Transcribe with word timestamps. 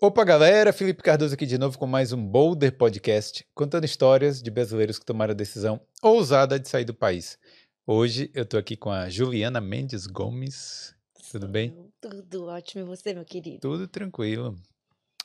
Opa, 0.00 0.22
galera! 0.22 0.72
Felipe 0.72 1.02
Cardoso 1.02 1.34
aqui 1.34 1.44
de 1.44 1.58
novo 1.58 1.76
com 1.76 1.84
mais 1.84 2.12
um 2.12 2.24
Boulder 2.24 2.70
Podcast, 2.70 3.44
contando 3.52 3.84
histórias 3.84 4.40
de 4.40 4.48
brasileiros 4.48 4.96
que 4.96 5.04
tomaram 5.04 5.32
a 5.32 5.34
decisão 5.34 5.80
ousada 6.00 6.56
de 6.56 6.68
sair 6.68 6.84
do 6.84 6.94
país. 6.94 7.36
Hoje 7.84 8.30
eu 8.32 8.46
tô 8.46 8.56
aqui 8.56 8.76
com 8.76 8.92
a 8.92 9.10
Juliana 9.10 9.60
Mendes 9.60 10.06
Gomes. 10.06 10.94
Tudo 11.32 11.48
bem? 11.48 11.74
Tudo 12.00 12.44
ótimo. 12.44 12.84
E 12.84 12.86
você, 12.86 13.12
meu 13.12 13.24
querido? 13.24 13.58
Tudo 13.58 13.88
tranquilo. 13.88 14.54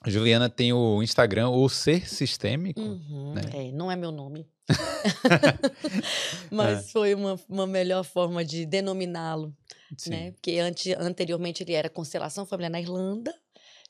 A 0.02 0.10
Juliana 0.10 0.50
tem 0.50 0.74
o 0.74 1.04
Instagram, 1.04 1.50
o 1.50 1.70
Ser 1.70 2.10
Sistêmico. 2.10 2.82
Uhum, 2.82 3.36
né? 3.36 3.42
É, 3.54 3.72
não 3.72 3.92
é 3.92 3.96
meu 3.96 4.12
nome. 4.12 4.50
Mas 6.50 6.92
foi 6.92 7.14
uma, 7.14 7.40
uma 7.48 7.68
melhor 7.68 8.04
forma 8.04 8.44
de 8.44 8.66
denominá-lo, 8.66 9.56
né? 10.08 10.32
Porque 10.32 10.58
ante, 10.58 10.96
anteriormente 10.96 11.62
ele 11.62 11.74
era 11.74 11.92
Constelação 11.92 12.44
Familiar 12.44 12.72
na 12.72 12.82
Irlanda. 12.82 13.32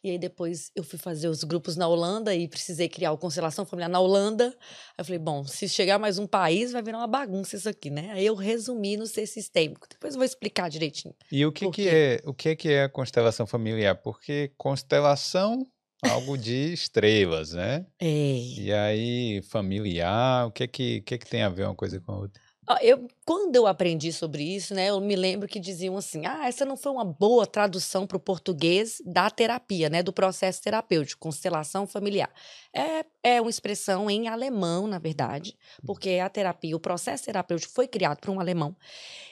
E 0.03 0.11
aí 0.11 0.19
depois 0.19 0.69
eu 0.75 0.83
fui 0.83 0.99
fazer 0.99 1.29
os 1.29 1.45
grupos 1.45 1.77
na 1.77 1.87
Holanda 1.87 2.35
e 2.35 2.45
precisei 2.45 2.89
criar 2.89 3.13
o 3.13 3.17
Constelação 3.17 3.65
Familiar 3.65 3.89
na 3.89 4.01
Holanda. 4.01 4.47
Aí 4.47 4.95
eu 4.97 5.05
falei, 5.05 5.19
bom, 5.19 5.45
se 5.45 5.69
chegar 5.69 5.97
mais 5.97 6.19
um 6.19 6.27
país, 6.27 6.73
vai 6.73 6.83
virar 6.83 6.97
uma 6.97 7.07
bagunça 7.07 7.55
isso 7.55 7.69
aqui, 7.69 7.89
né? 7.89 8.11
Aí 8.11 8.25
eu 8.25 8.35
resumi 8.35 8.97
no 8.97 9.07
ser 9.07 9.25
sistêmico. 9.25 9.87
Depois 9.89 10.13
eu 10.13 10.19
vou 10.19 10.25
explicar 10.25 10.69
direitinho. 10.69 11.15
E 11.31 11.45
o 11.45 11.53
que, 11.53 11.71
que 11.71 11.87
é 11.87 12.19
o 12.25 12.33
que, 12.33 12.53
que 12.53 12.69
é 12.69 12.83
a 12.83 12.89
constelação 12.89 13.47
familiar? 13.47 13.95
Porque 13.95 14.51
constelação, 14.57 15.65
algo 16.01 16.37
de 16.37 16.73
estrelas, 16.73 17.53
né? 17.53 17.85
É. 17.97 18.39
E 18.39 18.73
aí, 18.73 19.41
familiar, 19.43 20.47
o 20.47 20.51
que 20.51 20.63
é 20.63 20.67
que, 20.67 20.97
o 20.97 21.03
que, 21.03 21.15
é 21.15 21.17
que 21.17 21.29
tem 21.29 21.43
a 21.43 21.49
ver 21.49 21.63
uma 21.63 21.75
coisa 21.75 22.01
com 22.01 22.11
a 22.11 22.17
outra? 22.17 22.42
Ó, 22.67 22.77
Eu, 22.81 23.07
quando 23.25 23.55
eu 23.57 23.67
aprendi 23.67 24.11
sobre 24.13 24.43
isso, 24.43 24.73
né, 24.73 24.87
eu 24.89 24.99
me 25.01 25.15
lembro 25.15 25.47
que 25.49 25.59
diziam 25.59 25.97
assim: 25.97 26.25
ah, 26.25 26.47
essa 26.47 26.63
não 26.65 26.77
foi 26.77 26.91
uma 26.93 27.03
boa 27.03 27.45
tradução 27.45 28.07
para 28.07 28.15
o 28.17 28.19
português 28.19 29.01
da 29.05 29.29
terapia, 29.29 29.89
né, 29.89 30.01
do 30.01 30.13
processo 30.13 30.61
terapêutico, 30.61 31.19
constelação 31.21 31.85
familiar. 31.85 32.31
É, 32.73 33.05
é 33.23 33.41
uma 33.41 33.49
expressão 33.49 34.09
em 34.09 34.27
alemão, 34.29 34.87
na 34.87 34.97
verdade, 34.97 35.57
porque 35.85 36.19
a 36.23 36.29
terapia, 36.29 36.75
o 36.75 36.79
processo 36.79 37.25
terapêutico 37.25 37.73
foi 37.73 37.87
criado 37.87 38.19
por 38.19 38.29
um 38.29 38.39
alemão 38.39 38.75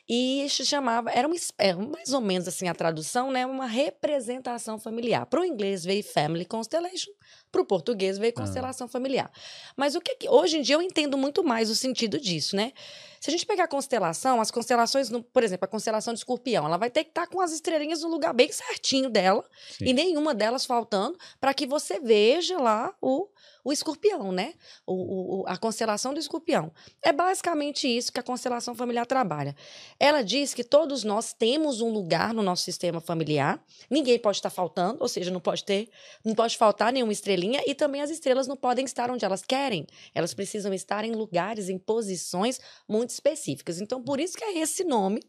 e 0.08 0.46
se 0.50 0.66
chamava, 0.66 1.10
era, 1.12 1.28
uma, 1.28 1.36
es- 1.36 1.54
é 1.58 1.74
mais 1.74 2.14
ou 2.14 2.22
menos 2.22 2.48
assim 2.48 2.68
a 2.68 2.74
tradução, 2.76 3.32
né, 3.32 3.46
uma 3.46 3.66
representação 3.66 4.80
familiar. 4.80 5.26
Para 5.26 5.42
o 5.42 5.46
inglês 5.46 5.84
veio 5.84 6.04
Family 6.04 6.46
Constellation, 6.46 7.12
para 7.52 7.62
o 7.62 7.66
português 7.66 8.18
veio 8.18 8.34
Ah. 8.36 8.42
constelação 8.42 8.88
familiar. 8.88 9.32
Mas 9.76 9.96
o 9.96 10.02
que, 10.02 10.16
que 10.16 10.30
hoje 10.30 10.58
em 10.58 10.62
dia 10.62 10.76
eu 10.76 10.82
entendo 10.82 11.18
muito 11.18 11.44
mais 11.44 11.70
o 11.70 11.76
sentido 11.76 12.20
disso, 12.20 12.56
né? 12.56 12.72
Se 13.20 13.30
a 13.30 13.32
gente 13.32 13.46
pegar 13.46 13.66
a 13.66 13.68
constelação, 13.68 14.42
as 14.42 14.50
constelações, 14.50 15.10
por 15.32 15.44
exemplo, 15.44 15.66
a 15.66 15.68
constelação 15.68 16.12
de 16.14 16.20
escorpião, 16.22 16.66
ela 16.66 16.78
vai 16.78 16.90
ter 16.90 17.04
que 17.04 17.12
estar 17.12 17.28
com 17.28 17.40
as 17.40 17.52
estrelinhas 17.52 18.02
no 18.02 18.10
lugar 18.10 18.34
bem 18.34 18.52
certinho 18.52 19.10
dela 19.12 19.46
Sim. 19.78 19.86
e 19.86 19.94
nenhuma 19.94 20.34
delas 20.34 20.66
faltando 20.66 21.18
para 21.40 21.54
que 21.54 21.68
você 21.68 22.00
veja 22.00 22.58
lá 22.58 22.96
o, 23.00 23.28
o 23.64 23.72
escorpião, 23.72 24.32
né? 24.32 24.54
O, 24.86 25.42
o- 25.42 25.48
a 25.48 25.58
constelação 25.58 26.14
do 26.14 26.20
escorpião. 26.20 26.72
É 27.04 27.12
basicamente 27.14 27.88
isso 27.88 28.12
que 28.12 28.20
a 28.20 28.24
constelação 28.24 28.74
familiar 28.76 29.06
trabalha. 29.06 29.56
Ela 30.00 30.22
diz 30.24 30.54
que 30.54 30.64
todos 30.64 31.04
nós 31.04 31.34
temos 31.34 31.82
um 31.82 31.90
lugar 31.92 32.34
no 32.34 32.42
nosso 32.42 32.64
sistema 32.64 33.00
familiar, 33.00 33.64
ninguém 33.90 34.18
pode 34.20 34.38
estar 34.38 34.50
faltando, 34.50 34.98
ou 35.02 35.08
seja, 35.08 35.32
não 35.32 35.40
pode 35.40 35.64
ter, 35.64 35.90
não 36.26 36.34
pode 36.36 36.58
faltar 36.58 36.92
nenhuma 36.92 37.14
estrelinha 37.14 37.62
e 37.66 37.76
também 37.76 38.02
as 38.02 38.10
estrelas 38.10 38.48
não 38.48 38.58
podem 38.58 38.86
estar 38.86 39.10
onde 39.12 39.26
elas 39.26 39.42
querem. 39.44 39.86
Elas 40.14 40.34
precisam 40.34 40.74
estar 40.74 41.04
em 41.06 41.12
lugares, 41.14 41.70
em 41.70 41.78
posições 41.78 42.60
muito 42.88 43.10
específicas. 43.12 43.80
Então, 43.82 44.02
por 44.04 44.20
isso 44.20 44.38
que 44.38 44.44
é 44.44 44.58
esse 44.60 44.84
nome 44.84 45.22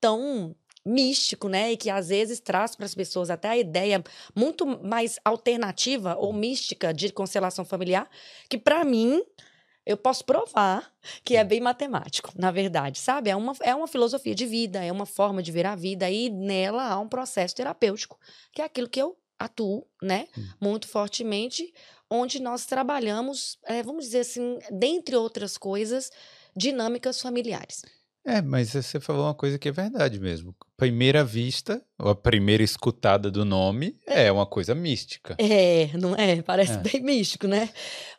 tão 0.00 0.54
místico, 0.84 1.48
né? 1.48 1.72
E 1.72 1.76
que 1.76 1.90
às 1.90 2.08
vezes 2.08 2.40
traz 2.40 2.74
para 2.74 2.86
as 2.86 2.94
pessoas 2.94 3.30
até 3.30 3.48
a 3.48 3.56
ideia 3.58 4.02
muito 4.34 4.66
mais 4.66 5.18
alternativa 5.24 6.16
ou 6.16 6.32
mística 6.32 6.92
de 6.92 7.12
constelação 7.12 7.64
familiar, 7.64 8.08
que 8.48 8.58
para 8.58 8.84
mim 8.84 9.22
eu 9.84 9.96
posso 9.96 10.24
provar 10.24 10.92
que 11.24 11.36
é 11.36 11.44
bem 11.44 11.60
matemático, 11.60 12.32
na 12.36 12.50
verdade, 12.50 12.98
sabe? 12.98 13.30
É 13.30 13.36
uma, 13.36 13.54
é 13.62 13.74
uma 13.74 13.88
filosofia 13.88 14.34
de 14.34 14.46
vida, 14.46 14.84
é 14.84 14.92
uma 14.92 15.06
forma 15.06 15.42
de 15.42 15.50
ver 15.50 15.66
a 15.66 15.74
vida 15.74 16.10
e 16.10 16.28
nela 16.30 16.84
há 16.84 16.98
um 16.98 17.08
processo 17.08 17.56
terapêutico, 17.56 18.18
que 18.52 18.62
é 18.62 18.64
aquilo 18.64 18.88
que 18.88 19.00
eu 19.00 19.16
atuo, 19.38 19.86
né? 20.02 20.28
Hum. 20.36 20.48
Muito 20.60 20.86
fortemente, 20.86 21.72
onde 22.10 22.40
nós 22.42 22.66
trabalhamos, 22.66 23.58
eh, 23.64 23.82
vamos 23.82 24.04
dizer 24.04 24.20
assim, 24.20 24.58
dentre 24.70 25.16
outras 25.16 25.56
coisas, 25.56 26.10
dinâmicas 26.54 27.20
familiares. 27.20 27.82
É, 28.30 28.40
mas 28.40 28.70
você 28.72 29.00
falou 29.00 29.24
uma 29.24 29.34
coisa 29.34 29.58
que 29.58 29.68
é 29.68 29.72
verdade 29.72 30.20
mesmo. 30.20 30.54
Primeira 30.76 31.24
vista, 31.24 31.82
ou 31.98 32.10
a 32.10 32.14
primeira 32.14 32.62
escutada 32.62 33.30
do 33.30 33.44
nome, 33.44 33.96
é 34.06 34.30
uma 34.30 34.46
coisa 34.46 34.72
mística. 34.74 35.34
É, 35.38 35.88
não 35.98 36.14
é? 36.14 36.40
Parece 36.40 36.74
É. 36.74 36.76
bem 36.76 37.00
místico, 37.02 37.48
né? 37.48 37.68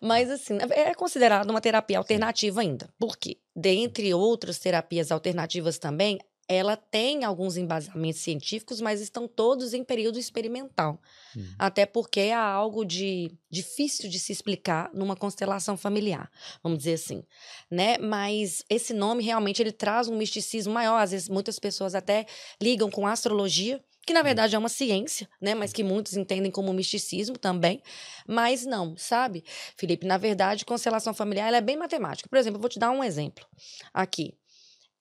Mas, 0.02 0.30
assim, 0.30 0.58
é 0.72 0.94
considerado 0.94 1.50
uma 1.50 1.62
terapia 1.62 1.98
alternativa 1.98 2.60
ainda. 2.60 2.90
Por 3.00 3.16
quê? 3.18 3.38
Dentre 3.56 4.14
outras 4.14 4.60
terapias 4.60 5.12
alternativas 5.12 5.78
também, 5.80 6.20
ela 6.52 6.76
tem 6.76 7.24
alguns 7.24 7.56
embasamentos 7.56 8.20
científicos, 8.20 8.82
mas 8.82 9.00
estão 9.00 9.26
todos 9.26 9.74
em 9.74 9.86
período 9.86 10.20
experimental. 10.20 11.02
Hum. 11.36 11.46
Até 11.58 11.86
porque 11.86 12.30
há 12.36 12.44
algo 12.44 12.84
de 12.84 13.32
difícil 13.50 14.10
de 14.10 14.20
se 14.20 14.34
explicar 14.34 14.90
numa 14.94 15.16
constelação 15.16 15.78
familiar, 15.78 16.30
vamos 16.62 16.80
dizer 16.80 16.96
assim, 16.96 17.24
né? 17.70 17.98
Mas 17.98 18.66
esse 18.70 18.94
nome 18.94 19.24
realmente 19.24 19.62
ele 19.62 19.72
traz 19.72 20.10
um 20.10 20.18
misticismo 20.18 20.74
maior. 20.74 20.98
Às 20.98 21.12
vezes 21.12 21.30
muitas 21.30 21.58
pessoas 21.58 21.96
até 21.96 22.26
ligam 22.62 22.92
com 22.92 23.08
astrologia, 23.08 23.82
que 24.06 24.14
na 24.14 24.22
verdade 24.22 24.54
é 24.54 24.60
uma 24.60 24.68
ciência, 24.68 25.30
né? 25.40 25.56
Mas 25.56 25.72
que 25.72 25.86
muitos 25.86 26.18
entendem 26.18 26.52
como 26.52 26.74
misticismo 26.74 27.38
também. 27.38 27.82
Mas 28.28 28.66
não, 28.66 28.98
sabe, 28.98 29.42
Felipe? 29.78 30.06
Na 30.06 30.18
verdade, 30.18 30.66
constelação 30.66 31.14
familiar 31.14 31.54
é 31.54 31.62
bem 31.62 31.78
matemática. 31.78 32.28
Por 32.28 32.38
exemplo, 32.38 32.58
eu 32.58 32.62
vou 32.62 32.70
te 32.70 32.78
dar 32.78 32.92
um 32.92 33.02
exemplo 33.02 33.46
aqui. 33.94 34.34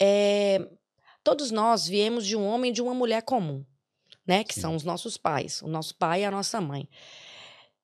É, 0.01 0.67
todos 1.23 1.51
nós 1.51 1.87
viemos 1.87 2.27
de 2.27 2.37
um 2.37 2.47
homem 2.47 2.71
e 2.71 2.75
de 2.75 2.83
uma 2.83 2.95
mulher 2.95 3.23
comum, 3.23 3.65
né? 4.27 4.45
Que 4.45 4.55
Sim. 4.55 4.61
são 4.61 4.77
os 4.77 4.85
nossos 4.85 5.17
pais, 5.17 5.63
o 5.63 5.69
nosso 5.69 5.95
pai 5.95 6.23
e 6.23 6.25
a 6.25 6.31
nossa 6.31 6.61
mãe. 6.61 6.89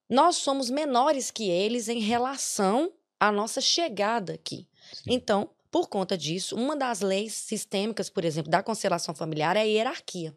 Nós 0.09 0.37
somos 0.37 0.71
menores 0.71 1.31
que 1.31 1.49
eles 1.51 1.89
em 1.89 2.01
relação 2.01 2.93
à 3.19 3.33
nossa 3.33 3.61
chegada 3.61 4.35
aqui. 4.35 4.69
Sim. 4.93 5.03
Então, 5.09 5.51
por 5.71 5.89
conta 5.89 6.17
disso, 6.17 6.57
uma 6.57 6.77
das 6.77 7.01
leis 7.01 7.35
sistêmicas, 7.35 8.09
por 8.09 8.25
exemplo, 8.25 8.51
da 8.51 8.63
constelação 8.63 9.15
familiar 9.15 9.57
é 9.57 9.61
a 9.61 9.65
hierarquia. 9.65 10.37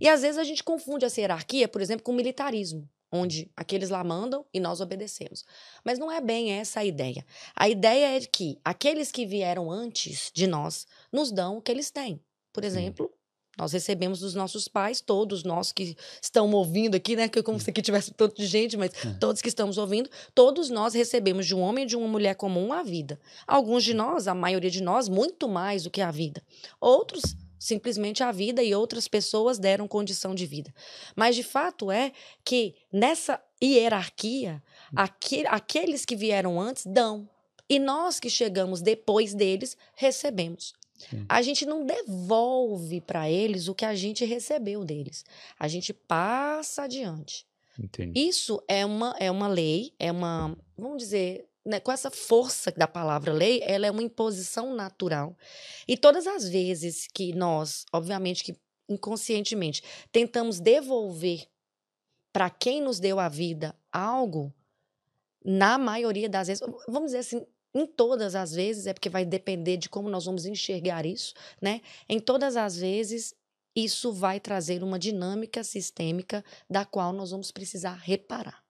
E 0.00 0.08
às 0.08 0.22
vezes 0.22 0.38
a 0.38 0.44
gente 0.44 0.62
confunde 0.62 1.04
essa 1.04 1.20
hierarquia, 1.20 1.66
por 1.66 1.80
exemplo, 1.80 2.04
com 2.04 2.12
militarismo, 2.12 2.88
onde 3.10 3.50
aqueles 3.56 3.90
lá 3.90 4.04
mandam 4.04 4.46
e 4.52 4.60
nós 4.60 4.80
obedecemos. 4.80 5.44
Mas 5.84 5.98
não 5.98 6.12
é 6.12 6.20
bem 6.20 6.52
essa 6.52 6.80
a 6.80 6.84
ideia. 6.84 7.24
A 7.56 7.68
ideia 7.68 8.16
é 8.16 8.20
que 8.20 8.58
aqueles 8.64 9.10
que 9.10 9.26
vieram 9.26 9.70
antes 9.70 10.30
de 10.32 10.46
nós 10.46 10.86
nos 11.10 11.32
dão 11.32 11.56
o 11.56 11.62
que 11.62 11.72
eles 11.72 11.90
têm. 11.90 12.20
Por 12.52 12.64
exemplo, 12.64 13.10
nós 13.56 13.72
recebemos 13.72 14.20
dos 14.20 14.34
nossos 14.34 14.68
pais, 14.68 15.00
todos 15.00 15.42
nós 15.42 15.72
que 15.72 15.96
estão 16.22 16.50
ouvindo 16.52 16.94
aqui, 16.94 17.16
né? 17.16 17.28
Que 17.28 17.40
é 17.40 17.42
como 17.42 17.58
se 17.58 17.68
aqui 17.70 17.82
tivesse 17.82 18.12
tanto 18.12 18.36
de 18.36 18.46
gente, 18.46 18.76
mas 18.76 18.92
todos 19.18 19.42
que 19.42 19.48
estamos 19.48 19.78
ouvindo, 19.78 20.08
todos 20.34 20.70
nós 20.70 20.94
recebemos 20.94 21.44
de 21.46 21.54
um 21.56 21.60
homem 21.60 21.84
e 21.84 21.86
de 21.86 21.96
uma 21.96 22.06
mulher 22.06 22.34
comum 22.36 22.72
a 22.72 22.82
vida. 22.82 23.18
Alguns 23.46 23.82
de 23.82 23.94
nós, 23.94 24.28
a 24.28 24.34
maioria 24.34 24.70
de 24.70 24.80
nós, 24.82 25.08
muito 25.08 25.48
mais 25.48 25.82
do 25.82 25.90
que 25.90 26.00
a 26.00 26.10
vida. 26.12 26.40
Outros, 26.80 27.22
simplesmente 27.58 28.22
a 28.22 28.30
vida 28.30 28.62
e 28.62 28.72
outras 28.74 29.08
pessoas 29.08 29.58
deram 29.58 29.88
condição 29.88 30.34
de 30.36 30.46
vida. 30.46 30.72
Mas 31.16 31.34
de 31.34 31.42
fato 31.42 31.90
é 31.90 32.12
que 32.44 32.76
nessa 32.92 33.40
hierarquia, 33.60 34.62
aque- 34.94 35.44
aqueles 35.48 36.04
que 36.04 36.14
vieram 36.14 36.60
antes 36.60 36.86
dão. 36.86 37.28
E 37.68 37.78
nós 37.80 38.20
que 38.20 38.30
chegamos 38.30 38.80
depois 38.80 39.34
deles, 39.34 39.76
recebemos. 39.94 40.74
Sim. 40.98 41.24
A 41.28 41.40
gente 41.40 41.64
não 41.64 41.86
devolve 41.86 43.00
para 43.00 43.30
eles 43.30 43.68
o 43.68 43.74
que 43.74 43.84
a 43.84 43.94
gente 43.94 44.24
recebeu 44.24 44.84
deles. 44.84 45.24
A 45.58 45.68
gente 45.68 45.92
passa 45.92 46.82
adiante. 46.82 47.46
Entendi. 47.78 48.28
Isso 48.28 48.62
é 48.66 48.84
uma, 48.84 49.14
é 49.20 49.30
uma 49.30 49.46
lei, 49.46 49.94
é 49.98 50.10
uma, 50.10 50.56
vamos 50.76 50.98
dizer, 50.98 51.48
né, 51.64 51.78
com 51.78 51.92
essa 51.92 52.10
força 52.10 52.72
da 52.72 52.88
palavra 52.88 53.32
lei, 53.32 53.60
ela 53.62 53.86
é 53.86 53.90
uma 53.90 54.02
imposição 54.02 54.74
natural. 54.74 55.36
E 55.86 55.96
todas 55.96 56.26
as 56.26 56.48
vezes 56.48 57.06
que 57.06 57.32
nós, 57.32 57.86
obviamente 57.92 58.42
que 58.42 58.56
inconscientemente, 58.88 59.82
tentamos 60.10 60.58
devolver 60.58 61.46
para 62.32 62.50
quem 62.50 62.80
nos 62.80 62.98
deu 62.98 63.20
a 63.20 63.28
vida 63.28 63.76
algo, 63.92 64.52
na 65.44 65.78
maioria 65.78 66.28
das 66.28 66.48
vezes, 66.48 66.66
vamos 66.86 67.08
dizer 67.08 67.18
assim, 67.18 67.46
em 67.74 67.86
todas 67.86 68.34
as 68.34 68.52
vezes, 68.52 68.86
é 68.86 68.92
porque 68.92 69.08
vai 69.08 69.24
depender 69.24 69.76
de 69.76 69.88
como 69.88 70.08
nós 70.08 70.24
vamos 70.24 70.46
enxergar 70.46 71.04
isso, 71.04 71.34
né? 71.60 71.80
Em 72.08 72.18
todas 72.18 72.56
as 72.56 72.76
vezes, 72.76 73.34
isso 73.74 74.12
vai 74.12 74.40
trazer 74.40 74.82
uma 74.82 74.98
dinâmica 74.98 75.62
sistêmica 75.62 76.44
da 76.68 76.84
qual 76.84 77.12
nós 77.12 77.30
vamos 77.30 77.50
precisar 77.50 77.94
reparar. 77.94 78.64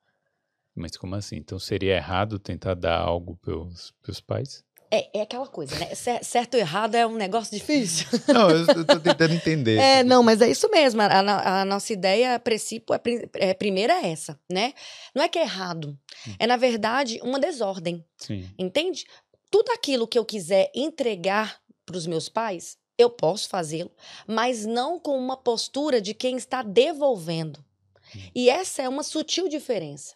Mas 0.75 0.97
como 0.97 1.15
assim? 1.15 1.37
Então 1.37 1.59
seria 1.59 1.97
errado 1.97 2.39
tentar 2.39 2.75
dar 2.75 2.99
algo 2.99 3.37
pros, 3.37 3.93
pros 4.03 4.21
pais? 4.21 4.65
É, 4.91 5.19
é 5.19 5.23
aquela 5.23 5.47
coisa, 5.47 5.79
né? 5.79 5.95
Certo 5.95 6.55
ou 6.55 6.61
errado 6.61 6.95
é 6.95 7.07
um 7.07 7.15
negócio 7.15 7.57
difícil. 7.57 8.07
Não, 8.33 8.51
eu 8.51 8.63
estou 8.63 9.01
tentando 9.01 9.35
entender. 9.35 9.77
É, 9.77 10.03
não, 10.03 10.23
mas 10.23 10.41
é 10.41 10.51
isso 10.51 10.69
mesmo. 10.71 11.03
A, 11.03 11.61
a 11.61 11.65
nossa 11.65 11.93
ideia, 11.93 12.35
a 12.35 12.39
princípio, 12.39 12.95
é, 12.95 13.01
é, 13.35 13.55
primeira 13.55 13.93
é 13.95 14.11
essa, 14.11 14.39
né? 14.51 14.73
Não 15.15 15.23
é 15.23 15.29
que 15.29 15.39
é 15.39 15.43
errado. 15.43 15.99
Hum. 16.27 16.35
É, 16.39 16.47
na 16.47 16.57
verdade, 16.57 17.21
uma 17.23 17.39
desordem. 17.39 18.05
Sim. 18.17 18.49
Entende? 18.59 19.05
Tudo 19.51 19.71
aquilo 19.73 20.07
que 20.07 20.19
eu 20.19 20.25
quiser 20.25 20.71
entregar 20.75 21.61
para 21.85 21.97
os 21.97 22.07
meus 22.07 22.29
pais, 22.29 22.79
eu 22.97 23.11
posso 23.11 23.49
fazê-lo, 23.49 23.91
mas 24.27 24.65
não 24.65 24.99
com 24.99 25.19
uma 25.19 25.37
postura 25.37 26.01
de 26.01 26.15
quem 26.15 26.37
está 26.37 26.63
devolvendo. 26.63 27.65
Hum. 28.15 28.21
E 28.35 28.49
essa 28.49 28.83
é 28.83 28.89
uma 28.89 29.03
sutil 29.03 29.49
diferença. 29.49 30.15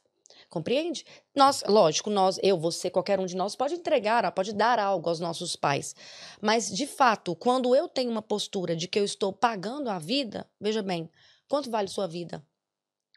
Compreende? 0.52 1.06
Nós, 1.34 1.64
lógico, 1.66 2.10
nós, 2.10 2.38
eu, 2.43 2.58
você, 2.58 2.90
qualquer 2.90 3.19
um 3.19 3.25
de 3.25 3.34
nós 3.34 3.56
pode 3.56 3.72
entregar, 3.72 4.31
pode 4.32 4.52
dar 4.52 4.78
algo 4.78 5.08
aos 5.08 5.19
nossos 5.19 5.56
pais. 5.56 5.96
Mas, 6.43 6.70
de 6.70 6.87
fato, 6.87 7.34
quando 7.34 7.75
eu 7.75 7.88
tenho 7.88 8.10
uma 8.10 8.20
postura 8.20 8.76
de 8.76 8.87
que 8.87 9.00
eu 9.00 9.04
estou 9.04 9.32
pagando 9.32 9.88
a 9.88 9.99
vida, 9.99 10.46
veja 10.60 10.82
bem, 10.82 11.08
quanto 11.49 11.70
vale 11.70 11.88
sua 11.88 12.06
vida? 12.06 12.46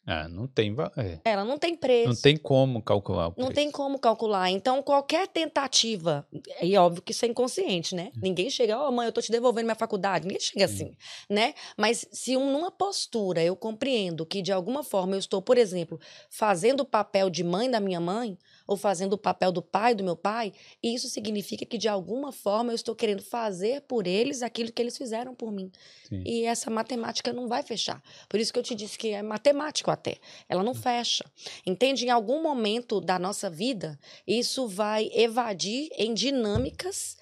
Ah, 0.08 0.28
não 0.28 0.46
tem. 0.46 0.76
É. 0.98 1.20
Ela 1.26 1.44
não 1.44 1.58
tem 1.58 1.76
preço. 1.76 2.10
Não 2.10 2.16
tem 2.16 2.38
como 2.38 2.82
calcular. 2.82 3.34
Não 3.36 3.52
tem 3.52 3.72
como 3.72 3.98
calcular. 3.98 4.52
Então, 4.52 4.84
qualquer 4.84 5.28
tentativa, 5.28 6.28
e 6.62 6.78
óbvio 6.78 7.02
que 7.02 7.12
isso 7.12 7.26
é 7.26 7.28
inconsciente, 7.28 7.96
né? 7.96 8.12
Hum. 8.16 8.20
Ninguém 8.22 8.50
chega, 8.50 8.80
ó, 8.80 8.88
oh, 8.88 8.92
mãe, 8.92 9.08
eu 9.08 9.12
tô 9.12 9.22
te 9.22 9.32
devolvendo 9.32 9.66
minha 9.66 9.76
faculdade. 9.76 10.28
Ninguém 10.28 10.40
chega 10.40 10.66
hum. 10.66 10.66
assim, 10.66 10.98
né? 11.28 11.56
Mas 11.76 12.08
se 12.12 12.38
um, 12.38 12.52
numa 12.52 12.70
postura 12.70 13.44
eu 13.44 13.56
compreendo 13.56 14.26
que 14.26 14.44
de 14.44 14.52
alguma 14.52 14.84
forma 14.84 15.16
eu 15.16 15.20
estou, 15.20 15.42
por 15.42 15.58
exemplo, 15.58 16.00
fazendo 16.30 16.82
o 16.82 16.86
papel 16.86 17.30
de 17.30 17.44
mãe 17.44 17.70
da 17.70 17.80
minha 17.80 18.00
mãe, 18.00 18.38
ou 18.68 18.76
fazendo 18.78 19.14
o 19.14 19.18
papel 19.18 19.52
do 19.52 19.62
pai 19.62 19.94
do 19.94 20.04
meu 20.04 20.16
pai, 20.16 20.54
isso 20.82 21.08
significa 21.10 21.66
que 21.66 21.78
de 21.78 21.88
alguma 21.88 22.32
forma 22.32 22.72
eu 22.72 22.76
estou 22.76 22.96
querendo 22.96 23.22
fazer 23.22 23.82
por 23.82 24.08
eles 24.08 24.42
aquilo 24.42 24.72
que 24.72 24.82
eles 24.82 24.98
fizeram 24.98 25.36
por 25.36 25.52
mim. 25.52 25.72
Sim. 26.08 26.24
E 26.26 26.46
essa 26.46 26.70
matemática 26.70 27.32
não 27.32 27.48
vai 27.48 27.64
fechar. 27.64 28.02
Por 28.28 28.40
isso 28.40 28.52
que 28.52 28.60
eu 28.60 28.64
te 28.64 28.76
disse 28.76 28.98
que 28.98 29.10
é 29.10 29.22
matemático 29.22 29.92
até. 29.92 30.18
Ela 30.50 30.64
não 30.64 30.74
fecha. 30.74 31.24
Entende? 31.66 32.06
Em 32.06 32.10
algum 32.10 32.42
momento 32.42 33.00
da 33.00 33.20
nossa 33.20 33.50
vida, 33.50 34.00
isso 34.28 34.68
vai 34.68 35.10
evadir 35.14 35.90
em 35.98 36.14
dinâmicas 36.14 37.18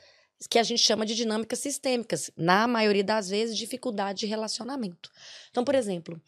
que 0.49 0.59
a 0.59 0.63
gente 0.63 0.81
chama 0.81 1.05
de 1.05 1.15
dinâmicas 1.15 1.59
sistêmicas, 1.59 2.31
na 2.35 2.67
maioria 2.67 3.03
das 3.03 3.29
vezes, 3.29 3.57
dificuldade 3.57 4.19
de 4.19 4.25
relacionamento. 4.25 5.09
Então, 5.49 5.63
por 5.63 5.75
exemplo, 5.75 6.21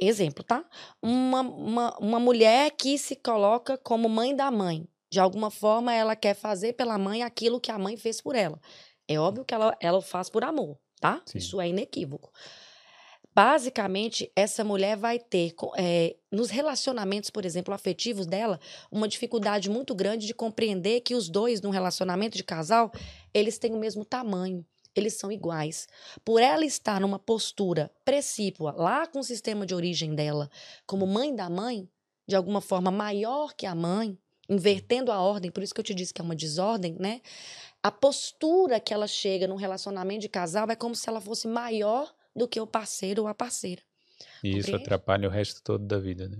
exemplo, 0.00 0.44
tá? 0.44 0.64
Uma, 1.02 1.40
uma, 1.40 1.98
uma 1.98 2.20
mulher 2.20 2.70
que 2.72 2.98
se 2.98 3.16
coloca 3.16 3.78
como 3.78 4.08
mãe 4.08 4.34
da 4.34 4.50
mãe. 4.50 4.86
De 5.10 5.20
alguma 5.20 5.50
forma, 5.50 5.94
ela 5.94 6.16
quer 6.16 6.34
fazer 6.34 6.72
pela 6.72 6.98
mãe 6.98 7.22
aquilo 7.22 7.60
que 7.60 7.70
a 7.70 7.78
mãe 7.78 7.96
fez 7.96 8.20
por 8.20 8.34
ela. 8.34 8.60
É 9.06 9.18
óbvio 9.18 9.44
que 9.44 9.54
ela, 9.54 9.76
ela 9.80 10.02
faz 10.02 10.28
por 10.28 10.42
amor, 10.42 10.78
tá? 11.00 11.22
Sim. 11.26 11.38
Isso 11.38 11.60
é 11.60 11.68
inequívoco. 11.68 12.32
Basicamente, 13.34 14.30
essa 14.36 14.62
mulher 14.62 14.96
vai 14.96 15.18
ter, 15.18 15.54
é, 15.76 16.16
nos 16.30 16.50
relacionamentos, 16.50 17.30
por 17.30 17.44
exemplo, 17.44 17.74
afetivos 17.74 18.26
dela, 18.26 18.60
uma 18.92 19.08
dificuldade 19.08 19.68
muito 19.68 19.92
grande 19.94 20.26
de 20.26 20.32
compreender 20.32 21.00
que 21.00 21.16
os 21.16 21.28
dois, 21.28 21.60
num 21.60 21.70
relacionamento 21.70 22.36
de 22.36 22.44
casal, 22.44 22.92
eles 23.32 23.58
têm 23.58 23.74
o 23.74 23.78
mesmo 23.78 24.04
tamanho 24.04 24.64
eles 24.94 25.14
são 25.14 25.30
iguais. 25.30 25.86
Por 26.24 26.40
ela 26.40 26.64
estar 26.64 27.00
numa 27.00 27.18
postura 27.18 27.90
precípua, 28.04 28.72
lá 28.72 29.06
com 29.06 29.18
o 29.18 29.24
sistema 29.24 29.66
de 29.66 29.74
origem 29.74 30.14
dela, 30.14 30.50
como 30.86 31.06
mãe 31.06 31.34
da 31.34 31.48
mãe, 31.50 31.88
de 32.26 32.36
alguma 32.36 32.60
forma 32.60 32.90
maior 32.90 33.54
que 33.54 33.66
a 33.66 33.74
mãe, 33.74 34.18
invertendo 34.48 35.10
a 35.10 35.20
ordem, 35.20 35.50
por 35.50 35.62
isso 35.62 35.74
que 35.74 35.80
eu 35.80 35.84
te 35.84 35.94
disse 35.94 36.12
que 36.12 36.20
é 36.20 36.24
uma 36.24 36.36
desordem, 36.36 36.96
né? 36.98 37.20
A 37.82 37.90
postura 37.90 38.80
que 38.80 38.94
ela 38.94 39.06
chega 39.06 39.46
num 39.46 39.56
relacionamento 39.56 40.22
de 40.22 40.28
casal 40.28 40.70
é 40.70 40.76
como 40.76 40.94
se 40.94 41.08
ela 41.08 41.20
fosse 41.20 41.46
maior 41.46 42.12
do 42.34 42.48
que 42.48 42.60
o 42.60 42.66
parceiro 42.66 43.22
ou 43.22 43.28
a 43.28 43.34
parceira. 43.34 43.82
E 44.42 44.58
isso 44.58 44.74
atrapalha 44.74 45.28
o 45.28 45.30
resto 45.30 45.62
todo 45.62 45.84
da 45.84 45.98
vida, 45.98 46.28
né? 46.28 46.38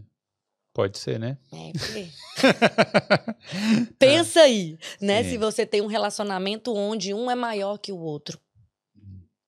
Pode 0.73 0.99
ser, 0.99 1.21
né? 1.21 1.39
É, 1.53 1.73
porque... 1.73 2.09
Pensa 4.35 4.43
aí, 4.43 4.77
né? 5.01 5.23
Sim. 5.23 5.31
Se 5.31 5.39
você 5.39 5.65
tem 5.65 5.81
um 5.81 5.87
relacionamento 5.87 6.75
onde 6.75 7.15
um 7.15 7.31
é 7.31 7.37
maior 7.37 7.79
que 7.79 7.93
o 7.93 7.99
outro. 7.99 8.41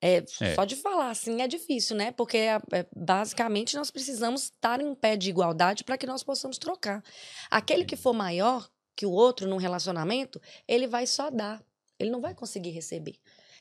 É, 0.01 0.23
é, 0.41 0.55
Só 0.55 0.65
de 0.65 0.77
falar 0.77 1.11
assim 1.11 1.43
é 1.43 1.49
difícil, 1.49 1.97
né? 1.97 2.13
Porque 2.13 2.37
é, 2.37 2.61
é, 2.73 2.87
basicamente 2.95 3.75
nós 3.77 3.91
precisamos 3.91 4.45
estar 4.45 4.81
em 4.81 4.95
pé 4.95 5.17
de 5.17 5.31
igualdade 5.31 5.83
para 5.83 5.99
que 5.99 6.07
nós 6.07 6.23
possamos 6.23 6.59
trocar. 6.59 7.03
Aquele 7.51 7.85
que 7.85 7.97
for 7.97 8.13
maior 8.13 8.69
que 8.95 9.05
o 9.05 9.11
outro 9.11 9.49
num 9.49 9.57
relacionamento, 9.57 10.41
ele 10.69 10.87
vai 10.87 11.07
só 11.07 11.31
dar, 11.31 11.61
ele 11.99 12.11
não 12.11 12.21
vai 12.21 12.35
conseguir 12.35 12.71
receber. 12.71 13.17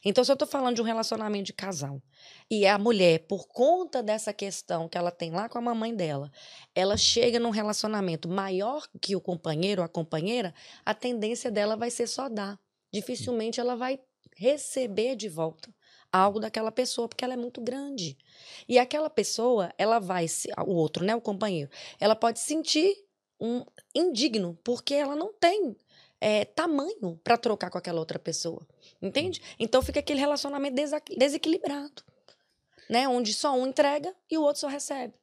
Então, 0.07 0.23
se 0.23 0.31
eu 0.31 0.35
estou 0.35 0.47
falando 0.47 0.75
de 0.75 0.81
um 0.81 0.85
relacionamento 0.85 1.45
de 1.45 1.53
casal 1.53 1.99
e 2.49 2.67
a 2.67 2.77
mulher, 2.77 3.25
por 3.27 3.47
conta 3.47 4.03
dessa 4.03 4.31
questão 4.31 4.87
que 4.87 4.97
ela 4.97 5.09
tem 5.09 5.31
lá 5.31 5.49
com 5.49 5.57
a 5.57 5.61
mamãe 5.61 5.95
dela, 5.95 6.31
ela 6.75 6.95
chega 6.95 7.39
num 7.39 7.49
relacionamento 7.49 8.29
maior 8.29 8.87
que 9.01 9.15
o 9.15 9.21
companheiro 9.21 9.81
ou 9.81 9.85
a 9.85 9.89
companheira, 9.89 10.53
a 10.85 10.93
tendência 10.93 11.49
dela 11.49 11.75
vai 11.75 11.89
ser 11.89 12.05
só 12.05 12.29
dar. 12.29 12.59
Dificilmente 12.93 13.59
ela 13.59 13.75
vai 13.75 13.99
receber 14.37 15.15
de 15.15 15.27
volta 15.27 15.73
algo 16.11 16.39
daquela 16.39 16.71
pessoa, 16.71 17.09
porque 17.09 17.25
ela 17.25 17.33
é 17.33 17.37
muito 17.37 17.59
grande. 17.59 18.17
E 18.69 18.77
aquela 18.77 19.09
pessoa, 19.09 19.73
ela 19.77 19.99
vai, 19.99 20.27
o 20.65 20.73
outro, 20.73 21.03
né, 21.03 21.15
o 21.15 21.19
companheiro, 21.19 21.69
ela 21.99 22.15
pode 22.15 22.39
sentir 22.39 22.95
um 23.39 23.65
indigno, 23.93 24.57
porque 24.63 24.93
ela 24.93 25.15
não 25.15 25.33
tem 25.33 25.75
é, 26.25 26.43
tamanho 26.43 27.19
para 27.23 27.37
trocar 27.37 27.69
com 27.69 27.77
aquela 27.77 27.99
outra 27.99 28.17
pessoa. 28.17 28.65
Entende? 28.99 29.39
Então 29.59 29.83
fica 29.83 29.99
aquele 29.99 30.19
relacionamento 30.19 30.75
desequilibrado. 31.15 32.01
Né? 32.89 33.07
Onde 33.07 33.31
só 33.31 33.55
um 33.55 33.67
entrega 33.67 34.11
e 34.29 34.35
o 34.35 34.41
outro 34.41 34.61
só 34.61 34.67
recebe. 34.67 35.13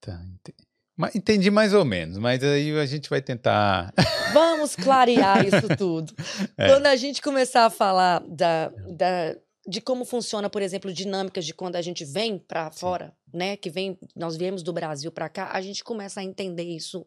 Tá, 0.00 0.18
entendi. 0.24 0.66
Entendi 1.14 1.50
mais 1.50 1.74
ou 1.74 1.84
menos, 1.84 2.16
mas 2.16 2.42
aí 2.42 2.78
a 2.78 2.86
gente 2.86 3.10
vai 3.10 3.20
tentar. 3.20 3.92
Vamos 4.32 4.74
clarear 4.76 5.44
isso 5.44 5.68
tudo. 5.76 6.14
É. 6.56 6.68
Quando 6.68 6.86
a 6.86 6.96
gente 6.96 7.20
começar 7.20 7.66
a 7.66 7.70
falar 7.70 8.20
da, 8.28 8.68
da, 8.96 9.36
de 9.66 9.80
como 9.82 10.06
funciona, 10.06 10.48
por 10.48 10.62
exemplo, 10.62 10.92
dinâmicas 10.92 11.44
de 11.44 11.52
quando 11.52 11.76
a 11.76 11.82
gente 11.82 12.04
vem 12.04 12.38
para 12.38 12.70
fora, 12.70 13.14
né? 13.32 13.56
Que 13.56 13.68
vem, 13.68 13.98
nós 14.16 14.36
viemos 14.36 14.62
do 14.62 14.72
Brasil 14.72 15.12
para 15.12 15.28
cá, 15.28 15.50
a 15.52 15.60
gente 15.60 15.84
começa 15.84 16.20
a 16.20 16.24
entender 16.24 16.64
isso 16.64 17.06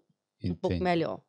um 0.51 0.55
pouco 0.55 0.83
melhor. 0.83 1.19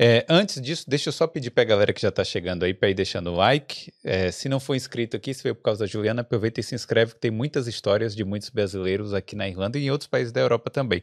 É, 0.00 0.24
antes 0.28 0.62
disso, 0.62 0.84
deixa 0.86 1.08
eu 1.08 1.12
só 1.12 1.26
pedir 1.26 1.50
para 1.50 1.62
a 1.64 1.66
galera 1.66 1.92
que 1.92 2.00
já 2.00 2.08
está 2.08 2.22
chegando 2.22 2.64
aí 2.64 2.72
para 2.72 2.88
ir 2.88 2.94
deixando 2.94 3.32
o 3.32 3.34
like. 3.34 3.92
É, 4.04 4.30
se 4.30 4.48
não 4.48 4.60
for 4.60 4.76
inscrito 4.76 5.16
aqui, 5.16 5.34
se 5.34 5.42
veio 5.42 5.56
por 5.56 5.62
causa 5.62 5.80
da 5.80 5.86
Juliana, 5.86 6.20
aproveita 6.20 6.60
e 6.60 6.62
se 6.62 6.72
inscreve, 6.72 7.14
que 7.14 7.20
tem 7.20 7.32
muitas 7.32 7.66
histórias 7.66 8.14
de 8.14 8.24
muitos 8.24 8.48
brasileiros 8.48 9.12
aqui 9.12 9.34
na 9.34 9.48
Irlanda 9.48 9.76
e 9.76 9.86
em 9.86 9.90
outros 9.90 10.08
países 10.08 10.32
da 10.32 10.40
Europa 10.40 10.70
também. 10.70 11.02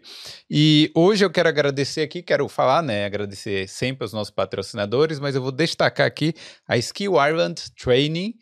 E 0.50 0.92
hoje 0.96 1.25
eu 1.25 1.30
quero 1.30 1.50
agradecer 1.50 2.02
aqui, 2.02 2.24
quero 2.24 2.48
falar, 2.48 2.81
né? 2.81 3.04
Agradecer 3.04 3.68
sempre 3.68 4.06
aos 4.06 4.14
nossos 4.14 4.31
patrocinadores, 4.31 5.19
mas 5.19 5.35
eu 5.35 5.42
vou 5.42 5.52
destacar 5.52 6.07
aqui 6.07 6.33
a 6.66 6.78
Skill 6.78 7.16
Ireland 7.16 7.62
Training 7.78 8.33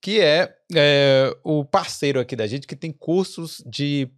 que 0.00 0.20
é, 0.20 0.54
é, 0.74 1.36
o 1.42 1.64
parceiro 1.64 2.20
aqui 2.20 2.36
da 2.36 2.46
gente 2.46 2.66
que 2.66 2.76
tem 2.76 2.92
cursos 2.92 3.62
de 3.66 4.08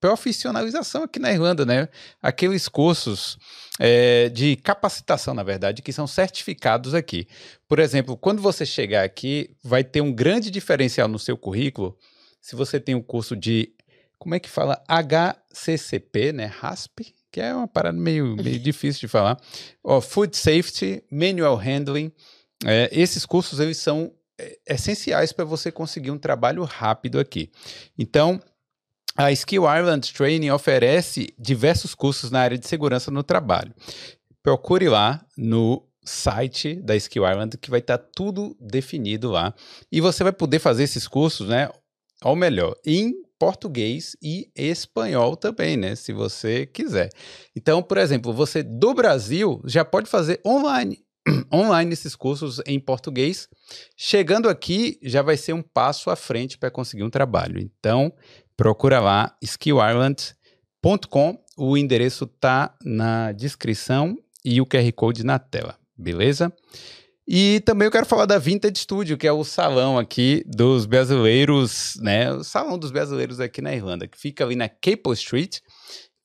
profissionalização 0.00 1.04
aqui 1.04 1.18
na 1.18 1.32
Irlanda, 1.32 1.64
né? 1.64 1.88
Aqueles 2.20 2.68
cursos 2.68 3.38
é, 3.80 4.28
de 4.28 4.56
capacitação, 4.56 5.32
na 5.32 5.42
verdade, 5.42 5.80
que 5.80 5.92
são 5.92 6.06
certificados 6.06 6.94
aqui. 6.94 7.26
Por 7.66 7.78
exemplo, 7.78 8.16
quando 8.16 8.42
você 8.42 8.66
chegar 8.66 9.04
aqui, 9.04 9.56
vai 9.64 9.82
ter 9.82 10.02
um 10.02 10.12
grande 10.12 10.50
diferencial 10.50 11.08
no 11.08 11.18
seu 11.18 11.36
currículo 11.36 11.96
se 12.40 12.54
você 12.54 12.78
tem 12.78 12.94
um 12.94 13.02
curso 13.02 13.34
de, 13.34 13.72
como 14.18 14.34
é 14.34 14.38
que 14.38 14.48
fala? 14.48 14.80
HCCP, 14.86 16.32
né? 16.32 16.44
RASP, 16.44 17.12
que 17.32 17.40
é 17.40 17.54
uma 17.54 17.66
parada 17.66 17.98
meio, 17.98 18.36
meio 18.36 18.58
difícil 18.60 19.00
de 19.00 19.08
falar. 19.08 19.40
Oh, 19.82 20.00
food 20.00 20.36
Safety, 20.36 21.02
Manual 21.10 21.56
Handling. 21.56 22.12
É, 22.64 22.88
esses 22.92 23.26
cursos, 23.26 23.60
eles 23.60 23.78
são 23.78 24.12
essenciais 24.66 25.32
para 25.32 25.44
você 25.44 25.70
conseguir 25.70 26.10
um 26.10 26.18
trabalho 26.18 26.64
rápido 26.64 27.18
aqui. 27.18 27.50
Então, 27.98 28.40
a 29.16 29.32
Skill 29.32 29.62
Ireland 29.62 30.12
Training 30.12 30.50
oferece 30.50 31.34
diversos 31.38 31.94
cursos 31.94 32.30
na 32.30 32.40
área 32.40 32.58
de 32.58 32.66
segurança 32.66 33.10
no 33.10 33.22
trabalho. 33.22 33.74
Procure 34.42 34.88
lá 34.88 35.24
no 35.36 35.82
site 36.04 36.74
da 36.76 36.94
Skill 36.94 37.26
Ireland 37.26 37.56
que 37.56 37.70
vai 37.70 37.80
estar 37.80 37.98
tá 37.98 38.08
tudo 38.14 38.56
definido 38.60 39.30
lá. 39.30 39.54
E 39.90 40.00
você 40.00 40.22
vai 40.22 40.32
poder 40.32 40.58
fazer 40.58 40.84
esses 40.84 41.08
cursos, 41.08 41.48
né? 41.48 41.70
Ou 42.22 42.36
melhor, 42.36 42.76
em 42.84 43.14
português 43.38 44.16
e 44.22 44.50
espanhol 44.54 45.36
também, 45.36 45.76
né? 45.76 45.94
Se 45.94 46.12
você 46.12 46.66
quiser. 46.66 47.10
Então, 47.54 47.82
por 47.82 47.98
exemplo, 47.98 48.32
você 48.32 48.62
do 48.62 48.94
Brasil 48.94 49.62
já 49.64 49.84
pode 49.84 50.08
fazer 50.08 50.40
online 50.46 51.05
online 51.52 51.92
esses 51.92 52.14
cursos 52.14 52.60
em 52.66 52.78
português. 52.78 53.48
Chegando 53.96 54.48
aqui, 54.48 54.98
já 55.02 55.22
vai 55.22 55.36
ser 55.36 55.52
um 55.52 55.62
passo 55.62 56.10
à 56.10 56.16
frente 56.16 56.58
para 56.58 56.70
conseguir 56.70 57.02
um 57.02 57.10
trabalho. 57.10 57.58
Então, 57.58 58.12
procura 58.56 59.00
lá 59.00 59.36
skillireland.com. 59.42 61.38
O 61.56 61.76
endereço 61.76 62.26
tá 62.26 62.74
na 62.84 63.32
descrição 63.32 64.16
e 64.44 64.60
o 64.60 64.66
QR 64.66 64.92
Code 64.92 65.24
na 65.24 65.38
tela, 65.38 65.76
beleza? 65.96 66.52
E 67.28 67.60
também 67.64 67.86
eu 67.86 67.90
quero 67.90 68.06
falar 68.06 68.24
da 68.24 68.38
Vintage 68.38 68.78
Studio, 68.78 69.18
que 69.18 69.26
é 69.26 69.32
o 69.32 69.42
salão 69.42 69.98
aqui 69.98 70.44
dos 70.46 70.86
brasileiros, 70.86 71.96
né? 72.00 72.32
O 72.32 72.44
salão 72.44 72.78
dos 72.78 72.92
brasileiros 72.92 73.40
aqui 73.40 73.60
na 73.60 73.74
Irlanda, 73.74 74.06
que 74.06 74.16
fica 74.16 74.44
ali 74.44 74.54
na 74.54 74.68
Capel 74.68 75.12
Street. 75.12 75.58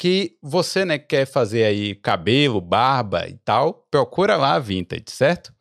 Que 0.01 0.36
você, 0.41 0.84
né, 0.84 0.98
quer 0.98 1.27
fazer 1.27 1.63
aí 1.63 1.93
cabelo, 1.93 2.60
barba 2.60 3.27
e 3.27 3.38
tal, 3.46 3.86
procura 3.91 4.36
lá 4.36 4.55
a 4.55 4.60
Vintage, 4.60 5.03
certo? 5.10 5.53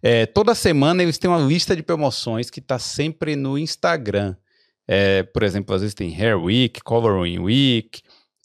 É, 0.00 0.26
toda 0.26 0.54
semana 0.54 1.02
eles 1.02 1.18
têm 1.18 1.28
uma 1.28 1.40
lista 1.40 1.74
de 1.74 1.82
promoções 1.82 2.48
que 2.48 2.60
está 2.60 2.78
sempre 2.78 3.34
no 3.34 3.58
Instagram. 3.58 4.36
É, 4.86 5.24
por 5.24 5.42
exemplo, 5.42 5.74
às 5.74 5.80
vezes 5.80 5.92
tem 5.92 6.14
Hair 6.14 6.40
Week, 6.40 6.80
Coloring 6.82 7.40
Week, 7.40 8.00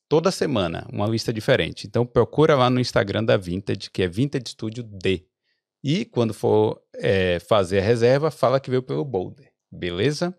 toda 0.10 0.32
semana 0.32 0.88
uma 0.92 1.06
lista 1.06 1.32
diferente. 1.32 1.86
Então 1.86 2.08
procura 2.08 2.56
lá 2.56 2.68
no 2.68 2.80
Instagram 2.80 3.24
da 3.24 3.38
Vintage, 3.38 3.92
que 3.92 4.02
é 4.02 4.08
Vintage 4.08 4.46
Studio 4.48 4.82
D. 4.82 5.28
E 5.84 6.06
quando 6.06 6.34
for 6.34 6.82
é, 6.96 7.38
fazer 7.38 7.82
a 7.82 7.84
reserva, 7.84 8.32
fala 8.32 8.60
que 8.60 8.72
veio 8.72 8.82
pelo 8.82 9.06
Boulder, 9.06 9.52
beleza? 9.72 10.36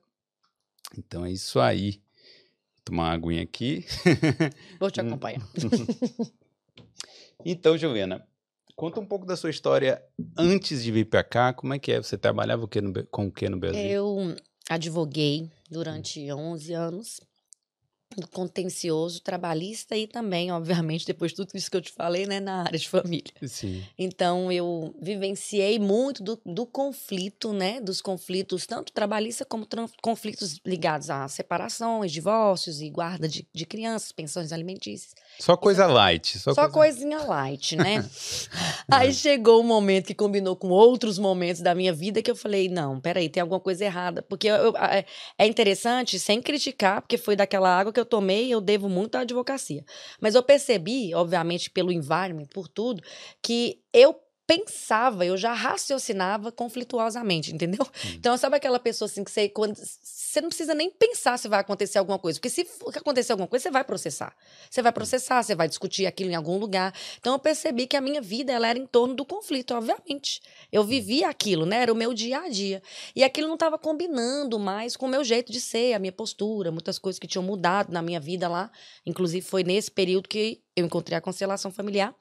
Então 0.98 1.24
é 1.24 1.30
isso 1.30 1.60
aí. 1.60 2.04
Tomar 2.86 3.02
uma 3.02 3.12
aguinha 3.14 3.42
aqui. 3.42 3.84
Vou 4.78 4.92
te 4.92 5.00
acompanhar. 5.00 5.42
então, 7.44 7.76
Juliana, 7.76 8.24
conta 8.76 9.00
um 9.00 9.04
pouco 9.04 9.26
da 9.26 9.36
sua 9.36 9.50
história 9.50 10.00
antes 10.38 10.84
de 10.84 10.92
vir 10.92 11.06
para 11.06 11.24
cá. 11.24 11.52
Como 11.52 11.74
é 11.74 11.80
que 11.80 11.90
é? 11.90 12.00
Você 12.00 12.16
trabalhava 12.16 12.64
o 12.64 12.68
no, 12.80 13.06
com 13.08 13.26
o 13.26 13.32
que 13.32 13.48
no 13.48 13.58
Brasil? 13.58 13.80
Eu 13.80 14.36
advoguei 14.70 15.50
durante 15.68 16.32
11 16.32 16.72
anos 16.74 17.20
contencioso 18.32 19.20
trabalhista 19.20 19.96
e 19.96 20.06
também, 20.06 20.50
obviamente, 20.50 21.06
depois 21.06 21.32
de 21.32 21.36
tudo 21.36 21.50
isso 21.54 21.70
que 21.70 21.76
eu 21.76 21.80
te 21.80 21.92
falei, 21.92 22.26
né, 22.26 22.40
na 22.40 22.62
área 22.62 22.78
de 22.78 22.88
família. 22.88 23.32
Sim. 23.46 23.84
Então, 23.98 24.50
eu 24.50 24.94
vivenciei 25.00 25.78
muito 25.78 26.22
do, 26.22 26.40
do 26.46 26.64
conflito, 26.64 27.52
né, 27.52 27.80
dos 27.80 28.00
conflitos, 28.00 28.66
tanto 28.66 28.92
trabalhista 28.92 29.44
como 29.44 29.66
conflitos 30.00 30.60
ligados 30.64 31.10
a 31.10 31.28
separações, 31.28 32.10
divórcios 32.10 32.80
e 32.80 32.88
guarda 32.88 33.28
de, 33.28 33.46
de 33.52 33.66
crianças, 33.66 34.12
pensões 34.12 34.52
alimentícias. 34.52 35.14
Só 35.38 35.56
coisa 35.56 35.86
light. 35.86 36.38
Só, 36.38 36.54
só 36.54 36.68
coisa... 36.68 36.96
coisinha 36.96 37.22
light, 37.22 37.76
né? 37.76 38.04
Aí 38.90 39.12
chegou 39.12 39.60
um 39.60 39.66
momento 39.66 40.06
que 40.06 40.14
combinou 40.14 40.56
com 40.56 40.68
outros 40.68 41.18
momentos 41.18 41.60
da 41.60 41.74
minha 41.74 41.92
vida 41.92 42.22
que 42.22 42.30
eu 42.30 42.36
falei, 42.36 42.68
não, 42.68 43.00
peraí, 43.00 43.28
tem 43.28 43.40
alguma 43.40 43.60
coisa 43.60 43.84
errada. 43.84 44.22
Porque 44.22 44.46
eu, 44.46 44.56
eu, 44.56 44.76
é, 44.76 45.04
é 45.38 45.46
interessante, 45.46 46.18
sem 46.18 46.40
criticar, 46.40 47.02
porque 47.02 47.18
foi 47.18 47.36
daquela 47.36 47.68
água 47.68 47.92
que 47.96 48.00
eu 48.00 48.04
tomei, 48.04 48.52
eu 48.52 48.60
devo 48.60 48.88
muito 48.90 49.16
à 49.16 49.20
advocacia. 49.20 49.82
Mas 50.20 50.34
eu 50.34 50.42
percebi, 50.42 51.14
obviamente, 51.14 51.70
pelo 51.70 51.90
environment, 51.90 52.46
por 52.52 52.68
tudo, 52.68 53.02
que 53.42 53.80
eu 53.90 54.14
pensava, 54.46 55.26
eu 55.26 55.36
já 55.36 55.52
raciocinava 55.52 56.52
conflituosamente, 56.52 57.52
entendeu? 57.52 57.84
Hum. 57.84 58.10
Então, 58.14 58.36
sabe 58.36 58.56
aquela 58.56 58.78
pessoa 58.78 59.06
assim 59.06 59.24
que 59.24 59.30
você, 59.30 59.48
quando, 59.48 59.74
você 59.74 60.40
não 60.40 60.48
precisa 60.48 60.72
nem 60.72 60.88
pensar 60.88 61.36
se 61.36 61.48
vai 61.48 61.60
acontecer 61.60 61.98
alguma 61.98 62.18
coisa, 62.18 62.38
porque 62.38 62.48
se 62.48 62.66
acontecer 62.94 63.32
alguma 63.32 63.48
coisa, 63.48 63.64
você 63.64 63.70
vai 63.70 63.82
processar. 63.82 64.34
Você 64.70 64.80
vai 64.82 64.90
hum. 64.90 64.94
processar, 64.94 65.42
você 65.42 65.54
vai 65.54 65.68
discutir 65.68 66.06
aquilo 66.06 66.30
em 66.30 66.36
algum 66.36 66.58
lugar. 66.58 66.94
Então, 67.18 67.32
eu 67.32 67.38
percebi 67.38 67.86
que 67.86 67.96
a 67.96 68.00
minha 68.00 68.20
vida 68.20 68.52
ela 68.52 68.68
era 68.68 68.78
em 68.78 68.86
torno 68.86 69.14
do 69.14 69.24
conflito, 69.24 69.74
obviamente. 69.74 70.40
Eu 70.70 70.82
hum. 70.82 70.86
vivia 70.86 71.28
aquilo, 71.28 71.66
né? 71.66 71.82
Era 71.82 71.92
o 71.92 71.96
meu 71.96 72.14
dia 72.14 72.40
a 72.40 72.48
dia. 72.48 72.80
E 73.16 73.24
aquilo 73.24 73.48
não 73.48 73.54
estava 73.54 73.76
combinando 73.76 74.58
mais 74.58 74.96
com 74.96 75.06
o 75.06 75.08
meu 75.08 75.24
jeito 75.24 75.50
de 75.50 75.60
ser, 75.60 75.94
a 75.94 75.98
minha 75.98 76.12
postura, 76.12 76.70
muitas 76.70 76.98
coisas 76.98 77.18
que 77.18 77.26
tinham 77.26 77.42
mudado 77.42 77.92
na 77.92 78.00
minha 78.00 78.20
vida 78.20 78.48
lá. 78.48 78.70
Inclusive, 79.04 79.44
foi 79.44 79.64
nesse 79.64 79.90
período 79.90 80.28
que 80.28 80.62
eu 80.76 80.84
encontrei 80.84 81.18
a 81.18 81.20
constelação 81.20 81.72
familiar. 81.72 82.14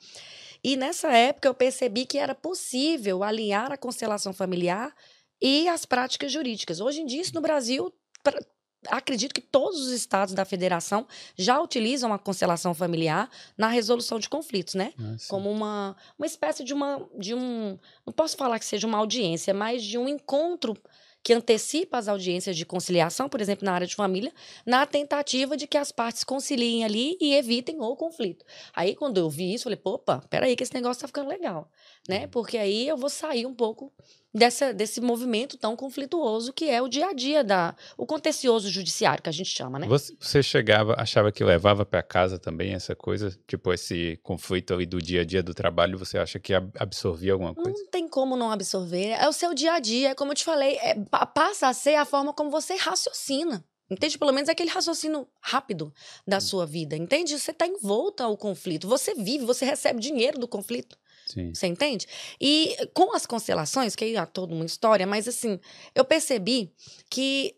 E 0.65 0.75
nessa 0.75 1.09
época 1.15 1.47
eu 1.47 1.53
percebi 1.53 2.07
que 2.07 2.17
era 2.17 2.33
possível 2.33 3.23
alinhar 3.23 3.71
a 3.71 3.77
constelação 3.77 4.33
familiar 4.33 4.91
e 5.39 5.67
as 5.67 5.85
práticas 5.85 6.31
jurídicas. 6.31 6.81
Hoje 6.81 7.01
em 7.01 7.05
dia, 7.05 7.21
isso 7.21 7.35
no 7.35 7.41
Brasil, 7.41 7.93
pra, 8.23 8.43
acredito 8.87 9.31
que 9.31 9.41
todos 9.41 9.79
os 9.79 9.91
estados 9.91 10.33
da 10.33 10.43
federação 10.43 11.05
já 11.37 11.61
utilizam 11.61 12.11
a 12.11 12.17
constelação 12.17 12.73
familiar 12.73 13.29
na 13.55 13.67
resolução 13.67 14.17
de 14.17 14.27
conflitos, 14.27 14.73
né? 14.73 14.91
Ah, 14.97 15.15
Como 15.29 15.51
uma, 15.51 15.95
uma 16.17 16.25
espécie 16.25 16.63
de 16.63 16.73
uma 16.73 17.07
de 17.15 17.35
um, 17.35 17.77
não 18.03 18.11
posso 18.11 18.35
falar 18.35 18.57
que 18.57 18.65
seja 18.65 18.87
uma 18.87 18.97
audiência, 18.97 19.53
mas 19.53 19.83
de 19.83 19.99
um 19.99 20.07
encontro 20.07 20.75
que 21.25 21.33
antecipa 21.33 21.97
as 21.97 22.07
audiências 22.07 22.55
de 22.55 22.67
conciliação, 22.67 23.27
por 23.27 23.41
exemplo, 23.41 23.65
na 23.65 23.73
área 23.73 23.87
de 23.87 23.95
família, 23.95 24.31
na 24.63 24.85
tentativa 24.85 25.57
de 25.57 25.65
que 25.65 25.75
as 25.75 25.91
partes 25.91 26.23
conciliem 26.23 26.85
ali 26.85 27.17
e 27.19 27.33
evitem 27.33 27.81
o 27.81 27.95
conflito. 27.95 28.45
Aí, 28.75 28.95
quando 28.95 29.17
eu 29.17 29.27
vi 29.27 29.51
isso, 29.55 29.63
falei, 29.63 29.79
opa, 29.83 30.21
peraí 30.29 30.55
que 30.55 30.61
esse 30.61 30.73
negócio 30.75 31.01
tá 31.01 31.07
ficando 31.07 31.27
legal, 31.27 31.67
né? 32.07 32.25
Uhum. 32.25 32.29
Porque 32.29 32.59
aí 32.59 32.87
eu 32.87 32.95
vou 32.95 33.09
sair 33.09 33.47
um 33.47 33.55
pouco 33.55 33.91
dessa, 34.35 34.73
desse 34.73 34.99
movimento 34.99 35.57
tão 35.57 35.75
conflituoso 35.77 36.51
que 36.51 36.69
é 36.69 36.81
o 36.81 36.89
dia 36.89 37.07
a 37.07 37.13
dia 37.13 37.43
da 37.43 37.73
o 37.97 38.05
contencioso 38.05 38.69
judiciário 38.69 39.23
que 39.23 39.29
a 39.29 39.31
gente 39.31 39.49
chama, 39.49 39.79
né? 39.79 39.87
Você, 39.87 40.13
você 40.19 40.43
chegava, 40.43 40.93
achava 40.97 41.31
que 41.31 41.43
levava 41.43 41.85
para 41.85 42.03
casa 42.03 42.37
também 42.37 42.73
essa 42.73 42.93
coisa, 42.93 43.35
tipo 43.47 43.71
esse 43.71 44.19
conflito 44.21 44.73
ali 44.73 44.85
do 44.85 45.01
dia 45.01 45.21
a 45.21 45.25
dia 45.25 45.41
do 45.41 45.53
trabalho, 45.53 45.97
você 45.97 46.17
acha 46.17 46.37
que 46.37 46.53
absorvia 46.53 47.31
alguma 47.31 47.55
coisa? 47.55 47.71
Não 47.71 47.87
tem 47.87 48.09
como 48.09 48.35
não 48.35 48.51
absorver, 48.51 49.11
é 49.11 49.27
o 49.27 49.33
seu 49.33 49.53
dia 49.53 49.73
a 49.73 49.79
dia, 49.79 50.09
é 50.09 50.15
como 50.15 50.31
eu 50.31 50.35
te 50.35 50.43
falei, 50.43 50.77
é, 50.81 50.95
passa 51.33 51.69
a 51.69 51.73
ser 51.73 51.95
a 51.95 52.03
forma 52.03 52.33
como 52.33 52.51
você 52.51 52.75
raciocina. 52.75 53.63
Entende? 53.87 54.17
Pelo 54.17 54.33
menos 54.33 54.49
aquele 54.49 54.71
raciocínio 54.71 55.27
rápido 55.39 55.93
da 56.27 56.39
sua 56.39 56.65
vida. 56.65 56.97
Entende? 56.97 57.37
Você 57.37 57.51
está 57.51 57.67
envolto 57.67 58.23
ao 58.23 58.35
conflito. 58.35 58.87
Você 58.87 59.13
vive, 59.13 59.45
você 59.45 59.63
recebe 59.63 59.99
dinheiro 59.99 60.39
do 60.39 60.47
conflito. 60.47 60.97
Sim. 61.25 61.53
Você 61.53 61.67
entende? 61.67 62.07
E 62.39 62.75
com 62.93 63.15
as 63.15 63.25
constelações, 63.25 63.95
que 63.95 64.05
aí 64.05 64.15
há 64.15 64.25
toda 64.25 64.53
uma 64.53 64.65
história, 64.65 65.07
mas 65.07 65.27
assim, 65.27 65.59
eu 65.93 66.05
percebi 66.05 66.71
que 67.09 67.55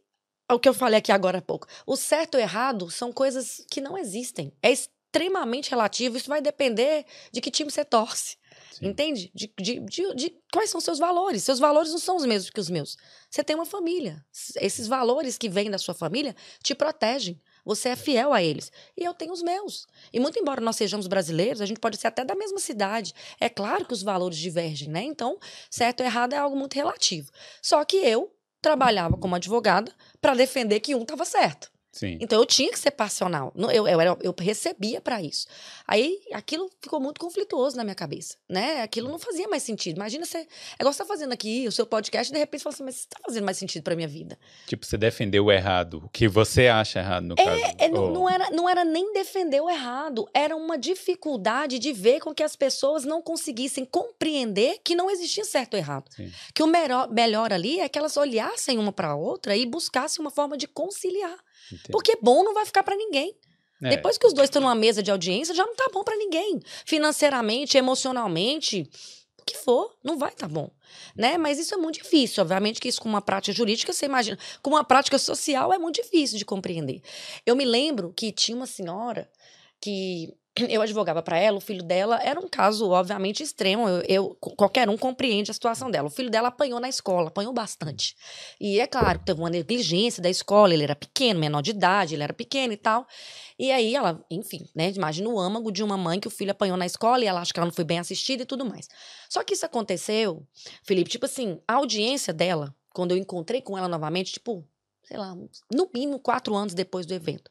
o 0.49 0.59
que 0.59 0.69
eu 0.69 0.73
falei 0.73 0.99
aqui 0.99 1.11
agora 1.11 1.39
há 1.39 1.41
pouco. 1.41 1.67
O 1.85 1.97
certo 1.97 2.35
e 2.35 2.37
o 2.37 2.41
errado 2.41 2.89
são 2.89 3.11
coisas 3.11 3.65
que 3.69 3.81
não 3.81 3.97
existem. 3.97 4.53
É 4.61 4.71
extremamente 4.71 5.69
relativo. 5.69 6.15
Isso 6.15 6.29
vai 6.29 6.41
depender 6.41 7.05
de 7.31 7.41
que 7.41 7.51
time 7.51 7.69
você 7.69 7.83
torce. 7.83 8.37
Sim. 8.71 8.87
Entende? 8.87 9.31
De, 9.33 9.51
de, 9.59 9.79
de, 9.79 10.15
de, 10.15 10.35
quais 10.53 10.69
são 10.69 10.79
seus 10.79 10.99
valores. 10.99 11.43
Seus 11.43 11.59
valores 11.59 11.91
não 11.91 11.99
são 11.99 12.15
os 12.15 12.25
mesmos 12.25 12.49
que 12.49 12.59
os 12.59 12.69
meus. 12.69 12.95
Você 13.29 13.43
tem 13.43 13.55
uma 13.55 13.65
família. 13.65 14.23
Esses 14.61 14.87
valores 14.87 15.37
que 15.37 15.49
vêm 15.49 15.69
da 15.69 15.77
sua 15.77 15.93
família 15.93 16.35
te 16.63 16.73
protegem. 16.73 17.41
Você 17.67 17.89
é 17.89 17.95
fiel 17.97 18.31
a 18.31 18.41
eles. 18.41 18.71
E 18.95 19.03
eu 19.03 19.13
tenho 19.13 19.33
os 19.33 19.43
meus. 19.43 19.85
E 20.13 20.21
muito 20.21 20.39
embora 20.39 20.61
nós 20.61 20.77
sejamos 20.77 21.05
brasileiros, 21.05 21.59
a 21.59 21.65
gente 21.65 21.81
pode 21.81 21.97
ser 21.97 22.07
até 22.07 22.23
da 22.23 22.33
mesma 22.33 22.59
cidade. 22.59 23.13
É 23.41 23.49
claro 23.49 23.83
que 23.83 23.91
os 23.91 24.01
valores 24.01 24.37
divergem, 24.37 24.87
né? 24.87 25.03
Então, 25.03 25.37
certo 25.69 25.99
ou 25.99 26.05
errado 26.05 26.31
é 26.31 26.37
algo 26.37 26.55
muito 26.55 26.75
relativo. 26.75 27.29
Só 27.61 27.83
que 27.83 27.97
eu 27.97 28.33
trabalhava 28.61 29.17
como 29.17 29.35
advogada 29.35 29.91
para 30.21 30.33
defender 30.33 30.79
que 30.79 30.95
um 30.95 31.01
estava 31.01 31.25
certo. 31.25 31.69
Sim. 31.97 32.19
Então 32.21 32.39
eu 32.39 32.45
tinha 32.45 32.71
que 32.71 32.77
ser 32.77 32.91
passional. 32.91 33.51
Eu, 33.55 33.87
eu, 33.87 34.01
eu, 34.01 34.17
eu 34.21 34.35
recebia 34.37 35.01
para 35.01 35.19
isso. 35.19 35.47
Aí 35.87 36.19
aquilo 36.31 36.69
ficou 36.79 36.99
muito 36.99 37.19
conflituoso 37.19 37.75
na 37.75 37.83
minha 37.83 37.95
cabeça, 37.95 38.37
né? 38.47 38.83
Aquilo 38.83 39.09
não 39.09 39.17
fazia 39.17 39.47
mais 39.47 39.63
sentido. 39.63 39.95
Imagina 39.95 40.23
você. 40.23 40.37
É 40.37 40.45
igual 40.79 40.93
você 40.93 40.99
tá 40.99 41.05
fazendo 41.05 41.33
aqui 41.33 41.67
o 41.67 41.71
seu 41.71 41.87
podcast 41.87 42.31
e 42.31 42.33
de 42.33 42.39
repente 42.39 42.59
você 42.59 42.63
fala 42.65 42.73
assim, 42.75 42.83
mas 42.83 42.95
isso 42.97 43.07
tá 43.09 43.17
fazendo 43.25 43.45
mais 43.45 43.57
sentido 43.57 43.81
pra 43.81 43.95
minha 43.95 44.07
vida. 44.07 44.37
Tipo, 44.67 44.85
você 44.85 44.95
defendeu 44.95 45.45
o 45.45 45.51
errado, 45.51 46.03
o 46.05 46.09
que 46.09 46.27
você 46.27 46.67
acha 46.67 46.99
errado 46.99 47.23
no 47.23 47.35
é, 47.35 47.43
caso. 47.43 47.75
É, 47.79 47.89
não, 47.89 48.11
não, 48.11 48.29
era, 48.29 48.51
não 48.51 48.69
era 48.69 48.85
nem 48.85 49.11
defender 49.13 49.59
o 49.59 49.67
errado, 49.67 50.29
era 50.35 50.55
uma 50.55 50.77
dificuldade 50.77 51.79
de 51.79 51.91
ver 51.91 52.19
com 52.19 52.31
que 52.31 52.43
as 52.43 52.55
pessoas 52.55 53.05
não 53.05 53.23
conseguissem 53.23 53.85
compreender 53.85 54.79
que 54.83 54.93
não 54.93 55.09
existia 55.09 55.43
certo 55.43 55.73
ou 55.73 55.79
errado. 55.79 56.05
Sim. 56.15 56.31
Que 56.53 56.61
o 56.61 56.67
melhor, 56.67 57.09
melhor 57.09 57.51
ali 57.51 57.79
é 57.79 57.89
que 57.89 57.97
elas 57.97 58.17
olhassem 58.17 58.77
uma 58.77 58.91
para 58.91 59.15
outra 59.15 59.57
e 59.57 59.65
buscassem 59.65 60.23
uma 60.23 60.29
forma 60.29 60.55
de 60.55 60.67
conciliar. 60.67 61.46
Entendi. 61.71 61.91
Porque 61.91 62.17
bom 62.21 62.43
não 62.43 62.53
vai 62.53 62.65
ficar 62.65 62.83
para 62.83 62.95
ninguém. 62.95 63.35
É. 63.83 63.89
Depois 63.89 64.17
que 64.17 64.25
os 64.25 64.33
dois 64.33 64.47
estão 64.47 64.61
numa 64.61 64.75
mesa 64.75 65.03
de 65.03 65.11
audiência, 65.11 65.53
já 65.53 65.65
não 65.65 65.75
tá 65.75 65.89
bom 65.93 66.03
para 66.03 66.15
ninguém. 66.15 66.59
Financeiramente, 66.85 67.77
emocionalmente, 67.77 68.89
o 69.39 69.45
que 69.45 69.55
for, 69.55 69.95
não 70.03 70.17
vai 70.17 70.31
tá 70.31 70.47
bom. 70.47 70.71
Né? 71.15 71.37
Mas 71.37 71.59
isso 71.59 71.73
é 71.73 71.77
muito 71.77 72.01
difícil. 72.01 72.41
Obviamente 72.41 72.79
que 72.79 72.87
isso 72.87 73.01
com 73.01 73.09
uma 73.09 73.21
prática 73.21 73.55
jurídica, 73.55 73.93
você 73.93 74.05
imagina. 74.05 74.37
Com 74.61 74.71
uma 74.71 74.83
prática 74.83 75.17
social 75.19 75.71
é 75.71 75.77
muito 75.77 76.01
difícil 76.01 76.37
de 76.37 76.45
compreender. 76.45 77.01
Eu 77.45 77.55
me 77.55 77.65
lembro 77.65 78.11
que 78.13 78.31
tinha 78.31 78.57
uma 78.57 78.67
senhora 78.67 79.29
que 79.79 80.33
eu 80.69 80.81
advogava 80.81 81.21
para 81.21 81.37
ela, 81.37 81.57
o 81.57 81.61
filho 81.61 81.83
dela 81.83 82.19
era 82.21 82.39
um 82.39 82.47
caso, 82.47 82.89
obviamente, 82.89 83.43
extremo. 83.43 83.87
Eu, 83.87 84.03
eu, 84.07 84.37
qualquer 84.39 84.89
um 84.89 84.97
compreende 84.97 85.51
a 85.51 85.53
situação 85.53 85.89
dela. 85.89 86.07
O 86.07 86.11
filho 86.11 86.29
dela 86.29 86.47
apanhou 86.47 86.79
na 86.79 86.89
escola, 86.89 87.27
apanhou 87.27 87.53
bastante. 87.53 88.15
E 88.59 88.79
é 88.79 88.87
claro, 88.87 89.19
teve 89.19 89.39
uma 89.39 89.49
negligência 89.49 90.21
da 90.21 90.29
escola, 90.29 90.73
ele 90.73 90.83
era 90.83 90.95
pequeno, 90.95 91.39
menor 91.39 91.61
de 91.61 91.71
idade, 91.71 92.15
ele 92.15 92.23
era 92.23 92.33
pequeno 92.33 92.73
e 92.73 92.77
tal. 92.77 93.07
E 93.57 93.71
aí 93.71 93.95
ela, 93.95 94.23
enfim, 94.29 94.67
né? 94.75 94.91
Imagina 94.95 95.29
o 95.29 95.39
âmago 95.39 95.71
de 95.71 95.83
uma 95.83 95.97
mãe 95.97 96.19
que 96.19 96.27
o 96.27 96.31
filho 96.31 96.51
apanhou 96.51 96.77
na 96.77 96.85
escola 96.85 97.23
e 97.23 97.27
ela 97.27 97.41
acha 97.41 97.53
que 97.53 97.59
ela 97.59 97.67
não 97.67 97.73
foi 97.73 97.85
bem 97.85 97.99
assistida 97.99 98.43
e 98.43 98.45
tudo 98.45 98.65
mais. 98.65 98.87
Só 99.29 99.43
que 99.43 99.53
isso 99.53 99.65
aconteceu, 99.65 100.45
Felipe, 100.83 101.09
tipo 101.09 101.25
assim, 101.25 101.59
a 101.67 101.73
audiência 101.75 102.33
dela, 102.33 102.73
quando 102.93 103.11
eu 103.11 103.17
encontrei 103.17 103.61
com 103.61 103.77
ela 103.77 103.87
novamente, 103.87 104.33
tipo, 104.33 104.63
sei 105.03 105.17
lá, 105.17 105.35
no 105.73 105.89
mínimo 105.93 106.19
quatro 106.19 106.55
anos 106.55 106.73
depois 106.73 107.05
do 107.05 107.13
evento. 107.13 107.49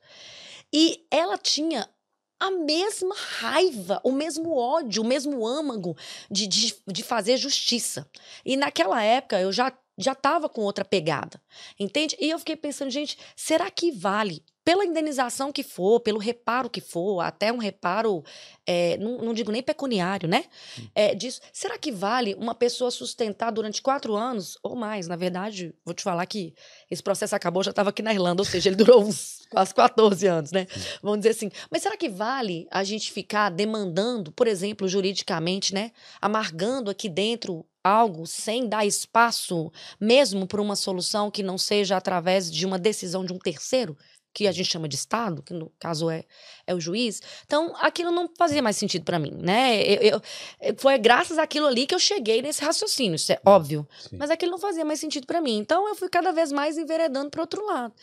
E 0.73 1.07
ela 1.11 1.39
tinha 1.39 1.89
a 2.38 2.50
mesma 2.50 3.14
raiva, 3.14 4.00
o 4.05 4.12
mesmo 4.12 4.57
ódio, 4.57 5.02
o 5.02 5.07
mesmo 5.07 5.47
âmago 5.47 5.97
de, 6.31 6.47
de, 6.47 6.75
de 6.87 7.02
fazer 7.02 7.37
justiça. 7.37 8.09
E 8.45 8.57
naquela 8.57 9.02
época 9.02 9.40
eu 9.40 9.52
já 9.52 9.73
já 9.99 10.12
estava 10.12 10.47
com 10.47 10.61
outra 10.61 10.85
pegada, 10.85 11.40
entende? 11.81 12.14
E 12.21 12.28
eu 12.28 12.38
fiquei 12.38 12.55
pensando, 12.55 12.90
gente, 12.90 13.16
será 13.35 13.71
que 13.71 13.90
vale 13.90 14.45
pela 14.66 14.85
indenização 14.85 15.52
que 15.52 15.62
for, 15.62 16.00
pelo 16.00 16.18
reparo 16.18 16.68
que 16.68 16.80
for, 16.80 17.20
até 17.20 17.52
um 17.52 17.56
reparo, 17.56 18.25
é, 18.66 18.96
não, 18.96 19.18
não, 19.18 19.32
digo 19.32 19.52
nem 19.52 19.62
pecuniário, 19.62 20.28
né? 20.28 20.46
É, 20.92 21.14
disso, 21.14 21.40
será 21.52 21.78
que 21.78 21.92
vale 21.92 22.35
uma 22.35 22.52
pessoa 22.52 22.90
sustentar 22.90 23.52
durante 23.52 23.80
quatro 23.80 24.16
anos 24.16 24.58
ou 24.64 24.75
mais? 24.75 25.06
Na 25.06 25.14
verdade, 25.14 25.73
vou 25.85 25.94
te 25.94 26.02
falar 26.02 26.26
que 26.26 26.52
esse 26.90 27.00
processo 27.00 27.37
acabou, 27.37 27.62
já 27.62 27.70
estava 27.70 27.90
aqui 27.90 28.02
na 28.02 28.12
Irlanda, 28.12 28.42
ou 28.42 28.44
seja, 28.44 28.68
ele 28.68 28.75
durou 28.75 29.04
uns 29.04 29.46
quase 29.52 29.73
14 29.73 30.26
anos, 30.26 30.50
né? 30.50 30.66
Vamos 31.00 31.18
dizer 31.20 31.30
assim. 31.30 31.49
Mas 31.70 31.82
será 31.82 31.96
que 31.96 32.08
vale 32.08 32.66
a 32.68 32.82
gente 32.82 33.12
ficar 33.12 33.50
demandando, 33.50 34.32
por 34.32 34.49
exemplo, 34.49 34.88
juridicamente, 34.88 35.73
né? 35.73 35.92
Amargando 36.20 36.90
aqui 36.90 37.08
dentro 37.08 37.64
algo 37.85 38.26
sem 38.26 38.68
dar 38.68 38.85
espaço 38.85 39.70
mesmo 40.00 40.44
para 40.44 40.61
uma 40.61 40.75
solução 40.75 41.30
que 41.30 41.40
não 41.40 41.56
seja 41.56 41.96
através 41.96 42.50
de 42.50 42.66
uma 42.66 42.80
decisão 42.80 43.25
de 43.25 43.32
um 43.32 43.38
terceiro? 43.38 43.96
Que 44.37 44.47
a 44.47 44.52
gente 44.52 44.71
chama 44.71 44.87
de 44.87 44.97
Estado, 44.97 45.43
que 45.43 45.55
no 45.55 45.73
caso 45.78 46.11
é, 46.11 46.23
é 46.66 46.75
o 46.75 46.78
juiz. 46.78 47.23
Então, 47.47 47.75
aquilo 47.81 48.11
não 48.11 48.28
fazia 48.37 48.62
mais 48.62 48.76
sentido 48.76 49.02
para 49.02 49.19
mim, 49.19 49.33
né? 49.35 49.83
Eu, 49.83 50.21
eu, 50.61 50.76
foi 50.76 50.99
graças 50.99 51.38
àquilo 51.38 51.66
ali 51.66 51.87
que 51.87 51.95
eu 51.95 51.99
cheguei 51.99 52.43
nesse 52.43 52.62
raciocínio, 52.62 53.16
isso 53.16 53.33
é 53.33 53.40
óbvio. 53.47 53.88
Sim. 53.99 54.19
Mas 54.19 54.28
aquilo 54.28 54.52
não 54.52 54.59
fazia 54.59 54.85
mais 54.85 55.00
sentido 55.00 55.26
para 55.26 55.40
mim. 55.40 55.57
Então, 55.57 55.88
eu 55.88 55.95
fui 55.95 56.11
cada 56.11 56.33
vez 56.33 56.52
mais 56.52 56.76
enveredando 56.76 57.31
para 57.31 57.40
outro 57.40 57.64
lado. 57.64 57.95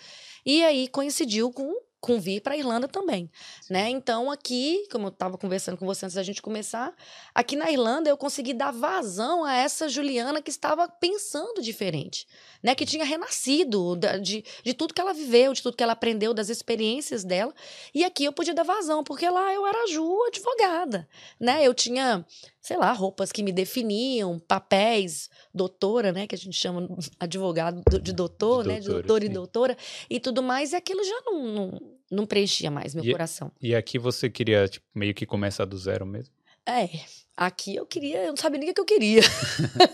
E 0.44 0.64
aí 0.64 0.88
coincidiu 0.88 1.52
com 1.52 1.72
com 2.04 2.20
vir 2.20 2.42
para 2.42 2.54
a 2.54 2.58
Irlanda 2.58 2.86
também, 2.86 3.32
né? 3.70 3.90
Então 3.90 4.30
aqui, 4.30 4.86
como 4.92 5.06
eu 5.06 5.10
estava 5.10 5.38
conversando 5.38 5.78
com 5.78 5.86
você 5.86 6.06
antes 6.06 6.16
da 6.16 6.22
gente 6.22 6.42
começar, 6.42 6.94
aqui 7.34 7.56
na 7.56 7.72
Irlanda 7.72 8.10
eu 8.10 8.18
consegui 8.18 8.54
dar 8.54 8.72
vazão 8.72 9.46
a 9.46 9.56
essa 9.56 9.88
Juliana 9.88 10.42
que 10.42 10.50
estava 10.50 10.86
pensando 10.86 11.62
diferente, 11.62 12.28
né? 12.62 12.76
Que 12.76 12.86
tinha 12.86 13.06
renascido 13.06 13.96
de, 14.22 14.44
de 14.66 14.74
tudo 14.74 14.94
que 14.94 15.00
ela 15.00 15.14
viveu, 15.14 15.54
de 15.54 15.64
tudo 15.64 15.78
que 15.78 15.84
ela 15.84 15.94
aprendeu, 15.94 16.34
das 16.34 16.50
experiências 16.50 17.24
dela. 17.24 17.54
E 17.96 18.04
aqui 18.04 18.26
eu 18.26 18.34
podia 18.34 18.54
dar 18.54 18.64
vazão, 18.64 19.02
porque 19.02 19.30
lá 19.30 19.54
eu 19.54 19.66
era 19.66 19.88
Ju, 19.88 20.26
advogada, 20.28 21.08
né? 21.40 21.66
Eu 21.66 21.74
tinha 21.74 22.26
sei 22.64 22.78
lá, 22.78 22.94
roupas 22.94 23.30
que 23.30 23.44
me 23.44 23.52
definiam, 23.52 24.40
papéis, 24.40 25.30
doutora, 25.54 26.14
né, 26.14 26.26
que 26.26 26.34
a 26.34 26.38
gente 26.38 26.58
chama 26.58 26.88
advogado 27.20 27.84
de 28.02 28.14
doutor, 28.14 28.64
de 28.64 28.70
né, 28.70 28.80
de 28.80 28.88
doutor 28.88 29.22
sim. 29.22 29.28
e 29.28 29.30
doutora, 29.30 29.78
e 30.10 30.18
tudo 30.18 30.42
mais, 30.42 30.72
e 30.72 30.78
aquilo 30.78 31.04
já 31.04 31.22
não, 31.26 31.44
não, 31.44 31.82
não 32.10 32.26
preenchia 32.26 32.72
mais 32.72 32.96
meu 32.96 33.04
e, 33.04 33.12
coração. 33.12 33.52
E 33.62 33.76
aqui 33.76 34.00
você 34.00 34.30
queria, 34.30 34.66
tipo, 34.66 34.86
meio 34.96 35.14
que 35.14 35.26
começar 35.26 35.66
do 35.66 35.78
zero 35.78 36.06
mesmo? 36.06 36.34
É, 36.66 36.88
aqui 37.36 37.76
eu 37.76 37.86
queria, 37.86 38.24
eu 38.24 38.30
não 38.30 38.38
sabia 38.38 38.58
nem 38.58 38.70
o 38.70 38.74
que 38.74 38.80
eu 38.80 38.86
queria. 38.86 39.22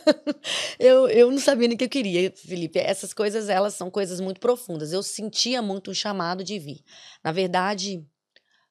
eu, 0.77 1.07
eu 1.09 1.31
não 1.31 1.39
sabia 1.39 1.67
nem 1.67 1.73
o 1.73 1.77
que 1.77 1.85
eu 1.85 1.89
queria, 1.89 2.31
Felipe. 2.35 2.77
Essas 2.77 3.15
coisas, 3.15 3.49
elas 3.49 3.73
são 3.73 3.89
coisas 3.89 4.19
muito 4.19 4.39
profundas. 4.39 4.93
Eu 4.93 5.01
sentia 5.01 5.59
muito 5.59 5.89
um 5.89 5.93
chamado 5.95 6.43
de 6.43 6.59
vir. 6.59 6.83
Na 7.23 7.31
verdade, 7.31 8.05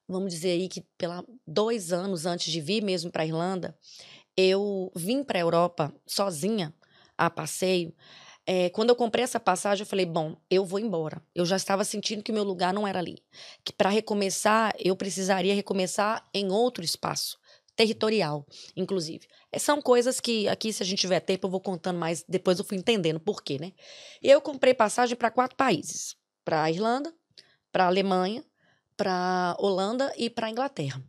vamos 0.09 0.33
dizer 0.33 0.51
aí 0.51 0.67
que 0.67 0.81
pela 0.97 1.23
dois 1.47 1.93
anos 1.93 2.25
antes 2.25 2.51
de 2.51 2.59
vir 2.59 2.83
mesmo 2.83 3.11
para 3.11 3.23
a 3.23 3.25
Irlanda, 3.25 3.77
eu 4.35 4.91
vim 4.95 5.23
para 5.23 5.37
a 5.37 5.41
Europa 5.41 5.93
sozinha 6.07 6.73
a 7.17 7.29
passeio. 7.29 7.93
É, 8.45 8.69
quando 8.69 8.89
eu 8.89 8.95
comprei 8.95 9.23
essa 9.23 9.39
passagem, 9.39 9.83
eu 9.83 9.87
falei: 9.87 10.05
bom, 10.05 10.35
eu 10.49 10.65
vou 10.65 10.79
embora. 10.79 11.21
Eu 11.35 11.45
já 11.45 11.55
estava 11.55 11.83
sentindo 11.83 12.23
que 12.23 12.31
meu 12.31 12.43
lugar 12.43 12.73
não 12.73 12.87
era 12.87 12.97
ali. 12.97 13.21
Que 13.63 13.71
para 13.71 13.89
recomeçar, 13.89 14.73
eu 14.79 14.95
precisaria 14.95 15.53
recomeçar 15.53 16.27
em 16.33 16.51
outro 16.51 16.83
espaço, 16.83 17.37
territorial, 17.75 18.47
inclusive. 18.75 19.27
É, 19.51 19.59
são 19.59 19.81
coisas 19.81 20.19
que 20.19 20.47
aqui, 20.47 20.73
se 20.73 20.81
a 20.81 20.85
gente 20.85 20.99
tiver 20.99 21.19
tempo, 21.19 21.45
eu 21.45 21.51
vou 21.51 21.61
contando 21.61 21.99
mais. 21.99 22.23
Depois 22.27 22.57
eu 22.57 22.65
fui 22.65 22.77
entendendo 22.77 23.19
por 23.19 23.43
quê, 23.43 23.59
né? 23.59 23.71
E 24.21 24.29
eu 24.29 24.41
comprei 24.41 24.73
passagem 24.73 25.15
para 25.15 25.29
quatro 25.29 25.55
países: 25.55 26.15
para 26.43 26.63
a 26.63 26.71
Irlanda, 26.71 27.13
para 27.71 27.83
a 27.83 27.87
Alemanha, 27.87 28.43
para 28.99 29.55
Holanda 29.57 30.11
e 30.17 30.29
para 30.29 30.49
Inglaterra. 30.49 31.01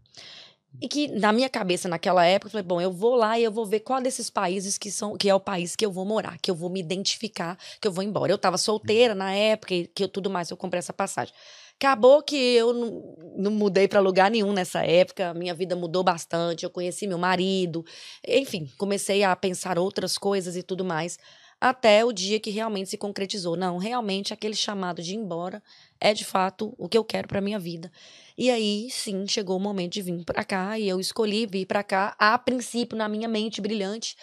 E 0.80 0.86
que 0.86 1.08
na 1.08 1.32
minha 1.32 1.48
cabeça 1.48 1.88
naquela 1.88 2.24
época, 2.24 2.46
eu 2.46 2.52
falei, 2.52 2.64
bom, 2.64 2.80
eu 2.80 2.92
vou 2.92 3.16
lá 3.16 3.36
e 3.36 3.42
eu 3.42 3.50
vou 3.50 3.66
ver 3.66 3.80
qual 3.80 4.00
desses 4.00 4.30
países 4.30 4.78
que 4.78 4.88
são 4.88 5.16
que 5.16 5.28
é 5.28 5.34
o 5.34 5.40
país 5.40 5.74
que 5.74 5.84
eu 5.84 5.90
vou 5.90 6.04
morar, 6.04 6.38
que 6.38 6.48
eu 6.48 6.54
vou 6.54 6.70
me 6.70 6.78
identificar, 6.78 7.58
que 7.80 7.88
eu 7.88 7.90
vou 7.90 8.04
embora. 8.04 8.30
Eu 8.30 8.36
estava 8.36 8.56
solteira 8.56 9.12
na 9.12 9.34
época 9.34 9.74
e 9.74 9.88
que 9.88 10.04
eu, 10.04 10.08
tudo 10.08 10.30
mais, 10.30 10.48
eu 10.48 10.56
comprei 10.56 10.78
essa 10.78 10.92
passagem. 10.92 11.34
Acabou 11.74 12.22
que 12.22 12.36
eu 12.36 12.72
não, 12.72 13.16
não 13.36 13.50
mudei 13.50 13.88
para 13.88 13.98
lugar 13.98 14.30
nenhum 14.30 14.52
nessa 14.52 14.84
época, 14.84 15.34
minha 15.34 15.54
vida 15.54 15.74
mudou 15.74 16.04
bastante, 16.04 16.62
eu 16.62 16.70
conheci 16.70 17.08
meu 17.08 17.18
marido, 17.18 17.84
enfim, 18.28 18.70
comecei 18.78 19.24
a 19.24 19.34
pensar 19.34 19.78
outras 19.78 20.16
coisas 20.16 20.54
e 20.54 20.62
tudo 20.62 20.84
mais 20.84 21.18
até 21.60 22.04
o 22.04 22.12
dia 22.12 22.40
que 22.40 22.50
realmente 22.50 22.90
se 22.90 22.96
concretizou. 22.96 23.56
Não, 23.56 23.76
realmente 23.76 24.32
aquele 24.32 24.54
chamado 24.54 25.02
de 25.02 25.12
ir 25.12 25.18
embora 25.18 25.62
é 26.00 26.14
de 26.14 26.24
fato 26.24 26.74
o 26.78 26.88
que 26.88 26.96
eu 26.96 27.04
quero 27.04 27.28
para 27.28 27.40
minha 27.40 27.58
vida. 27.58 27.92
E 28.38 28.50
aí, 28.50 28.88
sim, 28.90 29.26
chegou 29.26 29.56
o 29.56 29.60
momento 29.60 29.92
de 29.92 30.02
vir 30.02 30.24
para 30.24 30.42
cá 30.42 30.78
e 30.78 30.88
eu 30.88 30.98
escolhi 30.98 31.46
vir 31.46 31.66
para 31.66 31.82
cá. 31.82 32.16
A 32.18 32.38
princípio, 32.38 32.96
na 32.96 33.08
minha 33.08 33.28
mente 33.28 33.60
brilhante 33.60 34.16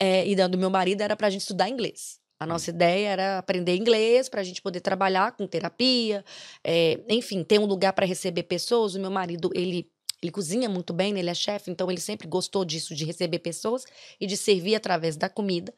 é, 0.00 0.26
e 0.26 0.34
da 0.34 0.46
do 0.46 0.56
meu 0.56 0.70
marido, 0.70 1.02
era 1.02 1.14
para 1.16 1.26
a 1.26 1.30
gente 1.30 1.42
estudar 1.42 1.68
inglês. 1.68 2.18
A 2.40 2.46
nossa 2.46 2.70
ideia 2.70 3.08
era 3.08 3.38
aprender 3.38 3.76
inglês 3.76 4.28
para 4.28 4.40
a 4.40 4.44
gente 4.44 4.62
poder 4.62 4.80
trabalhar 4.80 5.32
com 5.32 5.46
terapia, 5.46 6.24
é, 6.64 7.00
enfim, 7.08 7.42
ter 7.42 7.58
um 7.58 7.66
lugar 7.66 7.92
para 7.92 8.06
receber 8.06 8.44
pessoas. 8.44 8.94
O 8.94 9.00
meu 9.00 9.10
marido, 9.10 9.50
ele 9.54 9.90
ele 10.20 10.32
cozinha 10.32 10.68
muito 10.68 10.92
bem, 10.92 11.12
né? 11.12 11.20
ele 11.20 11.30
é 11.30 11.34
chefe, 11.34 11.70
então 11.70 11.88
ele 11.88 12.00
sempre 12.00 12.26
gostou 12.26 12.64
disso, 12.64 12.92
de 12.94 13.04
receber 13.04 13.38
pessoas 13.38 13.84
e 14.20 14.26
de 14.26 14.36
servir 14.36 14.74
através 14.74 15.16
da 15.16 15.28
comida. 15.28 15.72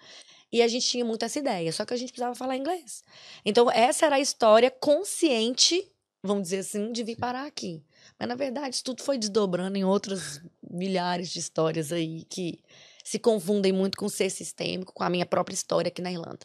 E 0.52 0.62
a 0.62 0.68
gente 0.68 0.86
tinha 0.86 1.04
muito 1.04 1.24
essa 1.24 1.38
ideia, 1.38 1.72
só 1.72 1.84
que 1.84 1.94
a 1.94 1.96
gente 1.96 2.10
precisava 2.10 2.34
falar 2.34 2.56
inglês. 2.56 3.04
Então, 3.44 3.70
essa 3.70 4.06
era 4.06 4.16
a 4.16 4.20
história 4.20 4.70
consciente, 4.70 5.88
vamos 6.22 6.44
dizer 6.44 6.58
assim, 6.58 6.92
de 6.92 7.04
vir 7.04 7.16
parar 7.16 7.46
aqui. 7.46 7.84
Mas, 8.18 8.28
na 8.28 8.34
verdade, 8.34 8.74
isso 8.74 8.84
tudo 8.84 9.02
foi 9.02 9.16
desdobrando 9.16 9.78
em 9.78 9.84
outras 9.84 10.40
milhares 10.68 11.30
de 11.30 11.38
histórias 11.38 11.92
aí 11.92 12.24
que 12.24 12.60
se 13.04 13.18
confundem 13.18 13.72
muito 13.72 13.96
com 13.96 14.06
o 14.06 14.10
ser 14.10 14.30
sistêmico, 14.30 14.92
com 14.92 15.02
a 15.02 15.10
minha 15.10 15.26
própria 15.26 15.54
história 15.54 15.88
aqui 15.88 16.02
na 16.02 16.12
Irlanda. 16.12 16.44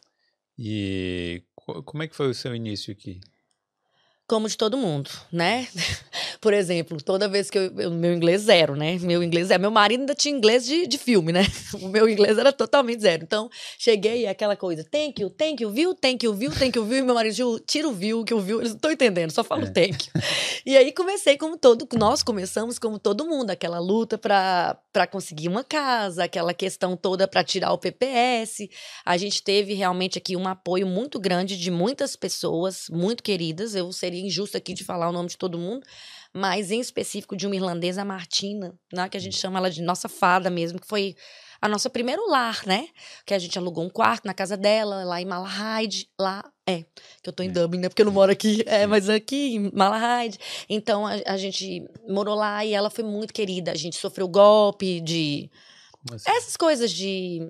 E 0.58 1.44
como 1.56 2.04
é 2.04 2.08
que 2.08 2.16
foi 2.16 2.30
o 2.30 2.34
seu 2.34 2.56
início 2.56 2.92
aqui? 2.92 3.20
Como 4.28 4.48
de 4.48 4.58
todo 4.58 4.78
mundo, 4.78 5.10
né? 5.32 5.68
Por 6.42 6.54
exemplo, 6.54 7.02
toda 7.02 7.28
vez 7.28 7.50
que 7.50 7.58
eu, 7.58 7.80
eu, 7.80 7.92
Meu 7.92 8.14
inglês 8.14 8.44
zero, 8.44 8.76
né? 8.76 8.98
Meu 9.00 9.24
inglês 9.24 9.52
é. 9.52 9.58
Meu 9.58 9.72
marido 9.72 10.02
ainda 10.02 10.16
tinha 10.16 10.36
inglês 10.36 10.66
de, 10.66 10.88
de 10.88 10.98
filme, 10.98 11.32
né? 11.32 11.44
O 11.82 11.90
meu 11.90 12.08
inglês 12.08 12.38
era 12.38 12.54
totalmente 12.54 13.02
zero. 13.02 13.24
Então, 13.24 13.50
cheguei 13.78 14.22
e 14.22 14.28
aquela 14.28 14.56
coisa, 14.56 14.84
thank 14.84 15.22
you, 15.22 15.30
thank 15.30 15.62
you, 15.62 15.70
viu? 15.70 15.94
Thank 15.94 16.26
you, 16.26 16.34
viu? 16.34 16.52
Thank 16.52 16.78
you, 16.78 16.86
viu? 16.86 17.00
E 17.00 17.02
meu 17.02 17.14
marido, 17.14 17.60
tira 17.60 17.88
o 17.88 17.94
viu, 17.94 18.24
que 18.24 18.34
o 18.34 18.40
viu, 18.40 18.60
eles 18.60 18.72
não 18.72 18.78
estão 18.78 18.92
entendendo, 18.92 19.32
só 19.32 19.44
falo 19.44 19.66
é. 19.66 19.72
thank 19.72 20.08
you. 20.08 20.22
E 20.66 20.78
aí 20.78 20.92
comecei 20.92 21.38
como 21.38 21.58
todo. 21.58 21.88
Nós 21.98 22.24
começamos 22.24 22.80
como 22.80 22.98
todo 22.98 23.26
mundo, 23.26 23.52
aquela 23.52 23.80
luta 23.80 24.18
para 24.18 25.08
conseguir 25.12 25.48
uma 25.48 25.64
casa, 25.64 26.24
aquela 26.24 26.54
questão 26.54 26.96
toda 26.96 27.28
para 27.28 27.44
tirar 27.44 27.72
o 27.74 27.78
PPS. 27.78 28.70
A 29.06 29.18
gente 29.18 29.44
teve 29.44 29.74
realmente 29.74 30.18
aqui 30.18 30.36
um 30.36 30.48
apoio 30.48 30.88
muito 30.88 31.20
grande 31.20 31.58
de 31.58 31.70
muitas 31.70 32.16
pessoas, 32.16 32.86
muito 32.90 33.22
queridas. 33.22 33.76
Eu 33.76 33.92
seria 33.92 34.15
seria 34.16 34.26
injusto 34.26 34.58
aqui 34.58 34.74
de 34.74 34.84
falar 34.84 35.10
o 35.10 35.12
nome 35.12 35.30
de 35.30 35.38
todo 35.38 35.58
mundo, 35.58 35.86
mas 36.34 36.72
em 36.72 36.80
específico 36.80 37.36
de 37.36 37.46
uma 37.46 37.56
irlandesa, 37.56 38.06
Martina, 38.06 38.74
né, 38.92 39.10
que 39.10 39.18
a 39.18 39.20
gente 39.20 39.38
chama 39.38 39.60
ela 39.60 39.70
de 39.70 39.82
nossa 39.82 40.08
fada 40.08 40.50
mesmo, 40.50 40.80
que 40.80 40.88
foi 40.88 41.16
a 41.62 41.68
nossa 41.68 41.90
primeiro 41.90 42.30
lar, 42.30 42.62
né? 42.66 42.90
Que 43.26 43.34
a 43.34 43.40
gente 43.40 43.58
alugou 43.58 43.84
um 43.84 43.90
quarto 43.90 44.26
na 44.26 44.34
casa 44.34 44.56
dela, 44.56 45.04
lá 45.04 45.22
em 45.22 45.26
Malahide, 45.26 46.08
lá 46.20 46.44
é, 46.68 46.84
que 47.24 47.30
eu 47.30 47.34
tô 47.34 47.42
em 47.42 47.48
é. 47.48 47.52
Dublin, 47.52 47.80
né? 47.80 47.90
Porque 47.90 48.02
eu 48.02 48.06
não 48.06 48.14
moro 48.14 48.32
aqui, 48.32 48.64
é, 48.68 48.86
mas 48.86 49.10
aqui 49.10 49.56
em 49.56 49.72
Malahide. 49.74 50.38
Então 50.70 51.08
a, 51.08 51.14
a, 51.26 51.38
gente 51.38 51.88
morou 52.08 52.36
lá 52.36 52.64
e 52.64 52.74
ela 52.74 52.90
foi 52.90 53.04
muito 53.04 53.34
querida. 53.34 53.72
A 53.72 53.76
gente 53.76 53.96
sofreu 53.96 54.28
golpe 54.28 55.00
de 55.00 55.50
assim? 56.12 56.30
essas 56.30 56.58
coisas 56.58 56.92
de 56.92 57.50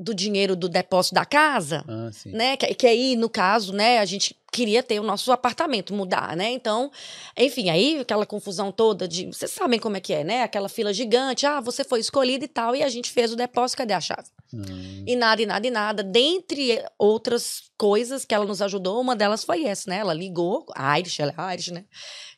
do 0.00 0.14
dinheiro 0.14 0.56
do 0.56 0.66
depósito 0.66 1.14
da 1.14 1.26
casa, 1.26 1.84
ah, 1.86 2.10
né? 2.24 2.56
Que, 2.56 2.74
que 2.74 2.86
aí, 2.86 3.14
no 3.16 3.28
caso, 3.28 3.74
né, 3.74 3.98
a 3.98 4.04
gente 4.06 4.34
queria 4.50 4.82
ter 4.82 5.00
o 5.00 5.02
nosso 5.02 5.30
apartamento, 5.32 5.94
mudar, 5.94 6.36
né? 6.36 6.50
Então, 6.50 6.90
enfim, 7.36 7.70
aí 7.70 8.00
aquela 8.00 8.26
confusão 8.26 8.72
toda 8.72 9.06
de. 9.06 9.26
Vocês 9.26 9.50
sabem 9.50 9.78
como 9.78 9.96
é 9.96 10.00
que 10.00 10.12
é, 10.12 10.24
né? 10.24 10.42
Aquela 10.42 10.68
fila 10.68 10.92
gigante, 10.92 11.46
ah, 11.46 11.60
você 11.60 11.84
foi 11.84 12.00
escolhido 12.00 12.44
e 12.44 12.48
tal, 12.48 12.74
e 12.74 12.82
a 12.82 12.88
gente 12.88 13.10
fez 13.10 13.32
o 13.32 13.36
depósito, 13.36 13.78
cadê 13.78 13.94
a 13.94 14.00
chave? 14.00 14.28
Hum. 14.52 15.04
E 15.06 15.14
nada, 15.16 15.40
e 15.40 15.46
nada, 15.46 15.66
e 15.66 15.70
nada. 15.70 16.02
Dentre 16.02 16.82
outras 16.98 17.70
coisas 17.78 18.24
que 18.24 18.34
ela 18.34 18.44
nos 18.44 18.60
ajudou, 18.60 19.00
uma 19.00 19.14
delas 19.16 19.44
foi 19.44 19.64
essa, 19.64 19.88
né? 19.88 19.98
Ela 19.98 20.12
ligou, 20.12 20.66
a 20.74 20.98
Irish, 20.98 21.20
ela 21.20 21.32
é 21.36 21.54
Irish, 21.54 21.70
né? 21.70 21.84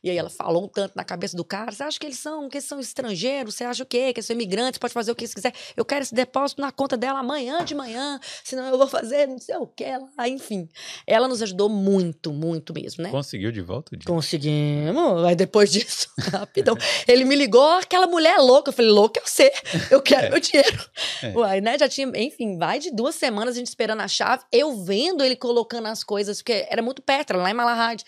E 0.03 0.11
aí 0.11 0.19
ela 0.19 0.31
falou 0.31 0.65
um 0.65 0.69
tanto 0.69 0.95
na 0.97 1.05
cabeça 1.05 1.37
do 1.37 1.45
cara. 1.45 1.71
Você 1.71 1.83
acha 1.83 1.99
que 1.99 2.05
eles 2.05 2.19
são, 2.19 2.49
que 2.49 2.57
eles 2.57 2.67
são 2.67 2.81
estrangeiros? 2.81 3.55
Você 3.55 3.65
acha 3.65 3.83
o 3.83 3.87
quê? 3.87 4.13
Que 4.13 4.19
eles 4.19 4.27
são 4.27 4.35
imigrantes, 4.35 4.79
pode 4.79 4.93
fazer 4.93 5.13
o 5.13 5.15
que 5.15 5.27
você 5.27 5.35
quiser. 5.35 5.55
Eu 5.77 5.85
quero 5.85 6.03
esse 6.03 6.15
depósito 6.15 6.61
na 6.61 6.73
conta 6.73 6.97
dela 6.97 7.21
amanhã 7.21 7.65
de 7.65 7.75
manhã, 7.75 8.19
senão 8.43 8.67
eu 8.67 8.77
vou 8.77 8.89
fazer 8.89 9.29
não 9.29 9.39
sei 9.39 9.57
o 9.57 9.67
que 9.67 9.85
lá. 9.85 10.29
Enfim, 10.29 10.69
ela 11.07 11.29
nos 11.29 11.41
ajudou 11.41 11.69
muito 11.69 12.02
muito, 12.03 12.33
muito 12.33 12.75
mesmo, 12.75 13.03
né? 13.05 13.11
Conseguiu 13.11 13.53
de 13.53 13.61
volta? 13.61 13.97
De... 13.97 14.05
Conseguimos. 14.05 15.25
Aí 15.25 15.35
depois 15.37 15.71
disso, 15.71 16.09
rapidão. 16.33 16.77
Ele 17.07 17.25
me 17.25 17.37
ligou, 17.37 17.71
aquela 17.79 18.07
mulher 18.07 18.39
louca. 18.39 18.71
Eu 18.71 18.73
falei, 18.73 18.91
louca 18.91 19.21
eu 19.21 19.27
sei, 19.27 19.51
eu 19.91 20.01
quero 20.03 20.27
É. 20.27 20.31
meu 20.31 20.41
dinheiro. 20.41 20.85
É. 21.23 21.29
Uai, 21.37 21.61
né? 21.61 21.79
Já 21.79 21.89
tinha, 21.89 22.11
enfim, 22.17 22.57
mais 22.57 22.83
de 22.83 22.91
duas 22.91 23.15
semanas 23.15 23.55
a 23.55 23.59
gente 23.59 23.69
esperando 23.69 24.01
a 24.01 24.09
chave. 24.09 24.43
Eu 24.51 24.85
vendo 24.85 25.23
ele 25.23 25.37
colocando 25.37 25.87
as 25.87 26.03
coisas, 26.03 26.39
porque 26.39 26.67
era 26.69 26.83
muito 26.83 27.03
perto, 27.03 27.31
era 27.31 27.43
lá 27.43 27.51
em 27.51 27.55
Malahide. 27.55 28.05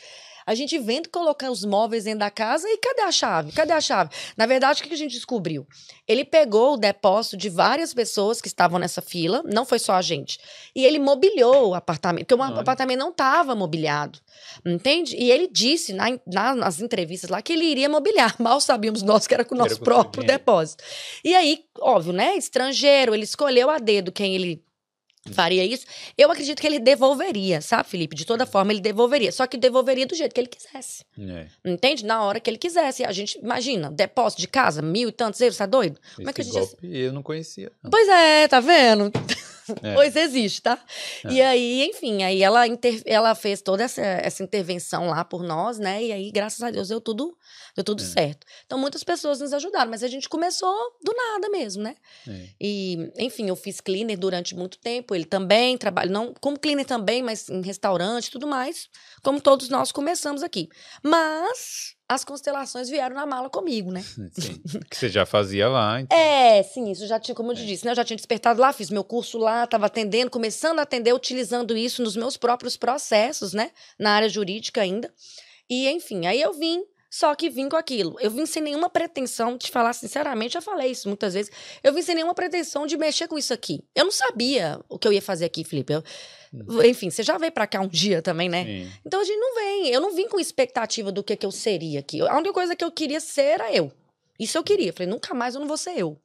A 0.46 0.54
gente 0.54 0.78
vendo 0.78 1.08
colocar 1.08 1.50
os 1.50 1.64
móveis 1.64 2.04
dentro 2.04 2.20
da 2.20 2.30
casa 2.30 2.68
e 2.68 2.76
cadê 2.78 3.02
a 3.02 3.12
chave? 3.12 3.52
Cadê 3.52 3.72
a 3.72 3.80
chave? 3.80 4.10
Na 4.36 4.46
verdade, 4.46 4.80
o 4.82 4.86
que 4.86 4.92
a 4.92 4.96
gente 4.96 5.12
descobriu? 5.12 5.66
Ele 6.06 6.24
pegou 6.24 6.74
o 6.74 6.76
depósito 6.76 7.36
de 7.36 7.48
várias 7.48 7.94
pessoas 7.94 8.40
que 8.40 8.48
estavam 8.48 8.78
nessa 8.78 9.00
fila, 9.00 9.42
não 9.46 9.64
foi 9.64 9.78
só 9.78 9.94
a 9.94 10.02
gente. 10.02 10.38
E 10.74 10.84
ele 10.84 10.98
mobiliou 10.98 11.70
o 11.70 11.74
apartamento, 11.74 12.26
porque 12.26 12.34
o 12.34 12.44
Olha. 12.44 12.60
apartamento 12.60 12.98
não 12.98 13.10
estava 13.10 13.54
mobiliado. 13.54 14.18
Entende? 14.64 15.16
E 15.16 15.30
ele 15.30 15.48
disse 15.50 15.92
na- 15.92 16.18
na- 16.26 16.54
nas 16.54 16.80
entrevistas 16.80 17.30
lá 17.30 17.40
que 17.40 17.52
ele 17.52 17.64
iria 17.64 17.88
mobiliar. 17.88 18.34
Mal 18.40 18.60
sabíamos 18.60 19.02
nós 19.02 19.26
que 19.26 19.34
era 19.34 19.44
com 19.44 19.54
o 19.54 19.58
nosso 19.58 19.80
próprio 19.80 20.22
dinheiro. 20.22 20.38
depósito. 20.40 20.84
E 21.24 21.34
aí, 21.34 21.64
óbvio, 21.80 22.12
né? 22.12 22.36
Estrangeiro, 22.36 23.14
ele 23.14 23.24
escolheu 23.24 23.70
a 23.70 23.78
dedo 23.78 24.12
quem 24.12 24.34
ele 24.34 24.62
faria 25.32 25.64
isso. 25.64 25.86
Eu 26.18 26.30
acredito 26.30 26.60
que 26.60 26.66
ele 26.66 26.78
devolveria, 26.78 27.60
sabe, 27.60 27.88
Felipe? 27.88 28.14
De 28.14 28.24
toda 28.24 28.44
forma, 28.44 28.72
ele 28.72 28.80
devolveria. 28.80 29.32
Só 29.32 29.46
que 29.46 29.56
devolveria 29.56 30.06
do 30.06 30.14
jeito 30.14 30.34
que 30.34 30.40
ele 30.40 30.48
quisesse. 30.48 31.04
É. 31.18 31.46
Entende? 31.64 32.04
Na 32.04 32.22
hora 32.22 32.40
que 32.40 32.50
ele 32.50 32.58
quisesse. 32.58 33.04
A 33.04 33.12
gente, 33.12 33.38
imagina, 33.38 33.90
depósito 33.90 34.40
de 34.42 34.48
casa, 34.48 34.82
mil 34.82 35.08
e 35.08 35.12
tantos 35.12 35.40
euros, 35.40 35.56
tá 35.56 35.66
doido? 35.66 35.98
Como 36.16 36.28
é 36.28 36.32
que 36.32 36.40
a 36.40 36.44
Esse 36.44 36.52
gente. 36.52 36.66
golpe 36.68 36.96
eu 36.96 37.12
não 37.12 37.22
conhecia. 37.22 37.72
não. 37.82 37.90
Pois 37.90 38.08
é, 38.08 38.48
tá 38.48 38.60
vendo? 38.60 39.10
É. 39.82 39.94
Pois 39.94 40.14
existe, 40.16 40.60
tá? 40.62 40.78
É. 41.24 41.32
E 41.32 41.40
aí, 41.42 41.84
enfim, 41.88 42.22
aí 42.22 42.42
ela, 42.42 42.66
inter- 42.66 43.02
ela 43.06 43.34
fez 43.34 43.62
toda 43.62 43.82
essa, 43.82 44.00
essa 44.02 44.42
intervenção 44.42 45.08
lá 45.08 45.24
por 45.24 45.42
nós, 45.42 45.78
né? 45.78 46.02
E 46.02 46.12
aí, 46.12 46.30
graças 46.30 46.62
a 46.62 46.70
Deus, 46.70 46.88
deu 46.88 47.00
tudo, 47.00 47.36
deu 47.74 47.82
tudo 47.84 48.02
É. 48.02 48.06
certo. 48.06 48.46
Então, 48.66 48.78
muitas 48.78 49.02
pessoas 49.02 49.40
nos 49.40 49.52
ajudaram, 49.52 49.90
mas 49.90 50.02
a 50.02 50.08
gente 50.08 50.28
começou 50.28 50.74
do 51.02 51.12
nada 51.14 51.48
mesmo, 51.48 51.82
né? 51.82 51.96
É. 52.28 52.46
E, 52.60 53.10
enfim, 53.18 53.48
eu 53.48 53.56
fiz 53.56 53.80
cleaner 53.80 54.18
durante 54.18 54.54
muito 54.54 54.78
tempo. 54.78 55.14
Ele 55.14 55.24
também 55.24 55.78
trabalha, 55.78 56.10
não 56.10 56.34
como 56.40 56.58
cleaner 56.58 56.84
também, 56.84 57.22
mas 57.22 57.48
em 57.48 57.62
restaurante 57.62 58.26
e 58.26 58.30
tudo 58.30 58.46
mais, 58.46 58.88
como 59.22 59.40
todos 59.40 59.68
nós 59.68 59.90
começamos 59.92 60.42
aqui. 60.42 60.68
Mas 61.02 61.93
as 62.08 62.24
constelações 62.24 62.88
vieram 62.88 63.14
na 63.16 63.24
mala 63.26 63.48
comigo, 63.48 63.90
né? 63.90 64.02
Sim. 64.38 64.60
Que 64.90 64.96
você 64.96 65.08
já 65.08 65.24
fazia 65.24 65.68
lá. 65.68 66.00
Então. 66.00 66.16
É, 66.16 66.62
sim, 66.62 66.90
isso 66.90 67.06
já 67.06 67.18
tinha, 67.18 67.34
como 67.34 67.52
eu 67.52 67.56
te 67.56 67.62
É. 67.62 67.66
disse, 67.66 67.84
né? 67.84 67.92
Eu 67.92 67.96
já 67.96 68.04
tinha 68.04 68.16
despertado 68.16 68.60
lá, 68.60 68.72
fiz 68.72 68.90
meu 68.90 69.02
curso 69.04 69.38
lá, 69.38 69.64
estava 69.64 69.86
atendendo, 69.86 70.30
começando 70.30 70.78
a 70.78 70.82
atender, 70.82 71.12
utilizando 71.14 71.76
isso 71.76 72.02
nos 72.02 72.14
meus 72.16 72.36
próprios 72.36 72.76
processos, 72.76 73.52
né? 73.54 73.70
Na 73.98 74.12
área 74.12 74.28
jurídica 74.28 74.80
ainda. 74.82 75.12
E, 75.68 75.88
enfim, 75.88 76.26
aí 76.26 76.40
eu 76.40 76.52
vim, 76.52 76.82
só 77.16 77.32
que 77.36 77.48
vim 77.48 77.68
com 77.68 77.76
aquilo. 77.76 78.16
Eu 78.20 78.28
vim 78.28 78.44
sem 78.44 78.60
nenhuma 78.60 78.90
pretensão, 78.90 79.56
te 79.56 79.70
falar 79.70 79.92
sinceramente, 79.92 80.54
já 80.54 80.60
falei 80.60 80.90
isso 80.90 81.06
muitas 81.06 81.32
vezes. 81.34 81.52
Eu 81.80 81.92
vim 81.94 82.02
sem 82.02 82.14
nenhuma 82.16 82.34
pretensão 82.34 82.86
de 82.88 82.96
mexer 82.96 83.28
com 83.28 83.38
isso 83.38 83.54
aqui. 83.54 83.84
Eu 83.94 84.04
não 84.06 84.10
sabia 84.10 84.80
o 84.88 84.98
que 84.98 85.06
eu 85.06 85.12
ia 85.12 85.22
fazer 85.22 85.44
aqui, 85.44 85.62
Felipe. 85.62 85.92
Eu- 85.92 86.02
enfim, 86.84 87.10
você 87.10 87.22
já 87.22 87.38
veio 87.38 87.52
pra 87.52 87.66
cá 87.68 87.80
um 87.80 87.86
dia 87.86 88.20
também, 88.20 88.48
né? 88.48 88.64
Sim. 88.64 88.90
Então 89.06 89.20
a 89.20 89.24
gente 89.24 89.38
não 89.38 89.54
vem. 89.54 89.88
Eu 89.90 90.00
não 90.00 90.12
vim 90.12 90.28
com 90.28 90.40
expectativa 90.40 91.12
do 91.12 91.22
que, 91.22 91.36
que 91.36 91.46
eu 91.46 91.52
seria 91.52 92.00
aqui. 92.00 92.20
A 92.20 92.34
única 92.36 92.52
coisa 92.52 92.74
que 92.74 92.84
eu 92.84 92.90
queria 92.90 93.20
ser 93.20 93.42
era 93.42 93.72
eu. 93.72 93.92
Isso 94.38 94.58
eu 94.58 94.64
queria. 94.64 94.92
Falei, 94.92 95.08
nunca 95.08 95.34
mais 95.34 95.54
eu 95.54 95.60
não 95.60 95.68
vou 95.68 95.76
ser 95.76 95.98
eu. 95.98 96.20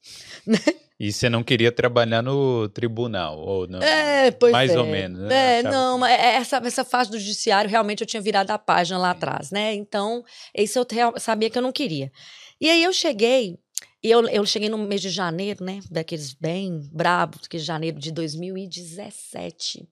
E 1.02 1.14
você 1.14 1.30
não 1.30 1.42
queria 1.42 1.72
trabalhar 1.72 2.22
no 2.22 2.68
tribunal? 2.68 3.40
Ou 3.40 3.66
não? 3.66 3.82
É, 3.82 4.32
pois 4.32 4.52
Mais 4.52 4.72
é. 4.72 4.78
ou 4.78 4.86
menos, 4.86 5.22
né? 5.22 5.34
É, 5.34 5.60
Achava 5.60 5.74
não, 5.74 6.06
é- 6.06 6.36
essa, 6.36 6.58
essa 6.58 6.84
fase 6.84 7.10
do 7.10 7.18
judiciário, 7.18 7.70
realmente 7.70 8.02
eu 8.02 8.08
tinha 8.08 8.22
virado 8.22 8.52
a 8.52 8.58
página 8.60 8.98
lá 8.98 9.12
atrás, 9.12 9.50
né? 9.50 9.74
Então, 9.74 10.26
isso 10.54 10.78
eu 10.78 10.86
sabia 11.18 11.50
que 11.50 11.58
eu 11.58 11.62
não 11.62 11.72
queria. 11.72 12.12
E 12.60 12.70
aí 12.70 12.84
eu 12.84 12.92
cheguei, 12.92 13.58
e 14.04 14.12
eu, 14.12 14.28
eu 14.28 14.46
cheguei 14.46 14.68
no 14.68 14.78
mês 14.78 15.00
de 15.02 15.10
janeiro, 15.10 15.64
né? 15.64 15.80
Daqueles 15.90 16.34
bem 16.34 16.82
brabos, 16.92 17.48
que 17.48 17.58
janeiro 17.58 17.98
de 17.98 18.12
2017. 18.12 19.88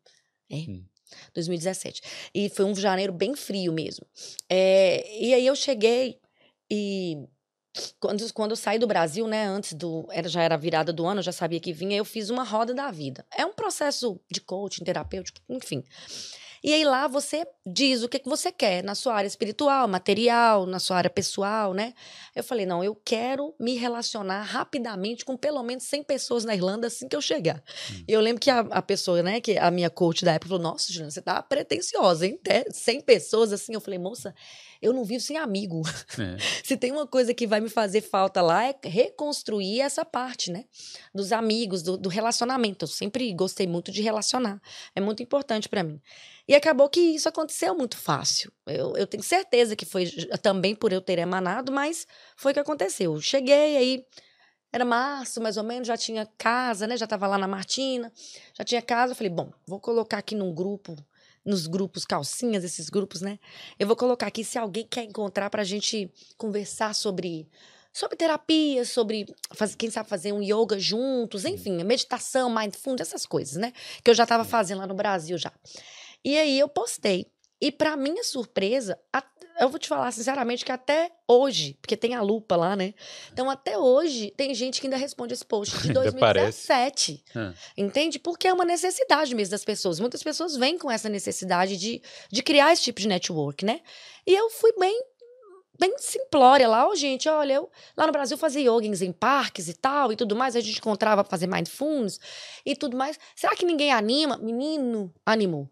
É. 0.52 0.56
Hum. 0.56 0.84
2017. 1.34 2.02
E 2.36 2.50
foi 2.50 2.66
um 2.66 2.76
janeiro 2.76 3.14
bem 3.14 3.34
frio 3.34 3.72
mesmo. 3.72 4.06
É, 4.50 5.24
e 5.24 5.34
aí 5.34 5.48
eu 5.48 5.56
cheguei 5.56 6.20
e 6.70 7.18
quando, 8.00 8.34
quando 8.34 8.52
eu 8.52 8.58
saí 8.58 8.80
do 8.80 8.88
Brasil, 8.88 9.28
né, 9.28 9.46
antes 9.46 9.74
do. 9.74 10.08
Era, 10.12 10.28
já 10.28 10.42
era 10.42 10.56
a 10.56 10.58
virada 10.58 10.94
do 10.94 11.06
ano, 11.06 11.20
eu 11.20 11.24
já 11.24 11.32
sabia 11.32 11.60
que 11.60 11.74
vinha, 11.74 11.98
eu 11.98 12.06
fiz 12.06 12.30
uma 12.30 12.44
roda 12.44 12.74
da 12.74 12.92
vida. 12.92 13.26
É 13.36 13.46
um 13.46 13.54
processo 13.54 14.20
de 14.30 14.42
coaching, 14.42 14.84
terapêutico, 14.84 15.40
enfim. 15.50 15.84
E 16.64 16.74
aí 16.74 16.84
lá 16.84 17.08
você 17.08 17.46
diz 17.66 18.04
o 18.04 18.10
que, 18.10 18.20
que 18.20 18.28
você 18.28 18.52
quer 18.52 18.84
na 18.84 18.96
sua 18.96 19.16
área 19.16 19.28
espiritual, 19.28 19.88
material, 19.88 20.66
na 20.66 20.80
sua 20.80 20.98
área 20.98 21.10
pessoal, 21.10 21.74
né? 21.74 21.94
Eu 22.36 22.44
falei, 22.44 22.66
não, 22.66 22.84
eu 22.84 22.96
quero 22.96 23.54
me 23.60 23.76
relacionar 23.76 24.42
rapidamente 24.42 25.24
com 25.24 25.38
pelo 25.38 25.62
menos 25.64 25.84
100 25.84 26.04
pessoas 26.04 26.46
na 26.46 26.56
Irlanda 26.56 26.88
assim 26.88 27.08
que 27.08 27.16
eu 27.16 27.22
chegar. 27.22 27.64
E 28.08 28.12
eu 28.12 28.20
lembro 28.20 28.42
que 28.42 28.50
a, 28.50 28.60
a 28.60 28.82
pessoa, 28.82 29.22
né, 29.22 29.40
que 29.40 29.58
a 29.58 29.70
minha 29.70 29.90
coach 29.90 30.26
da 30.26 30.34
época 30.34 30.50
falou, 30.50 30.64
nossa, 30.64 30.92
Juliana, 30.92 31.12
você 31.12 31.22
tá 31.22 31.42
pretensiosa, 31.42 32.26
hein? 32.26 32.40
Até 32.42 32.66
100 32.70 33.02
pessoas 33.02 33.54
assim. 33.54 33.74
Eu 33.74 33.82
falei, 33.82 34.00
moça, 34.00 34.34
eu 34.82 34.94
não 34.94 35.04
vivo 35.04 35.22
sem 35.22 35.38
amigo. 35.38 35.82
É. 36.20 36.38
Se 36.64 36.78
tem 36.78 36.92
uma 36.92 37.08
coisa 37.08 37.34
que 37.34 37.48
vai 37.48 37.60
me 37.60 37.70
fazer 37.70 38.02
falta 38.02 38.42
lá 38.42 38.66
é 38.66 38.76
reconstruir 38.84 39.82
essa 39.82 40.04
parte, 40.06 40.52
né? 40.52 40.66
Dos 41.14 41.32
amigos, 41.32 41.82
do, 41.82 41.98
do 41.98 42.10
relacionamento. 42.10 42.84
Eu 42.84 42.90
sempre 42.90 43.34
gostei 43.34 43.68
muito 43.68 43.92
de 43.92 44.02
relacionar. 44.02 44.62
É 44.96 45.02
muito 45.02 45.22
importante 45.24 45.68
pra 45.70 45.84
mim. 45.84 46.02
E 46.48 46.56
acabou 46.56 46.90
que 46.90 47.00
isso 47.00 47.28
aconteceu 47.28 47.76
muito 47.76 47.98
fácil. 47.98 48.52
Eu, 48.66 48.96
eu 48.96 49.06
tenho 49.06 49.24
certeza 49.24 49.76
que 49.76 49.86
foi 49.86 50.10
também 50.42 50.74
por 50.74 50.94
eu 50.94 51.02
ter 51.02 51.20
emanado, 51.20 51.72
mas 51.72 52.08
foi 52.38 52.52
o 52.52 52.54
que 52.54 52.60
aconteceu. 52.60 53.16
Eu 53.16 53.22
cheguei 53.22 53.78
aí. 53.78 54.06
Era 54.72 54.84
março, 54.84 55.42
mais 55.42 55.56
ou 55.58 55.64
menos, 55.64 55.88
já 55.88 55.98
tinha 55.98 56.28
casa, 56.38 56.86
né? 56.88 56.98
Já 56.98 57.08
tava 57.08 57.26
lá 57.26 57.38
na 57.38 57.48
Martina, 57.48 58.12
já 58.54 58.64
tinha 58.64 58.82
casa. 58.82 59.14
Eu 59.14 59.16
falei, 59.16 59.32
bom, 59.32 59.52
vou 59.66 59.80
colocar 59.80 60.18
aqui 60.18 60.36
num 60.36 60.54
grupo, 60.54 60.96
nos 61.48 61.66
grupos 61.66 62.06
calcinhas, 62.06 62.64
esses 62.64 62.90
grupos, 62.90 63.22
né? 63.22 63.40
Eu 63.80 63.88
vou 63.88 63.96
colocar 63.96 64.28
aqui 64.28 64.44
se 64.44 64.58
alguém 64.60 64.86
quer 64.86 65.04
encontrar 65.06 65.50
pra 65.50 65.64
gente 65.64 66.12
conversar 66.38 66.94
sobre 66.94 67.48
sobre 67.94 68.16
terapia, 68.16 68.86
sobre 68.86 69.26
faz- 69.56 69.74
quem 69.74 69.90
sabe 69.90 70.08
fazer 70.08 70.32
um 70.32 70.44
yoga 70.44 70.78
juntos, 70.78 71.46
enfim, 71.46 71.84
meditação, 71.84 72.48
mindfulness, 72.54 73.08
essas 73.08 73.26
coisas, 73.26 73.56
né? 73.56 73.74
Que 74.04 74.12
eu 74.12 74.14
já 74.14 74.22
estava 74.24 74.44
fazendo 74.44 74.78
lá 74.80 74.86
no 74.86 74.94
Brasil 74.94 75.36
já. 75.36 75.52
E 76.24 76.38
aí 76.38 76.60
eu 76.60 76.70
postei. 76.70 77.26
E 77.60 77.72
pra 77.72 77.98
minha 77.98 78.24
surpresa, 78.24 79.00
a- 79.12 79.24
eu 79.60 79.70
vou 79.70 79.80
te 79.80 79.88
falar 79.88 80.12
sinceramente 80.12 80.64
que 80.64 80.72
até 80.72 81.12
hoje, 81.28 81.78
porque 81.82 81.98
tem 81.98 82.16
a 82.16 82.22
lupa 82.22 82.56
lá, 82.56 82.76
né? 82.76 82.94
Então 83.32 83.50
até 83.50 83.78
hoje 83.78 84.32
tem 84.38 84.54
gente 84.54 84.80
que 84.80 84.88
ainda 84.88 84.98
responde 84.98 85.34
esse 85.34 85.46
post 85.46 85.78
de 85.80 85.88
Ainda 85.98 86.12
parece. 86.14 86.68
2017. 86.68 87.24
Ah. 87.36 87.54
Entende? 87.76 88.20
Porque 88.20 88.48
é 88.48 88.54
uma 88.54 88.66
necessidade 88.66 89.34
mesmo 89.34 89.52
das 89.52 89.66
pessoas. 89.66 90.00
Muitas 90.00 90.24
pessoas 90.24 90.56
vêm 90.56 90.78
com 90.78 90.92
essa 90.92 91.10
necessidade 91.10 91.78
de, 91.78 92.02
de 92.32 92.44
criar 92.44 92.72
esse 92.74 92.84
tipo 92.84 93.02
de 93.02 93.08
network, 93.08 93.66
né? 93.66 93.82
E 94.26 94.34
eu 94.34 94.50
fui 94.50 94.74
bem 94.78 95.04
bem 95.80 95.94
simplória 96.00 96.68
lá, 96.68 96.88
ó, 96.88 96.96
gente, 96.96 97.30
olha, 97.30 97.54
eu 97.54 97.70
lá 97.96 98.08
no 98.08 98.12
Brasil 98.12 98.36
fazia 98.36 98.64
yogins 98.64 99.02
em 99.02 99.12
parques 99.12 99.68
e 99.68 99.76
tal 99.76 100.12
e 100.12 100.16
tudo 100.16 100.36
mais, 100.36 100.56
a 100.56 100.60
gente 100.60 100.80
encontrava 100.80 101.24
pra 101.24 101.30
fazer 101.30 101.46
mindfulness 101.46 102.20
e 102.66 102.76
tudo 102.76 102.98
mais. 102.98 103.20
Será 103.36 103.56
que 103.56 103.66
ninguém 103.66 103.92
anima? 103.92 104.38
Menino, 104.38 105.14
animou. 105.26 105.70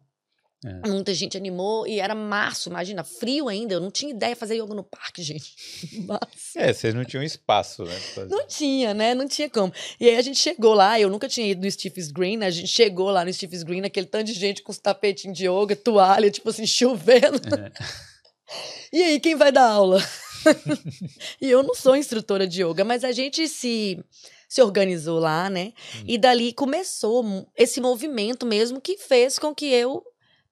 É. 0.65 0.89
Muita 0.89 1.13
gente 1.13 1.38
animou 1.38 1.86
e 1.86 1.99
era 1.99 2.15
março, 2.15 2.69
imagina, 2.69 3.04
frio 3.04 3.47
ainda. 3.47 3.75
Eu 3.75 3.80
não 3.80 3.91
tinha 3.91 4.12
ideia 4.12 4.34
de 4.34 4.39
fazer 4.39 4.56
yoga 4.56 4.73
no 4.73 4.84
parque, 4.84 5.21
gente. 5.23 5.54
É, 6.56 6.73
vocês 6.73 6.93
não 6.93 7.06
tinham 7.06 7.23
espaço, 7.23 7.84
né? 7.84 7.95
Não 8.28 8.47
tinha, 8.47 8.93
né? 8.93 9.13
Não 9.13 9.28
tinha 9.28 9.49
como. 9.49 9.71
E 9.99 10.10
aí 10.10 10.15
a 10.15 10.21
gente 10.21 10.39
chegou 10.39 10.73
lá, 10.73 10.99
eu 10.99 11.10
nunca 11.10 11.28
tinha 11.28 11.45
ido 11.45 11.62
no 11.63 11.69
Stephen's 11.69 12.12
Green, 12.12 12.38
né? 12.38 12.47
A 12.47 12.51
gente 12.51 12.67
chegou 12.67 13.12
lá 13.12 13.23
no 13.23 13.32
Stephen's 13.32 13.62
Green, 13.62 13.82
aquele 13.86 14.08
tanto 14.08 14.25
de 14.25 14.34
gente 14.34 14.63
com 14.63 14.71
os 14.71 14.80
tapetinhos 14.80 15.38
de 15.38 15.47
yoga, 15.47 15.75
toalha, 15.75 16.32
tipo 16.32 16.49
assim, 16.49 16.65
chovendo. 16.65 17.39
É. 17.56 17.71
E 18.93 19.01
aí, 19.01 19.19
quem 19.19 19.36
vai 19.36 19.51
dar 19.51 19.67
aula? 19.67 19.99
e 21.41 21.49
eu 21.49 21.63
não 21.63 21.73
sou 21.73 21.95
instrutora 21.95 22.47
de 22.47 22.63
yoga, 22.63 22.84
mas 22.84 23.04
a 23.04 23.12
gente 23.12 23.47
se, 23.47 23.99
se 24.47 24.62
organizou 24.62 25.19
lá, 25.19 25.49
né? 25.49 25.73
E 26.08 26.17
dali 26.17 26.54
começou 26.54 27.47
esse 27.58 27.82
movimento 27.82 28.45
mesmo 28.45 28.80
que 28.80 28.97
fez 28.97 29.39
com 29.39 29.54
que 29.54 29.65
eu, 29.65 30.04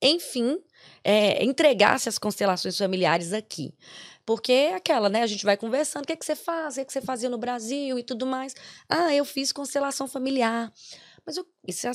enfim, 0.07 0.59
é, 1.03 1.43
entregasse 1.43 2.07
as 2.07 2.17
constelações 2.17 2.77
familiares 2.77 3.33
aqui. 3.33 3.73
Porque 4.25 4.51
é 4.51 4.75
aquela, 4.75 5.09
né? 5.09 5.21
A 5.21 5.27
gente 5.27 5.43
vai 5.43 5.57
conversando, 5.57 6.03
o 6.03 6.07
que, 6.07 6.13
é 6.13 6.15
que 6.15 6.25
você 6.25 6.35
faz, 6.35 6.73
o 6.73 6.75
que, 6.75 6.81
é 6.81 6.85
que 6.85 6.93
você 6.93 7.01
fazia 7.01 7.29
no 7.29 7.37
Brasil 7.37 7.99
e 7.99 8.03
tudo 8.03 8.25
mais. 8.25 8.55
Ah, 8.87 9.13
eu 9.13 9.25
fiz 9.25 9.51
constelação 9.51 10.07
familiar. 10.07 10.71
Mas 11.25 11.35
eu, 11.37 11.45
isso 11.67 11.87
é 11.87 11.91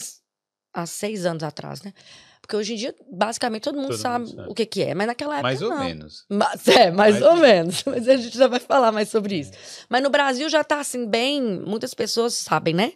há, 0.74 0.84
seis 0.84 1.24
anos 1.24 1.42
atrás, 1.42 1.82
né? 1.82 1.94
Porque 2.40 2.54
hoje 2.54 2.74
em 2.74 2.76
dia, 2.76 2.94
basicamente, 3.10 3.62
todo 3.62 3.76
mundo, 3.76 3.88
Todo 3.88 3.96
mundo 3.96 4.02
sabe, 4.02 4.28
sabe. 4.28 4.50
o 4.50 4.54
que, 4.54 4.66
que 4.66 4.82
é. 4.82 4.94
Mas 4.94 5.06
naquela 5.06 5.34
época. 5.34 5.42
Mais 5.42 5.62
ou 5.62 5.70
não. 5.70 5.78
menos. 5.84 6.26
Mas, 6.28 6.68
é, 6.68 6.90
mais, 6.90 7.14
Mais 7.14 7.22
ou 7.22 7.30
ou 7.30 7.36
menos. 7.36 7.82
Mas 7.84 8.08
a 8.08 8.16
gente 8.16 8.36
já 8.36 8.46
vai 8.46 8.60
falar 8.60 8.92
mais 8.92 9.08
sobre 9.08 9.36
isso. 9.36 9.52
Mas 9.88 10.02
no 10.02 10.10
Brasil 10.10 10.48
já 10.48 10.62
tá 10.62 10.80
assim, 10.80 11.06
bem. 11.06 11.42
Muitas 11.42 11.94
pessoas 11.94 12.34
sabem, 12.34 12.74
né? 12.74 12.92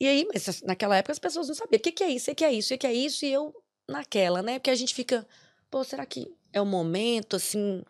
E 0.00 0.06
aí, 0.06 0.26
mas 0.32 0.62
naquela 0.62 0.96
época 0.96 1.12
as 1.12 1.18
pessoas 1.18 1.48
não 1.48 1.54
sabiam 1.54 1.78
o 1.78 1.82
que, 1.82 1.90
que 1.90 2.04
é 2.04 2.10
isso, 2.10 2.30
o 2.30 2.34
que 2.34 2.44
é 2.44 2.52
isso, 2.52 2.72
o 2.72 2.78
que 2.78 2.86
é 2.86 2.92
isso, 2.92 3.24
e 3.24 3.32
eu 3.32 3.52
naquela, 3.88 4.42
né? 4.42 4.58
Porque 4.58 4.70
a 4.70 4.74
gente 4.74 4.94
fica 4.94 5.26
pô, 5.70 5.84
será 5.84 6.04
que 6.04 6.30
é 6.52 6.60
o 6.60 6.66
momento, 6.66 7.36
assim... 7.36 7.82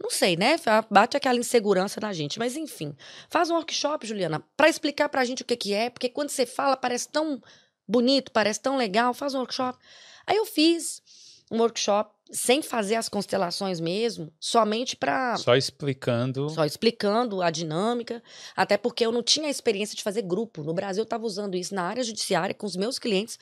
Não 0.00 0.10
sei, 0.10 0.36
né? 0.36 0.54
Bate 0.88 1.16
aquela 1.16 1.40
insegurança 1.40 2.00
na 2.00 2.12
gente. 2.12 2.38
Mas, 2.38 2.56
enfim, 2.56 2.94
faz 3.28 3.50
um 3.50 3.54
workshop, 3.54 4.06
Juliana, 4.06 4.40
para 4.56 4.68
explicar 4.68 5.08
pra 5.08 5.24
gente 5.24 5.42
o 5.42 5.44
que, 5.44 5.56
que 5.56 5.74
é, 5.74 5.90
porque 5.90 6.08
quando 6.08 6.28
você 6.28 6.46
fala, 6.46 6.76
parece 6.76 7.08
tão 7.08 7.42
bonito, 7.86 8.30
parece 8.30 8.60
tão 8.60 8.76
legal, 8.76 9.12
faz 9.12 9.34
um 9.34 9.38
workshop. 9.38 9.76
Aí 10.24 10.36
eu 10.36 10.46
fiz 10.46 11.02
um 11.50 11.58
workshop 11.58 12.14
sem 12.30 12.62
fazer 12.62 12.94
as 12.94 13.08
constelações 13.08 13.80
mesmo, 13.80 14.32
somente 14.38 14.94
para 14.94 15.36
só 15.36 15.56
explicando, 15.56 16.48
só 16.50 16.64
explicando 16.64 17.42
a 17.42 17.50
dinâmica, 17.50 18.22
até 18.54 18.76
porque 18.76 19.04
eu 19.04 19.10
não 19.10 19.22
tinha 19.22 19.48
a 19.48 19.50
experiência 19.50 19.96
de 19.96 20.02
fazer 20.04 20.22
grupo. 20.22 20.62
No 20.62 20.74
Brasil 20.74 21.00
eu 21.00 21.04
estava 21.04 21.26
usando 21.26 21.56
isso 21.56 21.74
na 21.74 21.82
área 21.82 22.04
judiciária 22.04 22.54
com 22.54 22.66
os 22.66 22.76
meus 22.76 23.00
clientes 23.00 23.36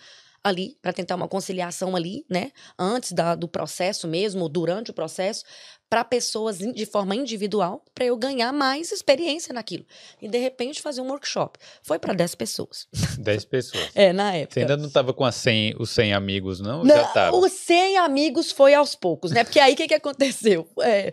ali 0.48 0.76
para 0.82 0.92
tentar 0.92 1.16
uma 1.16 1.28
conciliação 1.28 1.96
ali, 1.96 2.24
né, 2.30 2.50
antes 2.78 3.12
da, 3.12 3.34
do 3.34 3.48
processo 3.48 4.06
mesmo, 4.08 4.48
durante 4.48 4.90
o 4.90 4.94
processo, 4.94 5.44
para 5.88 6.02
pessoas 6.04 6.58
de 6.58 6.84
forma 6.84 7.14
individual, 7.14 7.84
para 7.94 8.04
eu 8.04 8.16
ganhar 8.16 8.52
mais 8.52 8.90
experiência 8.90 9.54
naquilo. 9.54 9.84
E 10.20 10.28
de 10.28 10.38
repente 10.38 10.82
fazer 10.82 11.00
um 11.00 11.08
workshop. 11.08 11.58
Foi 11.82 11.98
para 11.98 12.12
10 12.12 12.34
pessoas. 12.34 12.88
10 13.18 13.44
pessoas. 13.44 13.88
é, 13.94 14.12
na 14.12 14.34
época. 14.34 14.54
Você 14.54 14.60
ainda 14.60 14.76
não 14.76 14.88
estava 14.88 15.12
com 15.14 15.30
100, 15.30 15.76
os 15.78 15.90
100 15.90 16.12
amigos, 16.12 16.60
não? 16.60 16.82
não 16.82 16.96
Já 16.96 17.04
tava. 17.04 17.36
Os 17.36 17.52
100 17.52 17.98
amigos 17.98 18.50
foi 18.50 18.74
aos 18.74 18.94
poucos, 18.96 19.30
né? 19.30 19.44
Porque 19.44 19.60
aí 19.60 19.74
o 19.74 19.76
que, 19.76 19.86
que 19.86 19.94
aconteceu? 19.94 20.68
É, 20.82 21.12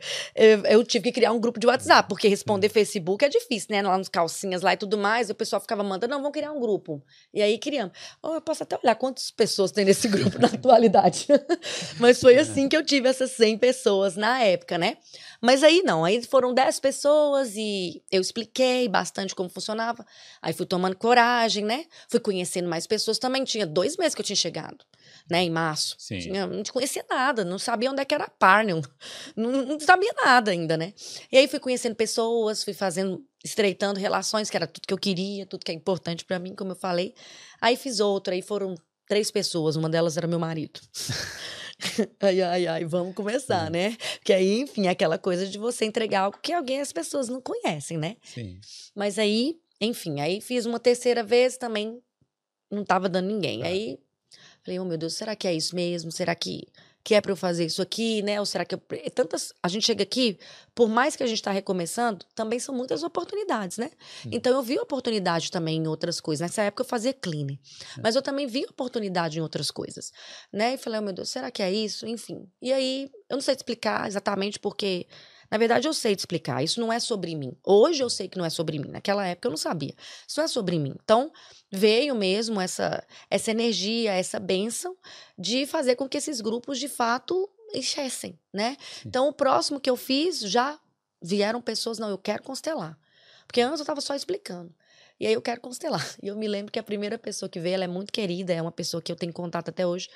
eu, 0.69 0.83
tive 0.83 1.05
que 1.05 1.11
criar 1.11 1.31
um 1.31 1.39
grupo 1.39 1.59
de 1.59 1.67
WhatsApp, 1.67 2.09
porque 2.09 2.27
responder 2.27 2.69
Facebook 2.69 3.23
é 3.23 3.29
difícil, 3.29 3.67
né? 3.69 3.81
Lá 3.81 3.97
nos 3.97 4.09
calcinhas 4.09 4.63
lá 4.63 4.73
e 4.73 4.77
tudo 4.77 4.97
mais, 4.97 5.29
o 5.29 5.35
pessoal 5.35 5.61
ficava 5.61 5.83
mandando, 5.83 6.11
não, 6.11 6.19
vamos 6.19 6.33
criar 6.33 6.51
um 6.51 6.59
grupo. 6.59 7.03
E 7.31 7.41
aí 7.41 7.59
criamos. 7.59 7.95
Oh, 8.23 8.33
eu 8.35 8.41
posso 8.41 8.63
até 8.63 8.77
olhar 8.83 8.95
quantas 8.95 9.29
pessoas 9.29 9.71
tem 9.71 9.85
nesse 9.85 10.07
grupo 10.07 10.39
na 10.39 10.47
atualidade. 10.53 11.27
Mas 11.99 12.19
foi 12.19 12.37
assim 12.37 12.67
que 12.67 12.75
eu 12.75 12.83
tive 12.83 13.07
essas 13.07 13.31
100 13.31 13.59
pessoas 13.59 14.15
na 14.15 14.39
época 14.39 14.62
época, 14.63 14.77
né? 14.77 14.97
Mas 15.41 15.61
aí 15.63 15.83
não, 15.83 16.03
aí 16.03 16.23
foram 16.23 16.53
10 16.53 16.79
pessoas 16.79 17.55
e 17.55 18.01
eu 18.09 18.21
expliquei 18.21 18.87
bastante 18.87 19.35
como 19.35 19.49
funcionava. 19.49 20.05
Aí 20.41 20.53
fui 20.53 20.65
tomando 20.65 20.95
coragem, 20.95 21.65
né? 21.65 21.85
Fui 22.07 22.19
conhecendo 22.19 22.69
mais 22.69 22.87
pessoas 22.87 23.19
também. 23.19 23.43
Tinha 23.43 23.67
dois 23.67 23.97
meses 23.97 24.15
que 24.15 24.21
eu 24.21 24.25
tinha 24.25 24.35
chegado, 24.35 24.83
né? 25.29 25.43
Em 25.43 25.49
março. 25.49 25.95
Sim. 25.99 26.19
Tinha, 26.19 26.47
não 26.47 26.63
conhecia 26.63 27.05
nada, 27.09 27.43
não 27.43 27.59
sabia 27.59 27.91
onde 27.91 28.01
é 28.01 28.05
que 28.05 28.15
era 28.15 28.25
a 28.25 28.63
não, 29.35 29.51
não 29.51 29.79
sabia 29.79 30.13
nada 30.23 30.51
ainda, 30.51 30.77
né? 30.77 30.93
E 31.31 31.37
aí 31.37 31.47
fui 31.47 31.59
conhecendo 31.59 31.95
pessoas, 31.95 32.63
fui 32.63 32.73
fazendo, 32.73 33.23
estreitando 33.43 33.99
relações, 33.99 34.49
que 34.49 34.57
era 34.57 34.65
tudo 34.65 34.87
que 34.87 34.93
eu 34.93 34.97
queria, 34.97 35.45
tudo 35.45 35.65
que 35.65 35.71
é 35.71 35.75
importante 35.75 36.25
para 36.25 36.39
mim, 36.39 36.55
como 36.55 36.71
eu 36.71 36.75
falei. 36.75 37.13
Aí 37.61 37.75
fiz 37.75 37.99
outra, 37.99 38.33
aí 38.33 38.41
foram 38.41 38.75
três 39.07 39.29
pessoas, 39.29 39.75
uma 39.75 39.89
delas 39.89 40.17
era 40.17 40.27
meu 40.27 40.39
marido. 40.39 40.79
ai, 42.19 42.41
ai, 42.41 42.67
ai, 42.67 42.85
vamos 42.85 43.15
começar, 43.15 43.69
né? 43.69 43.97
Que 44.23 44.33
aí, 44.33 44.61
enfim, 44.61 44.87
é 44.87 44.89
aquela 44.89 45.17
coisa 45.17 45.47
de 45.47 45.57
você 45.57 45.85
entregar 45.85 46.21
algo 46.21 46.37
que 46.41 46.53
alguém, 46.53 46.81
as 46.81 46.91
pessoas 46.91 47.29
não 47.29 47.41
conhecem, 47.41 47.97
né? 47.97 48.17
Sim. 48.23 48.59
Mas 48.95 49.19
aí, 49.19 49.59
enfim, 49.79 50.19
aí 50.19 50.41
fiz 50.41 50.65
uma 50.65 50.79
terceira 50.79 51.23
vez 51.23 51.57
também, 51.57 51.99
não 52.69 52.83
tava 52.83 53.09
dando 53.09 53.27
ninguém. 53.27 53.59
Tá. 53.59 53.67
Aí, 53.67 53.99
falei, 54.63 54.79
oh 54.79 54.85
meu 54.85 54.97
Deus, 54.97 55.13
será 55.13 55.35
que 55.35 55.47
é 55.47 55.53
isso 55.53 55.75
mesmo? 55.75 56.11
Será 56.11 56.33
que 56.35 56.67
que 57.03 57.13
é 57.13 57.21
para 57.21 57.31
eu 57.31 57.35
fazer 57.35 57.65
isso 57.65 57.81
aqui, 57.81 58.21
né? 58.21 58.39
Ou 58.39 58.45
será 58.45 58.63
que 58.63 58.75
eu... 58.75 58.81
tantas 59.13 59.53
a 59.61 59.67
gente 59.67 59.85
chega 59.85 60.03
aqui, 60.03 60.39
por 60.73 60.87
mais 60.87 61.15
que 61.15 61.23
a 61.23 61.27
gente 61.27 61.37
está 61.37 61.51
recomeçando, 61.51 62.25
também 62.33 62.59
são 62.59 62.73
muitas 62.73 63.03
oportunidades, 63.03 63.77
né? 63.77 63.91
Hum. 64.25 64.29
Então 64.31 64.53
eu 64.53 64.61
vi 64.61 64.79
oportunidade 64.79 65.51
também 65.51 65.77
em 65.77 65.87
outras 65.87 66.21
coisas. 66.21 66.41
Nessa 66.41 66.63
época 66.63 66.83
eu 66.83 66.87
fazia 66.87 67.13
clean, 67.13 67.47
é. 67.51 67.57
mas 68.01 68.15
eu 68.15 68.21
também 68.21 68.47
vi 68.47 68.65
oportunidade 68.65 69.37
em 69.37 69.41
outras 69.41 69.69
coisas, 69.69 70.11
né? 70.51 70.75
E 70.75 70.77
falei, 70.77 70.99
oh, 70.99 71.03
meu 71.03 71.13
Deus, 71.13 71.29
será 71.29 71.51
que 71.51 71.61
é 71.61 71.71
isso? 71.71 72.07
Enfim. 72.07 72.47
E 72.61 72.71
aí 72.71 73.11
eu 73.29 73.35
não 73.35 73.41
sei 73.41 73.55
te 73.55 73.59
explicar 73.59 74.07
exatamente 74.07 74.57
porque 74.59 75.05
na 75.53 75.59
verdade, 75.59 75.87
eu 75.87 75.93
sei 75.93 76.15
te 76.15 76.19
explicar. 76.21 76.63
Isso 76.63 76.81
não 76.81 76.91
é 76.91 76.99
sobre 76.99 77.35
mim. 77.35 77.55
Hoje 77.63 78.01
eu 78.01 78.09
sei 78.09 78.27
que 78.27 78.39
não 78.39 78.43
é 78.43 78.49
sobre 78.49 78.79
mim. 78.79 78.89
Naquela 78.89 79.27
época 79.27 79.45
eu 79.47 79.51
não 79.51 79.57
sabia. 79.57 79.93
Isso 80.27 80.39
não 80.39 80.45
é 80.45 80.47
sobre 80.47 80.79
mim. 80.79 80.95
Então, 81.03 81.31
veio 81.71 82.15
mesmo 82.15 82.59
essa, 82.59 83.05
essa 83.29 83.51
energia, 83.51 84.13
essa 84.13 84.39
bênção 84.39 84.97
de 85.37 85.67
fazer 85.67 85.95
com 85.95 86.09
que 86.09 86.17
esses 86.17 86.41
grupos, 86.41 86.79
de 86.79 86.87
fato, 86.87 87.47
enchessem, 87.71 88.39
né? 88.51 88.75
Então, 89.05 89.27
o 89.27 89.31
próximo 89.31 89.79
que 89.79 89.87
eu 89.87 89.95
fiz, 89.95 90.39
já 90.39 90.79
vieram 91.21 91.61
pessoas, 91.61 91.99
não, 91.99 92.09
eu 92.09 92.17
quero 92.17 92.41
constelar. 92.41 92.97
Porque 93.45 93.61
antes 93.61 93.79
eu 93.79 93.83
estava 93.83 94.01
só 94.01 94.15
explicando. 94.15 94.73
E 95.19 95.27
aí 95.27 95.33
eu 95.33 95.41
quero 95.43 95.61
constelar. 95.61 96.03
E 96.23 96.29
eu 96.29 96.35
me 96.35 96.47
lembro 96.47 96.71
que 96.71 96.79
a 96.79 96.83
primeira 96.83 97.19
pessoa 97.19 97.47
que 97.47 97.59
veio, 97.59 97.75
ela 97.75 97.83
é 97.83 97.87
muito 97.87 98.11
querida, 98.11 98.53
é 98.53 98.59
uma 98.59 98.71
pessoa 98.71 99.03
que 99.03 99.11
eu 99.11 99.15
tenho 99.15 99.31
contato 99.31 99.69
até 99.69 99.85
hoje. 99.85 100.09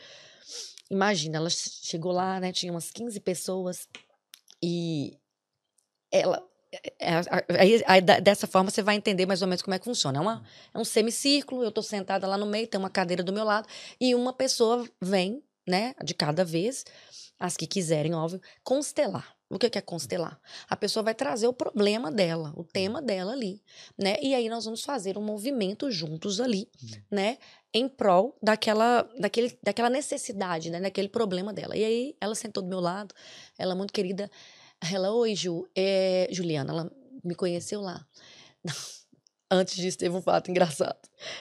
Imagina, 0.90 1.38
ela 1.38 1.50
chegou 1.52 2.12
lá, 2.12 2.40
né? 2.40 2.52
Tinha 2.52 2.72
umas 2.72 2.90
15 2.90 3.20
pessoas. 3.20 3.88
E 4.64 5.16
ela 6.12 6.44
é, 7.00 7.12
aí, 7.60 7.84
aí, 7.88 8.02
dessa 8.02 8.46
forma 8.46 8.70
você 8.70 8.82
vai 8.82 8.96
entender 8.96 9.26
mais 9.26 9.42
ou 9.42 9.48
menos 9.48 9.62
como 9.62 9.74
é 9.74 9.80
que 9.80 9.86
funciona. 9.86 10.20
É, 10.20 10.22
uma, 10.22 10.44
é 10.74 10.78
um 10.78 10.84
semicírculo, 10.84 11.64
eu 11.64 11.70
estou 11.70 11.84
sentada 11.84 12.28
lá 12.28 12.38
no 12.38 12.46
meio, 12.46 12.68
tem 12.68 12.80
uma 12.80 12.90
cadeira 12.90 13.24
do 13.24 13.32
meu 13.32 13.46
lado, 13.46 13.68
e 14.00 14.14
uma 14.14 14.34
pessoa 14.34 14.88
vem, 15.02 15.42
né, 15.68 15.94
de 16.04 16.14
cada 16.14 16.44
vez, 16.44 16.84
as 17.40 17.56
que 17.56 17.68
quiserem, 17.68 18.14
óbvio, 18.14 18.42
constelar. 18.64 19.38
O 19.50 19.58
que 19.58 19.78
é 19.78 19.82
constelar? 19.82 20.38
A 20.70 20.76
pessoa 20.76 21.02
vai 21.02 21.16
trazer 21.16 21.48
o 21.48 21.54
problema 21.54 22.12
dela, 22.12 22.52
o 22.58 22.66
tema 22.66 23.02
dela 23.02 23.32
ali, 23.32 23.62
né? 23.98 24.18
E 24.22 24.36
aí 24.36 24.50
nós 24.50 24.66
vamos 24.66 24.84
fazer 24.84 25.18
um 25.18 25.22
movimento 25.22 25.90
juntos 25.90 26.42
ali, 26.42 26.70
uhum. 26.84 27.02
né? 27.10 27.38
Em 27.74 27.88
prol 27.88 28.38
daquela, 28.44 29.04
daquele, 29.18 29.58
daquela 29.64 29.90
necessidade, 29.90 30.70
né? 30.70 30.82
Daquele 30.82 31.08
problema 31.08 31.54
dela. 31.54 31.78
E 31.78 31.86
aí 31.86 32.16
ela 32.20 32.36
sentou 32.36 32.62
do 32.62 32.68
meu 32.68 32.82
lado, 32.82 33.16
ela 33.58 33.74
muito 33.74 33.94
querida, 33.94 34.30
ela, 34.82 35.12
oi, 35.12 35.36
Ju, 35.36 35.68
é, 35.76 36.28
Juliana, 36.32 36.72
ela 36.72 36.92
me 37.24 37.36
conheceu 37.36 37.82
lá. 37.82 38.06
Antes 39.50 39.76
disso, 39.76 39.98
teve 39.98 40.16
um 40.16 40.22
fato 40.22 40.52
engraçado. 40.52 41.00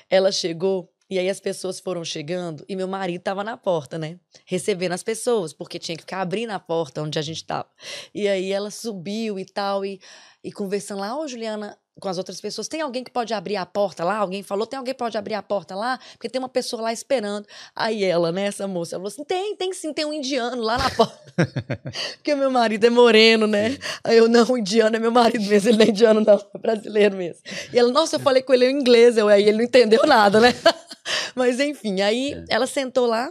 Ela 0.08 0.30
chegou 0.30 0.92
e 1.08 1.18
aí 1.18 1.30
as 1.30 1.38
pessoas 1.38 1.78
foram 1.78 2.04
chegando 2.04 2.64
e 2.68 2.74
meu 2.74 2.88
marido 2.88 3.20
estava 3.20 3.44
na 3.44 3.56
porta, 3.56 3.96
né? 3.96 4.18
Recebendo 4.44 4.92
as 4.92 5.02
pessoas, 5.02 5.52
porque 5.52 5.78
tinha 5.78 5.96
que 5.96 6.02
ficar 6.02 6.20
abrindo 6.20 6.50
a 6.50 6.58
porta 6.58 7.02
onde 7.02 7.18
a 7.18 7.22
gente 7.22 7.36
estava. 7.36 7.68
E 8.12 8.26
aí 8.26 8.50
ela 8.50 8.70
subiu 8.70 9.38
e 9.38 9.44
tal, 9.44 9.84
e, 9.84 10.00
e 10.42 10.50
conversando 10.52 11.00
lá, 11.00 11.16
ô 11.16 11.22
oh, 11.22 11.28
Juliana, 11.28 11.78
com 12.00 12.08
as 12.08 12.18
outras 12.18 12.40
pessoas. 12.40 12.68
Tem 12.68 12.80
alguém 12.80 13.02
que 13.02 13.10
pode 13.10 13.32
abrir 13.32 13.56
a 13.56 13.64
porta 13.64 14.04
lá? 14.04 14.18
Alguém 14.18 14.42
falou, 14.42 14.66
tem 14.66 14.78
alguém 14.78 14.92
que 14.92 14.98
pode 14.98 15.16
abrir 15.16 15.34
a 15.34 15.42
porta 15.42 15.74
lá? 15.74 15.98
Porque 16.12 16.28
tem 16.28 16.38
uma 16.38 16.48
pessoa 16.48 16.82
lá 16.82 16.92
esperando. 16.92 17.46
Aí 17.74 18.04
ela, 18.04 18.30
né, 18.30 18.46
essa 18.46 18.66
moça, 18.68 18.96
ela 18.96 19.00
falou 19.00 19.12
assim: 19.12 19.24
tem, 19.24 19.56
tem 19.56 19.72
sim, 19.72 19.92
tem 19.92 20.04
um 20.04 20.12
indiano 20.12 20.62
lá 20.62 20.78
na 20.78 20.90
porta. 20.90 21.18
Porque 22.16 22.34
meu 22.34 22.50
marido 22.50 22.84
é 22.84 22.90
moreno, 22.90 23.46
né? 23.46 23.78
Aí 24.04 24.18
eu, 24.18 24.28
não, 24.28 24.46
o 24.46 24.58
indiano 24.58 24.96
é 24.96 24.98
meu 24.98 25.10
marido 25.10 25.44
mesmo, 25.44 25.70
ele 25.70 25.78
não 25.78 25.84
é 25.84 25.88
indiano, 25.88 26.20
não, 26.20 26.46
é 26.54 26.58
brasileiro 26.58 27.16
mesmo. 27.16 27.42
E 27.72 27.78
ela, 27.78 27.90
nossa, 27.90 28.16
eu 28.16 28.20
falei 28.20 28.42
com 28.42 28.52
ele 28.52 28.66
em 28.66 28.78
inglês, 28.78 29.16
eu, 29.16 29.28
aí 29.28 29.42
ele 29.42 29.58
não 29.58 29.64
entendeu 29.64 30.06
nada, 30.06 30.40
né? 30.40 30.54
Mas 31.34 31.60
enfim, 31.60 32.00
aí 32.00 32.32
é. 32.32 32.44
ela 32.48 32.66
sentou 32.66 33.06
lá 33.06 33.30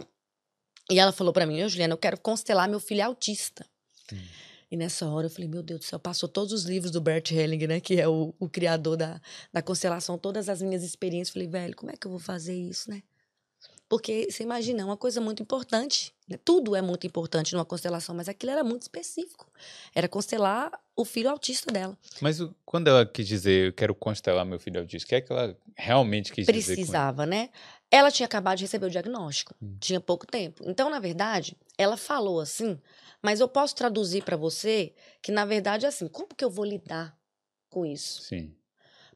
e 0.90 0.98
ela 0.98 1.12
falou 1.12 1.32
para 1.32 1.46
mim, 1.46 1.68
Juliana, 1.68 1.94
eu 1.94 1.98
quero 1.98 2.18
constelar 2.18 2.68
meu 2.68 2.80
filho 2.80 3.04
autista. 3.04 3.66
Hum. 4.12 4.18
E 4.76 4.78
nessa 4.78 5.06
hora 5.08 5.26
eu 5.26 5.30
falei, 5.30 5.48
meu 5.48 5.62
Deus 5.62 5.80
do 5.80 5.84
céu, 5.86 5.98
passou 5.98 6.28
todos 6.28 6.52
os 6.52 6.64
livros 6.64 6.90
do 6.90 7.00
Bert 7.00 7.32
Helling, 7.32 7.66
né? 7.66 7.80
Que 7.80 7.98
é 7.98 8.06
o, 8.06 8.34
o 8.38 8.46
criador 8.46 8.94
da, 8.94 9.18
da 9.50 9.62
constelação, 9.62 10.18
todas 10.18 10.50
as 10.50 10.60
minhas 10.60 10.82
experiências. 10.82 11.32
Falei, 11.32 11.48
velho, 11.48 11.74
como 11.74 11.90
é 11.90 11.96
que 11.96 12.06
eu 12.06 12.10
vou 12.10 12.20
fazer 12.20 12.54
isso, 12.54 12.90
né? 12.90 13.02
Porque 13.88 14.28
você 14.30 14.42
imagina, 14.42 14.82
é 14.82 14.84
uma 14.84 14.96
coisa 14.96 15.18
muito 15.18 15.42
importante. 15.42 16.12
Né? 16.28 16.36
Tudo 16.44 16.76
é 16.76 16.82
muito 16.82 17.06
importante 17.06 17.54
numa 17.54 17.64
constelação, 17.64 18.14
mas 18.14 18.28
aquilo 18.28 18.52
era 18.52 18.62
muito 18.62 18.82
específico. 18.82 19.50
Era 19.94 20.08
constelar 20.08 20.72
o 20.94 21.04
filho 21.04 21.30
autista 21.30 21.72
dela. 21.72 21.96
Mas 22.20 22.38
quando 22.64 22.88
ela 22.88 23.06
quis 23.06 23.26
dizer, 23.26 23.68
eu 23.68 23.72
quero 23.72 23.94
constelar 23.94 24.44
meu 24.44 24.58
filho 24.58 24.80
autista, 24.80 25.06
o 25.06 25.08
que 25.08 25.14
é 25.14 25.20
que 25.22 25.32
ela 25.32 25.56
realmente 25.74 26.32
quis 26.32 26.44
Precisava, 26.44 26.74
dizer? 26.74 26.74
Precisava, 26.74 27.26
né? 27.26 27.48
Ela 27.96 28.10
tinha 28.10 28.26
acabado 28.26 28.58
de 28.58 28.64
receber 28.64 28.86
o 28.86 28.90
diagnóstico, 28.90 29.54
hum. 29.62 29.78
tinha 29.80 29.98
pouco 29.98 30.26
tempo. 30.26 30.62
Então, 30.66 30.90
na 30.90 30.98
verdade, 30.98 31.56
ela 31.78 31.96
falou 31.96 32.40
assim, 32.40 32.78
mas 33.22 33.40
eu 33.40 33.48
posso 33.48 33.74
traduzir 33.74 34.22
para 34.22 34.36
você 34.36 34.92
que, 35.22 35.32
na 35.32 35.46
verdade, 35.46 35.86
é 35.86 35.88
assim: 35.88 36.06
como 36.06 36.28
que 36.28 36.44
eu 36.44 36.50
vou 36.50 36.64
lidar 36.64 37.16
com 37.70 37.86
isso? 37.86 38.22
Sim. 38.22 38.54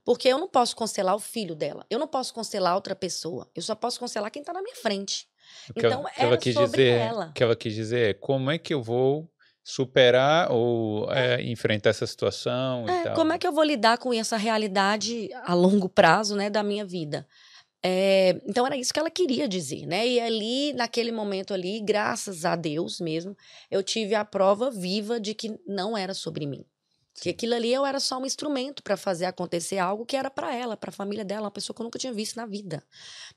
Porque 0.02 0.28
eu 0.28 0.38
não 0.38 0.48
posso 0.48 0.74
constelar 0.74 1.14
o 1.14 1.18
filho 1.20 1.54
dela. 1.54 1.84
Eu 1.90 1.98
não 1.98 2.08
posso 2.08 2.32
constelar 2.32 2.74
outra 2.74 2.96
pessoa. 2.96 3.46
Eu 3.54 3.60
só 3.60 3.74
posso 3.74 4.00
constelar 4.00 4.30
quem 4.30 4.40
está 4.40 4.54
na 4.54 4.62
minha 4.62 4.76
frente. 4.76 5.28
Que 5.74 5.86
então, 5.86 6.00
ela, 6.00 6.10
que 6.10 6.22
ela 6.22 6.38
quis 6.38 6.56
dizer, 6.56 7.00
ela. 7.00 7.26
O 7.26 7.32
que 7.34 7.42
ela 7.42 7.54
quis 7.54 7.74
dizer 7.74 8.10
é 8.10 8.14
como 8.14 8.50
é 8.50 8.56
que 8.56 8.72
eu 8.72 8.82
vou 8.82 9.30
superar 9.62 10.50
ou 10.50 11.12
é, 11.12 11.42
enfrentar 11.42 11.90
essa 11.90 12.06
situação 12.06 12.88
é, 12.88 13.10
Como 13.10 13.32
é 13.32 13.38
que 13.38 13.46
eu 13.46 13.52
vou 13.52 13.62
lidar 13.62 13.98
com 13.98 14.12
essa 14.12 14.38
realidade 14.38 15.28
a 15.44 15.52
longo 15.52 15.88
prazo, 15.88 16.34
né, 16.34 16.48
da 16.48 16.62
minha 16.62 16.84
vida? 16.84 17.26
É, 17.82 18.40
então 18.46 18.66
era 18.66 18.76
isso 18.76 18.92
que 18.92 19.00
ela 19.00 19.10
queria 19.10 19.48
dizer, 19.48 19.86
né? 19.86 20.06
E 20.06 20.20
ali, 20.20 20.72
naquele 20.74 21.10
momento 21.10 21.54
ali, 21.54 21.80
graças 21.80 22.44
a 22.44 22.54
Deus 22.54 23.00
mesmo, 23.00 23.34
eu 23.70 23.82
tive 23.82 24.14
a 24.14 24.24
prova 24.24 24.70
viva 24.70 25.18
de 25.18 25.34
que 25.34 25.58
não 25.66 25.96
era 25.96 26.12
sobre 26.12 26.46
mim. 26.46 26.64
Que 27.22 27.30
aquilo 27.30 27.54
ali 27.54 27.72
eu 27.72 27.84
era 27.84 27.98
só 27.98 28.18
um 28.18 28.24
instrumento 28.24 28.82
para 28.82 28.96
fazer 28.96 29.24
acontecer 29.26 29.78
algo 29.78 30.06
que 30.06 30.16
era 30.16 30.30
para 30.30 30.54
ela, 30.54 30.76
para 30.76 30.90
a 30.90 30.92
família 30.92 31.24
dela, 31.24 31.42
uma 31.44 31.50
pessoa 31.50 31.74
que 31.74 31.82
eu 31.82 31.84
nunca 31.84 31.98
tinha 31.98 32.12
visto 32.12 32.36
na 32.36 32.46
vida, 32.46 32.82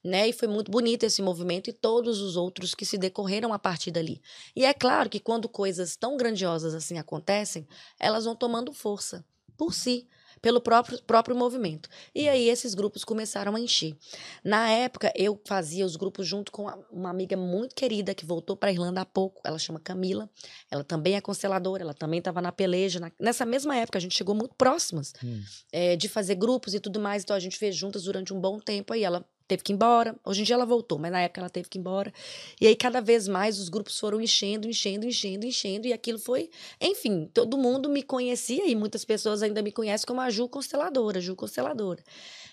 né? 0.04 0.28
E 0.28 0.34
foi 0.34 0.48
muito 0.48 0.72
bonito 0.72 1.04
esse 1.04 1.22
movimento 1.22 1.70
e 1.70 1.74
todos 1.74 2.22
os 2.22 2.36
outros 2.36 2.76
que 2.76 2.86
se 2.86 2.98
decorreram 2.98 3.54
a 3.54 3.60
partir 3.60 3.92
dali. 3.92 4.22
E 4.56 4.66
é 4.66 4.74
claro 4.74 5.10
que 5.10 5.20
quando 5.20 5.50
coisas 5.50 5.96
tão 5.96 6.16
grandiosas 6.18 6.74
assim 6.74 6.98
acontecem, 6.98 7.68
elas 8.00 8.26
vão 8.26 8.36
tomando 8.36 8.74
força 8.74 9.26
por 9.58 9.74
si 9.74 10.08
pelo 10.44 10.60
próprio, 10.60 11.02
próprio 11.04 11.34
movimento. 11.34 11.88
E 12.14 12.28
aí 12.28 12.50
esses 12.50 12.74
grupos 12.74 13.06
começaram 13.06 13.56
a 13.56 13.60
encher. 13.62 13.96
Na 14.44 14.70
época, 14.70 15.10
eu 15.16 15.40
fazia 15.48 15.86
os 15.86 15.96
grupos 15.96 16.28
junto 16.28 16.52
com 16.52 16.70
uma 16.92 17.10
amiga 17.10 17.38
muito 17.38 17.74
querida 17.74 18.14
que 18.14 18.26
voltou 18.26 18.58
para 18.58 18.68
a 18.68 18.74
Irlanda 18.74 19.00
há 19.00 19.06
pouco. 19.06 19.42
Ela 19.46 19.58
chama 19.58 19.80
Camila. 19.80 20.30
Ela 20.70 20.84
também 20.84 21.16
é 21.16 21.22
consteladora, 21.22 21.84
ela 21.84 21.94
também 21.94 22.18
estava 22.18 22.42
na 22.42 22.52
peleja. 22.52 23.00
Na, 23.00 23.10
nessa 23.18 23.46
mesma 23.46 23.74
época, 23.78 23.98
a 23.98 24.02
gente 24.02 24.18
chegou 24.18 24.36
muito 24.36 24.54
próximas 24.56 25.14
hum. 25.24 25.42
é, 25.72 25.96
de 25.96 26.10
fazer 26.10 26.36
grupos 26.36 26.74
e 26.74 26.80
tudo 26.82 27.00
mais. 27.00 27.24
Então 27.24 27.38
a 27.38 27.40
gente 27.40 27.58
fez 27.58 27.74
juntas 27.74 28.04
durante 28.04 28.34
um 28.34 28.42
bom 28.42 28.60
tempo. 28.60 28.92
Aí 28.92 29.06
ela 29.06 29.26
teve 29.48 29.64
que 29.64 29.72
ir 29.72 29.76
embora. 29.76 30.16
Hoje 30.26 30.42
em 30.42 30.44
dia 30.44 30.56
ela 30.56 30.66
voltou, 30.66 30.98
mas 30.98 31.12
na 31.12 31.22
época 31.22 31.42
ela 31.42 31.50
teve 31.50 31.70
que 31.70 31.78
ir 31.78 31.82
embora. 31.82 32.14
E 32.60 32.68
aí 32.68 32.76
cada 32.76 33.02
vez 33.02 33.28
mais 33.28 33.60
os 33.60 33.70
grupos 33.70 34.00
foram 34.00 34.22
enchendo, 34.22 34.68
enchendo, 34.68 35.06
enchendo, 35.06 35.46
enchendo. 35.46 35.88
E 35.88 35.94
aquilo 35.94 36.20
foi, 36.20 36.50
enfim, 36.80 37.30
todo 37.34 37.58
mundo 37.58 37.90
me 37.90 38.04
conhecia 38.04 38.68
e 38.68 38.76
muitas 38.76 39.04
pessoas 39.06 39.44
ainda 39.44 39.62
me 39.62 39.72
conhecem 39.72 40.06
como 40.06 40.22
a 40.22 40.30
Ju 40.30 40.48
Consteladora, 40.48 41.20
Ju 41.20 41.36
Consteladora. 41.36 42.04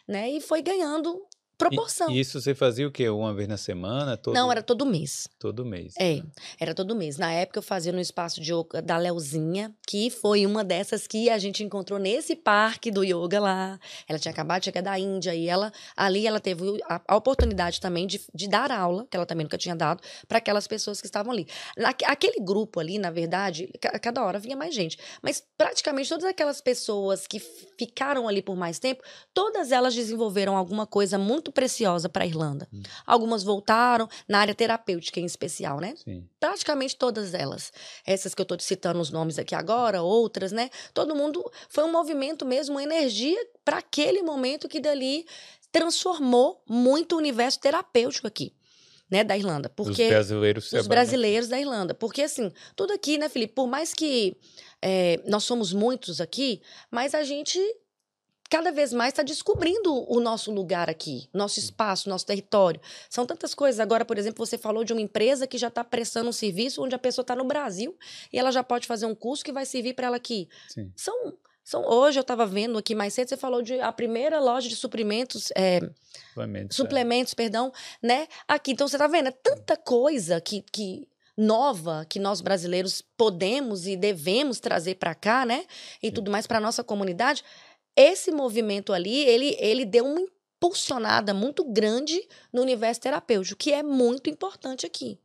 Né? 0.06 0.30
E 0.30 0.40
foi 0.40 0.62
ganhando 0.62 1.22
proporção. 1.60 2.10
E 2.10 2.20
isso 2.20 2.40
você 2.40 2.54
fazia 2.54 2.86
o 2.86 2.90
quê? 2.90 3.08
Uma 3.08 3.34
vez 3.34 3.48
na 3.48 3.56
semana? 3.56 4.16
Todo... 4.16 4.34
Não, 4.34 4.50
era 4.50 4.62
todo 4.62 4.86
mês. 4.86 5.28
Todo 5.38 5.64
mês. 5.64 5.94
É, 5.98 6.22
era 6.58 6.74
todo 6.74 6.96
mês. 6.96 7.18
Na 7.18 7.32
época 7.32 7.58
eu 7.58 7.62
fazia 7.62 7.92
no 7.92 8.00
espaço 8.00 8.40
de 8.40 8.52
yoga 8.52 8.80
da 8.82 8.96
Leozinha, 8.96 9.74
que 9.86 10.10
foi 10.10 10.46
uma 10.46 10.64
dessas 10.64 11.06
que 11.06 11.28
a 11.28 11.38
gente 11.38 11.62
encontrou 11.62 11.98
nesse 11.98 12.34
parque 12.34 12.90
do 12.90 13.04
yoga 13.04 13.38
lá. 13.38 13.78
Ela 14.08 14.18
tinha 14.18 14.32
acabado 14.32 14.60
de 14.60 14.66
chegar 14.66 14.82
da 14.82 14.98
Índia 14.98 15.34
e 15.34 15.48
ela 15.48 15.72
ali 15.96 16.26
ela 16.26 16.40
teve 16.40 16.62
a, 16.88 17.00
a 17.06 17.16
oportunidade 17.16 17.80
também 17.80 18.06
de, 18.06 18.20
de, 18.34 18.48
dar 18.48 18.70
aula, 18.70 19.06
que 19.10 19.16
ela 19.16 19.26
também 19.26 19.44
nunca 19.44 19.58
tinha 19.58 19.76
dado, 19.76 20.02
para 20.26 20.38
aquelas 20.38 20.66
pessoas 20.66 21.00
que 21.00 21.06
estavam 21.06 21.32
ali. 21.32 21.46
Na, 21.76 21.90
aquele 22.06 22.40
grupo 22.40 22.80
ali, 22.80 22.98
na 22.98 23.10
verdade, 23.10 23.70
cada 24.00 24.24
hora 24.24 24.38
vinha 24.38 24.56
mais 24.56 24.74
gente. 24.74 24.98
Mas 25.22 25.42
praticamente 25.56 26.08
todas 26.08 26.24
aquelas 26.24 26.60
pessoas 26.60 27.26
que 27.26 27.40
ficaram 27.78 28.28
ali 28.28 28.42
por 28.42 28.56
mais 28.56 28.78
tempo, 28.78 29.02
todas 29.34 29.72
elas 29.72 29.94
desenvolveram 29.94 30.56
alguma 30.56 30.86
coisa 30.86 31.18
muito 31.18 31.49
muito 31.50 31.52
preciosa 31.52 32.08
para 32.08 32.24
a 32.24 32.26
Irlanda. 32.26 32.68
Hum. 32.72 32.82
Algumas 33.04 33.42
voltaram 33.42 34.08
na 34.28 34.38
área 34.38 34.54
terapêutica 34.54 35.20
em 35.20 35.24
especial, 35.24 35.80
né? 35.80 35.94
Sim. 35.96 36.26
Praticamente 36.38 36.96
todas 36.96 37.34
elas. 37.34 37.72
Essas 38.06 38.34
que 38.34 38.40
eu 38.40 38.44
estou 38.44 38.58
citando 38.60 39.00
os 39.00 39.10
nomes 39.10 39.38
aqui 39.38 39.54
agora, 39.54 40.02
outras, 40.02 40.52
né? 40.52 40.70
Todo 40.94 41.14
mundo 41.14 41.44
foi 41.68 41.84
um 41.84 41.92
movimento 41.92 42.46
mesmo, 42.46 42.76
uma 42.76 42.82
energia 42.82 43.38
para 43.64 43.78
aquele 43.78 44.22
momento 44.22 44.68
que 44.68 44.80
dali 44.80 45.26
transformou 45.72 46.62
muito 46.68 47.14
o 47.14 47.18
universo 47.18 47.60
terapêutico 47.60 48.26
aqui. 48.26 48.54
Né, 49.12 49.24
da 49.24 49.36
Irlanda, 49.36 49.68
porque 49.68 50.04
os 50.04 50.08
brasileiros, 50.08 50.72
os 50.72 50.86
brasileiros 50.86 51.48
da 51.48 51.58
Irlanda, 51.58 51.92
porque 51.92 52.22
assim 52.22 52.52
tudo 52.76 52.92
aqui, 52.92 53.18
né, 53.18 53.28
Felipe, 53.28 53.54
por 53.54 53.66
mais 53.66 53.92
que 53.92 54.36
é, 54.80 55.20
nós 55.26 55.42
somos 55.42 55.72
muitos 55.72 56.20
aqui, 56.20 56.62
mas 56.92 57.12
a 57.12 57.24
gente 57.24 57.58
cada 58.50 58.72
vez 58.72 58.92
mais 58.92 59.12
está 59.12 59.22
descobrindo 59.22 60.04
o 60.12 60.18
nosso 60.18 60.50
lugar 60.50 60.90
aqui, 60.90 61.28
nosso 61.32 61.60
espaço, 61.60 62.08
nosso 62.08 62.26
território. 62.26 62.80
São 63.08 63.24
tantas 63.24 63.54
coisas. 63.54 63.78
Agora, 63.78 64.04
por 64.04 64.18
exemplo, 64.18 64.44
você 64.44 64.58
falou 64.58 64.82
de 64.82 64.92
uma 64.92 65.00
empresa 65.00 65.46
que 65.46 65.56
já 65.56 65.68
está 65.68 65.84
prestando 65.84 66.28
um 66.28 66.32
serviço 66.32 66.82
onde 66.82 66.94
a 66.94 66.98
pessoa 66.98 67.22
está 67.22 67.36
no 67.36 67.44
Brasil 67.44 67.96
e 68.32 68.38
ela 68.38 68.50
já 68.50 68.64
pode 68.64 68.88
fazer 68.88 69.06
um 69.06 69.14
curso 69.14 69.44
que 69.44 69.52
vai 69.52 69.64
servir 69.64 69.94
para 69.94 70.08
ela 70.08 70.16
aqui. 70.16 70.48
Sim. 70.68 70.92
São, 70.96 71.32
são. 71.62 71.88
Hoje 71.88 72.18
eu 72.18 72.22
estava 72.22 72.44
vendo 72.44 72.76
aqui 72.76 72.92
mais 72.92 73.14
cedo, 73.14 73.28
você 73.28 73.36
falou 73.36 73.62
de 73.62 73.80
a 73.80 73.92
primeira 73.92 74.40
loja 74.40 74.68
de 74.68 74.74
suprimentos. 74.74 75.52
É, 75.56 75.78
suplementos, 76.30 76.76
suplementos 76.76 77.32
é. 77.32 77.36
perdão, 77.36 77.72
né? 78.02 78.26
Aqui. 78.48 78.72
Então 78.72 78.88
você 78.88 78.96
está 78.96 79.06
vendo, 79.06 79.28
é 79.28 79.32
tanta 79.32 79.76
coisa 79.76 80.40
que, 80.40 80.60
que 80.60 81.08
nova 81.36 82.04
que 82.08 82.18
nós 82.18 82.40
brasileiros 82.40 83.02
podemos 83.16 83.86
e 83.86 83.96
devemos 83.96 84.60
trazer 84.60 84.96
para 84.96 85.14
cá, 85.14 85.46
né? 85.46 85.64
E 86.02 86.08
Sim. 86.08 86.14
tudo 86.14 86.30
mais 86.30 86.46
para 86.46 86.60
nossa 86.60 86.84
comunidade 86.84 87.42
esse 88.00 88.30
movimento 88.30 88.92
ali, 88.92 89.24
ele, 89.24 89.56
ele 89.58 89.84
deu 89.84 90.06
uma 90.06 90.20
impulsionada 90.20 91.34
muito 91.34 91.64
grande 91.64 92.20
no 92.52 92.62
universo 92.62 93.00
terapêutico, 93.00 93.58
que 93.58 93.72
é 93.72 93.82
muito 93.82 94.28
importante 94.28 94.86
aqui. 94.86 95.18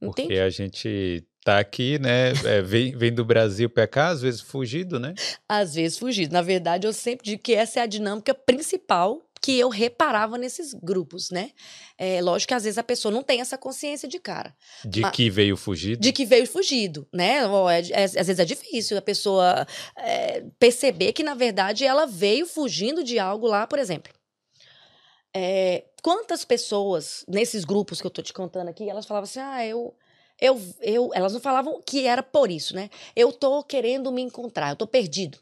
Entende? 0.00 0.28
Porque 0.28 0.38
a 0.38 0.50
gente 0.50 1.24
tá 1.44 1.58
aqui, 1.58 1.98
né? 1.98 2.30
É, 2.44 2.62
vem, 2.62 2.96
vem 2.96 3.12
do 3.12 3.24
Brasil 3.24 3.68
para 3.68 3.86
cá, 3.86 4.08
às 4.08 4.22
vezes 4.22 4.40
fugido, 4.40 4.98
né? 4.98 5.14
Às 5.48 5.74
vezes 5.74 5.98
fugido. 5.98 6.32
Na 6.32 6.42
verdade, 6.42 6.86
eu 6.86 6.92
sempre 6.92 7.24
digo 7.24 7.42
que 7.42 7.54
essa 7.54 7.80
é 7.80 7.82
a 7.82 7.86
dinâmica 7.86 8.34
principal 8.34 9.22
que 9.42 9.58
eu 9.58 9.68
reparava 9.68 10.38
nesses 10.38 10.72
grupos, 10.72 11.30
né? 11.30 11.50
É, 11.98 12.22
lógico 12.22 12.48
que 12.48 12.54
às 12.54 12.62
vezes 12.62 12.78
a 12.78 12.82
pessoa 12.84 13.10
não 13.10 13.24
tem 13.24 13.40
essa 13.40 13.58
consciência 13.58 14.08
de 14.08 14.20
cara. 14.20 14.54
De 14.84 15.00
mas, 15.00 15.10
que 15.10 15.28
veio 15.28 15.56
fugido? 15.56 16.00
De 16.00 16.12
que 16.12 16.24
veio 16.24 16.46
fugido, 16.46 17.08
né? 17.12 17.40
É, 17.40 18.02
é, 18.02 18.04
às 18.04 18.12
vezes 18.14 18.38
é 18.38 18.44
difícil 18.44 18.96
a 18.96 19.02
pessoa 19.02 19.66
é, 19.96 20.44
perceber 20.60 21.12
que, 21.12 21.24
na 21.24 21.34
verdade, 21.34 21.84
ela 21.84 22.06
veio 22.06 22.46
fugindo 22.46 23.02
de 23.02 23.18
algo 23.18 23.48
lá, 23.48 23.66
por 23.66 23.80
exemplo. 23.80 24.12
É, 25.34 25.86
quantas 26.02 26.44
pessoas 26.44 27.24
nesses 27.26 27.64
grupos 27.64 28.00
que 28.00 28.06
eu 28.06 28.10
tô 28.10 28.22
te 28.22 28.32
contando 28.32 28.68
aqui, 28.68 28.88
elas 28.88 29.06
falavam 29.06 29.24
assim: 29.24 29.40
ah, 29.40 29.66
eu. 29.66 29.94
Eu, 30.40 30.60
eu, 30.80 31.10
elas 31.14 31.32
não 31.32 31.40
falavam 31.40 31.80
que 31.86 32.04
era 32.04 32.20
por 32.20 32.50
isso, 32.50 32.74
né? 32.74 32.90
Eu 33.14 33.32
tô 33.32 33.62
querendo 33.62 34.10
me 34.10 34.22
encontrar, 34.22 34.70
eu 34.70 34.76
tô 34.76 34.88
perdido. 34.88 35.38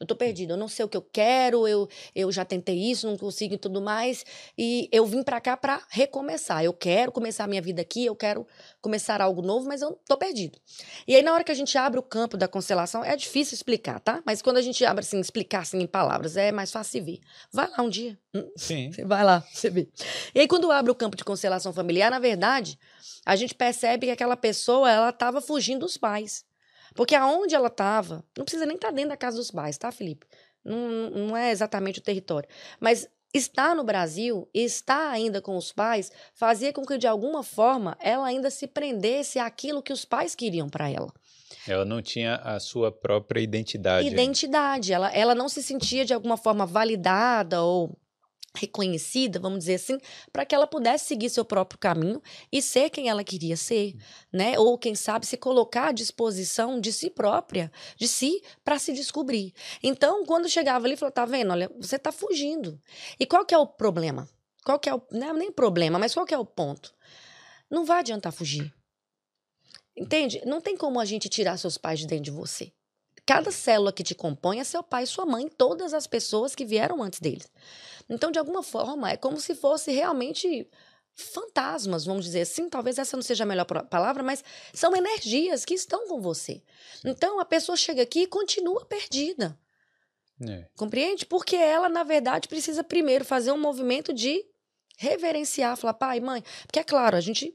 Eu 0.00 0.06
tô 0.06 0.16
perdido, 0.16 0.54
eu 0.54 0.56
não 0.56 0.66
sei 0.66 0.82
o 0.82 0.88
que 0.88 0.96
eu 0.96 1.02
quero, 1.02 1.68
eu, 1.68 1.86
eu 2.14 2.32
já 2.32 2.42
tentei 2.42 2.74
isso, 2.90 3.06
não 3.06 3.18
consigo 3.18 3.52
e 3.52 3.58
tudo 3.58 3.82
mais. 3.82 4.24
E 4.56 4.88
eu 4.90 5.04
vim 5.04 5.22
para 5.22 5.38
cá 5.42 5.58
para 5.58 5.84
recomeçar. 5.90 6.64
Eu 6.64 6.72
quero 6.72 7.12
começar 7.12 7.44
a 7.44 7.46
minha 7.46 7.60
vida 7.60 7.82
aqui, 7.82 8.06
eu 8.06 8.16
quero 8.16 8.46
começar 8.80 9.20
algo 9.20 9.42
novo, 9.42 9.68
mas 9.68 9.82
eu 9.82 10.00
tô 10.08 10.16
perdido. 10.16 10.58
E 11.06 11.14
aí, 11.14 11.22
na 11.22 11.34
hora 11.34 11.44
que 11.44 11.52
a 11.52 11.54
gente 11.54 11.76
abre 11.76 12.00
o 12.00 12.02
campo 12.02 12.38
da 12.38 12.48
constelação, 12.48 13.04
é 13.04 13.14
difícil 13.14 13.54
explicar, 13.54 14.00
tá? 14.00 14.22
Mas 14.24 14.40
quando 14.40 14.56
a 14.56 14.62
gente 14.62 14.82
abre 14.86 15.04
assim, 15.04 15.20
explicar 15.20 15.60
assim 15.60 15.80
em 15.80 15.86
palavras, 15.86 16.34
é 16.34 16.50
mais 16.50 16.72
fácil 16.72 17.04
ver. 17.04 17.20
Vai 17.52 17.68
lá 17.68 17.82
um 17.82 17.90
dia. 17.90 18.18
Hum, 18.34 18.50
Sim. 18.56 18.90
Você 18.90 19.04
vai 19.04 19.22
lá, 19.22 19.44
você 19.52 19.68
vê. 19.68 19.86
E 20.34 20.40
aí, 20.40 20.48
quando 20.48 20.72
abre 20.72 20.90
o 20.90 20.94
campo 20.94 21.14
de 21.14 21.24
constelação 21.24 21.74
familiar, 21.74 22.10
na 22.10 22.18
verdade, 22.18 22.78
a 23.26 23.36
gente 23.36 23.54
percebe 23.54 24.06
que 24.06 24.12
aquela 24.12 24.36
pessoa, 24.36 24.90
ela 24.90 25.12
tava 25.12 25.42
fugindo 25.42 25.80
dos 25.80 25.98
pais. 25.98 26.48
Porque 26.94 27.14
aonde 27.14 27.54
ela 27.54 27.68
estava, 27.68 28.24
não 28.36 28.44
precisa 28.44 28.66
nem 28.66 28.76
estar 28.76 28.88
tá 28.88 28.94
dentro 28.94 29.10
da 29.10 29.16
casa 29.16 29.36
dos 29.36 29.50
pais, 29.50 29.78
tá, 29.78 29.90
Felipe? 29.92 30.26
Não, 30.64 31.10
não 31.10 31.36
é 31.36 31.50
exatamente 31.50 31.98
o 31.98 32.02
território. 32.02 32.48
Mas 32.78 33.08
estar 33.32 33.74
no 33.74 33.84
Brasil, 33.84 34.48
estar 34.52 35.10
ainda 35.10 35.40
com 35.40 35.56
os 35.56 35.72
pais, 35.72 36.10
fazia 36.34 36.72
com 36.72 36.84
que, 36.84 36.98
de 36.98 37.06
alguma 37.06 37.42
forma, 37.42 37.96
ela 38.00 38.26
ainda 38.26 38.50
se 38.50 38.66
prendesse 38.66 39.38
àquilo 39.38 39.82
que 39.82 39.92
os 39.92 40.04
pais 40.04 40.34
queriam 40.34 40.68
para 40.68 40.88
ela. 40.88 41.12
Ela 41.66 41.84
não 41.84 42.00
tinha 42.00 42.36
a 42.36 42.58
sua 42.58 42.90
própria 42.90 43.40
identidade. 43.40 44.08
Identidade. 44.08 44.92
Ela, 44.92 45.10
ela 45.12 45.34
não 45.34 45.48
se 45.48 45.62
sentia, 45.62 46.04
de 46.04 46.14
alguma 46.14 46.36
forma, 46.36 46.66
validada 46.66 47.62
ou 47.62 47.96
reconhecida, 48.56 49.38
vamos 49.38 49.60
dizer 49.60 49.74
assim, 49.74 49.98
para 50.32 50.44
que 50.44 50.54
ela 50.54 50.66
pudesse 50.66 51.06
seguir 51.06 51.30
seu 51.30 51.44
próprio 51.44 51.78
caminho 51.78 52.20
e 52.50 52.60
ser 52.60 52.90
quem 52.90 53.08
ela 53.08 53.22
queria 53.22 53.56
ser, 53.56 53.96
né? 54.32 54.58
Ou 54.58 54.76
quem 54.76 54.94
sabe 54.94 55.26
se 55.26 55.36
colocar 55.36 55.88
à 55.88 55.92
disposição 55.92 56.80
de 56.80 56.92
si 56.92 57.10
própria, 57.10 57.70
de 57.96 58.08
si, 58.08 58.42
para 58.64 58.78
se 58.78 58.92
descobrir. 58.92 59.52
Então, 59.82 60.24
quando 60.24 60.48
chegava 60.48 60.86
ali, 60.86 60.96
falou: 60.96 61.12
"Tá 61.12 61.24
vendo? 61.24 61.52
Olha, 61.52 61.70
você 61.78 61.98
tá 61.98 62.10
fugindo". 62.10 62.80
E 63.18 63.26
qual 63.26 63.44
que 63.44 63.54
é 63.54 63.58
o 63.58 63.66
problema? 63.66 64.28
Qual 64.64 64.78
que 64.78 64.88
é 64.88 64.94
o 64.94 65.02
não 65.10 65.30
é 65.30 65.32
nem 65.32 65.52
problema, 65.52 65.98
mas 65.98 66.12
qual 66.14 66.26
que 66.26 66.34
é 66.34 66.38
o 66.38 66.44
ponto? 66.44 66.94
Não 67.70 67.84
vai 67.84 68.00
adiantar 68.00 68.32
fugir. 68.32 68.72
Entende? 69.96 70.40
Não 70.44 70.60
tem 70.60 70.76
como 70.76 70.98
a 71.00 71.04
gente 71.04 71.28
tirar 71.28 71.56
seus 71.56 71.78
pais 71.78 72.00
de 72.00 72.06
dentro 72.06 72.24
de 72.24 72.30
você. 72.30 72.72
Cada 73.26 73.50
célula 73.50 73.92
que 73.92 74.02
te 74.02 74.14
compõe 74.14 74.60
é 74.60 74.64
seu 74.64 74.82
pai, 74.82 75.06
sua 75.06 75.26
mãe, 75.26 75.48
todas 75.48 75.94
as 75.94 76.06
pessoas 76.06 76.54
que 76.54 76.64
vieram 76.64 77.02
antes 77.02 77.20
deles. 77.20 77.50
Então, 78.08 78.30
de 78.30 78.38
alguma 78.38 78.62
forma, 78.62 79.10
é 79.10 79.16
como 79.16 79.40
se 79.40 79.54
fosse 79.54 79.92
realmente 79.92 80.68
fantasmas, 81.14 82.04
vamos 82.04 82.24
dizer 82.24 82.42
assim, 82.42 82.68
talvez 82.68 82.98
essa 82.98 83.16
não 83.16 83.22
seja 83.22 83.44
a 83.44 83.46
melhor 83.46 83.64
palavra, 83.64 84.22
mas 84.22 84.42
são 84.72 84.96
energias 84.96 85.64
que 85.64 85.74
estão 85.74 86.08
com 86.08 86.20
você. 86.20 86.62
Então, 87.04 87.38
a 87.38 87.44
pessoa 87.44 87.76
chega 87.76 88.02
aqui 88.02 88.22
e 88.22 88.26
continua 88.26 88.84
perdida. 88.84 89.58
É. 90.48 90.66
Compreende? 90.76 91.26
Porque 91.26 91.56
ela, 91.56 91.88
na 91.88 92.02
verdade, 92.02 92.48
precisa 92.48 92.82
primeiro 92.82 93.24
fazer 93.24 93.52
um 93.52 93.60
movimento 93.60 94.12
de 94.12 94.44
reverenciar, 94.96 95.76
falar, 95.76 95.94
pai, 95.94 96.20
mãe. 96.20 96.42
Porque 96.66 96.78
é 96.78 96.84
claro, 96.84 97.16
a 97.16 97.20
gente, 97.20 97.54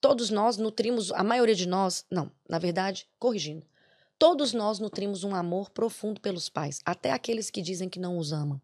todos 0.00 0.30
nós 0.30 0.56
nutrimos, 0.56 1.10
a 1.12 1.24
maioria 1.24 1.54
de 1.54 1.66
nós, 1.66 2.04
não, 2.10 2.30
na 2.48 2.58
verdade, 2.58 3.08
corrigindo, 3.18 3.66
todos 4.22 4.52
nós 4.52 4.78
nutrimos 4.78 5.24
um 5.24 5.34
amor 5.34 5.68
profundo 5.70 6.20
pelos 6.20 6.48
pais, 6.48 6.80
até 6.84 7.10
aqueles 7.10 7.50
que 7.50 7.60
dizem 7.60 7.88
que 7.88 7.98
não 7.98 8.16
os 8.16 8.32
amam. 8.32 8.62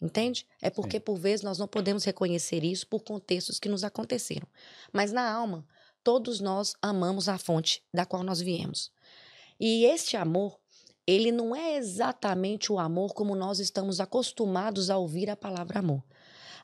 Entende? 0.00 0.46
É 0.62 0.70
porque, 0.70 0.98
Sim. 0.98 1.00
por 1.00 1.18
vezes, 1.18 1.42
nós 1.42 1.58
não 1.58 1.66
podemos 1.66 2.04
reconhecer 2.04 2.62
isso 2.62 2.86
por 2.86 3.02
contextos 3.02 3.58
que 3.58 3.68
nos 3.68 3.82
aconteceram. 3.82 4.46
Mas 4.92 5.10
na 5.10 5.28
alma, 5.28 5.66
todos 6.04 6.38
nós 6.38 6.76
amamos 6.80 7.28
a 7.28 7.36
fonte 7.36 7.82
da 7.92 8.06
qual 8.06 8.22
nós 8.22 8.40
viemos. 8.40 8.92
E 9.58 9.84
este 9.86 10.16
amor, 10.16 10.56
ele 11.04 11.32
não 11.32 11.56
é 11.56 11.76
exatamente 11.76 12.70
o 12.70 12.78
amor 12.78 13.12
como 13.12 13.34
nós 13.34 13.58
estamos 13.58 13.98
acostumados 13.98 14.88
a 14.88 14.96
ouvir 14.96 15.28
a 15.28 15.36
palavra 15.36 15.80
amor. 15.80 16.04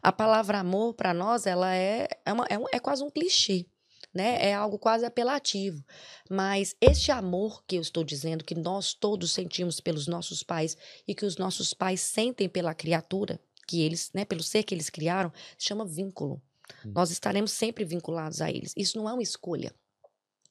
A 0.00 0.12
palavra 0.12 0.60
amor, 0.60 0.94
para 0.94 1.12
nós, 1.12 1.44
ela 1.44 1.74
é, 1.74 2.06
é, 2.24 2.32
uma, 2.32 2.46
é, 2.48 2.56
um, 2.56 2.66
é 2.72 2.78
quase 2.78 3.02
um 3.02 3.10
clichê. 3.10 3.66
Né? 4.14 4.50
É 4.50 4.54
algo 4.54 4.78
quase 4.78 5.06
apelativo. 5.06 5.82
Mas 6.28 6.76
este 6.80 7.10
amor 7.10 7.62
que 7.66 7.76
eu 7.76 7.80
estou 7.80 8.04
dizendo, 8.04 8.44
que 8.44 8.54
nós 8.54 8.92
todos 8.92 9.32
sentimos 9.32 9.80
pelos 9.80 10.06
nossos 10.06 10.42
pais 10.42 10.76
e 11.08 11.14
que 11.14 11.24
os 11.24 11.36
nossos 11.36 11.72
pais 11.72 12.00
sentem 12.00 12.48
pela 12.48 12.74
criatura, 12.74 13.40
que 13.66 13.80
eles, 13.80 14.10
né, 14.12 14.24
pelo 14.24 14.42
ser 14.42 14.64
que 14.64 14.74
eles 14.74 14.90
criaram, 14.90 15.32
se 15.56 15.66
chama 15.68 15.86
vínculo. 15.86 16.42
Hum. 16.84 16.92
Nós 16.94 17.10
estaremos 17.10 17.52
sempre 17.52 17.84
vinculados 17.84 18.40
a 18.40 18.50
eles. 18.50 18.74
Isso 18.76 18.98
não 18.98 19.08
é 19.08 19.12
uma 19.12 19.22
escolha. 19.22 19.74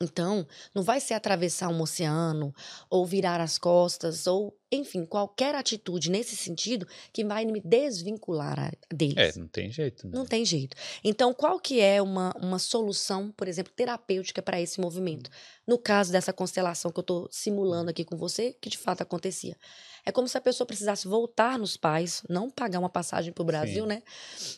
Então, 0.02 0.48
não 0.74 0.82
vai 0.82 1.00
ser 1.00 1.14
atravessar 1.14 1.70
um 1.70 1.80
oceano, 1.82 2.54
ou 2.90 3.06
virar 3.06 3.40
as 3.40 3.60
costas, 3.60 4.26
ou, 4.26 4.58
enfim, 4.72 5.06
qualquer 5.06 5.54
atitude 5.54 6.10
nesse 6.10 6.36
sentido 6.36 6.88
que 7.12 7.26
vai 7.26 7.46
me 7.46 7.60
desvincular 7.60 8.74
deles. 8.90 9.36
É, 9.36 9.40
não 9.40 9.48
tem 9.48 9.70
jeito. 9.70 10.08
Né? 10.08 10.14
Não 10.16 10.26
tem 10.26 10.46
jeito. 10.46 10.78
Então, 11.04 11.34
qual 11.34 11.60
que 11.60 11.82
é 11.82 12.02
uma, 12.02 12.34
uma 12.38 12.58
solução, 12.58 13.32
por 13.32 13.48
exemplo, 13.48 13.74
terapêutica 13.76 14.42
para 14.42 14.62
esse 14.62 14.80
movimento? 14.80 15.30
No 15.68 15.78
caso 15.78 16.12
dessa 16.12 16.32
constelação 16.32 16.92
que 16.92 17.00
eu 17.00 17.02
estou 17.02 17.28
simulando 17.32 17.90
aqui 17.90 18.06
com 18.06 18.16
você, 18.16 18.56
que 18.62 18.70
de 18.70 18.78
fato 18.78 19.02
acontecia. 19.02 19.58
É 20.06 20.12
como 20.12 20.28
se 20.28 20.38
a 20.38 20.42
pessoa 20.42 20.66
precisasse 20.66 21.08
voltar 21.08 21.60
nos 21.60 21.78
pais, 21.78 22.24
não 22.28 22.50
pagar 22.50 22.80
uma 22.80 22.90
passagem 22.90 23.32
para 23.32 23.42
o 23.42 23.46
Brasil, 23.46 23.84
Sim. 23.84 23.90
né? 23.90 24.04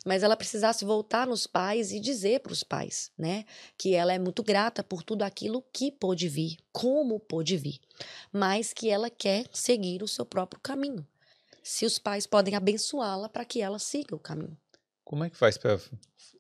Mas 0.06 0.24
ela 0.24 0.38
precisasse 0.38 0.86
voltar 0.86 1.28
nos 1.28 1.46
pais 1.46 1.92
e 1.92 2.00
dizer 2.00 2.40
para 2.40 2.54
os 2.54 2.64
pais, 2.64 3.12
né? 3.18 3.46
Que 3.78 3.94
ela 3.94 4.14
é 4.14 4.20
muito 4.20 4.42
grata 4.42 4.84
por 4.84 5.04
tudo 5.04 5.24
aquilo 5.24 5.64
que 5.74 5.92
pôde 5.92 6.30
vir, 6.30 6.58
como 6.72 7.20
pôde 7.20 7.58
vir, 7.58 7.80
mas 8.32 8.74
que 8.74 8.90
ela 8.90 9.10
quer 9.10 9.46
seguir 9.52 10.03
o 10.04 10.08
seu 10.08 10.26
próprio 10.26 10.62
caminho. 10.62 11.06
Se 11.64 11.86
os 11.86 11.98
pais 11.98 12.28
podem 12.28 12.56
abençoá-la 12.56 13.30
para 13.30 13.46
que 13.46 13.62
ela 13.62 13.80
siga 13.80 14.16
o 14.16 14.20
caminho. 14.20 14.58
Como 15.04 15.24
é 15.24 15.30
que 15.30 15.38
faz 15.38 15.58
para 15.58 15.80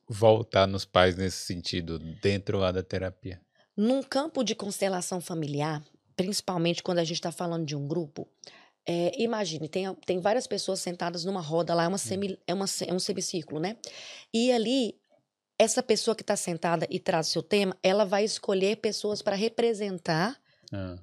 voltar 0.07 0.67
nos 0.67 0.85
pais 0.85 1.15
nesse 1.15 1.45
sentido, 1.45 1.97
dentro 2.21 2.57
lá 2.57 2.71
da 2.71 2.83
terapia? 2.83 3.41
Num 3.75 4.03
campo 4.03 4.43
de 4.43 4.53
constelação 4.53 5.19
familiar, 5.19 5.83
principalmente 6.15 6.83
quando 6.83 6.99
a 6.99 7.03
gente 7.03 7.17
está 7.17 7.31
falando 7.31 7.65
de 7.65 7.75
um 7.75 7.87
grupo, 7.87 8.27
é, 8.85 9.11
imagine, 9.21 9.67
tem, 9.69 9.93
tem 10.05 10.19
várias 10.19 10.45
pessoas 10.45 10.79
sentadas 10.81 11.23
numa 11.23 11.41
roda 11.41 11.73
lá, 11.73 11.83
é, 11.83 11.87
uma 11.87 11.95
hum. 11.95 11.97
semi, 11.97 12.39
é, 12.45 12.53
uma, 12.53 12.65
é 12.85 12.93
um 12.93 12.99
semicírculo, 12.99 13.59
né? 13.59 13.77
E 14.33 14.51
ali, 14.51 14.99
essa 15.57 15.81
pessoa 15.81 16.15
que 16.15 16.21
está 16.23 16.35
sentada 16.35 16.85
e 16.89 16.99
traz 16.99 17.29
o 17.29 17.31
seu 17.31 17.43
tema, 17.43 17.77
ela 17.81 18.03
vai 18.03 18.25
escolher 18.25 18.77
pessoas 18.77 19.21
para 19.21 19.35
representar 19.35 20.37
ah. 20.71 20.97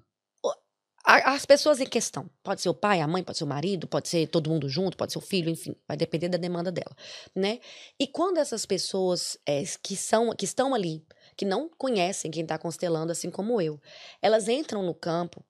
As 1.05 1.47
pessoas 1.47 1.81
em 1.81 1.87
questão. 1.87 2.29
Pode 2.43 2.61
ser 2.61 2.69
o 2.69 2.75
pai, 2.75 3.01
a 3.01 3.09
mãe, 3.09 3.23
pode 3.23 3.39
ser 3.39 3.45
o 3.45 3.47
marido, 3.47 3.87
pode 3.87 4.09
ser 4.09 4.27
todo 4.29 4.51
mundo 4.51 4.69
junto, 4.69 4.97
pode 4.97 5.13
ser 5.13 5.19
o 5.19 5.23
filho, 5.23 5.49
enfim, 5.49 5.75
vai 5.89 5.97
depender 5.97 6.29
da 6.29 6.39
demanda 6.39 6.71
dela, 6.71 6.95
né? 7.35 7.59
E 7.99 8.07
quando 8.07 8.39
essas 8.39 8.67
pessoas 8.67 9.39
é, 9.47 9.63
que, 9.83 9.97
são, 9.97 10.35
que 10.35 10.45
estão 10.45 10.75
ali, 10.75 11.05
que 11.37 11.45
não 11.45 11.69
conhecem 11.69 12.31
quem 12.31 12.43
está 12.43 12.59
constelando, 12.59 13.13
assim 13.13 13.31
como 13.31 13.61
eu, 13.61 13.81
elas 14.21 14.49
entram 14.49 14.83
no 14.83 14.95
campo, 14.95 15.43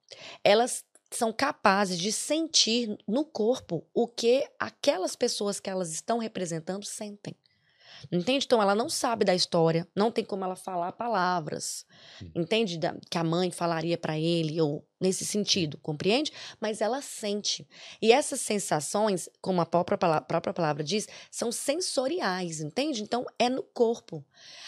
elas 0.43 0.83
são 1.11 1.33
capazes 1.33 1.99
de 1.99 2.11
sentir 2.11 2.97
no 3.05 3.25
corpo 3.25 3.85
o 3.93 4.07
que 4.07 4.47
aquelas 4.57 5.15
pessoas 5.15 5.59
que 5.59 5.69
elas 5.69 5.91
estão 5.91 6.17
representando 6.17 6.85
sentem. 6.85 7.35
Entende? 8.11 8.45
Então 8.45 8.61
ela 8.61 8.75
não 8.75 8.89
sabe 8.89 9.25
da 9.25 9.35
história, 9.35 9.87
não 9.95 10.11
tem 10.11 10.23
como 10.23 10.43
ela 10.43 10.55
falar 10.55 10.91
palavras, 10.93 11.85
entende? 12.35 12.77
Da, 12.77 12.95
que 13.09 13.17
a 13.17 13.23
mãe 13.23 13.51
falaria 13.51 13.97
para 13.97 14.17
ele, 14.17 14.61
ou 14.61 14.85
nesse 14.99 15.25
sentido, 15.25 15.77
compreende? 15.79 16.31
Mas 16.59 16.79
ela 16.79 17.01
sente. 17.01 17.67
E 18.01 18.11
essas 18.11 18.39
sensações, 18.39 19.27
como 19.41 19.59
a 19.59 19.65
própria 19.65 19.97
palavra, 19.97 20.25
própria 20.25 20.53
palavra 20.53 20.83
diz, 20.83 21.07
são 21.29 21.51
sensoriais, 21.51 22.61
entende? 22.61 23.01
Então 23.01 23.25
é 23.37 23.49
no 23.49 23.63
corpo. 23.63 24.23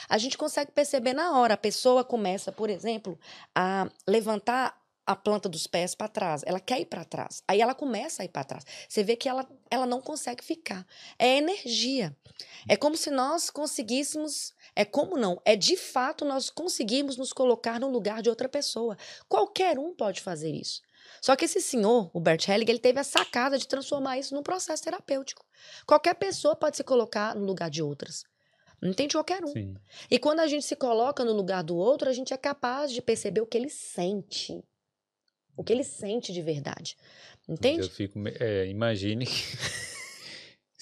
A 0.09 0.17
gente 0.17 0.37
consegue 0.37 0.71
perceber 0.71 1.13
na 1.13 1.37
hora. 1.39 1.53
A 1.53 1.57
pessoa 1.57 2.03
começa, 2.03 2.51
por 2.51 2.69
exemplo, 2.69 3.17
a 3.55 3.89
levantar 4.07 4.82
a 5.05 5.15
planta 5.15 5.49
dos 5.49 5.67
pés 5.67 5.93
para 5.93 6.07
trás, 6.07 6.43
ela 6.45 6.59
quer 6.59 6.79
ir 6.79 6.85
para 6.85 7.03
trás. 7.03 7.43
Aí 7.47 7.61
ela 7.61 7.75
começa 7.75 8.21
a 8.21 8.25
ir 8.25 8.29
para 8.29 8.43
trás. 8.43 8.65
Você 8.87 9.03
vê 9.03 9.15
que 9.15 9.27
ela, 9.27 9.47
ela 9.69 9.85
não 9.85 10.01
consegue 10.01 10.43
ficar. 10.43 10.85
É 11.19 11.37
energia. 11.37 12.15
É 12.67 12.75
como 12.77 12.95
se 12.95 13.11
nós 13.11 13.49
conseguíssemos, 13.49 14.53
é 14.75 14.85
como 14.85 15.17
não, 15.17 15.41
é 15.45 15.55
de 15.55 15.75
fato 15.75 16.25
nós 16.25 16.49
conseguimos 16.49 17.17
nos 17.17 17.33
colocar 17.33 17.79
no 17.79 17.89
lugar 17.89 18.21
de 18.21 18.29
outra 18.29 18.47
pessoa. 18.47 18.97
Qualquer 19.27 19.77
um 19.77 19.93
pode 19.93 20.21
fazer 20.21 20.51
isso. 20.51 20.81
Só 21.21 21.35
que 21.35 21.45
esse 21.45 21.61
senhor, 21.61 22.09
o 22.13 22.19
Bert 22.19 22.47
Helling, 22.47 22.69
ele 22.69 22.79
teve 22.79 22.99
a 22.99 23.03
sacada 23.03 23.57
de 23.57 23.67
transformar 23.67 24.17
isso 24.17 24.33
num 24.33 24.43
processo 24.43 24.83
terapêutico. 24.83 25.45
Qualquer 25.85 26.15
pessoa 26.15 26.55
pode 26.55 26.77
se 26.77 26.83
colocar 26.83 27.35
no 27.35 27.45
lugar 27.45 27.69
de 27.69 27.83
outras. 27.83 28.23
Entende 28.81 29.15
qualquer 29.15 29.43
um. 29.43 29.47
Sim. 29.47 29.75
E 30.11 30.19
quando 30.19 30.41
a 30.41 30.47
gente 30.47 30.65
se 30.65 30.75
coloca 30.75 31.23
no 31.23 31.31
lugar 31.31 31.63
do 31.63 31.75
outro, 31.75 32.09
a 32.09 32.13
gente 32.13 32.33
é 32.33 32.37
capaz 32.37 32.91
de 32.91 33.01
perceber 33.01 33.41
o 33.41 33.45
que 33.45 33.57
ele 33.57 33.69
sente 33.69 34.63
o 35.55 35.63
que 35.63 35.73
ele 35.73 35.83
sente 35.83 36.31
de 36.31 36.41
verdade. 36.41 36.95
Entende? 37.47 37.81
Eu 37.81 37.89
fico, 37.89 38.19
é, 38.39 38.67
imagine 38.67 39.25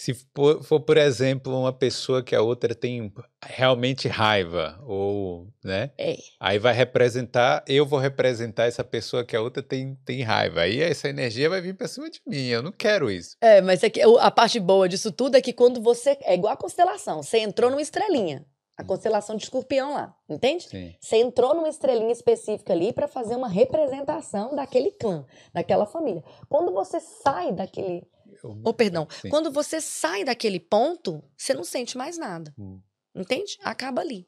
se 0.01 0.15
for, 0.34 0.63
for, 0.63 0.80
por 0.80 0.97
exemplo, 0.97 1.55
uma 1.59 1.72
pessoa 1.72 2.24
que 2.24 2.36
a 2.36 2.41
outra 2.41 2.74
tem 2.74 3.13
realmente 3.43 4.07
raiva, 4.07 4.80
ou, 4.84 5.47
né? 5.63 5.91
É. 5.95 6.17
Aí 6.39 6.57
vai 6.57 6.74
representar, 6.74 7.63
eu 7.67 7.86
vou 7.86 7.99
representar 7.99 8.65
essa 8.65 8.84
pessoa 8.84 9.24
que 9.24 9.36
a 9.36 9.41
outra 9.41 9.61
tem, 9.61 9.95
tem 10.05 10.24
raiva. 10.24 10.61
Aí 10.61 10.82
essa 10.82 11.07
energia 11.07 11.49
vai 11.49 11.61
vir 11.61 11.76
pra 11.76 11.88
cima 11.88 12.09
de 12.09 12.19
mim, 12.26 12.47
eu 12.47 12.63
não 12.63 12.72
quero 12.72 13.11
isso. 13.11 13.38
É, 13.41 13.61
mas 13.61 13.84
é 13.84 13.89
que, 13.89 14.01
a 14.01 14.32
parte 14.32 14.59
boa 14.59 14.89
disso 14.89 15.11
tudo 15.11 15.36
é 15.36 15.41
que 15.41 15.53
quando 15.53 15.82
você, 15.82 16.17
é 16.22 16.34
igual 16.34 16.53
a 16.53 16.57
constelação, 16.57 17.22
você 17.22 17.38
entrou 17.38 17.69
numa 17.69 17.82
estrelinha 17.82 18.45
a 18.82 18.86
constelação 18.86 19.36
de 19.36 19.43
escorpião 19.43 19.93
lá, 19.93 20.15
entende? 20.29 20.67
Sim. 20.67 20.95
Você 20.99 21.17
entrou 21.17 21.55
numa 21.55 21.69
estrelinha 21.69 22.11
específica 22.11 22.73
ali 22.73 22.91
para 22.91 23.07
fazer 23.07 23.36
uma 23.36 23.47
representação 23.47 24.55
daquele 24.55 24.91
clã, 24.91 25.25
daquela 25.53 25.86
família. 25.86 26.23
Quando 26.49 26.71
você 26.71 26.99
sai 26.99 27.51
daquele. 27.51 28.03
Eu... 28.43 28.57
Oh, 28.63 28.73
perdão. 28.73 29.07
Sim. 29.21 29.29
Quando 29.29 29.51
você 29.51 29.79
sai 29.79 30.23
daquele 30.23 30.59
ponto, 30.59 31.23
você 31.38 31.53
não 31.53 31.63
sente 31.63 31.97
mais 31.97 32.17
nada. 32.17 32.53
Hum. 32.57 32.79
Entende? 33.15 33.57
Acaba 33.61 34.01
ali. 34.01 34.27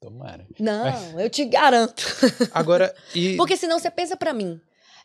Tomara. 0.00 0.46
Não, 0.58 0.84
Mas... 0.84 1.20
eu 1.20 1.30
te 1.30 1.44
garanto. 1.44 2.04
Agora. 2.52 2.94
E... 3.14 3.36
Porque 3.38 3.56
senão 3.56 3.78
você 3.78 3.90
pensa 3.90 4.16
para 4.16 4.34
mim 4.34 4.60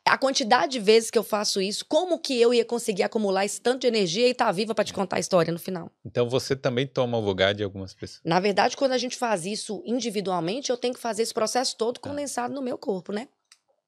a 0.06 0.18
quantidade 0.18 0.74
de 0.74 0.80
vezes 0.80 1.12
que 1.12 1.18
eu 1.18 1.24
faço 1.24 1.62
isso, 1.62 1.86
como 1.88 2.20
que 2.20 2.40
eu 2.40 2.54
ia 2.54 2.66
conseguir 2.66 3.04
acumular 3.04 3.46
esse 3.46 3.62
tanto 3.62 3.82
de 3.82 3.88
energia 3.88 4.28
e 4.28 4.32
estar 4.32 4.46
tá 4.46 4.52
viva 4.52 4.74
para 4.74 4.84
te 4.84 4.94
contar 4.94 5.18
a 5.18 5.20
história 5.20 5.54
no 5.54 5.60
final? 5.60 5.92
Então 6.04 6.28
você 6.28 6.56
também 6.56 6.88
toma 6.88 7.18
o 7.18 7.22
lugar 7.22 7.54
de 7.54 7.64
algumas 7.64 7.94
pessoas? 7.94 8.22
Na 8.24 8.40
verdade, 8.40 8.76
quando 8.76 8.94
a 8.94 8.98
gente 8.98 9.16
faz 9.16 9.46
isso 9.46 9.84
individualmente, 9.86 10.70
eu 10.70 10.78
tenho 10.78 10.94
que 10.94 11.00
fazer 11.00 11.24
esse 11.24 11.34
processo 11.34 11.78
todo 11.78 11.98
ah. 11.98 12.10
condensado 12.10 12.54
no 12.54 12.62
meu 12.62 12.78
corpo, 12.78 13.12
né? 13.12 13.28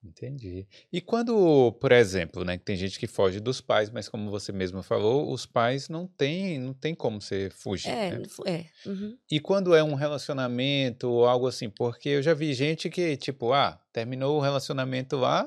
Entendi. 0.03 0.67
E 0.91 0.99
quando, 0.99 1.71
por 1.73 1.91
exemplo, 1.91 2.43
né, 2.43 2.57
que 2.57 2.65
tem 2.65 2.75
gente 2.75 2.97
que 2.97 3.05
foge 3.05 3.39
dos 3.39 3.61
pais, 3.61 3.91
mas 3.91 4.09
como 4.09 4.31
você 4.31 4.51
mesma 4.51 4.81
falou, 4.81 5.31
os 5.31 5.45
pais 5.45 5.89
não 5.89 6.07
tem, 6.07 6.59
não 6.59 6.73
tem 6.73 6.95
como 6.95 7.21
você 7.21 7.51
fugir. 7.51 7.89
É, 7.89 8.17
né? 8.17 8.23
é. 8.47 8.65
Uhum. 8.89 9.15
E 9.29 9.39
quando 9.39 9.75
é 9.75 9.83
um 9.83 9.93
relacionamento 9.93 11.07
ou 11.07 11.27
algo 11.27 11.47
assim, 11.47 11.69
porque 11.69 12.09
eu 12.09 12.21
já 12.21 12.33
vi 12.33 12.51
gente 12.53 12.89
que, 12.89 13.15
tipo, 13.15 13.53
ah, 13.53 13.79
terminou 13.93 14.37
o 14.37 14.41
relacionamento 14.41 15.17
lá, 15.17 15.45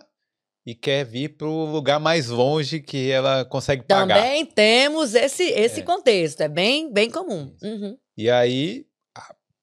e 0.67 0.75
quer 0.75 1.05
vir 1.05 1.37
para 1.37 1.47
o 1.47 1.65
lugar 1.67 2.01
mais 2.01 2.29
longe 2.29 2.81
que 2.81 3.11
ela 3.11 3.45
consegue 3.45 3.83
pagar. 3.83 4.17
Também 4.17 4.47
temos 4.47 5.15
esse, 5.15 5.45
esse 5.45 5.81
é. 5.81 5.83
contexto, 5.83 6.41
é 6.41 6.49
bem, 6.49 6.93
bem 6.93 7.11
comum. 7.11 7.55
Uhum. 7.63 7.97
E 8.17 8.31
aí, 8.31 8.87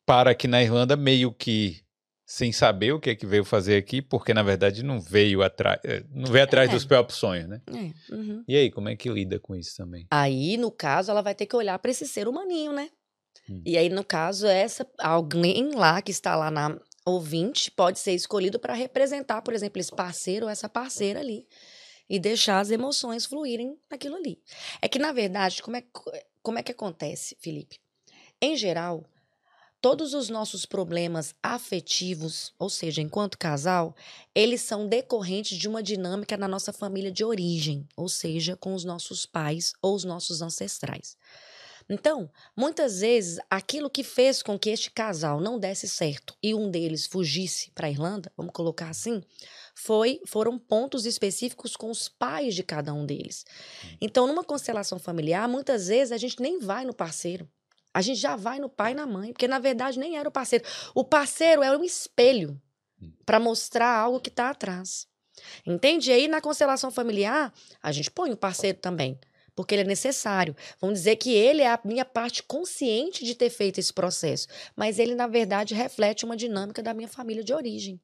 para 0.06 0.32
aqui 0.32 0.48
na 0.48 0.62
Irlanda, 0.62 0.96
meio 0.96 1.34
que 1.34 1.82
sem 2.32 2.54
saber 2.54 2.94
o 2.94 3.00
que 3.00 3.10
é 3.10 3.16
que 3.16 3.26
veio 3.26 3.44
fazer 3.44 3.76
aqui, 3.76 4.02
porque 4.02 4.34
na 4.34 4.42
verdade 4.42 4.84
não 4.84 5.02
veio 5.02 5.44
atrás, 5.44 5.82
eh, 5.84 6.02
não 6.10 6.32
veio 6.32 6.46
atrás 6.46 6.70
é. 6.70 6.74
dos 6.74 6.86
próprios 6.86 7.20
sonhos, 7.20 7.50
né? 7.50 7.62
É. 7.68 8.14
Uhum. 8.16 8.42
E 8.48 8.56
aí, 8.56 8.72
como 8.72 8.88
é 8.88 8.96
que 8.96 9.10
lida 9.10 9.38
com 9.38 9.54
isso 9.54 9.76
também? 9.76 10.08
Aí, 10.10 10.56
no 10.56 10.72
caso, 10.72 11.12
ela 11.12 11.22
vai 11.22 11.36
ter 11.36 11.46
que 11.46 11.56
olhar 11.58 11.78
para 11.78 11.92
esse 11.92 12.08
ser 12.08 12.30
humaninho, 12.30 12.72
né? 12.72 12.90
Hum. 13.50 13.62
E 13.66 13.78
aí, 13.78 13.90
no 13.90 14.04
caso, 14.04 14.48
essa 14.48 14.88
alguém 14.98 15.76
lá 15.76 16.02
que 16.02 16.12
está 16.12 16.36
lá 16.38 16.50
na, 16.50 16.80
ouvinte 17.06 17.72
pode 17.72 18.00
ser 18.00 18.14
escolhido 18.14 18.60
para 18.60 18.74
representar, 18.74 19.42
por 19.42 19.54
exemplo, 19.54 19.80
esse 19.80 19.92
parceiro 19.92 20.46
ou 20.46 20.52
essa 20.52 20.70
parceira 20.70 21.20
ali 21.20 21.48
e 22.10 22.20
deixar 22.20 22.60
as 22.60 22.70
emoções 22.70 23.26
fluírem 23.26 23.78
naquilo 23.90 24.18
ali. 24.18 24.38
É 24.82 24.88
que, 24.90 25.00
na 25.00 25.14
verdade, 25.14 25.64
como 25.64 25.78
é, 25.78 25.84
como 26.44 26.60
é 26.60 26.64
que 26.64 26.72
acontece, 26.72 27.38
Felipe? 27.40 27.80
Em 28.42 28.58
geral, 28.58 29.06
todos 29.80 30.14
os 30.14 30.30
nossos 30.30 30.66
problemas 30.66 31.34
afetivos, 31.42 32.54
ou 32.60 32.70
seja, 32.70 33.02
enquanto 33.02 33.38
casal, 33.38 33.96
eles 34.36 34.62
são 34.62 34.88
decorrentes 34.88 35.58
de 35.58 35.68
uma 35.70 35.82
dinâmica 35.82 36.36
na 36.36 36.48
nossa 36.48 36.74
família 36.74 37.12
de 37.12 37.24
origem, 37.24 37.88
ou 37.96 38.10
seja, 38.10 38.58
com 38.58 38.74
os 38.74 38.84
nossos 38.84 39.26
pais 39.26 39.74
ou 39.82 39.96
os 39.96 40.04
nossos 40.04 40.42
ancestrais. 40.42 41.16
Então, 41.90 42.30
muitas 42.56 43.02
vezes, 43.02 43.40
aquilo 43.50 43.90
que 43.90 44.04
fez 44.04 44.42
com 44.42 44.58
que 44.58 44.70
este 44.70 44.92
casal 44.92 45.40
não 45.40 45.60
desse 45.60 45.88
certo 45.88 46.36
e 46.42 46.54
um 46.54 46.70
deles 46.70 47.06
fugisse 47.06 47.72
para 47.72 47.88
a 47.88 47.90
Irlanda, 47.90 48.32
vamos 48.36 48.54
colocar 48.54 48.90
assim, 48.90 49.22
foi, 49.76 50.22
foram 50.26 50.58
pontos 50.58 51.06
específicos 51.06 51.76
com 51.76 51.90
os 51.90 52.08
pais 52.08 52.56
de 52.56 52.64
cada 52.64 52.94
um 52.94 53.06
deles. 53.06 53.46
Então, 54.00 54.28
numa 54.28 54.44
constelação 54.44 55.00
familiar, 55.00 55.48
muitas 55.48 55.88
vezes 55.88 56.12
a 56.12 56.18
gente 56.18 56.42
nem 56.42 56.60
vai 56.60 56.86
no 56.86 56.94
parceiro. 56.94 57.50
A 57.94 58.02
gente 58.02 58.20
já 58.20 58.36
vai 58.36 58.60
no 58.60 58.70
pai 58.70 58.92
e 58.92 58.96
na 58.96 59.06
mãe, 59.06 59.34
porque 59.34 59.48
na 59.48 59.60
verdade 59.60 60.00
nem 60.00 60.18
era 60.18 60.30
o 60.30 60.32
parceiro. 60.32 60.64
O 60.96 61.04
parceiro 61.04 61.62
é 61.62 61.76
um 61.76 61.84
espelho 61.84 62.62
para 63.26 63.40
mostrar 63.40 63.98
algo 63.98 64.20
que 64.20 64.30
está 64.30 64.50
atrás. 64.50 65.08
Entende? 65.66 66.10
E 66.10 66.14
aí, 66.14 66.28
na 66.28 66.42
constelação 66.42 66.92
familiar, 66.92 67.54
a 67.82 67.92
gente 67.92 68.12
põe 68.12 68.32
o 68.32 68.38
parceiro 68.38 68.78
também, 68.78 69.20
porque 69.62 69.76
ele 69.76 69.84
é 69.84 69.86
necessário. 69.86 70.56
Vamos 70.80 71.00
dizer 71.00 71.18
que 71.18 71.32
ele 71.32 71.62
é 71.62 71.68
a 71.68 71.80
minha 71.86 72.04
parte 72.04 72.42
consciente 72.42 73.24
de 73.24 73.36
ter 73.36 73.52
feito 73.52 73.80
esse 73.80 73.94
processo, 73.94 74.48
mas 74.76 74.98
ele, 74.98 75.14
na 75.14 75.28
verdade, 75.28 75.76
reflete 75.76 76.26
uma 76.26 76.36
dinâmica 76.36 76.82
da 76.82 76.96
minha 76.96 77.08
família 77.08 77.44
de 77.44 77.54
origem. 77.54 78.02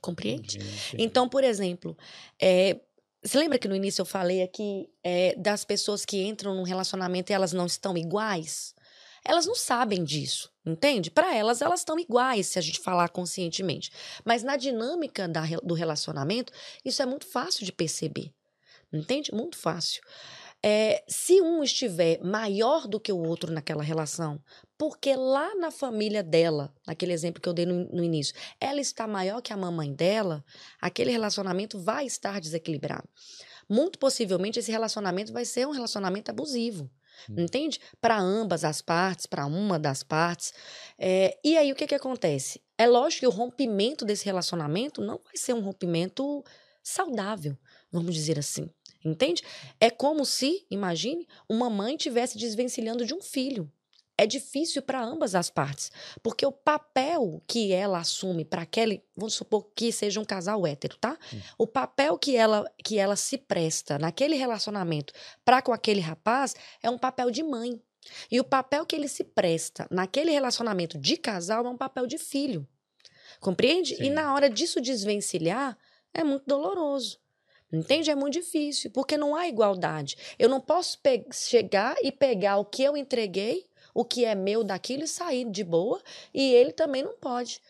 Compreende? 0.00 0.58
Então, 0.96 1.28
por 1.28 1.44
exemplo, 1.44 1.94
é, 2.40 2.80
você 3.22 3.36
lembra 3.36 3.58
que 3.58 3.68
no 3.68 3.76
início 3.76 4.00
eu 4.00 4.06
falei 4.06 4.42
aqui 4.42 4.88
é, 5.04 5.36
das 5.36 5.62
pessoas 5.62 6.06
que 6.06 6.22
entram 6.22 6.54
num 6.54 6.62
relacionamento 6.62 7.30
e 7.30 7.34
elas 7.34 7.52
não 7.52 7.66
estão 7.66 7.94
iguais? 7.98 8.74
Elas 9.22 9.44
não 9.44 9.54
sabem 9.54 10.02
disso, 10.02 10.50
entende? 10.64 11.10
Para 11.10 11.36
elas, 11.36 11.60
elas 11.60 11.80
estão 11.80 11.98
iguais 11.98 12.46
se 12.46 12.58
a 12.58 12.62
gente 12.62 12.80
falar 12.80 13.10
conscientemente. 13.10 13.92
Mas 14.24 14.42
na 14.42 14.56
dinâmica 14.56 15.28
da, 15.28 15.42
do 15.62 15.74
relacionamento, 15.74 16.50
isso 16.82 17.02
é 17.02 17.06
muito 17.06 17.26
fácil 17.26 17.66
de 17.66 17.72
perceber, 17.72 18.32
entende? 18.90 19.32
Muito 19.34 19.58
fácil. 19.58 20.02
É, 20.64 21.02
se 21.08 21.40
um 21.40 21.62
estiver 21.64 22.22
maior 22.22 22.86
do 22.86 23.00
que 23.00 23.12
o 23.12 23.18
outro 23.18 23.52
naquela 23.52 23.82
relação, 23.82 24.40
porque 24.78 25.16
lá 25.16 25.54
na 25.56 25.72
família 25.72 26.22
dela, 26.22 26.72
naquele 26.86 27.12
exemplo 27.12 27.42
que 27.42 27.48
eu 27.48 27.52
dei 27.52 27.66
no, 27.66 27.88
no, 27.88 28.02
início, 28.02 28.34
ela 28.60 28.80
está 28.80 29.06
maior 29.06 29.40
que 29.40 29.52
a 29.52 29.56
mamãe 29.56 29.92
dela, 29.92 30.44
aquele 30.80 31.10
relacionamento 31.10 31.80
vai 31.80 32.06
estar 32.06 32.40
desequilibrado. 32.40 33.08
Muito 33.68 33.98
possivelmente 33.98 34.58
esse 34.58 34.70
relacionamento 34.70 35.32
vai 35.32 35.44
ser 35.44 35.66
um 35.66 35.72
relacionamento 35.72 36.30
abusivo. 36.30 36.88
Hum. 37.28 37.34
Entende? 37.38 37.80
Para 38.00 38.18
ambas 38.18 38.64
as 38.64 38.80
partes, 38.80 39.26
para 39.26 39.46
uma 39.46 39.78
das 39.78 40.02
partes. 40.02 40.52
É, 40.98 41.38
e 41.44 41.56
aí 41.56 41.72
o 41.72 41.74
que, 41.74 41.86
que 41.86 41.94
acontece? 41.94 42.60
É 42.78 42.86
lógico 42.86 43.20
que 43.20 43.26
o 43.26 43.30
rompimento 43.30 44.04
desse 44.04 44.24
relacionamento 44.24 45.00
não 45.00 45.20
vai 45.24 45.36
ser 45.36 45.54
um 45.54 45.60
rompimento 45.60 46.44
saudável, 46.82 47.56
vamos 47.90 48.14
dizer 48.14 48.38
assim. 48.38 48.68
Entende? 49.04 49.42
É 49.80 49.90
como 49.90 50.24
se, 50.24 50.64
imagine, 50.70 51.26
uma 51.48 51.68
mãe 51.68 51.96
tivesse 51.96 52.38
desvencilhando 52.38 53.04
de 53.04 53.14
um 53.14 53.20
filho 53.20 53.70
é 54.16 54.26
difícil 54.26 54.82
para 54.82 55.02
ambas 55.02 55.34
as 55.34 55.50
partes, 55.50 55.90
porque 56.22 56.44
o 56.44 56.52
papel 56.52 57.42
que 57.46 57.72
ela 57.72 57.98
assume 57.98 58.44
para 58.44 58.62
aquele, 58.62 59.02
vamos 59.16 59.34
supor 59.34 59.70
que 59.74 59.90
seja 59.90 60.20
um 60.20 60.24
casal 60.24 60.66
hétero, 60.66 60.96
tá? 60.96 61.18
Hum. 61.32 61.40
O 61.58 61.66
papel 61.66 62.18
que 62.18 62.36
ela 62.36 62.70
que 62.84 62.98
ela 62.98 63.16
se 63.16 63.38
presta 63.38 63.98
naquele 63.98 64.36
relacionamento 64.36 65.12
para 65.44 65.62
com 65.62 65.72
aquele 65.72 66.00
rapaz 66.00 66.54
é 66.82 66.90
um 66.90 66.98
papel 66.98 67.30
de 67.30 67.42
mãe. 67.42 67.80
E 68.30 68.40
o 68.40 68.44
papel 68.44 68.84
que 68.84 68.96
ele 68.96 69.08
se 69.08 69.22
presta 69.24 69.86
naquele 69.90 70.30
relacionamento 70.30 70.98
de 70.98 71.16
casal 71.16 71.64
é 71.66 71.68
um 71.68 71.76
papel 71.76 72.06
de 72.06 72.18
filho. 72.18 72.66
Compreende? 73.40 73.96
Sim. 73.96 74.04
E 74.04 74.10
na 74.10 74.34
hora 74.34 74.50
disso 74.50 74.80
desvencilhar, 74.80 75.76
é 76.12 76.22
muito 76.22 76.44
doloroso. 76.46 77.21
Entende? 77.72 78.10
É 78.10 78.14
muito 78.14 78.34
difícil, 78.34 78.90
porque 78.90 79.16
não 79.16 79.34
há 79.34 79.48
igualdade. 79.48 80.16
Eu 80.38 80.48
não 80.48 80.60
posso 80.60 80.98
chegar 81.32 81.96
e 82.02 82.12
pegar 82.12 82.58
o 82.58 82.64
que 82.64 82.82
eu 82.82 82.96
entreguei 82.96 83.66
o 83.94 84.04
que 84.04 84.24
é 84.24 84.34
meu 84.34 84.64
daquilo 84.64 85.04
e 85.04 85.08
sair 85.08 85.50
de 85.50 85.64
boa, 85.64 86.00
e 86.32 86.52
ele 86.54 86.72
também 86.72 87.02
não 87.02 87.16
pode. 87.16 87.60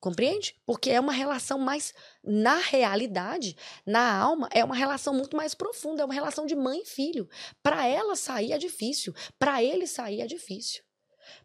Compreende? 0.00 0.54
Porque 0.66 0.90
é 0.90 1.00
uma 1.00 1.12
relação 1.12 1.58
mais, 1.58 1.94
na 2.22 2.58
realidade, 2.58 3.56
na 3.86 4.16
alma, 4.18 4.48
é 4.52 4.62
uma 4.62 4.74
relação 4.74 5.14
muito 5.14 5.34
mais 5.36 5.54
profunda, 5.54 6.02
é 6.02 6.04
uma 6.04 6.12
relação 6.12 6.44
de 6.44 6.54
mãe 6.54 6.82
e 6.82 6.86
filho. 6.86 7.28
Para 7.62 7.86
ela 7.86 8.14
sair 8.14 8.52
é 8.52 8.58
difícil, 8.58 9.14
para 9.38 9.62
ele 9.62 9.86
sair 9.86 10.20
é 10.20 10.26
difícil. 10.26 10.82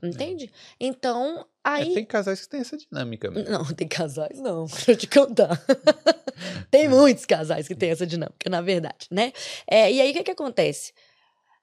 Entende? 0.03 0.45
É. 0.45 0.75
Então, 0.77 1.47
aí. 1.63 1.91
É, 1.91 1.93
tem 1.95 2.05
casais 2.05 2.41
que 2.41 2.49
têm 2.49 2.61
essa 2.61 2.77
dinâmica. 2.77 3.29
Mesmo. 3.31 3.49
Não, 3.49 3.65
tem 3.65 3.87
casais 3.87 4.39
não. 4.39 4.65
Deixa 4.71 4.91
eu 4.91 4.97
te 4.97 5.07
contar. 5.07 5.61
tem 6.71 6.87
muitos 6.87 7.25
casais 7.25 7.67
que 7.67 7.75
têm 7.75 7.91
essa 7.91 8.05
dinâmica, 8.05 8.49
na 8.49 8.61
verdade, 8.61 9.07
né? 9.11 9.31
É, 9.69 9.91
e 9.91 10.01
aí, 10.01 10.11
o 10.11 10.13
que, 10.13 10.23
que 10.23 10.31
acontece? 10.31 10.93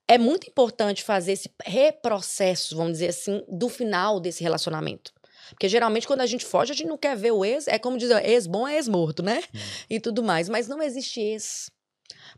é 0.09 0.19
muito 0.19 0.49
importante 0.49 1.03
fazer 1.03 1.33
esse 1.33 1.51
reprocesso, 1.65 2.77
vamos 2.77 2.93
dizer 2.93 3.09
assim, 3.09 3.43
do 3.49 3.69
final 3.69 4.21
desse 4.21 4.43
relacionamento. 4.43 5.13
Porque 5.51 5.69
geralmente 5.69 6.07
quando 6.07 6.21
a 6.21 6.27
gente 6.27 6.45
foge, 6.45 6.73
a 6.73 6.75
gente 6.75 6.89
não 6.89 6.99
quer 6.99 7.17
ver 7.17 7.33
o 7.33 7.45
ex, 7.45 7.67
é 7.69 7.79
como 7.79 7.99
dizer, 7.99 8.25
ex 8.25 8.47
bom 8.47 8.67
é 8.67 8.77
ex 8.77 8.89
morto, 8.89 9.23
né? 9.23 9.43
Hum. 9.55 9.59
E 9.91 10.01
tudo 10.01 10.23
mais. 10.23 10.49
Mas 10.49 10.69
não 10.69 10.83
existe 10.83 11.21
ex. 11.21 11.71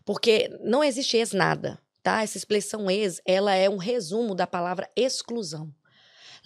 Porque 0.05 0.51
não 0.63 0.83
existe 0.83 1.17
ex 1.17 1.33
nada, 1.33 1.79
tá? 2.03 2.23
Essa 2.23 2.37
expressão 2.37 2.91
ex, 2.91 3.21
ela 3.27 3.55
é 3.55 3.69
um 3.69 3.77
resumo 3.77 4.35
da 4.35 4.47
palavra 4.47 4.89
exclusão. 4.97 5.73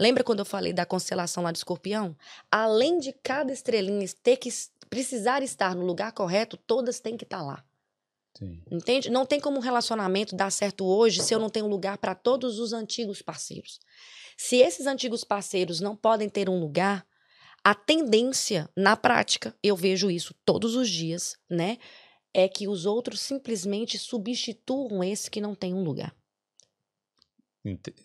Lembra 0.02 0.24
quando 0.24 0.40
eu 0.40 0.44
falei 0.44 0.72
da 0.72 0.84
constelação 0.84 1.44
lá 1.44 1.52
de 1.52 1.58
escorpião? 1.58 2.16
Além 2.50 2.98
de 2.98 3.12
cada 3.12 3.52
estrelinha 3.52 4.04
ter 4.20 4.36
que 4.36 4.48
precisar 4.90 5.44
estar 5.44 5.76
no 5.76 5.86
lugar 5.86 6.10
correto, 6.10 6.56
todas 6.56 6.98
têm 6.98 7.16
que 7.16 7.22
estar 7.22 7.40
lá. 7.40 7.64
Sim. 8.36 8.60
Entende? 8.68 9.08
Não 9.08 9.24
tem 9.24 9.38
como 9.38 9.58
um 9.58 9.60
relacionamento 9.60 10.34
dar 10.34 10.50
certo 10.50 10.84
hoje 10.84 11.22
se 11.22 11.32
eu 11.32 11.38
não 11.38 11.48
tenho 11.48 11.68
lugar 11.68 11.98
para 11.98 12.16
todos 12.16 12.58
os 12.58 12.72
antigos 12.72 13.22
parceiros. 13.22 13.78
Se 14.36 14.56
esses 14.56 14.88
antigos 14.88 15.22
parceiros 15.22 15.78
não 15.78 15.94
podem 15.94 16.28
ter 16.28 16.48
um 16.48 16.58
lugar, 16.58 17.06
a 17.62 17.72
tendência, 17.72 18.68
na 18.76 18.96
prática, 18.96 19.54
eu 19.62 19.76
vejo 19.76 20.10
isso 20.10 20.34
todos 20.44 20.74
os 20.74 20.90
dias, 20.90 21.36
né? 21.48 21.78
É 22.34 22.48
que 22.48 22.66
os 22.66 22.86
outros 22.86 23.20
simplesmente 23.20 23.96
substituam 23.98 25.04
esse 25.04 25.30
que 25.30 25.40
não 25.40 25.54
tem 25.54 25.72
um 25.72 25.84
lugar. 25.84 26.12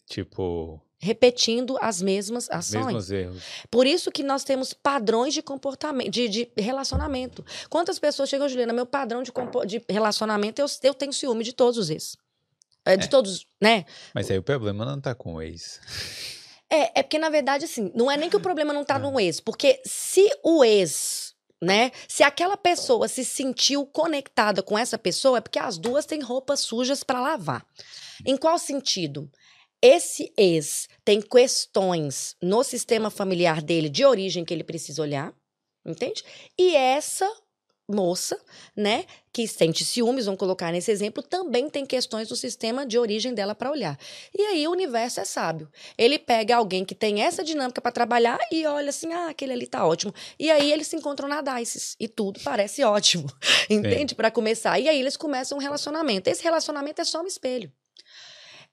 Tipo, 0.05 0.79
repetindo 0.99 1.77
as 1.81 2.01
mesmas 2.01 2.49
ações. 2.49 2.85
Mesmos 2.85 3.11
erros. 3.11 3.43
Por 3.69 3.85
isso 3.85 4.11
que 4.11 4.23
nós 4.23 4.43
temos 4.43 4.73
padrões 4.73 5.33
de 5.33 5.41
comportamento, 5.41 6.09
de, 6.09 6.27
de 6.27 6.51
relacionamento. 6.57 7.45
Quantas 7.69 7.99
pessoas 7.99 8.29
chegam, 8.29 8.49
Juliana, 8.49 8.73
meu 8.73 8.85
padrão 8.85 9.21
de, 9.21 9.31
de 9.65 9.83
relacionamento, 9.89 10.61
eu, 10.61 10.67
eu 10.83 10.93
tenho 10.93 11.13
ciúme 11.13 11.43
de 11.43 11.53
todos 11.53 11.77
os 11.77 11.89
ex. 11.89 12.17
É, 12.85 12.95
de 12.95 13.05
é. 13.05 13.09
todos, 13.09 13.45
né? 13.61 13.85
Mas 14.13 14.31
aí 14.31 14.37
o 14.37 14.43
problema 14.43 14.85
não 14.85 14.99
tá 14.99 15.13
com 15.13 15.35
o 15.35 15.41
ex. 15.41 15.79
É, 16.69 16.99
é 16.99 17.01
porque, 17.01 17.17
na 17.17 17.29
verdade, 17.29 17.63
assim, 17.63 17.89
não 17.95 18.11
é 18.11 18.17
nem 18.17 18.29
que 18.29 18.35
o 18.35 18.41
problema 18.41 18.73
não 18.73 18.83
tá 18.83 18.95
ah. 18.95 18.99
no 18.99 19.17
ex, 19.17 19.39
porque 19.39 19.81
se 19.85 20.29
o 20.43 20.65
ex 20.65 21.33
né? 21.61 21.91
Se 22.07 22.23
aquela 22.23 22.55
pessoa 22.55 23.07
se 23.07 23.25
sentiu 23.25 23.85
conectada 23.85 24.61
com 24.61 24.77
essa 24.77 24.97
pessoa, 24.97 25.39
é 25.39 25.41
porque 25.41 25.59
as 25.59 25.77
duas 25.77 26.05
têm 26.05 26.21
roupas 26.21 26.59
sujas 26.59 27.03
para 27.03 27.19
lavar. 27.19 27.65
Em 28.25 28.37
qual 28.37 28.59
sentido? 28.59 29.29
Esse 29.82 30.32
ex 30.38 30.88
tem 31.05 31.21
questões 31.21 32.36
no 32.41 32.63
sistema 32.63 33.09
familiar 33.09 33.61
dele 33.61 33.89
de 33.89 34.05
origem 34.05 34.43
que 34.43 34.53
ele 34.53 34.63
precisa 34.63 35.01
olhar, 35.01 35.34
entende? 35.86 36.23
E 36.57 36.75
essa 36.75 37.32
moça, 37.89 38.38
né, 38.75 39.05
que 39.32 39.47
sente 39.47 39.86
ciúmes, 39.86 40.25
vamos 40.25 40.39
colocar 40.39 40.71
nesse 40.71 40.91
exemplo, 40.91 41.23
também 41.23 41.69
tem 41.69 41.86
questões 41.86 42.28
do 42.28 42.36
sistema 42.36 42.86
de 42.86 42.99
origem 42.99 43.34
dela 43.34 43.55
para 43.55 43.71
olhar. 43.71 43.97
E 44.38 44.41
aí 44.41 44.67
o 44.67 44.71
universo 44.71 45.21
é 45.21 45.25
sábio. 45.25 45.71
Ele 45.97 46.19
pega 46.19 46.57
alguém 46.57 46.84
que 46.84 46.93
tem 46.93 47.21
essa 47.21 47.43
dinâmica 47.43 47.80
para 47.80 47.91
trabalhar 47.91 48.39
e 48.51 48.65
olha 48.65 48.89
assim, 48.89 49.13
ah, 49.13 49.30
aquele 49.30 49.53
ali 49.53 49.67
tá 49.67 49.88
ótimo. 49.88 50.13
E 50.38 50.51
aí 50.51 50.71
eles 50.71 50.88
se 50.88 50.95
encontram 50.95 51.30
na 51.30 51.41
Dices 51.41 51.95
e 51.99 52.07
tudo 52.07 52.39
parece 52.43 52.84
ótimo, 52.84 53.28
entende? 53.69 54.13
Para 54.15 54.32
começar. 54.32 54.80
E 54.80 54.89
aí 54.89 54.99
eles 54.99 55.15
começam 55.15 55.57
um 55.57 55.61
relacionamento. 55.61 56.30
Esse 56.30 56.43
relacionamento 56.43 57.01
é 57.01 57.05
só 57.05 57.21
um 57.21 57.28
espelho. 57.28 57.71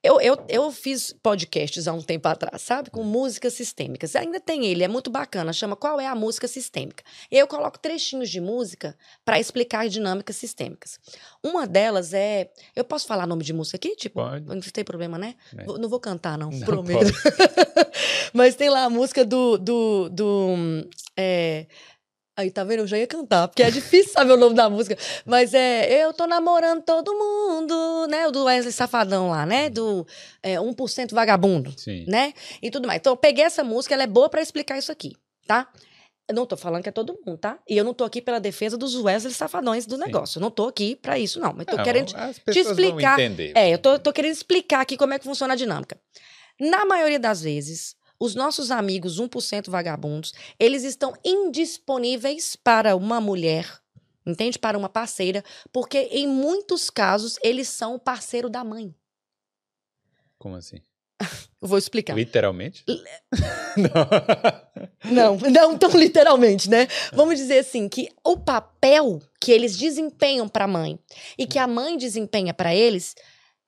Eu, 0.05 0.21
eu, 0.21 0.45
eu 0.51 0.71
fiz 0.71 1.15
podcasts 1.23 1.89
há 1.89 1.93
um 1.95 2.03
tempo 2.03 2.29
atrás, 2.29 2.61
sabe? 2.61 2.91
Com 2.91 3.03
músicas 3.03 3.55
sistêmicas. 3.55 4.15
Ainda 4.15 4.39
tem 4.39 4.67
ele, 4.67 4.85
é 4.85 4.89
muito 4.89 5.11
bacana. 5.11 5.51
Chama 5.51 5.75
Qual 5.75 5.99
é 5.99 6.07
a 6.07 6.15
Música 6.15 6.47
Sistêmica? 6.47 7.03
Eu 7.31 7.47
coloco 7.47 7.79
trechinhos 7.79 8.29
de 8.29 8.39
música 8.39 8.95
para 9.25 9.41
explicar 9.41 9.89
dinâmicas 9.89 10.37
sistêmicas. 10.37 11.01
Uma 11.43 11.67
delas 11.67 12.13
é. 12.13 12.51
Eu 12.77 12.85
posso 12.85 13.07
falar 13.07 13.27
nome 13.27 13.43
de 13.43 13.55
música 13.55 13.79
aqui? 13.79 13.97
Tipo, 13.97 14.21
pode. 14.21 14.45
não 14.45 14.61
tem 14.61 14.85
problema, 14.85 15.17
né? 15.17 15.37
É. 15.57 15.65
Não 15.65 15.89
vou 15.89 15.99
cantar, 15.99 16.37
não, 16.37 16.51
não 16.51 16.61
prometo. 16.61 17.11
Mas 18.35 18.55
tem 18.55 18.69
lá 18.69 18.85
a 18.85 18.91
música 18.91 19.25
do. 19.25 19.57
do, 19.57 20.11
do 20.11 20.55
é, 21.17 21.67
Aí, 22.37 22.51
tá 22.51 22.65
vendo? 22.65 22.81
Eu 22.81 22.87
já 22.87 22.99
ia 22.99 23.07
cantar, 23.07 23.47
porque 23.47 23.63
é 23.63 23.71
difícil 23.71 24.13
saber 24.13 24.33
o 24.33 24.37
nome 24.37 24.57
da 24.57 24.69
música. 24.69 24.99
Mas 25.25 25.55
é 25.55 26.05
Eu 26.05 26.13
tô 26.13 26.27
namorando 26.27 26.83
todo 26.83 27.15
mundo, 27.15 28.07
né? 28.09 28.27
O 28.27 28.33
do 28.33 28.45
Wesley 28.45 28.73
Safadão 28.73 29.31
lá, 29.31 29.47
né? 29.47 29.71
Do 29.71 30.05
é, 30.43 30.57
1% 30.57 31.13
Vagabundo, 31.15 31.73
Sim. 31.79 32.05
né? 32.09 32.33
E 32.61 32.71
tudo 32.71 32.89
mais. 32.89 32.99
Então, 32.99 33.13
eu 33.13 33.17
peguei 33.17 33.45
essa 33.45 33.63
música, 33.63 33.95
ela 33.95 34.03
é 34.03 34.07
boa 34.09 34.29
para 34.29 34.43
explicar 34.43 34.77
isso 34.77 34.91
aqui, 34.91 35.13
tá? 35.47 35.69
Eu 36.27 36.35
não 36.35 36.45
tô 36.47 36.57
falando 36.57 36.83
que 36.83 36.89
é 36.89 36.93
todo 36.93 37.17
mundo, 37.25 37.39
tá? 37.39 37.59
E 37.69 37.77
eu 37.77 37.85
não 37.85 37.95
tô 37.95 38.03
aqui 38.03 38.21
pela 38.21 38.41
defesa 38.41 38.77
dos 38.77 38.97
Wesley 38.97 39.33
safadões 39.33 39.87
do 39.87 39.95
Sim. 39.97 40.03
negócio. 40.03 40.39
Eu 40.39 40.41
não 40.41 40.51
tô 40.51 40.67
aqui 40.67 40.97
pra 40.97 41.19
isso, 41.19 41.39
não. 41.39 41.53
Mas 41.53 41.67
tô 41.67 41.77
Não, 41.77 41.85
querendo 41.85 42.13
pessoas 42.45 42.67
explicar- 42.79 43.21
é, 43.55 43.73
eu 43.73 43.79
tô, 43.79 43.97
tô 43.99 44.13
querendo 44.13 44.33
explicar 44.33 44.81
aqui 44.81 44.97
como 44.97 45.13
é 45.15 45.19
que 45.19 45.25
funciona 45.25 45.53
a 45.53 45.57
dinâmica. 45.57 46.01
Na 46.59 46.85
maioria 46.87 47.19
das 47.21 47.43
vezes, 47.43 47.95
os 48.25 48.35
nossos 48.35 48.71
amigos 48.71 49.21
1% 49.21 49.69
vagabundos, 49.69 50.33
eles 50.59 50.83
estão 50.83 51.13
indisponíveis 51.23 52.57
para 52.57 52.97
uma 52.97 53.21
mulher, 53.21 53.71
entende? 54.25 54.59
Para 54.59 54.79
uma 54.79 54.89
parceira, 54.89 55.45
porque 55.71 56.09
em 56.11 56.27
muitos 56.27 56.89
casos 56.89 57.39
eles 57.43 57.69
são 57.69 57.97
o 57.97 58.01
parceiro 58.01 58.49
da 58.49 58.65
mãe. 58.65 58.95
Como 60.39 60.57
assim? 60.57 60.81
Eu 61.61 61.69
vou 61.69 61.79
explicar. 61.79 62.15
Literalmente? 62.15 62.85
Não, 63.77 65.37
Não. 65.37 65.51
não 65.51 65.77
tão 65.79 65.91
literalmente, 65.99 66.71
né? 66.71 66.87
Vamos 67.13 67.37
dizer 67.39 67.59
assim 67.59 67.89
que 67.89 68.09
o 68.25 68.37
papel 68.37 69.21
que 69.41 69.51
eles 69.51 69.77
desempenham 69.77 70.49
para 70.49 70.65
a 70.65 70.69
mãe 70.69 70.99
e 71.37 71.45
que 71.45 71.59
a 71.59 71.67
mãe 71.67 71.97
desempenha 71.97 72.55
para 72.55 72.75
eles 72.75 73.17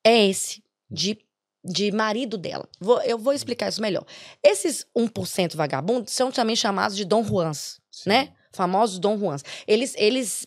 é 0.04 0.28
esse 0.28 0.62
de, 0.88 1.18
de 1.66 1.90
marido 1.92 2.38
dela. 2.38 2.66
Vou- 2.80 3.00
eu 3.02 3.18
vou 3.18 3.32
explicar 3.32 3.68
isso 3.68 3.80
melhor. 3.82 4.04
Esses 4.42 4.86
1% 4.96 5.56
vagabundos 5.56 6.12
são 6.12 6.30
também 6.30 6.56
chamados 6.56 6.96
de 6.96 7.04
Dom 7.04 7.24
Juans, 7.24 7.80
Sim. 7.90 8.08
né? 8.10 8.28
Famosos 8.52 8.98
Dom 8.98 9.18
Juans. 9.18 9.42
Eles 9.66 9.94
eles 9.98 10.46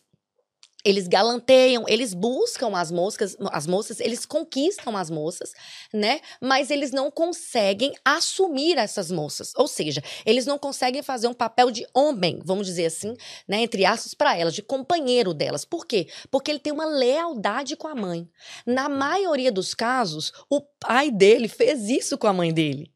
eles 0.84 1.08
galanteiam, 1.08 1.84
eles 1.88 2.14
buscam 2.14 2.78
as 2.78 2.90
moscas, 2.90 3.36
as 3.52 3.68
moças, 3.68 4.00
eles 4.00 4.26
conquistam 4.26 4.96
as 4.96 5.10
moças, 5.10 5.52
né? 5.94 6.22
Mas 6.40 6.72
eles 6.72 6.92
não 6.92 7.12
conseguem 7.12 7.94
assumir 8.04 8.78
essas 8.78 9.12
moças. 9.12 9.52
Ou 9.56 9.68
seja, 9.68 10.02
eles 10.26 10.46
não 10.46 10.58
conseguem 10.58 11.04
fazer 11.04 11.28
um 11.28 11.34
papel 11.34 11.70
de 11.70 11.86
homem, 11.94 12.40
vamos 12.46 12.66
dizer 12.66 12.86
assim, 12.86 13.14
né, 13.48 13.62
entre 13.62 13.86
aspas, 13.86 14.14
para 14.14 14.38
elas, 14.38 14.56
de 14.56 14.62
companheiro 14.62 15.34
delas. 15.34 15.66
Por 15.66 15.86
quê? 15.86 16.08
Porque 16.32 16.50
ele 16.50 16.60
tem 16.60 16.72
uma 16.72 16.86
lealdade 16.86 17.76
com 17.76 17.88
a 17.88 17.96
mãe. 17.96 18.30
Na 18.66 18.88
maioria 18.88 19.52
dos 19.52 19.74
casos, 19.74 20.32
o 20.50 20.62
pai 20.62 21.12
dele 21.12 21.48
fez 21.48 21.90
isso 21.90 22.18
com 22.18 22.28
a 22.28 22.34
mãe 22.34 22.54
dele. 22.54 22.90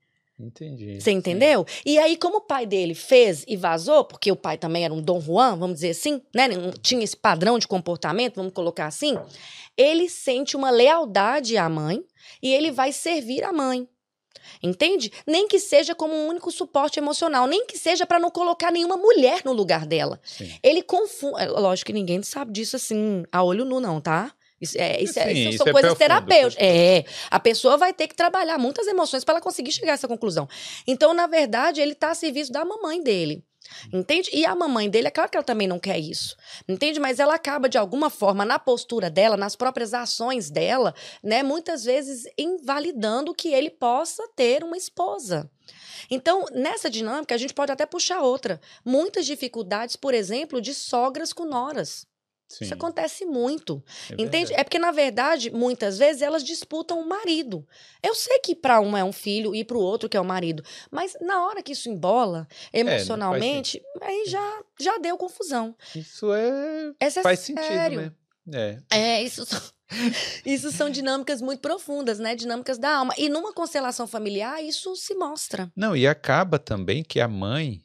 Entendi. 0.45 0.99
Você 0.99 1.11
entendeu? 1.11 1.65
E 1.85 1.97
aí, 1.97 2.17
como 2.17 2.37
o 2.37 2.41
pai 2.41 2.65
dele 2.65 2.93
fez 2.93 3.43
e 3.47 3.55
vazou, 3.55 4.03
porque 4.03 4.31
o 4.31 4.35
pai 4.35 4.57
também 4.57 4.85
era 4.85 4.93
um 4.93 5.01
Dom 5.01 5.21
Juan, 5.21 5.55
vamos 5.55 5.75
dizer 5.75 5.91
assim, 5.91 6.21
né? 6.33 6.47
Não 6.47 6.71
tinha 6.71 7.03
esse 7.03 7.15
padrão 7.15 7.57
de 7.57 7.67
comportamento, 7.67 8.35
vamos 8.35 8.53
colocar 8.53 8.87
assim. 8.87 9.17
Ele 9.77 10.09
sente 10.09 10.55
uma 10.55 10.69
lealdade 10.69 11.57
à 11.57 11.67
mãe 11.67 12.03
e 12.41 12.53
ele 12.53 12.71
vai 12.71 12.91
servir 12.91 13.43
a 13.43 13.53
mãe. 13.53 13.87
Entende? 14.61 15.11
Nem 15.25 15.47
que 15.47 15.59
seja 15.59 15.95
como 15.95 16.13
um 16.13 16.27
único 16.27 16.51
suporte 16.51 16.99
emocional, 16.99 17.47
nem 17.47 17.65
que 17.65 17.77
seja 17.77 18.05
para 18.05 18.19
não 18.19 18.29
colocar 18.29 18.71
nenhuma 18.71 18.97
mulher 18.97 19.41
no 19.43 19.53
lugar 19.53 19.85
dela. 19.85 20.19
Sim. 20.23 20.51
Ele 20.61 20.81
confunde. 20.81 21.45
Lógico 21.47 21.87
que 21.87 21.93
ninguém 21.93 22.21
sabe 22.23 22.51
disso 22.51 22.75
assim, 22.75 23.23
a 23.31 23.43
olho 23.43 23.65
nu, 23.65 23.79
não, 23.79 23.99
tá? 23.99 24.33
Isso, 24.63 24.77
é, 24.79 25.01
isso, 25.01 25.19
é- 25.19 25.23
Sim, 25.25 25.31
isso 25.31 25.49
isso 25.49 25.57
são 25.57 25.67
é 25.67 25.71
coisas 25.71 25.97
terapêuticas. 25.97 26.65
É, 26.65 27.05
a 27.29 27.39
pessoa 27.39 27.77
vai 27.77 27.93
ter 27.93 28.07
que 28.07 28.15
trabalhar 28.15 28.57
muitas 28.57 28.87
emoções 28.87 29.23
para 29.23 29.35
ela 29.35 29.41
conseguir 29.41 29.71
chegar 29.71 29.91
a 29.91 29.95
essa 29.95 30.07
conclusão. 30.07 30.47
Então, 30.87 31.13
na 31.13 31.27
verdade, 31.27 31.81
ele 31.81 31.93
tá 31.93 32.11
a 32.11 32.15
serviço 32.15 32.51
da 32.51 32.63
mamãe 32.63 33.01
dele. 33.03 33.43
Entende? 33.93 34.29
E 34.33 34.45
a 34.45 34.53
mamãe 34.55 34.89
dele, 34.89 35.07
é 35.07 35.11
claro 35.11 35.29
que 35.31 35.37
ela 35.37 35.43
também 35.43 35.67
não 35.67 35.79
quer 35.79 35.97
isso. 35.97 36.35
Entende? 36.67 36.99
Mas 36.99 37.19
ela 37.19 37.35
acaba, 37.35 37.69
de 37.69 37.77
alguma 37.77 38.09
forma, 38.09 38.43
na 38.43 38.59
postura 38.59 39.09
dela, 39.09 39.37
nas 39.37 39.55
próprias 39.55 39.93
ações 39.93 40.49
dela, 40.49 40.93
né? 41.23 41.43
Muitas 41.43 41.83
vezes 41.85 42.25
invalidando 42.37 43.33
que 43.33 43.49
ele 43.49 43.69
possa 43.69 44.27
ter 44.35 44.63
uma 44.63 44.75
esposa. 44.77 45.49
Então, 46.09 46.45
nessa 46.51 46.89
dinâmica, 46.89 47.33
a 47.33 47.37
gente 47.37 47.53
pode 47.53 47.71
até 47.71 47.85
puxar 47.85 48.21
outra. 48.21 48.59
Muitas 48.83 49.25
dificuldades, 49.25 49.95
por 49.95 50.13
exemplo, 50.13 50.59
de 50.61 50.73
sogras 50.73 51.31
com 51.31 51.45
noras. 51.45 52.05
Sim. 52.47 52.65
Isso 52.65 52.73
acontece 52.73 53.25
muito. 53.25 53.83
é 54.09 54.13
Entende? 54.13 54.29
verdade. 54.49 54.53
É 54.59 54.63
porque, 54.63 54.77
na 54.77 54.91
verdade, 54.91 55.49
muitas 55.49 55.97
vezes 55.97 56.21
elas 56.21 56.43
disputam 56.43 56.99
o 56.99 57.07
marido. 57.09 57.67
Eu 58.03 58.13
sei 58.13 58.37
que 58.39 58.53
para 58.55 58.79
um 58.79 58.95
é 58.95 59.03
um 59.03 59.11
filho 59.11 59.55
e 59.55 59.63
para 59.63 59.77
o 59.77 59.81
outro 59.81 60.07
que 60.07 60.15
é 60.15 60.21
o 60.21 60.25
marido. 60.25 60.63
Mas 60.91 61.17
na 61.19 61.45
hora 61.47 61.63
que 61.63 61.71
isso 61.71 61.89
embola 61.89 62.47
É, 62.71 62.81
emocionalmente, 62.81 63.81
aí 64.01 64.25
já, 64.27 64.61
já 64.79 64.97
deu 64.99 65.17
confusão. 65.17 65.75
Isso 65.95 66.31
é. 66.33 66.91
Essa 66.99 67.21
é 67.21 67.23
Faz 67.23 67.39
sério. 67.39 67.61
sentido, 67.99 68.01
né? 68.01 68.79
É. 68.91 68.97
É, 68.99 69.23
isso 69.23 69.45
são, 69.45 69.61
isso 70.45 70.71
são 70.71 70.89
dinâmicas 70.89 71.41
muito 71.41 71.61
profundas, 71.61 72.19
né? 72.19 72.35
Dinâmicas 72.35 72.77
da 72.77 72.97
alma. 72.97 73.13
E 73.17 73.29
numa 73.29 73.51
constelação 73.53 74.05
familiar, 74.05 74.61
isso 74.63 74.95
se 74.95 75.15
mostra. 75.15 75.71
Não, 75.75 75.95
e 75.95 76.05
acaba 76.05 76.59
também 76.59 77.03
que 77.03 77.19
a 77.19 77.27
mãe 77.27 77.81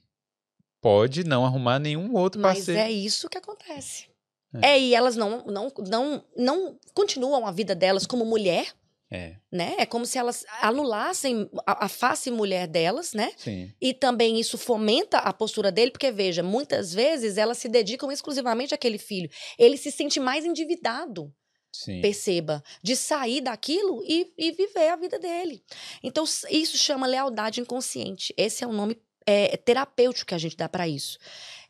pode 0.81 1.25
não 1.25 1.47
arrumar 1.47 1.79
nenhum 1.79 2.15
outro 2.15 2.41
Mas 2.41 2.59
parceiro. 2.59 2.81
é 2.81 2.91
isso 2.91 3.29
que 3.29 3.39
acontece. 3.39 4.08
É. 4.55 4.71
É, 4.71 4.81
e 4.81 4.95
elas 4.95 5.15
não, 5.17 5.45
não, 5.47 5.73
não, 5.87 6.25
não 6.37 6.79
continuam 6.95 7.47
a 7.47 7.53
vida 7.53 7.75
delas 7.75 8.07
como 8.07 8.25
mulher, 8.25 8.73
É, 9.11 9.37
né? 9.53 9.75
É 9.79 9.87
como 9.87 10.05
se 10.07 10.19
elas 10.19 10.45
anulassem 10.61 11.49
a, 11.67 11.87
a 11.87 11.89
face 11.89 12.31
mulher 12.31 12.67
delas, 12.67 13.13
né? 13.13 13.31
sim. 13.37 13.73
E 13.81 13.93
também 13.95 14.39
isso 14.39 14.57
fomenta 14.59 15.19
a 15.19 15.33
postura 15.33 15.71
dele, 15.73 15.91
porque 15.91 16.11
veja, 16.11 16.43
muitas 16.43 16.93
vezes 16.93 17.37
elas 17.37 17.59
se 17.59 17.69
dedicam 17.69 18.11
exclusivamente 18.13 18.75
àquele 18.75 18.99
filho. 18.99 19.31
Ele 19.59 19.77
se 19.77 19.91
sente 19.91 20.19
mais 20.21 20.45
endividado, 20.45 21.33
Sim. 21.73 22.01
perceba, 22.01 22.63
de 22.83 22.97
sair 22.97 23.41
daquilo 23.43 24.03
e, 24.07 24.33
e 24.37 24.53
viver 24.53 24.89
a 24.89 24.97
vida 24.97 25.19
dele. 25.19 25.63
Então, 26.03 26.25
isso 26.51 26.77
chama 26.79 27.07
lealdade 27.07 27.61
inconsciente. 27.61 28.33
Esse 28.37 28.65
é 28.65 28.67
o 28.67 28.73
nome 28.73 28.97
é, 29.27 29.57
terapêutico 29.59 30.29
que 30.29 30.35
a 30.35 30.39
gente 30.39 30.57
dá 30.57 30.69
para 30.69 30.89
isso. 30.89 31.19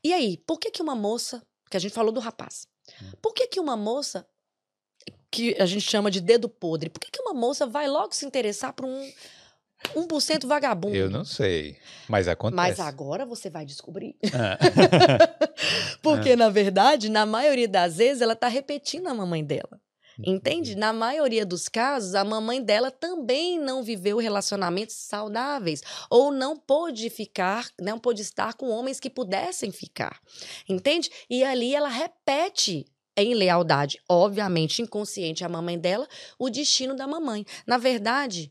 E 0.02 0.12
aí, 0.12 0.36
por 0.46 0.58
que 0.60 0.70
que 0.70 0.80
uma 0.82 0.94
moça, 0.94 1.42
que 1.68 1.76
a 1.76 1.80
gente 1.80 1.92
falou 1.92 2.12
do 2.12 2.20
rapaz, 2.20 2.66
Hum. 3.02 3.10
por 3.20 3.34
que 3.34 3.46
que 3.46 3.60
uma 3.60 3.76
moça 3.76 4.26
que 5.30 5.54
a 5.60 5.66
gente 5.66 5.82
chama 5.88 6.10
de 6.10 6.20
dedo 6.20 6.48
podre, 6.48 6.88
por 6.88 6.98
que 7.00 7.10
que 7.10 7.20
uma 7.20 7.34
moça 7.34 7.66
vai 7.66 7.86
logo 7.86 8.14
se 8.14 8.24
interessar 8.24 8.72
por 8.72 8.86
um 8.86 9.12
1% 9.94 10.46
vagabundo? 10.46 10.96
Eu 10.96 11.08
não 11.10 11.24
sei. 11.24 11.76
Mas 12.08 12.26
acontece. 12.28 12.56
Mas 12.56 12.80
agora 12.80 13.24
você 13.26 13.48
vai 13.50 13.64
descobrir. 13.66 14.16
Ah. 14.34 14.58
Porque, 16.02 16.34
na 16.36 16.48
verdade, 16.48 17.08
na 17.08 17.24
maioria 17.26 17.68
das 17.68 17.96
vezes, 17.98 18.22
ela 18.22 18.34
tá 18.34 18.48
repetindo 18.48 19.06
a 19.08 19.14
mamãe 19.14 19.44
dela. 19.44 19.80
Entende? 20.24 20.74
Na 20.74 20.92
maioria 20.92 21.46
dos 21.46 21.68
casos, 21.68 22.14
a 22.14 22.24
mamãe 22.24 22.62
dela 22.62 22.90
também 22.90 23.58
não 23.58 23.84
viveu 23.84 24.18
relacionamentos 24.18 24.96
saudáveis 24.96 25.80
ou 26.10 26.32
não 26.32 26.56
pôde 26.56 27.08
ficar, 27.08 27.70
não 27.80 27.98
pôde 28.00 28.22
estar 28.22 28.54
com 28.54 28.68
homens 28.68 28.98
que 28.98 29.08
pudessem 29.08 29.70
ficar. 29.70 30.20
Entende? 30.68 31.08
E 31.30 31.44
ali 31.44 31.74
ela 31.74 31.88
repete 31.88 32.84
em 33.16 33.34
lealdade, 33.34 34.00
obviamente 34.08 34.82
inconsciente 34.82 35.44
à 35.44 35.48
mamãe 35.48 35.78
dela, 35.78 36.06
o 36.38 36.50
destino 36.50 36.96
da 36.96 37.06
mamãe. 37.06 37.44
Na 37.66 37.78
verdade, 37.78 38.50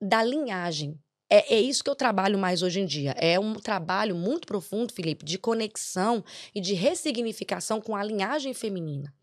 da 0.00 0.22
linhagem. 0.22 0.98
É, 1.30 1.56
é 1.56 1.60
isso 1.60 1.82
que 1.82 1.90
eu 1.90 1.96
trabalho 1.96 2.38
mais 2.38 2.62
hoje 2.62 2.80
em 2.80 2.86
dia. 2.86 3.12
É 3.18 3.38
um 3.38 3.54
trabalho 3.54 4.14
muito 4.14 4.46
profundo, 4.46 4.92
Felipe, 4.92 5.24
de 5.24 5.38
conexão 5.38 6.24
e 6.54 6.60
de 6.60 6.74
ressignificação 6.74 7.80
com 7.80 7.96
a 7.96 8.04
linhagem 8.04 8.54
feminina. 8.54 9.15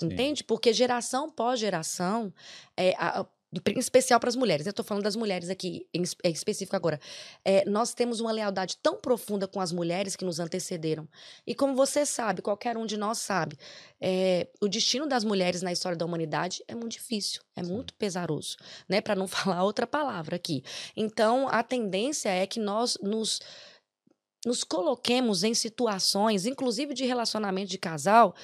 Sim. 0.00 0.08
Entende? 0.12 0.44
Porque 0.44 0.72
geração 0.72 1.30
pós 1.30 1.58
geração, 1.60 2.32
é, 2.76 2.94
a- 2.98 3.20
a- 3.22 3.26
em 3.68 3.78
especial 3.78 4.20
para 4.20 4.28
as 4.28 4.36
mulheres, 4.36 4.66
eu 4.66 4.70
estou 4.70 4.84
falando 4.84 5.04
das 5.04 5.16
mulheres 5.16 5.48
aqui 5.48 5.86
em, 5.94 6.02
em 6.24 6.32
específico 6.32 6.76
agora, 6.76 7.00
é, 7.44 7.64
nós 7.68 7.94
temos 7.94 8.20
uma 8.20 8.30
lealdade 8.32 8.76
tão 8.82 8.96
profunda 9.00 9.48
com 9.48 9.60
as 9.60 9.72
mulheres 9.72 10.14
que 10.16 10.24
nos 10.24 10.38
antecederam. 10.40 11.08
E 11.46 11.54
como 11.54 11.74
você 11.74 12.04
sabe, 12.04 12.42
qualquer 12.42 12.76
um 12.76 12.84
de 12.84 12.96
nós 12.96 13.18
sabe, 13.18 13.56
é, 14.00 14.48
o 14.60 14.68
destino 14.68 15.06
das 15.06 15.24
mulheres 15.24 15.62
na 15.62 15.72
história 15.72 15.96
da 15.96 16.04
humanidade 16.04 16.62
é 16.68 16.74
muito 16.74 16.92
difícil, 16.92 17.40
é 17.56 17.62
Sim. 17.62 17.72
muito 17.72 17.94
pesaroso, 17.94 18.56
né? 18.88 19.00
Para 19.00 19.14
não 19.14 19.26
falar 19.56 19.62
outra 19.64 19.86
palavra 19.86 20.36
aqui. 20.36 20.62
Então, 20.96 21.48
a 21.48 21.62
tendência 21.62 22.28
é 22.28 22.46
que 22.46 22.60
nós 22.60 22.98
nos 23.02 23.40
nos 24.44 24.62
coloquemos 24.62 25.42
em 25.42 25.54
situações, 25.54 26.46
inclusive 26.46 26.94
de 26.94 27.04
relacionamento 27.04 27.70
de 27.70 27.78
casal, 27.78 28.34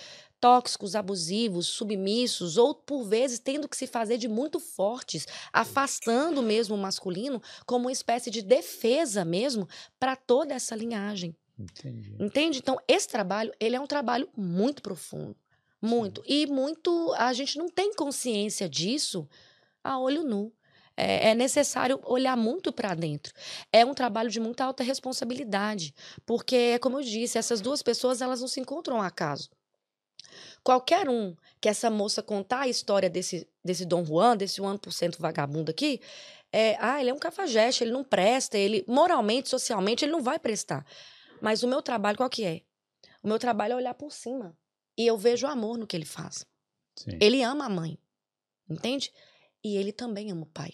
tóxicos, 0.42 0.96
abusivos, 0.96 1.68
submissos, 1.68 2.56
ou 2.56 2.74
por 2.74 3.04
vezes 3.04 3.38
tendo 3.38 3.68
que 3.68 3.76
se 3.76 3.86
fazer 3.86 4.18
de 4.18 4.26
muito 4.26 4.58
fortes, 4.58 5.24
afastando 5.52 6.42
mesmo 6.42 6.74
o 6.74 6.78
masculino 6.78 7.40
como 7.64 7.84
uma 7.84 7.92
espécie 7.92 8.28
de 8.28 8.42
defesa 8.42 9.24
mesmo 9.24 9.68
para 10.00 10.16
toda 10.16 10.52
essa 10.52 10.74
linhagem. 10.74 11.32
Entendi. 11.56 12.16
Entende? 12.18 12.58
Então, 12.58 12.76
esse 12.88 13.06
trabalho, 13.06 13.52
ele 13.60 13.76
é 13.76 13.80
um 13.80 13.86
trabalho 13.86 14.28
muito 14.36 14.82
profundo. 14.82 15.36
Muito. 15.80 16.24
E 16.26 16.44
muito. 16.48 17.14
A 17.16 17.32
gente 17.32 17.56
não 17.56 17.68
tem 17.68 17.94
consciência 17.94 18.68
disso 18.68 19.28
a 19.84 19.96
olho 19.96 20.24
nu. 20.24 20.52
É, 20.96 21.30
é 21.30 21.34
necessário 21.36 22.00
olhar 22.04 22.36
muito 22.36 22.72
para 22.72 22.94
dentro. 22.94 23.32
É 23.72 23.84
um 23.84 23.94
trabalho 23.94 24.28
de 24.28 24.40
muita 24.40 24.64
alta 24.64 24.82
responsabilidade. 24.82 25.94
Porque, 26.26 26.80
como 26.80 26.98
eu 26.98 27.02
disse, 27.04 27.38
essas 27.38 27.60
duas 27.60 27.80
pessoas 27.80 28.20
elas 28.20 28.40
não 28.40 28.48
se 28.48 28.60
encontram 28.60 28.96
ao 28.96 29.02
acaso. 29.02 29.48
Qualquer 30.64 31.08
um 31.08 31.34
que 31.60 31.68
essa 31.68 31.90
moça 31.90 32.22
contar 32.22 32.60
a 32.60 32.68
história 32.68 33.10
desse, 33.10 33.48
desse 33.64 33.84
Dom 33.84 34.04
Juan, 34.04 34.36
desse 34.36 34.60
1% 34.60 35.18
vagabundo 35.18 35.70
aqui, 35.70 36.00
é, 36.52 36.76
ah, 36.78 37.00
ele 37.00 37.10
é 37.10 37.14
um 37.14 37.18
cafajeste, 37.18 37.82
ele 37.82 37.92
não 37.92 38.04
presta, 38.04 38.56
ele 38.58 38.84
moralmente, 38.86 39.48
socialmente, 39.48 40.04
ele 40.04 40.12
não 40.12 40.22
vai 40.22 40.38
prestar. 40.38 40.86
Mas 41.40 41.62
o 41.62 41.68
meu 41.68 41.82
trabalho 41.82 42.16
qual 42.16 42.30
que 42.30 42.44
é? 42.44 42.62
O 43.22 43.28
meu 43.28 43.38
trabalho 43.38 43.72
é 43.72 43.76
olhar 43.76 43.94
por 43.94 44.12
cima. 44.12 44.56
E 44.96 45.06
eu 45.06 45.16
vejo 45.16 45.46
o 45.46 45.50
amor 45.50 45.78
no 45.78 45.86
que 45.86 45.96
ele 45.96 46.04
faz. 46.04 46.46
Sim. 46.96 47.18
Ele 47.20 47.42
ama 47.42 47.64
a 47.66 47.68
mãe. 47.68 47.98
Entende? 48.68 49.12
E 49.64 49.76
ele 49.76 49.92
também 49.92 50.30
ama 50.30 50.42
o 50.42 50.46
pai. 50.46 50.72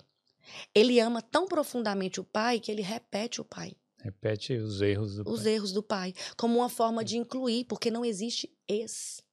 Ele 0.75 0.99
ama 0.99 1.23
tão 1.23 1.47
profundamente 1.47 2.21
o 2.21 2.25
pai 2.25 2.59
que 2.59 2.71
ele 2.73 2.83
repete 2.83 3.41
o 3.41 3.45
pai. 3.45 3.75
Repete 4.03 4.55
os 4.55 4.81
erros 4.81 5.17
do 5.17 5.31
Os 5.31 5.43
pai. 5.43 5.53
erros 5.53 5.73
do 5.73 5.83
pai. 5.83 6.15
Como 6.37 6.59
uma 6.59 6.69
forma 6.69 7.05
de 7.05 7.17
incluir, 7.19 7.65
porque 7.65 7.91
não 7.91 8.05
existe 8.05 8.51
ex-pai, 8.67 9.28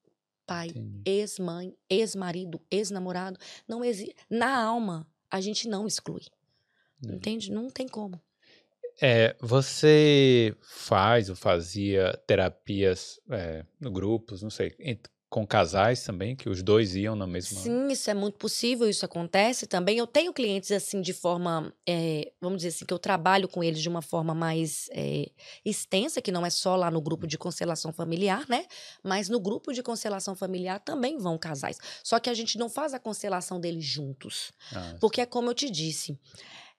Entendi. 0.72 1.02
ex-mãe, 1.06 1.76
ex-marido, 1.90 2.62
ex-namorado. 2.70 3.40
Não 3.68 3.84
existe. 3.84 4.16
Na 4.30 4.64
alma, 4.64 5.08
a 5.30 5.42
gente 5.42 5.68
não 5.68 5.88
exclui. 5.88 6.24
Uhum. 7.04 7.16
Entende? 7.16 7.52
Não 7.52 7.70
tem 7.70 7.88
como. 7.88 8.22
É, 9.02 9.36
você 9.42 10.56
faz 10.62 11.30
ou 11.30 11.36
fazia 11.36 12.14
terapias 12.26 13.20
é, 13.30 13.66
no 13.80 13.92
grupos, 13.92 14.42
não 14.42 14.50
sei, 14.50 14.74
com 15.36 15.46
casais 15.46 16.02
também, 16.02 16.34
que 16.34 16.48
os 16.48 16.64
dois 16.64 16.96
iam 16.96 17.14
na 17.14 17.28
mesma. 17.28 17.60
Sim, 17.60 17.90
isso 17.90 18.10
é 18.10 18.14
muito 18.14 18.38
possível, 18.38 18.90
isso 18.90 19.04
acontece 19.04 19.68
também. 19.68 19.98
Eu 19.98 20.08
tenho 20.08 20.32
clientes 20.32 20.72
assim 20.72 21.02
de 21.02 21.12
forma, 21.12 21.74
eh, 21.86 22.32
vamos 22.40 22.60
dizer 22.60 22.70
assim, 22.70 22.86
que 22.86 22.94
eu 22.94 22.98
trabalho 22.98 23.46
com 23.50 23.62
eles 23.62 23.82
de 23.82 23.90
uma 23.90 24.02
forma 24.02 24.34
mais 24.34 24.88
eh, 24.94 25.30
extensa, 25.66 26.22
que 26.22 26.32
não 26.32 26.46
é 26.46 26.50
só 26.50 26.78
lá 26.78 26.90
no 26.90 27.02
grupo 27.02 27.28
de 27.28 27.38
constelação 27.38 27.92
familiar, 27.92 28.46
né? 28.48 28.66
Mas 29.04 29.28
no 29.28 29.38
grupo 29.42 29.74
de 29.74 29.84
constelação 29.84 30.38
familiar 30.38 30.80
também 30.80 31.18
vão 31.18 31.38
casais. 31.38 31.80
Só 32.02 32.18
que 32.18 32.30
a 32.30 32.34
gente 32.34 32.58
não 32.58 32.70
faz 32.70 32.94
a 32.94 33.00
constelação 33.00 33.60
deles 33.60 33.84
juntos. 33.84 34.54
Ah, 34.74 34.96
Porque 35.02 35.20
é 35.20 35.26
como 35.26 35.50
eu 35.50 35.54
te 35.54 35.70
disse. 35.70 36.18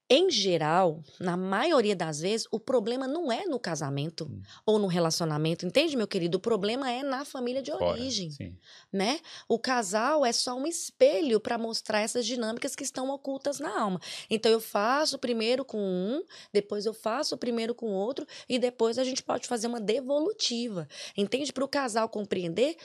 Em 0.08 0.30
geral, 0.30 1.02
na 1.18 1.36
maioria 1.36 1.96
das 1.96 2.20
vezes, 2.20 2.46
o 2.52 2.60
problema 2.60 3.08
não 3.08 3.32
é 3.32 3.44
no 3.44 3.58
casamento 3.58 4.26
Hum. 4.26 4.40
ou 4.64 4.78
no 4.78 4.86
relacionamento, 4.86 5.66
entende, 5.66 5.96
meu 5.96 6.06
querido? 6.06 6.38
O 6.38 6.40
problema 6.40 6.88
é 6.90 7.02
na 7.02 7.24
família 7.24 7.60
de 7.60 7.72
fora, 7.72 7.86
origem 7.86 8.30
Sim. 8.30 8.56
né? 8.92 9.18
O 9.48 9.58
casal 9.58 10.24
é 10.24 10.30
só 10.32 10.54
um 10.56 10.64
espelho 10.64 11.40
para 11.40 11.58
mostrar 11.58 12.00
essas 12.02 12.24
dinâmicas 12.24 12.76
que 12.76 12.84
estão 12.84 13.10
ocultas 13.10 13.58
na 13.58 13.80
alma. 13.80 14.00
Então 14.30 14.50
eu 14.52 14.60
faço 14.60 15.18
primeiro 15.18 15.64
com 15.64 15.78
um, 15.80 16.22
depois 16.52 16.86
eu 16.86 16.94
faço 16.94 17.36
primeiro 17.36 17.74
com 17.74 17.86
outro 17.92 18.24
e 18.48 18.60
depois 18.60 18.98
a 18.98 19.04
gente 19.04 19.24
pode 19.24 19.48
fazer 19.48 19.66
uma 19.66 19.80
devolutiva. 19.80 20.86
Entende? 21.16 21.52
Para 21.52 21.64
o 21.64 21.68
casal 21.68 22.08
compreender 22.08 22.76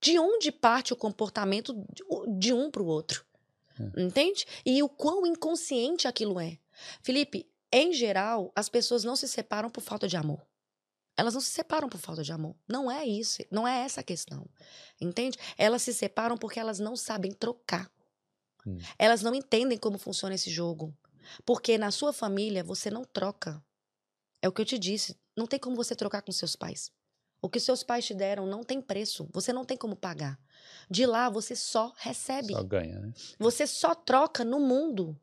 de 0.00 0.18
onde 0.20 0.52
parte 0.52 0.92
o 0.92 0.96
comportamento 0.96 1.72
de- 1.92 2.04
de 2.38 2.52
um 2.52 2.70
para 2.70 2.82
o 2.82 2.86
outro. 2.86 3.24
Entende? 3.96 4.46
E 4.64 4.82
o 4.82 4.88
quão 4.88 5.26
inconsciente 5.26 6.06
aquilo 6.06 6.38
é. 6.38 6.58
Felipe, 7.02 7.48
em 7.72 7.92
geral, 7.92 8.52
as 8.54 8.68
pessoas 8.68 9.04
não 9.04 9.16
se 9.16 9.26
separam 9.26 9.70
por 9.70 9.80
falta 9.80 10.06
de 10.06 10.16
amor. 10.16 10.46
Elas 11.16 11.34
não 11.34 11.40
se 11.40 11.50
separam 11.50 11.88
por 11.88 11.98
falta 11.98 12.22
de 12.22 12.32
amor. 12.32 12.56
Não 12.68 12.90
é 12.90 13.04
isso, 13.06 13.42
não 13.50 13.66
é 13.66 13.84
essa 13.84 14.00
a 14.00 14.04
questão. 14.04 14.48
Entende? 15.00 15.38
Elas 15.56 15.82
se 15.82 15.94
separam 15.94 16.36
porque 16.36 16.58
elas 16.58 16.78
não 16.78 16.96
sabem 16.96 17.32
trocar. 17.32 17.90
Hum. 18.66 18.78
Elas 18.98 19.22
não 19.22 19.34
entendem 19.34 19.78
como 19.78 19.98
funciona 19.98 20.34
esse 20.34 20.50
jogo. 20.50 20.96
Porque 21.44 21.78
na 21.78 21.90
sua 21.90 22.12
família 22.12 22.64
você 22.64 22.90
não 22.90 23.04
troca. 23.04 23.62
É 24.42 24.48
o 24.48 24.52
que 24.52 24.60
eu 24.60 24.66
te 24.66 24.78
disse. 24.78 25.16
Não 25.36 25.46
tem 25.46 25.58
como 25.58 25.76
você 25.76 25.94
trocar 25.94 26.22
com 26.22 26.32
seus 26.32 26.56
pais. 26.56 26.92
O 27.40 27.48
que 27.48 27.60
seus 27.60 27.82
pais 27.82 28.06
te 28.06 28.14
deram 28.14 28.46
não 28.46 28.64
tem 28.64 28.80
preço. 28.80 29.28
Você 29.32 29.52
não 29.52 29.64
tem 29.64 29.76
como 29.76 29.96
pagar. 29.96 30.38
De 30.90 31.06
lá 31.06 31.28
você 31.28 31.56
só 31.56 31.92
recebe. 31.96 32.52
Só 32.52 32.62
ganha, 32.62 32.98
né? 32.98 33.12
Você 33.38 33.66
só 33.66 33.94
troca 33.94 34.44
no 34.44 34.60
mundo. 34.60 35.18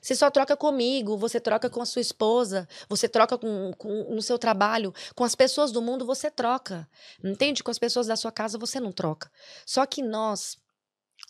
Você 0.00 0.14
só 0.14 0.30
troca 0.30 0.56
comigo, 0.56 1.16
você 1.16 1.40
troca 1.40 1.70
com 1.70 1.80
a 1.80 1.86
sua 1.86 2.02
esposa, 2.02 2.68
você 2.88 3.08
troca 3.08 3.38
com, 3.38 3.72
com 3.78 4.14
no 4.14 4.20
seu 4.20 4.38
trabalho, 4.38 4.92
com 5.14 5.24
as 5.24 5.34
pessoas 5.34 5.72
do 5.72 5.80
mundo 5.80 6.04
você 6.04 6.30
troca. 6.30 6.88
Entende? 7.22 7.62
Com 7.62 7.70
as 7.70 7.78
pessoas 7.78 8.06
da 8.06 8.16
sua 8.16 8.30
casa 8.30 8.58
você 8.58 8.78
não 8.78 8.92
troca. 8.92 9.30
Só 9.64 9.86
que 9.86 10.02
nós 10.02 10.58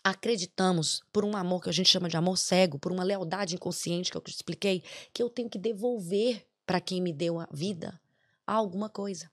acreditamos 0.03 1.01
por 1.11 1.23
um 1.23 1.35
amor 1.35 1.61
que 1.61 1.69
a 1.69 1.73
gente 1.73 1.89
chama 1.89 2.09
de 2.09 2.17
amor 2.17 2.37
cego, 2.37 2.79
por 2.79 2.91
uma 2.91 3.03
lealdade 3.03 3.55
inconsciente 3.55 4.11
que 4.11 4.17
eu 4.17 4.21
te 4.21 4.31
expliquei, 4.31 4.83
que 5.13 5.21
eu 5.23 5.29
tenho 5.29 5.49
que 5.49 5.57
devolver 5.57 6.45
para 6.65 6.81
quem 6.81 7.01
me 7.01 7.13
deu 7.13 7.39
a 7.39 7.47
vida 7.51 7.99
alguma 8.45 8.89
coisa. 8.89 9.29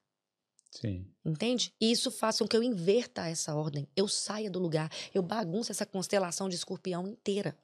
Sim. 0.81 1.07
Entende? 1.25 1.73
E 1.81 1.93
isso 1.93 2.11
faz 2.11 2.39
com 2.39 2.49
que 2.49 2.57
eu 2.57 2.63
inverta 2.63 3.29
essa 3.29 3.55
ordem. 3.55 3.89
Eu 3.95 4.09
saia 4.09 4.51
do 4.51 4.59
lugar. 4.59 4.91
Eu 5.15 5.23
bagunço 5.23 5.71
essa 5.71 5.87
constelação 5.87 6.49
de 6.49 6.57
escorpião 6.57 7.07
inteira. 7.07 7.57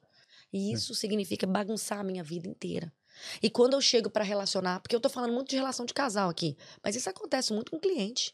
E 0.51 0.71
isso 0.71 0.95
significa 0.95 1.45
bagunçar 1.45 1.99
a 1.99 2.03
minha 2.03 2.23
vida 2.23 2.47
inteira. 2.47 2.91
E 3.43 3.49
quando 3.49 3.73
eu 3.73 3.81
chego 3.81 4.09
para 4.09 4.23
relacionar, 4.23 4.79
porque 4.79 4.95
eu 4.95 4.99
tô 4.99 5.09
falando 5.09 5.33
muito 5.33 5.49
de 5.49 5.55
relação 5.57 5.85
de 5.85 5.93
casal 5.93 6.29
aqui, 6.29 6.57
mas 6.83 6.95
isso 6.95 7.09
acontece 7.09 7.53
muito 7.53 7.71
com 7.71 7.79
cliente. 7.79 8.33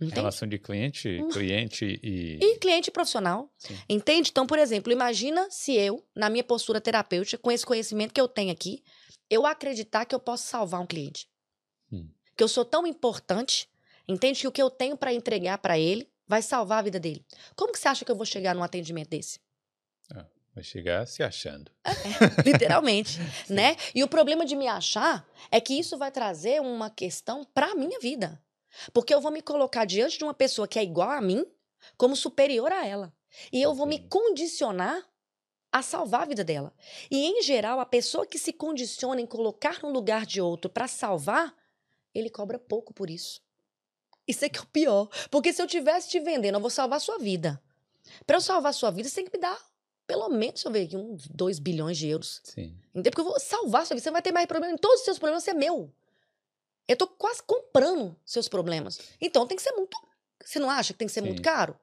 Entende? 0.00 0.14
Relação 0.16 0.48
de 0.48 0.58
cliente, 0.58 1.18
cliente 1.32 2.00
e. 2.02 2.38
E 2.40 2.58
cliente 2.58 2.90
profissional. 2.90 3.52
Sim. 3.58 3.76
Entende? 3.88 4.30
Então, 4.30 4.46
por 4.46 4.58
exemplo, 4.58 4.92
imagina 4.92 5.48
se 5.50 5.72
eu, 5.72 6.04
na 6.14 6.30
minha 6.30 6.44
postura 6.44 6.80
terapêutica, 6.80 7.40
com 7.40 7.50
esse 7.50 7.66
conhecimento 7.66 8.14
que 8.14 8.20
eu 8.20 8.28
tenho 8.28 8.52
aqui, 8.52 8.82
eu 9.28 9.44
acreditar 9.44 10.04
que 10.04 10.14
eu 10.14 10.20
posso 10.20 10.46
salvar 10.46 10.80
um 10.80 10.86
cliente. 10.86 11.28
Hum. 11.92 12.08
Que 12.38 12.44
eu 12.44 12.48
sou 12.48 12.64
tão 12.64 12.86
importante, 12.86 13.68
entende? 14.08 14.40
Que 14.40 14.48
o 14.48 14.52
que 14.52 14.62
eu 14.62 14.70
tenho 14.70 14.96
para 14.96 15.12
entregar 15.12 15.58
para 15.58 15.78
ele 15.78 16.10
vai 16.26 16.40
salvar 16.40 16.78
a 16.78 16.82
vida 16.82 16.98
dele. 16.98 17.22
Como 17.54 17.72
que 17.72 17.78
você 17.78 17.88
acha 17.88 18.04
que 18.04 18.10
eu 18.10 18.16
vou 18.16 18.24
chegar 18.24 18.54
num 18.54 18.62
atendimento 18.62 19.10
desse? 19.10 19.40
Vai 20.58 20.64
chegar 20.64 21.06
se 21.06 21.22
achando. 21.22 21.70
Literalmente, 22.44 23.18
né? 23.48 23.76
E 23.94 24.02
o 24.02 24.08
problema 24.08 24.44
de 24.44 24.56
me 24.56 24.66
achar 24.66 25.24
é 25.52 25.60
que 25.60 25.78
isso 25.78 25.96
vai 25.96 26.10
trazer 26.10 26.60
uma 26.60 26.90
questão 26.90 27.44
para 27.44 27.72
a 27.72 27.74
minha 27.76 28.00
vida. 28.00 28.42
Porque 28.92 29.14
eu 29.14 29.20
vou 29.20 29.30
me 29.30 29.40
colocar 29.40 29.84
diante 29.84 30.18
de 30.18 30.24
uma 30.24 30.34
pessoa 30.34 30.66
que 30.66 30.78
é 30.78 30.82
igual 30.82 31.10
a 31.10 31.20
mim, 31.20 31.46
como 31.96 32.16
superior 32.16 32.72
a 32.72 32.84
ela. 32.84 33.14
E 33.52 33.62
eu 33.62 33.72
vou 33.72 33.86
me 33.86 34.00
condicionar 34.08 35.00
a 35.70 35.80
salvar 35.80 36.22
a 36.22 36.26
vida 36.26 36.42
dela. 36.42 36.72
E, 37.08 37.24
em 37.26 37.40
geral, 37.42 37.78
a 37.78 37.86
pessoa 37.86 38.26
que 38.26 38.38
se 38.38 38.52
condiciona 38.52 39.20
em 39.20 39.26
colocar 39.26 39.80
no 39.82 39.90
lugar 39.90 40.26
de 40.26 40.40
outro 40.40 40.68
para 40.68 40.88
salvar, 40.88 41.54
ele 42.14 42.30
cobra 42.30 42.58
pouco 42.58 42.92
por 42.92 43.10
isso. 43.10 43.40
Isso 44.26 44.44
é 44.44 44.48
que 44.48 44.58
é 44.58 44.62
o 44.62 44.66
pior. 44.66 45.08
Porque 45.30 45.52
se 45.52 45.62
eu 45.62 45.66
tivesse 45.66 46.10
te 46.10 46.20
vendendo, 46.20 46.56
eu 46.56 46.60
vou 46.60 46.70
salvar 46.70 46.98
a 46.98 47.00
sua 47.00 47.18
vida. 47.18 47.62
Para 48.26 48.36
eu 48.36 48.40
salvar 48.40 48.70
a 48.70 48.72
sua 48.74 48.90
vida, 48.90 49.08
você 49.08 49.16
tem 49.16 49.24
que 49.24 49.36
me 49.36 49.40
dar, 49.40 49.58
pelo 50.06 50.28
menos, 50.28 50.54
deixa 50.54 50.68
eu 50.68 50.72
ver 50.72 50.84
aqui, 50.84 50.96
uns 50.96 51.26
2 51.28 51.58
bilhões 51.58 51.96
de 51.96 52.08
euros. 52.08 52.40
Sim. 52.44 52.76
Entendeu? 52.90 53.10
Porque 53.10 53.20
eu 53.20 53.24
vou 53.24 53.40
salvar 53.40 53.82
a 53.82 53.84
sua 53.84 53.94
vida. 53.94 54.02
Você 54.02 54.10
não 54.10 54.14
vai 54.14 54.22
ter 54.22 54.32
mais 54.32 54.46
problema. 54.46 54.74
Em 54.74 54.78
todos 54.78 55.00
os 55.00 55.04
seus 55.04 55.18
problemas, 55.18 55.44
você 55.44 55.50
é 55.50 55.54
meu. 55.54 55.92
Eu 56.86 56.96
tô 56.96 57.06
quase 57.06 57.42
comprando 57.42 58.16
seus 58.24 58.48
problemas. 58.48 58.98
Então 59.20 59.46
tem 59.46 59.56
que 59.56 59.62
ser 59.62 59.72
muito. 59.72 59.96
Você 60.42 60.58
não 60.58 60.70
acha 60.70 60.92
que 60.92 60.98
tem 60.98 61.08
que 61.08 61.12
ser 61.12 61.20
muito 61.20 61.38
Sim. 61.38 61.42
caro? 61.42 61.78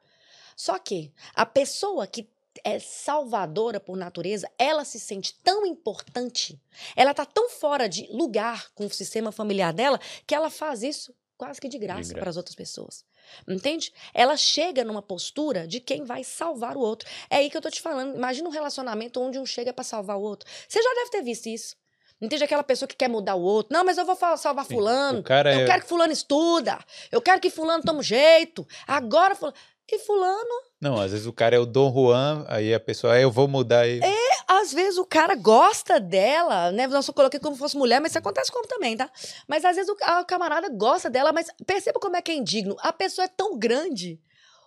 Só 0.55 0.79
que 0.79 1.13
a 1.33 1.45
pessoa 1.45 2.07
que 2.07 2.29
é 2.63 2.79
salvadora 2.79 3.79
por 3.79 3.97
natureza, 3.97 4.49
ela 4.57 4.85
se 4.85 4.99
sente 4.99 5.33
tão 5.43 5.65
importante, 5.65 6.59
ela 6.95 7.13
tá 7.13 7.25
tão 7.25 7.49
fora 7.49 7.87
de 7.87 8.07
lugar 8.11 8.71
com 8.73 8.85
o 8.85 8.89
sistema 8.89 9.31
familiar 9.31 9.73
dela, 9.73 9.99
que 10.25 10.35
ela 10.35 10.49
faz 10.49 10.83
isso 10.83 11.13
quase 11.37 11.59
que 11.59 11.67
de 11.67 11.77
graça 11.77 11.99
graça. 11.99 12.15
para 12.15 12.29
as 12.29 12.37
outras 12.37 12.55
pessoas. 12.55 13.05
Entende? 13.47 13.91
Ela 14.13 14.37
chega 14.37 14.83
numa 14.83 15.01
postura 15.01 15.67
de 15.67 15.79
quem 15.79 16.03
vai 16.03 16.23
salvar 16.23 16.77
o 16.77 16.79
outro. 16.79 17.09
É 17.29 17.37
aí 17.37 17.49
que 17.49 17.57
eu 17.57 17.61
tô 17.61 17.69
te 17.69 17.81
falando. 17.81 18.15
Imagina 18.15 18.47
um 18.47 18.51
relacionamento 18.51 19.19
onde 19.19 19.39
um 19.39 19.45
chega 19.45 19.73
para 19.73 19.83
salvar 19.83 20.17
o 20.17 20.21
outro. 20.21 20.49
Você 20.67 20.81
já 20.81 20.93
deve 20.93 21.09
ter 21.09 21.21
visto 21.23 21.47
isso. 21.47 21.75
Entende? 22.21 22.43
Aquela 22.43 22.63
pessoa 22.63 22.87
que 22.87 22.95
quer 22.95 23.09
mudar 23.09 23.35
o 23.35 23.41
outro. 23.41 23.73
Não, 23.73 23.83
mas 23.83 23.97
eu 23.97 24.05
vou 24.05 24.15
salvar 24.37 24.65
Sim. 24.65 24.75
fulano. 24.75 25.23
Eu 25.27 25.61
é. 25.61 25.65
quero 25.65 25.81
que 25.81 25.89
fulano 25.89 26.13
estuda. 26.13 26.79
Eu 27.11 27.21
quero 27.21 27.41
que 27.41 27.49
fulano 27.49 27.83
tome 27.83 27.99
um 27.99 28.03
jeito. 28.03 28.65
Agora 28.87 29.35
fulano... 29.35 29.55
E 29.87 29.99
fulano, 29.99 30.63
Não, 30.81 30.99
às 30.99 31.11
vezes 31.11 31.25
o 31.25 31.33
cara 31.33 31.55
é 31.55 31.59
o 31.59 31.65
Dom 31.65 31.91
Juan, 31.93 32.45
aí 32.47 32.73
a 32.73 32.79
pessoa, 32.79 33.13
ah, 33.13 33.19
eu 33.21 33.31
vou 33.31 33.47
mudar 33.47 33.81
aí. 33.81 33.99
às 34.47 34.73
vezes 34.73 34.97
o 34.97 35.05
cara 35.05 35.33
gosta 35.35 35.99
dela, 35.99 36.71
né? 36.71 36.85
Não 36.87 37.01
só 37.01 37.11
coloquei 37.13 37.39
como 37.39 37.55
fosse 37.55 37.77
mulher, 37.77 37.99
mas 38.01 38.11
isso 38.11 38.19
acontece 38.19 38.51
como 38.51 38.67
também, 38.67 38.95
tá? 38.97 39.09
Mas 39.47 39.63
às 39.65 39.75
vezes 39.75 39.89
o, 39.89 39.95
ca- 39.95 40.21
o 40.21 40.25
camarada 40.25 40.69
gosta 40.69 41.09
dela, 41.09 41.31
mas 41.31 41.47
perceba 41.65 41.99
como 41.99 42.15
é 42.17 42.21
que 42.21 42.31
é 42.31 42.35
indigno. 42.35 42.75
A 42.79 42.91
pessoa 42.93 43.25
é 43.25 43.27
tão 43.29 43.57
grande. 43.57 44.19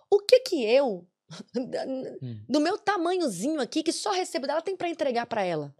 O 0.09 0.19
que 0.19 0.39
que 0.41 0.63
eu, 0.65 1.05
Hum. 1.55 2.39
do 2.49 2.59
meu 2.59 2.75
tamanhozinho 2.75 3.61
aqui, 3.61 3.83
que 3.83 3.91
só 3.91 4.11
recebo 4.11 4.47
dela, 4.47 4.63
tem 4.63 4.75
pra 4.75 4.89
entregar 4.89 5.27
pra 5.27 5.43
ela? 5.43 5.73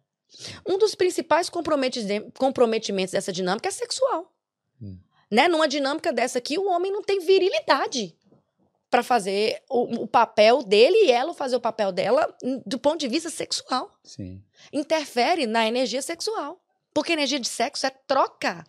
Um 0.67 0.77
dos 0.77 0.93
principais 0.93 1.49
comprometi- 1.49 2.05
comprometimentos 2.37 3.13
dessa 3.13 3.31
dinâmica 3.33 3.67
é 3.67 3.71
sexual. 3.71 4.31
Hum. 4.79 4.97
Né? 5.31 5.47
Numa 5.47 5.67
dinâmica 5.67 6.13
dessa 6.13 6.37
aqui, 6.37 6.59
o 6.59 6.67
homem 6.69 6.91
não 6.91 7.01
tem 7.01 7.19
virilidade 7.19 8.15
pra 8.89 9.03
fazer 9.03 9.61
o, 9.69 10.03
o 10.03 10.07
papel 10.07 10.63
dele 10.63 10.97
e 11.05 11.11
ela 11.11 11.33
fazer 11.33 11.55
o 11.55 11.61
papel 11.61 11.91
dela 11.91 12.35
hum, 12.43 12.61
do 12.65 12.79
ponto 12.79 12.99
de 12.99 13.07
vista 13.07 13.29
sexual. 13.29 13.91
Sim. 14.03 14.43
Interfere 14.73 15.45
na 15.45 15.67
energia 15.67 16.01
sexual. 16.01 16.59
Porque 16.93 17.13
energia 17.13 17.39
de 17.39 17.47
sexo 17.47 17.85
é 17.85 17.89
troca. 18.07 18.63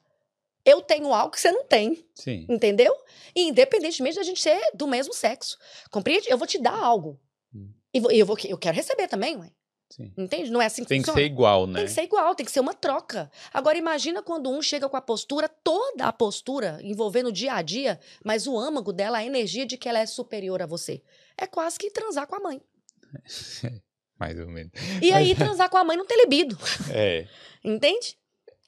Eu 0.65 0.83
tenho 0.83 1.13
algo 1.15 1.31
que 1.33 1.41
você 1.41 1.51
não 1.51 1.65
tem, 1.65 2.05
Sim. 2.15 2.47
entendeu? 2.49 2.95
E 3.35 3.49
independentemente 3.49 4.17
da 4.17 4.23
gente 4.23 4.43
ser 4.43 4.61
do 4.75 4.87
mesmo 4.87 5.15
sexo. 5.15 5.57
Compreende? 5.91 6.29
Eu 6.31 6.37
vou 6.37 6.47
te 6.47 6.59
dar 6.59 6.75
algo. 6.79 7.19
Hum. 7.55 7.71
E 7.95 7.99
vou- 7.99 8.13
e 8.13 8.19
eu, 8.19 8.27
vou, 8.27 8.37
eu 8.45 8.59
quero 8.59 8.77
receber 8.77 9.09
também, 9.09 9.37
ué. 9.39 9.51
Sim. 9.91 10.13
Entende? 10.17 10.51
Não 10.51 10.63
é 10.63 10.67
assim 10.67 10.83
que 10.83 10.89
Tem 10.89 11.01
que 11.01 11.07
funciona. 11.07 11.21
ser 11.27 11.33
igual, 11.33 11.67
né? 11.67 11.75
Tem 11.81 11.85
que 11.87 11.91
ser 11.93 12.03
igual, 12.05 12.35
tem 12.35 12.47
que 12.47 12.53
ser 12.53 12.61
uma 12.61 12.73
troca. 12.73 13.31
Agora, 13.53 13.77
imagina 13.77 14.23
quando 14.23 14.49
um 14.49 14.63
chega 14.63 14.89
com 14.89 14.97
a 14.97 15.01
postura, 15.03 15.49
toda 15.49 16.05
a 16.07 16.13
postura, 16.13 16.79
envolvendo 16.83 17.27
o 17.29 17.33
dia 17.33 17.55
a 17.55 17.63
dia, 17.63 17.99
mas 18.25 18.47
o 18.47 18.57
âmago 18.59 18.93
dela, 18.93 19.19
a 19.19 19.25
energia 19.25 19.67
de 19.67 19.77
que 19.77 19.89
ela 19.89 19.99
é 19.99 20.07
superior 20.07 20.63
a 20.63 20.67
você. 20.67 21.03
É 21.37 21.47
quase 21.47 21.77
que 21.79 21.91
transar 21.91 22.27
com 22.29 22.37
a 22.37 22.41
mãe. 22.41 22.63
Mais 24.19 24.39
ou 24.39 24.47
menos. 24.49 24.71
E 25.03 25.13
aí, 25.13 25.35
transar 25.35 25.69
com 25.71 25.79
a 25.79 25.85
mãe 25.85 25.97
não 25.97 26.07
tem 26.07 26.19
libido. 26.23 26.57
É. 26.93 27.27
Entende? 27.65 28.17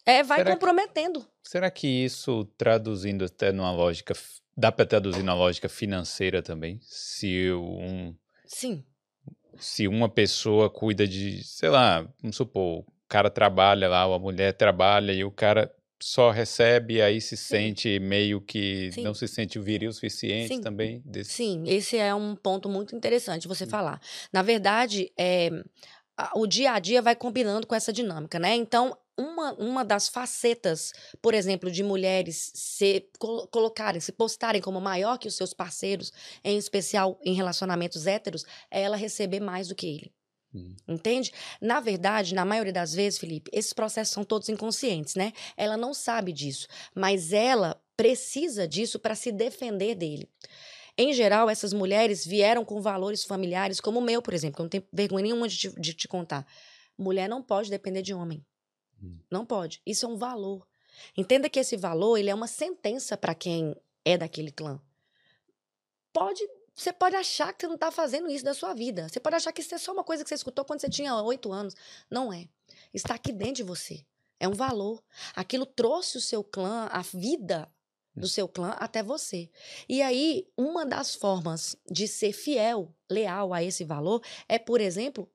É, 0.04 0.22
vai 0.22 0.38
Será 0.38 0.50
que- 0.50 0.56
comprometendo. 0.56 1.26
Será 1.42 1.70
que 1.70 1.86
isso, 1.86 2.44
traduzindo 2.56 3.24
até 3.26 3.52
numa 3.52 3.70
lógica. 3.70 4.14
Dá 4.56 4.72
para 4.72 4.84
traduzir 4.86 5.22
na 5.22 5.34
lógica 5.34 5.68
financeira 5.68 6.42
também? 6.42 6.78
Se 6.82 7.50
um. 7.52 8.14
Sim. 8.46 8.84
Se 9.62 9.86
uma 9.86 10.08
pessoa 10.08 10.68
cuida 10.68 11.06
de. 11.06 11.42
Sei 11.44 11.68
lá, 11.68 12.06
vamos 12.20 12.36
supor, 12.36 12.80
o 12.80 12.86
cara 13.08 13.30
trabalha 13.30 13.88
lá, 13.88 14.06
ou 14.06 14.14
a 14.14 14.18
mulher 14.18 14.52
trabalha 14.52 15.12
e 15.12 15.24
o 15.24 15.30
cara 15.30 15.72
só 16.02 16.30
recebe, 16.30 17.00
aí 17.00 17.20
se 17.20 17.36
sente 17.36 18.00
meio 18.00 18.40
que. 18.40 18.90
Sim. 18.92 19.02
Não 19.02 19.14
se 19.14 19.28
sente 19.28 19.58
viril 19.58 19.90
o 19.90 19.92
suficiente 19.92 20.48
Sim. 20.48 20.60
também. 20.60 21.00
Desse... 21.04 21.32
Sim, 21.32 21.62
esse 21.66 21.96
é 21.96 22.12
um 22.14 22.34
ponto 22.34 22.68
muito 22.68 22.96
interessante 22.96 23.46
você 23.46 23.66
falar. 23.66 24.00
Na 24.32 24.42
verdade, 24.42 25.12
é, 25.16 25.50
o 26.34 26.46
dia 26.46 26.72
a 26.72 26.78
dia 26.78 27.00
vai 27.00 27.14
combinando 27.14 27.66
com 27.66 27.74
essa 27.74 27.92
dinâmica, 27.92 28.38
né? 28.38 28.54
Então, 28.56 28.96
uma, 29.16 29.52
uma 29.54 29.84
das 29.84 30.08
facetas, 30.08 30.92
por 31.20 31.34
exemplo, 31.34 31.70
de 31.70 31.82
mulheres 31.82 32.50
se 32.54 33.08
colo- 33.18 33.46
colocarem, 33.48 34.00
se 34.00 34.12
postarem 34.12 34.60
como 34.60 34.80
maior 34.80 35.18
que 35.18 35.28
os 35.28 35.34
seus 35.36 35.52
parceiros, 35.52 36.12
em 36.42 36.56
especial 36.56 37.18
em 37.24 37.34
relacionamentos 37.34 38.06
héteros, 38.06 38.44
é 38.70 38.82
ela 38.82 38.96
receber 38.96 39.40
mais 39.40 39.68
do 39.68 39.74
que 39.74 39.86
ele. 39.86 40.12
Hum. 40.54 40.74
Entende? 40.86 41.32
Na 41.60 41.80
verdade, 41.80 42.34
na 42.34 42.44
maioria 42.44 42.72
das 42.72 42.92
vezes, 42.92 43.18
Felipe, 43.18 43.50
esses 43.52 43.72
processos 43.72 44.12
são 44.12 44.24
todos 44.24 44.48
inconscientes, 44.48 45.14
né? 45.14 45.32
Ela 45.56 45.76
não 45.76 45.94
sabe 45.94 46.32
disso, 46.32 46.68
mas 46.94 47.32
ela 47.32 47.80
precisa 47.96 48.66
disso 48.66 48.98
para 48.98 49.14
se 49.14 49.32
defender 49.32 49.94
dele. 49.94 50.28
Em 50.96 51.12
geral, 51.14 51.48
essas 51.48 51.72
mulheres 51.72 52.26
vieram 52.26 52.64
com 52.64 52.80
valores 52.82 53.24
familiares, 53.24 53.80
como 53.80 53.98
o 53.98 54.02
meu, 54.02 54.20
por 54.20 54.34
exemplo, 54.34 54.56
que 54.56 54.60
eu 54.60 54.64
não 54.64 54.70
tenho 54.70 54.84
vergonha 54.92 55.22
nenhuma 55.22 55.48
de 55.48 55.56
te, 55.56 55.80
de 55.80 55.94
te 55.94 56.06
contar. 56.06 56.46
Mulher 56.98 57.28
não 57.28 57.42
pode 57.42 57.70
depender 57.70 58.02
de 58.02 58.12
homem. 58.12 58.44
Hum. 59.02 59.18
Não 59.30 59.44
pode. 59.44 59.82
Isso 59.84 60.06
é 60.06 60.08
um 60.08 60.16
valor. 60.16 60.66
Entenda 61.16 61.48
que 61.48 61.58
esse 61.58 61.76
valor 61.76 62.16
ele 62.16 62.30
é 62.30 62.34
uma 62.34 62.46
sentença 62.46 63.16
para 63.16 63.34
quem 63.34 63.74
é 64.04 64.16
daquele 64.16 64.50
clã. 64.50 64.80
Pode, 66.12 66.46
você 66.74 66.92
pode 66.92 67.16
achar 67.16 67.52
que 67.52 67.62
você 67.62 67.66
não 67.66 67.74
está 67.74 67.90
fazendo 67.90 68.30
isso 68.30 68.44
da 68.44 68.54
sua 68.54 68.74
vida. 68.74 69.08
Você 69.08 69.18
pode 69.18 69.36
achar 69.36 69.52
que 69.52 69.60
isso 69.60 69.74
é 69.74 69.78
só 69.78 69.92
uma 69.92 70.04
coisa 70.04 70.22
que 70.22 70.28
você 70.28 70.34
escutou 70.34 70.64
quando 70.64 70.80
você 70.80 70.90
tinha 70.90 71.14
oito 71.22 71.52
anos. 71.52 71.74
Não 72.10 72.32
é. 72.32 72.48
Está 72.92 73.14
aqui 73.14 73.32
dentro 73.32 73.54
de 73.54 73.62
você. 73.62 74.04
É 74.38 74.48
um 74.48 74.54
valor. 74.54 75.02
Aquilo 75.34 75.64
trouxe 75.64 76.18
o 76.18 76.20
seu 76.20 76.44
clã, 76.44 76.88
a 76.90 77.00
vida 77.02 77.70
do 78.14 78.28
seu 78.28 78.46
clã 78.46 78.70
até 78.78 79.02
você. 79.02 79.48
E 79.88 80.02
aí, 80.02 80.46
uma 80.56 80.84
das 80.84 81.14
formas 81.14 81.76
de 81.90 82.06
ser 82.06 82.32
fiel, 82.32 82.94
leal 83.10 83.54
a 83.54 83.62
esse 83.62 83.84
valor 83.84 84.22
é, 84.48 84.58
por 84.58 84.80
exemplo, 84.80 85.30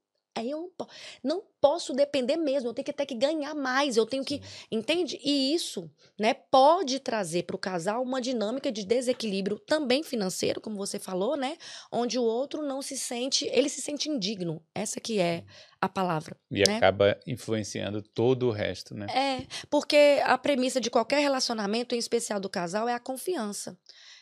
eu 0.45 0.71
não, 0.77 0.87
não 1.23 1.43
posso 1.59 1.93
depender 1.93 2.37
mesmo, 2.37 2.69
eu 2.69 2.73
tenho 2.73 2.85
que 2.85 2.93
ter 2.93 3.05
que 3.05 3.15
ganhar 3.15 3.55
mais, 3.55 3.97
eu 3.97 4.05
tenho 4.05 4.23
que, 4.23 4.41
entende? 4.71 5.19
E 5.23 5.53
isso, 5.53 5.89
né, 6.19 6.33
pode 6.33 6.99
trazer 6.99 7.43
para 7.43 7.55
o 7.55 7.59
casal 7.59 8.03
uma 8.03 8.21
dinâmica 8.21 8.71
de 8.71 8.85
desequilíbrio 8.85 9.59
também 9.59 10.03
financeiro, 10.03 10.61
como 10.61 10.77
você 10.77 10.99
falou, 10.99 11.35
né, 11.35 11.57
onde 11.91 12.19
o 12.19 12.23
outro 12.23 12.61
não 12.61 12.81
se 12.81 12.97
sente, 12.97 13.45
ele 13.51 13.69
se 13.69 13.81
sente 13.81 14.09
indigno. 14.09 14.63
Essa 14.73 14.99
que 14.99 15.19
é 15.19 15.43
a 15.81 15.87
palavra. 15.89 16.37
E 16.51 16.63
né? 16.67 16.77
acaba 16.77 17.19
influenciando 17.25 18.01
todo 18.01 18.47
o 18.47 18.51
resto, 18.51 18.95
né? 18.95 19.07
É, 19.09 19.45
porque 19.69 20.21
a 20.23 20.37
premissa 20.37 20.81
de 20.81 20.89
qualquer 20.89 21.19
relacionamento, 21.19 21.95
em 21.95 21.99
especial 21.99 22.39
do 22.39 22.49
casal, 22.49 22.87
é 22.87 22.93
a 22.93 22.99
confiança. 22.99 23.77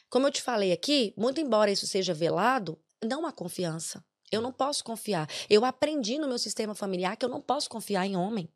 Como 0.10 0.28
eu 0.28 0.32
te 0.32 0.42
falei 0.42 0.72
aqui, 0.72 1.14
muito 1.18 1.42
embora 1.42 1.72
isso 1.72 1.88
seja 1.88 2.14
velado, 2.14 2.80
não 3.04 3.26
há 3.26 3.32
confiança. 3.32 4.04
Eu 4.32 4.42
não 4.42 4.52
posso 4.52 4.84
confiar. 4.84 5.30
Eu 5.50 5.64
aprendi 5.66 6.18
no 6.18 6.28
meu 6.28 6.38
sistema 6.40 6.74
familiar 6.76 7.16
que 7.16 7.26
eu 7.26 7.30
não 7.30 7.42
posso 7.42 7.70
confiar 7.70 8.06
em 8.06 8.16
homem. 8.16 8.50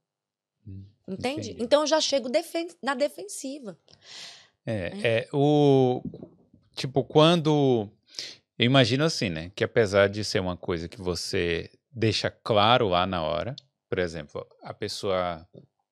Hum, 0.67 0.83
Entende? 1.07 1.49
entendi. 1.51 1.63
Então 1.63 1.81
eu 1.81 1.87
já 1.87 2.01
chego 2.01 2.27
defen- 2.29 2.69
na 2.81 2.93
defensiva. 2.95 3.77
É, 4.65 4.91
é 5.03 5.29
o 5.33 6.01
tipo 6.75 7.03
quando 7.03 7.89
eu 8.57 8.65
imagino 8.65 9.03
assim, 9.03 9.29
né, 9.29 9.51
que 9.55 9.63
apesar 9.63 10.09
de 10.09 10.23
ser 10.23 10.39
uma 10.39 10.57
coisa 10.57 10.87
que 10.87 11.01
você 11.01 11.69
deixa 11.91 12.29
claro 12.29 12.87
lá 12.89 13.05
na 13.07 13.23
hora, 13.23 13.55
por 13.89 13.97
exemplo, 13.99 14.45
a 14.61 14.73
pessoa 14.73 15.47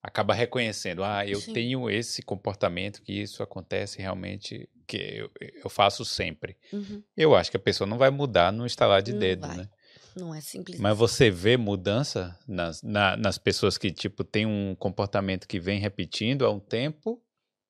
acaba 0.08 0.34
reconhecendo, 0.34 1.03
ah, 1.03 1.28
eu 1.28 1.41
Sim. 1.41 1.51
tenho 1.51 1.89
esse 1.89 2.22
comportamento 2.22 3.01
que 3.01 3.12
isso 3.12 3.43
acontece 3.43 3.99
realmente 4.01 4.70
que 4.88 4.95
eu, 4.97 5.30
eu 5.64 5.70
faço 5.70 6.05
sempre. 6.05 6.55
Uhum. 6.72 7.03
Eu 7.16 7.36
acho 7.36 7.51
que 7.51 7.58
a 7.58 7.60
pessoa 7.60 7.86
não 7.86 7.97
vai 7.97 8.10
mudar 8.10 8.53
no 8.53 8.66
estalar 8.66 9.01
de 9.01 9.12
Não 9.12 9.20
dedo, 9.20 9.45
vai. 9.45 9.58
né? 9.58 9.70
Não 10.16 10.34
é 10.34 10.39
simples. 10.39 10.80
Mas 10.80 10.97
você 10.97 11.30
vê 11.30 11.58
mudança 11.58 12.39
nas, 12.47 12.82
na- 12.82 13.18
nas 13.18 13.38
pessoas 13.38 13.78
que, 13.78 13.91
tipo, 13.91 14.24
tem 14.24 14.45
um 14.45 14.74
comportamento 14.76 15.45
que 15.45 15.60
vem 15.60 15.78
repetindo 15.78 16.45
há 16.45 16.49
um 16.49 16.60
tempo, 16.60 17.22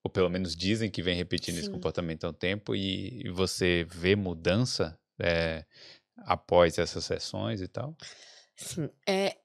ou 0.03 0.11
pelo 0.11 0.29
menos 0.29 0.55
dizem 0.55 0.91
que 0.91 1.01
vem 1.01 1.15
repetindo 1.17 1.55
esse 1.57 1.65
Sim. 1.65 1.71
comportamento 1.71 2.25
há 2.25 2.29
um 2.29 2.33
tempo, 2.33 2.75
e, 2.75 3.25
e 3.25 3.29
você 3.31 3.83
vê 3.89 4.15
mudança 4.15 4.95
é, 5.19 5.65
após 6.17 6.77
essas 6.77 7.03
sessões 7.03 7.61
e 7.61 7.67
tal? 7.67 7.95
Sim, 8.55 8.89
é, 9.07 9.37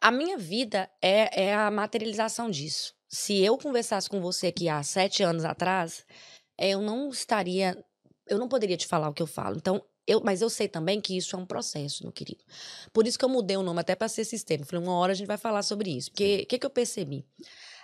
a 0.00 0.10
minha 0.10 0.36
vida 0.36 0.90
é, 1.02 1.44
é 1.44 1.54
a 1.54 1.70
materialização 1.70 2.50
disso. 2.50 2.94
Se 3.08 3.42
eu 3.42 3.56
conversasse 3.56 4.08
com 4.08 4.20
você 4.20 4.48
aqui 4.48 4.68
há 4.68 4.82
sete 4.82 5.22
anos 5.22 5.44
atrás, 5.44 6.04
eu 6.58 6.80
não 6.80 7.08
estaria, 7.08 7.76
eu 8.26 8.38
não 8.38 8.48
poderia 8.48 8.76
te 8.76 8.86
falar 8.86 9.08
o 9.08 9.14
que 9.14 9.22
eu 9.22 9.26
falo. 9.26 9.56
Então, 9.56 9.82
eu, 10.06 10.22
mas 10.24 10.40
eu 10.40 10.48
sei 10.48 10.68
também 10.68 11.00
que 11.00 11.16
isso 11.16 11.36
é 11.36 11.38
um 11.38 11.46
processo, 11.46 12.02
meu 12.02 12.12
querido. 12.12 12.42
Por 12.92 13.06
isso 13.06 13.18
que 13.18 13.24
eu 13.24 13.28
mudei 13.28 13.56
o 13.56 13.62
nome 13.62 13.80
até 13.80 13.94
para 13.94 14.08
ser 14.08 14.24
sistema. 14.24 14.64
Falei, 14.64 14.84
uma 14.84 14.96
hora 14.96 15.12
a 15.12 15.14
gente 15.14 15.26
vai 15.26 15.36
falar 15.36 15.62
sobre 15.62 15.90
isso. 15.90 16.10
Porque 16.10 16.42
o 16.44 16.46
que, 16.46 16.58
que 16.58 16.66
eu 16.66 16.70
percebi? 16.70 17.26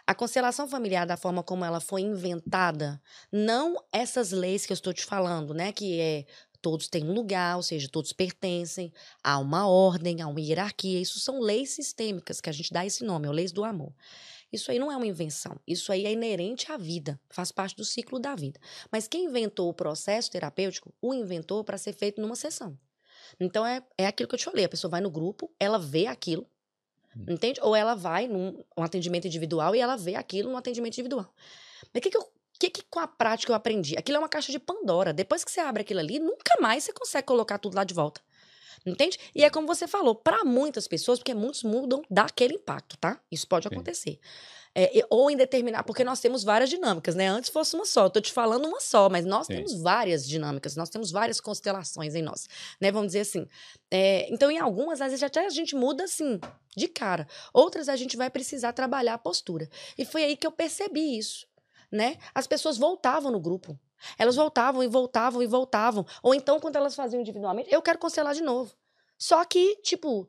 A 0.07 0.14
constelação 0.14 0.68
familiar, 0.68 1.07
da 1.07 1.16
forma 1.16 1.42
como 1.42 1.64
ela 1.64 1.80
foi 1.80 2.02
inventada, 2.02 3.00
não 3.32 3.76
essas 3.92 4.32
leis 4.32 4.66
que 4.66 4.72
eu 4.72 4.74
estou 4.74 4.92
te 4.92 5.05
falando, 5.05 5.55
né? 5.55 5.72
Que 5.72 6.00
é 6.00 6.26
todos 6.64 6.88
têm 6.88 7.04
um 7.04 7.12
lugar, 7.12 7.56
ou 7.56 7.62
seja, 7.62 7.90
todos 7.90 8.10
pertencem, 8.14 8.90
há 9.22 9.38
uma 9.38 9.68
ordem, 9.68 10.22
há 10.22 10.26
uma 10.26 10.40
hierarquia. 10.40 10.98
Isso 10.98 11.20
são 11.20 11.38
leis 11.38 11.68
sistêmicas, 11.72 12.40
que 12.40 12.48
a 12.48 12.52
gente 12.54 12.72
dá 12.72 12.86
esse 12.86 13.04
nome, 13.04 13.26
é 13.26 13.28
o 13.28 13.32
leis 13.32 13.52
do 13.52 13.62
amor. 13.64 13.92
Isso 14.50 14.70
aí 14.70 14.78
não 14.78 14.90
é 14.90 14.96
uma 14.96 15.06
invenção. 15.06 15.60
Isso 15.66 15.92
aí 15.92 16.06
é 16.06 16.12
inerente 16.12 16.72
à 16.72 16.78
vida, 16.78 17.20
faz 17.28 17.52
parte 17.52 17.76
do 17.76 17.84
ciclo 17.84 18.18
da 18.18 18.34
vida. 18.34 18.58
Mas 18.90 19.06
quem 19.06 19.26
inventou 19.26 19.68
o 19.68 19.74
processo 19.74 20.30
terapêutico, 20.30 20.94
o 21.02 21.12
inventou 21.12 21.62
para 21.62 21.76
ser 21.76 21.92
feito 21.92 22.18
numa 22.18 22.34
sessão. 22.34 22.78
Então 23.38 23.66
é, 23.66 23.82
é 23.98 24.06
aquilo 24.06 24.26
que 24.26 24.34
eu 24.34 24.38
te 24.38 24.46
falei: 24.46 24.64
a 24.64 24.68
pessoa 24.68 24.90
vai 24.90 25.02
no 25.02 25.10
grupo, 25.10 25.52
ela 25.60 25.78
vê 25.78 26.06
aquilo, 26.06 26.48
entende? 27.28 27.60
Ou 27.62 27.76
ela 27.76 27.94
vai 27.94 28.26
num 28.26 28.64
um 28.74 28.82
atendimento 28.82 29.26
individual 29.26 29.76
e 29.76 29.80
ela 29.80 29.96
vê 29.96 30.14
aquilo 30.14 30.50
no 30.50 30.56
atendimento 30.56 30.94
individual. 30.94 31.30
Mas 31.92 32.00
o 32.00 32.00
que, 32.00 32.10
que 32.10 32.16
eu 32.16 32.26
que, 32.59 32.70
que 32.70 32.82
com 32.88 33.00
a 33.00 33.07
prática 33.07 33.52
eu 33.52 33.57
aprendi? 33.57 33.96
Aquilo 33.96 34.16
é 34.16 34.18
uma 34.20 34.28
caixa 34.28 34.52
de 34.52 34.59
Pandora. 34.59 35.12
Depois 35.12 35.44
que 35.44 35.50
você 35.50 35.61
abre 35.61 35.82
aquilo 35.82 36.00
ali, 36.00 36.18
nunca 36.18 36.61
mais 36.61 36.84
você 36.84 36.92
consegue 36.92 37.26
colocar 37.26 37.59
tudo 37.59 37.74
lá 37.76 37.84
de 37.84 37.94
volta. 37.94 38.20
Entende? 38.86 39.18
E 39.34 39.42
é 39.42 39.48
como 39.48 39.66
você 39.66 39.88
falou, 39.88 40.14
para 40.14 40.44
muitas 40.44 40.86
pessoas, 40.86 41.18
porque 41.18 41.32
muitos 41.32 41.62
mudam 41.62 42.02
daquele 42.11 42.55
impacto, 42.55 42.98
tá? 42.98 43.18
Isso 43.32 43.48
pode 43.48 43.66
Sim. 43.66 43.74
acontecer. 43.74 44.20
É, 44.76 45.07
ou 45.09 45.30
em 45.30 45.36
determinar, 45.36 45.84
porque 45.84 46.02
nós 46.02 46.20
temos 46.20 46.42
várias 46.42 46.68
dinâmicas, 46.68 47.14
né? 47.14 47.28
Antes 47.28 47.48
fosse 47.48 47.76
uma 47.76 47.86
só, 47.86 48.07
eu 48.07 48.11
tô 48.11 48.20
te 48.20 48.32
falando 48.32 48.66
uma 48.66 48.80
só, 48.80 49.09
mas 49.09 49.24
nós 49.24 49.46
Sim. 49.46 49.55
temos 49.55 49.80
várias 49.80 50.26
dinâmicas, 50.26 50.74
nós 50.74 50.90
temos 50.90 51.12
várias 51.12 51.40
constelações 51.40 52.16
em 52.16 52.22
nós, 52.22 52.48
né? 52.80 52.90
Vamos 52.90 53.09
dizer 53.09 53.20
assim. 53.20 53.46
É, 53.88 54.26
então, 54.32 54.50
em 54.50 54.59
algumas, 54.59 55.00
às 55.00 55.12
vezes 55.12 55.22
até 55.22 55.46
a 55.46 55.48
gente 55.48 55.76
muda 55.76 56.05
assim, 56.05 56.40
de 56.76 56.88
cara. 56.88 57.26
Outras 57.52 57.88
a 57.88 57.94
gente 57.94 58.16
vai 58.16 58.28
precisar 58.28 58.72
trabalhar 58.72 59.14
a 59.14 59.18
postura. 59.18 59.68
E 59.96 60.05
foi 60.05 60.24
aí 60.24 60.36
que 60.36 60.46
eu 60.46 60.52
percebi 60.52 61.18
isso, 61.18 61.46
né? 61.95 62.18
As 62.34 62.47
pessoas 62.47 62.76
voltavam 62.76 63.30
no 63.30 63.40
grupo. 63.40 63.78
Elas 64.18 64.36
voltavam 64.36 64.82
e 64.82 64.88
voltavam 64.88 65.42
e 65.42 65.47
voltavam. 65.47 66.05
Ou 66.22 66.34
então, 66.34 66.59
quando 66.61 66.76
elas 66.76 66.95
faziam 66.95 67.20
individualmente, 67.20 67.72
eu 67.72 67.80
quero 67.80 67.99
constelar 67.99 68.34
de 68.34 68.42
novo. 68.42 68.74
Só 69.16 69.45
que, 69.45 69.76
tipo, 69.76 70.28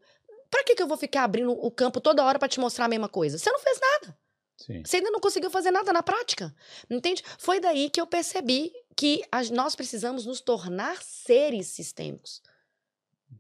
pra 0.49 0.63
que, 0.63 0.75
que 0.75 0.83
eu 0.83 0.87
vou 0.87 0.95
ficar 0.97 1.23
abrindo 1.23 1.51
o 1.51 1.71
campo 1.71 1.99
toda 1.99 2.23
hora 2.23 2.37
pra 2.39 2.47
te 2.47 2.59
mostrar 2.59 2.85
a 2.85 2.87
mesma 2.87 3.09
coisa? 3.09 3.37
Você 3.37 3.51
não 3.51 3.59
fez 3.59 3.79
nada. 3.81 4.17
Sim. 4.57 4.83
Você 4.85 4.97
ainda 4.97 5.11
não 5.11 5.19
conseguiu 5.19 5.49
fazer 5.49 5.71
nada 5.71 5.91
na 5.91 6.01
prática. 6.03 6.55
Entende? 6.89 7.21
Foi 7.39 7.59
daí 7.59 7.89
que 7.89 7.99
eu 7.99 8.07
percebi 8.07 8.71
que 8.95 9.21
nós 9.51 9.75
precisamos 9.75 10.25
nos 10.25 10.39
tornar 10.39 11.01
seres 11.03 11.67
sistêmicos. 11.67 12.41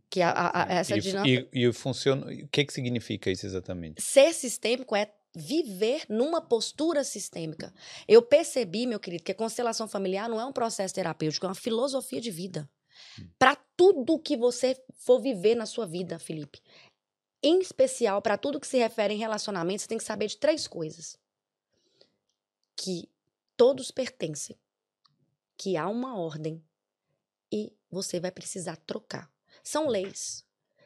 Que 0.09 0.21
a- 0.21 0.31
a- 0.31 0.63
a- 0.63 0.73
essa 0.73 0.97
e, 0.97 0.99
dinâmica. 0.99 1.49
e, 1.53 1.65
e 1.67 1.71
funciona. 1.71 2.25
O 2.25 2.47
que, 2.49 2.65
que 2.65 2.73
significa 2.73 3.29
isso 3.31 3.45
exatamente? 3.45 4.01
Ser 4.01 4.33
sistêmico 4.33 4.95
é 4.95 5.09
viver 5.35 6.05
numa 6.09 6.41
postura 6.41 7.03
sistêmica. 7.03 7.73
Eu 8.07 8.21
percebi, 8.21 8.87
meu 8.87 8.99
querido, 8.99 9.23
que 9.23 9.31
a 9.31 9.35
constelação 9.35 9.87
familiar 9.87 10.29
não 10.29 10.39
é 10.39 10.45
um 10.45 10.53
processo 10.53 10.93
terapêutico, 10.93 11.45
é 11.45 11.49
uma 11.49 11.55
filosofia 11.55 12.21
de 12.21 12.31
vida. 12.31 12.69
Para 13.37 13.55
tudo 13.75 14.19
que 14.19 14.37
você 14.37 14.81
for 14.95 15.19
viver 15.19 15.55
na 15.55 15.65
sua 15.65 15.85
vida, 15.85 16.17
Felipe. 16.19 16.61
em 17.43 17.59
especial, 17.59 18.21
para 18.21 18.37
tudo 18.37 18.59
que 18.59 18.67
se 18.67 18.77
refere 18.77 19.13
em 19.13 19.17
relacionamento, 19.17 19.81
você 19.81 19.87
tem 19.87 19.97
que 19.97 20.03
saber 20.03 20.27
de 20.27 20.37
três 20.37 20.67
coisas: 20.67 21.17
que 22.75 23.09
todos 23.57 23.91
pertencem, 23.91 24.57
que 25.57 25.77
há 25.77 25.87
uma 25.87 26.17
ordem 26.17 26.63
e 27.51 27.73
você 27.89 28.19
vai 28.19 28.31
precisar 28.31 28.77
trocar. 28.77 29.31
São 29.63 29.87
leis. 29.87 30.44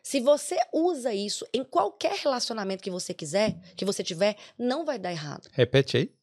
Se 0.09 0.19
você 0.19 0.57
usa 0.73 1.13
isso 1.13 1.47
em 1.53 1.63
qualquer 1.63 2.15
relacionamento 2.15 2.81
que 2.81 2.89
você 2.89 3.13
quiser, 3.13 3.61
que 3.75 3.85
você 3.85 4.03
tiver, 4.03 4.35
não 4.57 4.83
vai 4.83 4.97
dar 4.97 5.11
errado. 5.11 5.47
Repete 5.51 5.97
aí. 5.97 6.15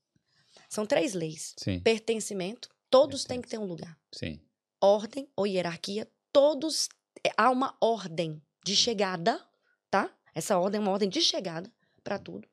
São 0.68 0.84
três 0.84 1.14
leis. 1.14 1.54
Sim. 1.56 1.78
Pertencimento, 1.78 2.68
todos 2.90 3.24
têm 3.24 3.40
que 3.40 3.46
ter 3.46 3.58
um 3.58 3.64
lugar. 3.64 3.96
Sim. 4.12 4.40
Ordem 4.80 5.30
ou 5.36 5.46
hierarquia, 5.46 6.10
todos 6.32 6.88
é, 7.24 7.30
há 7.36 7.48
uma 7.48 7.76
ordem 7.80 8.42
de 8.64 8.74
chegada, 8.74 9.40
tá? 9.88 10.12
Essa 10.34 10.58
ordem 10.58 10.80
é 10.80 10.82
uma 10.82 10.90
ordem 10.90 11.08
de 11.08 11.20
chegada 11.22 11.72
para 12.02 12.18
tudo. 12.18 12.48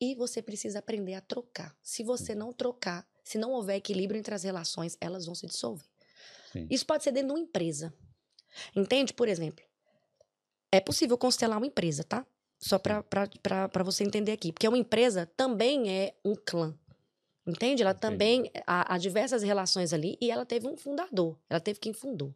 E 0.00 0.14
você 0.14 0.40
precisa 0.40 0.78
aprender 0.78 1.12
a 1.12 1.20
trocar. 1.20 1.76
Se 1.82 2.02
você 2.02 2.34
não 2.34 2.54
trocar, 2.54 3.06
se 3.22 3.36
não 3.36 3.52
houver 3.52 3.76
equilíbrio 3.76 4.18
entre 4.18 4.34
as 4.34 4.44
relações, 4.44 4.96
elas 4.98 5.26
vão 5.26 5.34
se 5.34 5.46
dissolver. 5.46 5.84
Sim. 6.54 6.66
Isso 6.70 6.86
pode 6.86 7.04
ser 7.04 7.12
dentro 7.12 7.34
de 7.34 7.34
uma 7.34 7.46
empresa. 7.46 7.92
Entende? 8.74 9.12
Por 9.12 9.28
exemplo, 9.28 9.62
é 10.72 10.80
possível 10.80 11.18
constelar 11.18 11.58
uma 11.58 11.66
empresa, 11.66 12.04
tá? 12.04 12.24
Só 12.58 12.78
para 12.78 13.82
você 13.84 14.04
entender 14.04 14.32
aqui. 14.32 14.52
Porque 14.52 14.68
uma 14.68 14.78
empresa 14.78 15.30
também 15.36 15.90
é 15.90 16.14
um 16.24 16.34
clã. 16.34 16.74
Entende? 17.46 17.82
Ela 17.82 17.92
Entendi. 17.92 18.00
também 18.00 18.50
há, 18.66 18.94
há 18.94 18.98
diversas 18.98 19.42
relações 19.42 19.92
ali 19.92 20.16
e 20.20 20.30
ela 20.30 20.44
teve 20.44 20.68
um 20.68 20.76
fundador, 20.76 21.38
ela 21.48 21.58
teve 21.58 21.80
quem 21.80 21.92
fundou. 21.92 22.34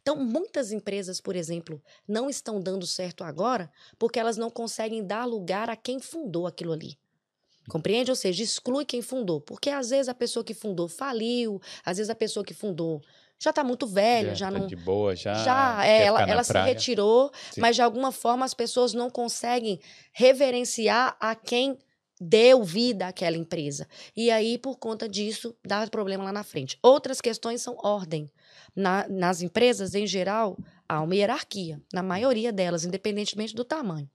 Então, 0.00 0.16
muitas 0.16 0.70
empresas, 0.70 1.20
por 1.20 1.34
exemplo, 1.34 1.82
não 2.06 2.30
estão 2.30 2.60
dando 2.60 2.86
certo 2.86 3.24
agora 3.24 3.70
porque 3.98 4.18
elas 4.18 4.36
não 4.36 4.48
conseguem 4.48 5.04
dar 5.04 5.24
lugar 5.24 5.68
a 5.68 5.76
quem 5.76 5.98
fundou 5.98 6.46
aquilo 6.46 6.72
ali. 6.72 6.96
Compreende? 7.68 8.10
Ou 8.10 8.16
seja, 8.16 8.42
exclui 8.42 8.84
quem 8.84 9.02
fundou. 9.02 9.40
Porque 9.40 9.70
às 9.70 9.90
vezes 9.90 10.08
a 10.08 10.14
pessoa 10.14 10.44
que 10.44 10.54
fundou 10.54 10.86
faliu, 10.86 11.60
às 11.84 11.96
vezes 11.96 12.10
a 12.10 12.14
pessoa 12.14 12.44
que 12.44 12.54
fundou 12.54 13.02
já 13.38 13.50
está 13.50 13.62
muito 13.64 13.86
velha, 13.86 14.34
já, 14.34 14.50
tá 14.50 14.58
não. 14.58 14.66
de 14.66 14.76
boa, 14.76 15.14
já. 15.14 15.34
Já, 15.34 15.86
é, 15.86 16.04
ela, 16.04 16.22
ela 16.22 16.42
se 16.44 16.52
praia. 16.52 16.66
retirou, 16.72 17.30
Sim. 17.52 17.60
mas 17.60 17.76
de 17.76 17.82
alguma 17.82 18.10
forma 18.12 18.44
as 18.44 18.54
pessoas 18.54 18.94
não 18.94 19.10
conseguem 19.10 19.78
reverenciar 20.12 21.16
a 21.20 21.34
quem 21.34 21.78
deu 22.20 22.62
vida 22.62 23.08
àquela 23.08 23.36
empresa. 23.36 23.86
E 24.16 24.30
aí, 24.30 24.56
por 24.56 24.76
conta 24.78 25.08
disso, 25.08 25.54
dá 25.64 25.86
problema 25.88 26.24
lá 26.24 26.32
na 26.32 26.44
frente. 26.44 26.78
Outras 26.82 27.20
questões 27.20 27.60
são 27.60 27.76
ordem. 27.82 28.30
Na- 28.74 29.06
nas 29.08 29.42
empresas, 29.42 29.94
em 29.94 30.06
geral, 30.06 30.56
há 30.88 31.00
uma 31.02 31.14
hierarquia, 31.14 31.80
na 31.92 32.02
maioria 32.02 32.52
delas, 32.52 32.84
independentemente 32.84 33.54
do 33.54 33.64
tamanho. 33.64 34.08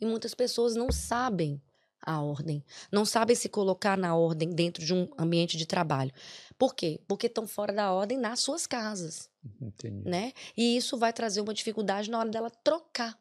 E 0.00 0.06
muitas 0.06 0.34
pessoas 0.34 0.74
não 0.76 0.92
sabem 0.92 1.60
a 2.02 2.20
ordem, 2.22 2.64
não 2.90 3.04
sabem 3.04 3.36
se 3.36 3.48
colocar 3.48 3.96
na 3.96 4.14
ordem 4.16 4.50
dentro 4.50 4.84
de 4.84 4.94
um 4.94 5.08
ambiente 5.18 5.56
de 5.56 5.66
trabalho. 5.66 6.12
Por 6.58 6.74
quê? 6.74 7.00
Porque 7.06 7.26
estão 7.26 7.46
fora 7.46 7.72
da 7.72 7.92
ordem 7.92 8.18
nas 8.18 8.40
suas 8.40 8.66
casas 8.66 9.30
Entendi. 9.60 10.08
né? 10.08 10.32
E 10.56 10.76
isso 10.76 10.98
vai 10.98 11.12
trazer 11.12 11.40
uma 11.40 11.54
dificuldade 11.54 12.10
na 12.10 12.18
hora 12.18 12.28
dela 12.28 12.50
trocar 12.50 13.18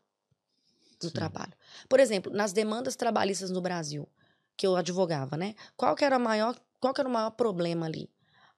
do 0.99 1.07
Sim. 1.07 1.13
trabalho. 1.13 1.53
Por 1.87 1.99
exemplo, 1.99 2.31
nas 2.31 2.51
demandas 2.51 2.95
trabalhistas 2.95 3.49
no 3.49 3.61
Brasil, 3.61 4.07
que 4.57 4.67
eu 4.67 4.75
advogava, 4.75 5.37
né? 5.37 5.55
Qual 5.77 5.95
que 5.95 6.03
era 6.03 6.17
o 6.17 6.19
maior, 6.19 6.59
qual 6.79 6.93
que 6.93 7.01
era 7.01 7.09
o 7.09 7.13
maior 7.13 7.31
problema 7.31 7.85
ali? 7.85 8.09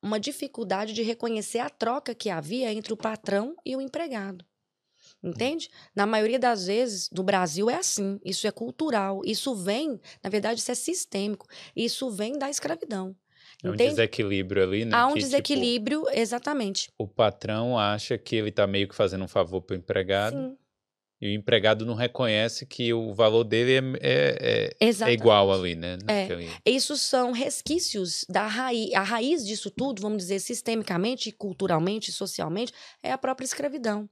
Uma 0.01 0.19
dificuldade 0.19 0.93
de 0.93 1.03
reconhecer 1.03 1.59
a 1.59 1.69
troca 1.69 2.15
que 2.15 2.29
havia 2.29 2.73
entre 2.73 2.91
o 2.91 2.97
patrão 2.97 3.55
e 3.63 3.75
o 3.75 3.81
empregado. 3.81 4.43
Entende? 5.23 5.69
Na 5.95 6.05
maioria 6.07 6.39
das 6.39 6.65
vezes, 6.65 7.09
no 7.11 7.21
Brasil 7.23 7.69
é 7.69 7.75
assim. 7.75 8.19
Isso 8.25 8.47
é 8.47 8.51
cultural. 8.51 9.21
Isso 9.23 9.53
vem, 9.55 9.99
na 10.23 10.29
verdade, 10.29 10.59
isso 10.59 10.71
é 10.71 10.75
sistêmico. 10.75 11.47
Isso 11.75 12.09
vem 12.09 12.37
da 12.37 12.49
escravidão. 12.49 13.15
É 13.63 13.69
um 13.69 13.75
Entende? 13.75 13.91
desequilíbrio 13.91 14.63
ali, 14.63 14.85
né? 14.85 14.97
Há 14.97 15.05
um 15.05 15.13
que, 15.13 15.19
tipo, 15.19 15.29
desequilíbrio, 15.29 16.05
exatamente. 16.11 16.89
o 16.97 17.07
patrão 17.07 17.77
acha 17.77 18.17
que 18.17 18.35
ele 18.35 18.51
tá 18.51 18.65
meio 18.65 18.87
que 18.87 18.95
fazendo 18.95 19.23
um 19.23 19.27
favor 19.27 19.61
pro 19.61 19.75
empregado. 19.75 20.35
Sim, 20.35 20.57
E 21.21 21.27
o 21.27 21.31
empregado 21.33 21.85
não 21.85 21.93
reconhece 21.93 22.65
que 22.65 22.91
o 22.93 23.13
valor 23.13 23.43
dele 23.43 23.73
é, 23.73 23.79
é, 24.01 24.75
é- 24.79 24.85
é 25.09 25.13
igual 25.13 25.51
ali, 25.53 25.75
né? 25.75 25.97
É. 26.07 26.25
Isso 26.65 26.97
são 26.97 27.31
resquícios 27.31 28.25
da 28.27 28.47
raiz. 28.47 28.91
A 28.95 29.03
raiz 29.03 29.45
disso 29.45 29.69
tudo, 29.69 30.01
vamos 30.01 30.17
dizer, 30.17 30.39
sistemicamente, 30.39 31.31
culturalmente, 31.31 32.11
socialmente, 32.11 32.73
é 33.03 33.11
a 33.11 33.17
própria 33.19 33.45
escravidão. 33.45 34.09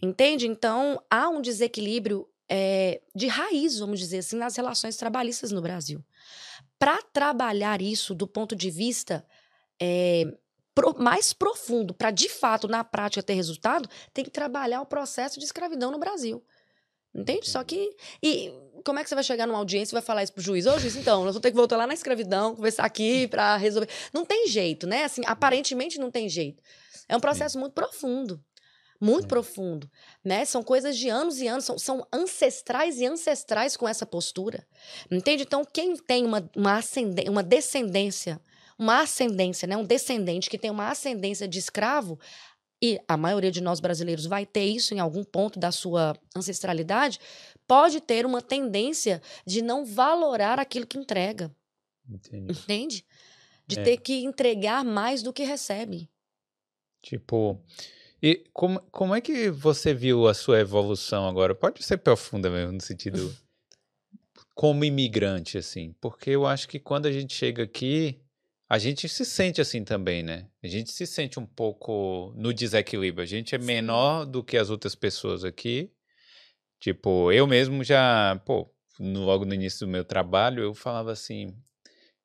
Entende? 0.00 0.46
Então, 0.46 1.02
há 1.10 1.28
um 1.28 1.40
desequilíbrio 1.42 2.28
é, 2.48 3.00
de 3.14 3.26
raiz, 3.26 3.78
vamos 3.80 3.98
dizer 3.98 4.18
assim, 4.18 4.36
nas 4.36 4.54
relações 4.56 4.96
trabalhistas 4.96 5.50
no 5.50 5.60
Brasil. 5.62 6.00
Para 6.78 7.00
trabalhar 7.12 7.80
isso 7.82 8.14
do 8.14 8.26
ponto 8.26 8.54
de 8.54 8.70
vista 8.70 9.26
é, 9.80 10.24
pro- 10.74 10.96
mais 10.98 11.32
profundo, 11.32 11.92
para 11.94 12.10
de 12.10 12.28
fato, 12.28 12.68
na 12.68 12.84
prática, 12.84 13.22
ter 13.22 13.34
resultado, 13.34 13.88
tem 14.12 14.24
que 14.24 14.30
trabalhar 14.30 14.80
o 14.80 14.86
processo 14.86 15.38
de 15.40 15.44
escravidão 15.44 15.90
no 15.90 15.98
Brasil. 15.98 16.44
Entende? 17.14 17.48
Só 17.48 17.62
que. 17.62 17.94
E 18.22 18.52
como 18.84 18.98
é 18.98 19.02
que 19.02 19.08
você 19.08 19.14
vai 19.14 19.24
chegar 19.24 19.46
numa 19.46 19.58
audiência 19.58 19.92
e 19.92 19.96
vai 19.96 20.02
falar 20.02 20.22
isso 20.22 20.32
pro 20.32 20.42
juiz? 20.42 20.66
Ô, 20.66 20.78
juiz, 20.78 20.96
então, 20.96 21.24
nós 21.24 21.34
vamos 21.34 21.42
ter 21.42 21.50
que 21.50 21.56
voltar 21.56 21.76
lá 21.76 21.86
na 21.86 21.94
escravidão, 21.94 22.54
conversar 22.54 22.84
aqui 22.84 23.26
para 23.28 23.56
resolver. 23.56 23.88
Não 24.12 24.24
tem 24.24 24.48
jeito, 24.48 24.86
né? 24.86 25.04
Assim, 25.04 25.22
aparentemente 25.26 25.98
não 25.98 26.10
tem 26.10 26.28
jeito. 26.28 26.62
É 27.08 27.16
um 27.16 27.20
processo 27.20 27.58
muito 27.58 27.72
profundo. 27.72 28.42
Muito 29.00 29.26
profundo, 29.26 29.90
né? 30.24 30.44
São 30.44 30.62
coisas 30.62 30.96
de 30.96 31.08
anos 31.08 31.40
e 31.40 31.48
anos, 31.48 31.64
são, 31.64 31.76
são 31.76 32.06
ancestrais 32.12 33.00
e 33.00 33.04
ancestrais 33.04 33.76
com 33.76 33.88
essa 33.88 34.06
postura, 34.06 34.64
entende? 35.10 35.42
Então, 35.42 35.64
quem 35.64 35.96
tem 35.96 36.24
uma, 36.24 36.48
uma, 36.54 36.78
uma 37.28 37.42
descendência, 37.42 38.40
uma 38.78 39.00
ascendência, 39.00 39.66
né? 39.66 39.76
Um 39.76 39.84
descendente 39.84 40.48
que 40.48 40.56
tem 40.56 40.70
uma 40.70 40.88
ascendência 40.88 41.48
de 41.48 41.58
escravo, 41.58 42.16
e 42.82 42.98
a 43.06 43.16
maioria 43.16 43.50
de 43.52 43.60
nós 43.60 43.78
brasileiros 43.78 44.26
vai 44.26 44.44
ter 44.44 44.64
isso 44.64 44.92
em 44.92 44.98
algum 44.98 45.22
ponto 45.22 45.58
da 45.58 45.70
sua 45.70 46.16
ancestralidade, 46.36 47.20
pode 47.66 48.00
ter 48.00 48.26
uma 48.26 48.42
tendência 48.42 49.22
de 49.46 49.62
não 49.62 49.84
valorar 49.84 50.58
aquilo 50.58 50.86
que 50.86 50.98
entrega, 50.98 51.54
Entendi. 52.08 52.50
entende? 52.52 53.06
De 53.66 53.78
É. 53.78 53.84
ter 53.84 53.96
que 53.98 54.14
entregar 54.24 54.84
mais 54.84 55.22
do 55.22 55.32
que 55.32 55.44
recebe. 55.44 56.10
Tipo, 57.00 57.60
e 58.22 58.44
como, 58.52 58.80
como 58.90 59.14
é 59.14 59.20
que 59.20 59.50
você 59.50 59.94
viu 59.94 60.26
a 60.26 60.34
sua 60.34 60.60
evolução 60.60 61.28
agora? 61.28 61.54
Pode 61.54 61.82
ser 61.82 61.98
profunda 61.98 62.50
mesmo, 62.50 62.72
no 62.72 62.80
sentido 62.80 63.34
como 64.54 64.84
imigrante, 64.84 65.56
assim, 65.58 65.94
porque 66.00 66.30
eu 66.30 66.46
acho 66.46 66.68
que 66.68 66.78
quando 66.78 67.06
a 67.06 67.12
gente 67.12 67.34
chega 67.34 67.62
aqui, 67.62 68.20
a 68.74 68.78
gente 68.78 69.06
se 69.06 69.22
sente 69.26 69.60
assim 69.60 69.84
também, 69.84 70.22
né? 70.22 70.46
A 70.62 70.66
gente 70.66 70.90
se 70.90 71.06
sente 71.06 71.38
um 71.38 71.44
pouco 71.44 72.32
no 72.34 72.54
desequilíbrio. 72.54 73.22
A 73.22 73.26
gente 73.26 73.54
é 73.54 73.58
menor 73.58 74.24
do 74.24 74.42
que 74.42 74.56
as 74.56 74.70
outras 74.70 74.94
pessoas 74.94 75.44
aqui. 75.44 75.90
Tipo, 76.80 77.30
eu 77.30 77.46
mesmo 77.46 77.84
já, 77.84 78.40
pô, 78.46 78.66
no- 78.98 79.24
logo 79.26 79.44
no 79.44 79.52
início 79.52 79.86
do 79.86 79.92
meu 79.92 80.04
trabalho, 80.06 80.62
eu 80.62 80.72
falava 80.74 81.12
assim, 81.12 81.54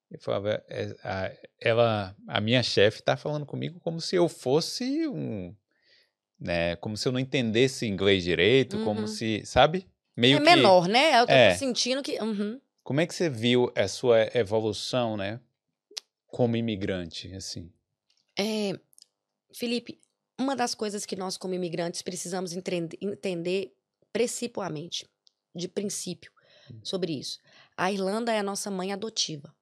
eu 0.09 0.19
falava, 0.21 0.63
é, 0.69 0.95
a, 1.03 1.31
ela, 1.59 2.15
a 2.27 2.39
minha 2.39 2.63
chefe 2.63 3.03
tá 3.03 3.17
falando 3.17 3.45
comigo 3.45 3.79
como 3.81 3.99
se 3.99 4.15
eu 4.15 4.29
fosse 4.29 5.05
um, 5.05 5.53
né, 6.39 6.77
como 6.77 6.95
se 6.95 7.07
eu 7.07 7.11
não 7.11 7.19
entendesse 7.19 7.85
inglês 7.85 8.23
direito, 8.23 8.79
como 8.79 9.01
Uhum. 9.01 9.07
se, 9.07 9.45
sabe? 9.45 9.85
Meio 10.15 10.37
é 10.37 10.39
que, 10.39 10.45
menor, 10.45 10.87
né? 10.87 11.19
Eu 11.19 11.27
tô 11.27 11.33
É. 11.33 11.53
sentindo 11.55 12.01
que. 12.01 12.17
uhum. 12.21 12.57
como 12.83 13.01
é 13.01 13.05
que 13.05 13.13
você 13.13 13.29
viu 13.29 13.69
a 13.75 13.87
sua 13.89 14.29
evolução, 14.33 15.17
né, 15.17 15.41
como 16.27 16.55
imigrante, 16.55 17.33
assim? 17.33 17.71
É, 18.37 18.79
Felipe, 19.53 19.99
uma 20.39 20.55
das 20.55 20.75
coisas 20.75 21.05
que 21.05 21.15
nós, 21.15 21.37
como 21.37 21.53
imigrantes, 21.53 22.01
precisamos 22.01 22.53
entende- 22.53 22.97
entender 23.01 23.75
principalmente, 24.13 25.07
de 25.55 25.67
princípio, 25.67 26.31
sobre 26.83 27.13
isso. 27.13 27.39
A 27.75 27.91
Irlanda 27.91 28.31
é 28.31 28.39
a 28.39 28.43
nossa 28.43 28.69
mãe 28.69 28.91
adotiva. 28.91 29.55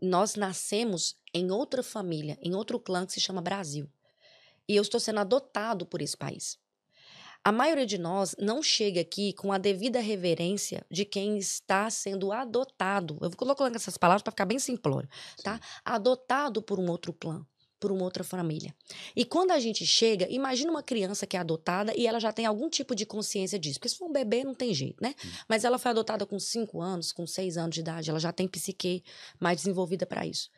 Nós 0.00 0.34
nascemos 0.34 1.16
em 1.32 1.50
outra 1.50 1.82
família, 1.82 2.38
em 2.42 2.54
outro 2.54 2.78
clã 2.78 3.06
que 3.06 3.12
se 3.12 3.20
chama 3.20 3.40
Brasil. 3.40 3.88
E 4.68 4.76
eu 4.76 4.82
estou 4.82 5.00
sendo 5.00 5.20
adotado 5.20 5.86
por 5.86 6.02
esse 6.02 6.16
país. 6.16 6.58
A 7.44 7.52
maioria 7.52 7.86
de 7.86 7.96
nós 7.96 8.34
não 8.38 8.62
chega 8.62 9.00
aqui 9.00 9.32
com 9.32 9.52
a 9.52 9.58
devida 9.58 10.00
reverência 10.00 10.84
de 10.90 11.04
quem 11.04 11.38
está 11.38 11.88
sendo 11.88 12.32
adotado. 12.32 13.16
Eu 13.22 13.30
vou 13.30 13.36
colocando 13.36 13.76
essas 13.76 13.96
palavras 13.96 14.22
para 14.22 14.32
ficar 14.32 14.44
bem 14.44 14.58
simplório, 14.58 15.08
tá? 15.42 15.58
Adotado 15.84 16.60
por 16.60 16.78
um 16.78 16.90
outro 16.90 17.12
clã, 17.12 17.46
por 17.80 17.90
uma 17.90 18.02
outra 18.02 18.22
família. 18.22 18.74
E 19.16 19.24
quando 19.24 19.52
a 19.52 19.58
gente 19.58 19.86
chega, 19.86 20.26
imagina 20.28 20.70
uma 20.70 20.82
criança 20.82 21.26
que 21.26 21.36
é 21.36 21.40
adotada 21.40 21.94
e 21.96 22.06
ela 22.06 22.20
já 22.20 22.32
tem 22.32 22.44
algum 22.44 22.68
tipo 22.68 22.94
de 22.94 23.06
consciência 23.06 23.58
disso. 23.58 23.78
Porque 23.78 23.88
se 23.88 23.96
for 23.96 24.08
um 24.08 24.12
bebê, 24.12 24.44
não 24.44 24.54
tem 24.54 24.74
jeito, 24.74 25.02
né? 25.02 25.14
Mas 25.48 25.64
ela 25.64 25.78
foi 25.78 25.90
adotada 25.92 26.26
com 26.26 26.38
5 26.38 26.82
anos, 26.82 27.12
com 27.12 27.26
6 27.26 27.56
anos 27.56 27.74
de 27.74 27.80
idade, 27.80 28.10
ela 28.10 28.20
já 28.20 28.32
tem 28.32 28.48
psique 28.48 29.02
mais 29.40 29.58
desenvolvida 29.58 30.04
para 30.04 30.26
isso. 30.26 30.50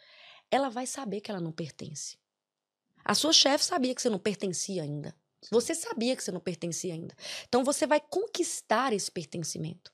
Ela 0.51 0.69
vai 0.69 0.87
saber 0.87 1.21
que 1.21 1.31
ela 1.31 1.41
não 1.41 1.53
pertence. 1.53 2.19
A 3.05 3.15
sua 3.15 3.33
chefe 3.33 3.65
sabia 3.65 3.95
que 3.95 4.03
você 4.03 4.11
não 4.11 4.19
pertencia 4.19 4.83
ainda. 4.83 5.15
Você 5.51 5.75
sabia 5.75 6.15
que 6.17 6.23
você 6.23 6.31
não 6.33 6.41
pertencia 6.41 6.93
ainda. 6.95 7.15
Então 7.49 7.65
você 7.65 7.87
vai 7.87 8.01
conquistar 8.01 8.93
esse 8.93 9.11
pertencimento. 9.11 9.91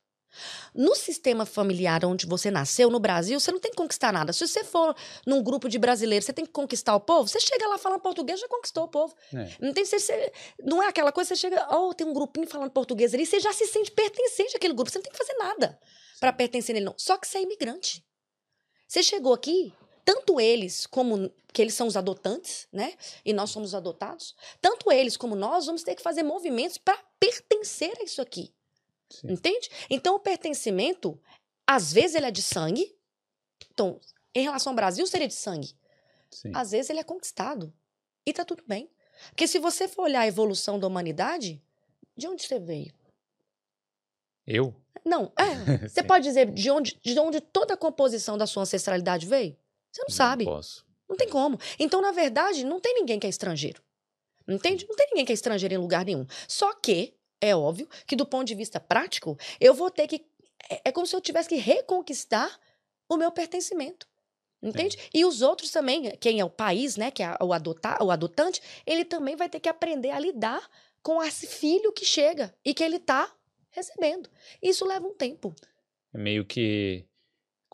No 0.74 0.94
sistema 0.94 1.46
familiar 1.46 2.04
onde 2.04 2.26
você 2.26 2.50
nasceu, 2.50 2.90
no 2.90 3.00
Brasil, 3.00 3.40
você 3.40 3.50
não 3.50 3.58
tem 3.58 3.70
que 3.70 3.76
conquistar 3.76 4.12
nada. 4.12 4.32
Se 4.34 4.46
você 4.46 4.62
for 4.64 4.94
num 5.26 5.42
grupo 5.42 5.66
de 5.68 5.78
brasileiros, 5.78 6.26
você 6.26 6.32
tem 6.32 6.44
que 6.44 6.52
conquistar 6.52 6.94
o 6.94 7.00
povo, 7.00 7.26
você 7.28 7.40
chega 7.40 7.66
lá 7.66 7.78
falando 7.78 8.00
português, 8.00 8.38
já 8.40 8.46
conquistou 8.48 8.84
o 8.84 8.88
povo. 8.88 9.14
É. 9.32 9.48
Não, 9.60 9.72
tem, 9.72 9.84
você, 9.84 9.98
você- 9.98 10.32
não 10.62 10.82
é 10.82 10.88
aquela 10.88 11.10
coisa, 11.10 11.28
você 11.28 11.36
chega, 11.36 11.66
oh, 11.74 11.94
tem 11.94 12.06
um 12.06 12.12
grupinho 12.12 12.46
falando 12.46 12.70
português 12.70 13.14
ali, 13.14 13.24
você 13.24 13.40
já 13.40 13.52
se 13.52 13.66
sente 13.66 13.90
pertencente 13.90 14.54
àquele 14.56 14.74
grupo, 14.74 14.90
você 14.90 14.98
não 14.98 15.04
tem 15.04 15.12
que 15.12 15.18
fazer 15.18 15.34
nada 15.38 15.78
para 16.20 16.32
pertencer 16.34 16.74
nele, 16.74 16.84
não. 16.86 16.94
Só 16.98 17.16
que 17.16 17.26
você 17.26 17.38
é 17.38 17.42
imigrante. 17.42 18.04
Você 18.86 19.02
chegou 19.02 19.32
aqui, 19.32 19.72
tanto 20.06 20.40
eles 20.40 20.86
como 20.86 21.28
que 21.52 21.60
eles 21.60 21.74
são 21.74 21.88
os 21.88 21.96
adotantes, 21.96 22.68
né? 22.72 22.94
E 23.24 23.32
nós 23.32 23.50
somos 23.50 23.70
os 23.70 23.74
adotados. 23.74 24.36
Tanto 24.62 24.92
eles 24.92 25.16
como 25.16 25.34
nós 25.34 25.66
vamos 25.66 25.82
ter 25.82 25.96
que 25.96 26.02
fazer 26.02 26.22
movimentos 26.22 26.78
para 26.78 26.96
pertencer 27.18 27.92
a 28.00 28.04
isso 28.04 28.22
aqui. 28.22 28.54
Sim. 29.10 29.32
Entende? 29.32 29.68
Então, 29.90 30.14
o 30.14 30.20
pertencimento, 30.20 31.20
às 31.66 31.92
vezes, 31.92 32.14
ele 32.14 32.26
é 32.26 32.30
de 32.30 32.40
sangue. 32.40 32.96
Então, 33.72 34.00
em 34.32 34.44
relação 34.44 34.70
ao 34.70 34.76
Brasil, 34.76 35.04
seria 35.08 35.26
de 35.26 35.34
sangue. 35.34 35.74
Sim. 36.30 36.52
Às 36.54 36.70
vezes, 36.70 36.88
ele 36.88 37.00
é 37.00 37.04
conquistado. 37.04 37.74
E 38.24 38.32
tá 38.32 38.44
tudo 38.44 38.62
bem. 38.64 38.88
Porque 39.30 39.48
se 39.48 39.58
você 39.58 39.88
for 39.88 40.02
olhar 40.02 40.20
a 40.20 40.26
evolução 40.28 40.78
da 40.78 40.86
humanidade, 40.86 41.60
de 42.16 42.28
onde 42.28 42.46
você 42.46 42.60
veio? 42.60 42.94
Eu? 44.46 44.72
Não, 45.04 45.32
é. 45.36 45.78
Você 45.88 46.02
pode 46.02 46.24
dizer 46.24 46.52
de 46.52 46.70
onde, 46.70 46.98
de 47.02 47.18
onde 47.18 47.40
toda 47.40 47.74
a 47.74 47.76
composição 47.76 48.36
da 48.38 48.46
sua 48.46 48.62
ancestralidade 48.62 49.26
veio? 49.26 49.56
Você 49.96 50.02
não 50.02 50.14
sabe. 50.14 50.44
posso. 50.44 50.84
Não 51.08 51.16
tem 51.16 51.28
como. 51.28 51.58
Então, 51.78 52.02
na 52.02 52.12
verdade, 52.12 52.64
não 52.64 52.78
tem 52.78 52.94
ninguém 52.94 53.18
que 53.18 53.26
é 53.26 53.30
estrangeiro. 53.30 53.82
Entende? 54.46 54.86
Não 54.86 54.94
tem 54.94 55.06
ninguém 55.08 55.24
que 55.24 55.32
é 55.32 55.34
estrangeiro 55.34 55.74
em 55.74 55.78
lugar 55.78 56.04
nenhum. 56.04 56.26
Só 56.46 56.74
que, 56.74 57.14
é 57.40 57.56
óbvio, 57.56 57.88
que 58.06 58.14
do 58.14 58.26
ponto 58.26 58.46
de 58.46 58.54
vista 58.54 58.78
prático, 58.78 59.38
eu 59.58 59.72
vou 59.72 59.90
ter 59.90 60.06
que. 60.06 60.26
É, 60.70 60.82
é 60.86 60.92
como 60.92 61.06
se 61.06 61.16
eu 61.16 61.20
tivesse 61.20 61.48
que 61.48 61.56
reconquistar 61.56 62.60
o 63.08 63.16
meu 63.16 63.32
pertencimento. 63.32 64.06
Entende? 64.62 64.98
E 65.14 65.24
os 65.24 65.42
outros 65.42 65.70
também, 65.70 66.16
quem 66.16 66.40
é 66.40 66.44
o 66.44 66.50
país, 66.50 66.96
né, 66.96 67.10
que 67.10 67.22
é 67.22 67.36
o, 67.40 67.52
adotar, 67.52 68.02
o 68.02 68.10
adotante, 68.10 68.60
ele 68.84 69.04
também 69.04 69.36
vai 69.36 69.48
ter 69.48 69.60
que 69.60 69.68
aprender 69.68 70.10
a 70.10 70.18
lidar 70.18 70.68
com 71.02 71.22
esse 71.22 71.46
filho 71.46 71.92
que 71.92 72.04
chega 72.04 72.54
e 72.64 72.74
que 72.74 72.82
ele 72.82 72.96
está 72.96 73.32
recebendo. 73.70 74.28
Isso 74.60 74.84
leva 74.84 75.06
um 75.06 75.14
tempo. 75.14 75.54
É 76.12 76.18
meio 76.18 76.44
que 76.44 77.06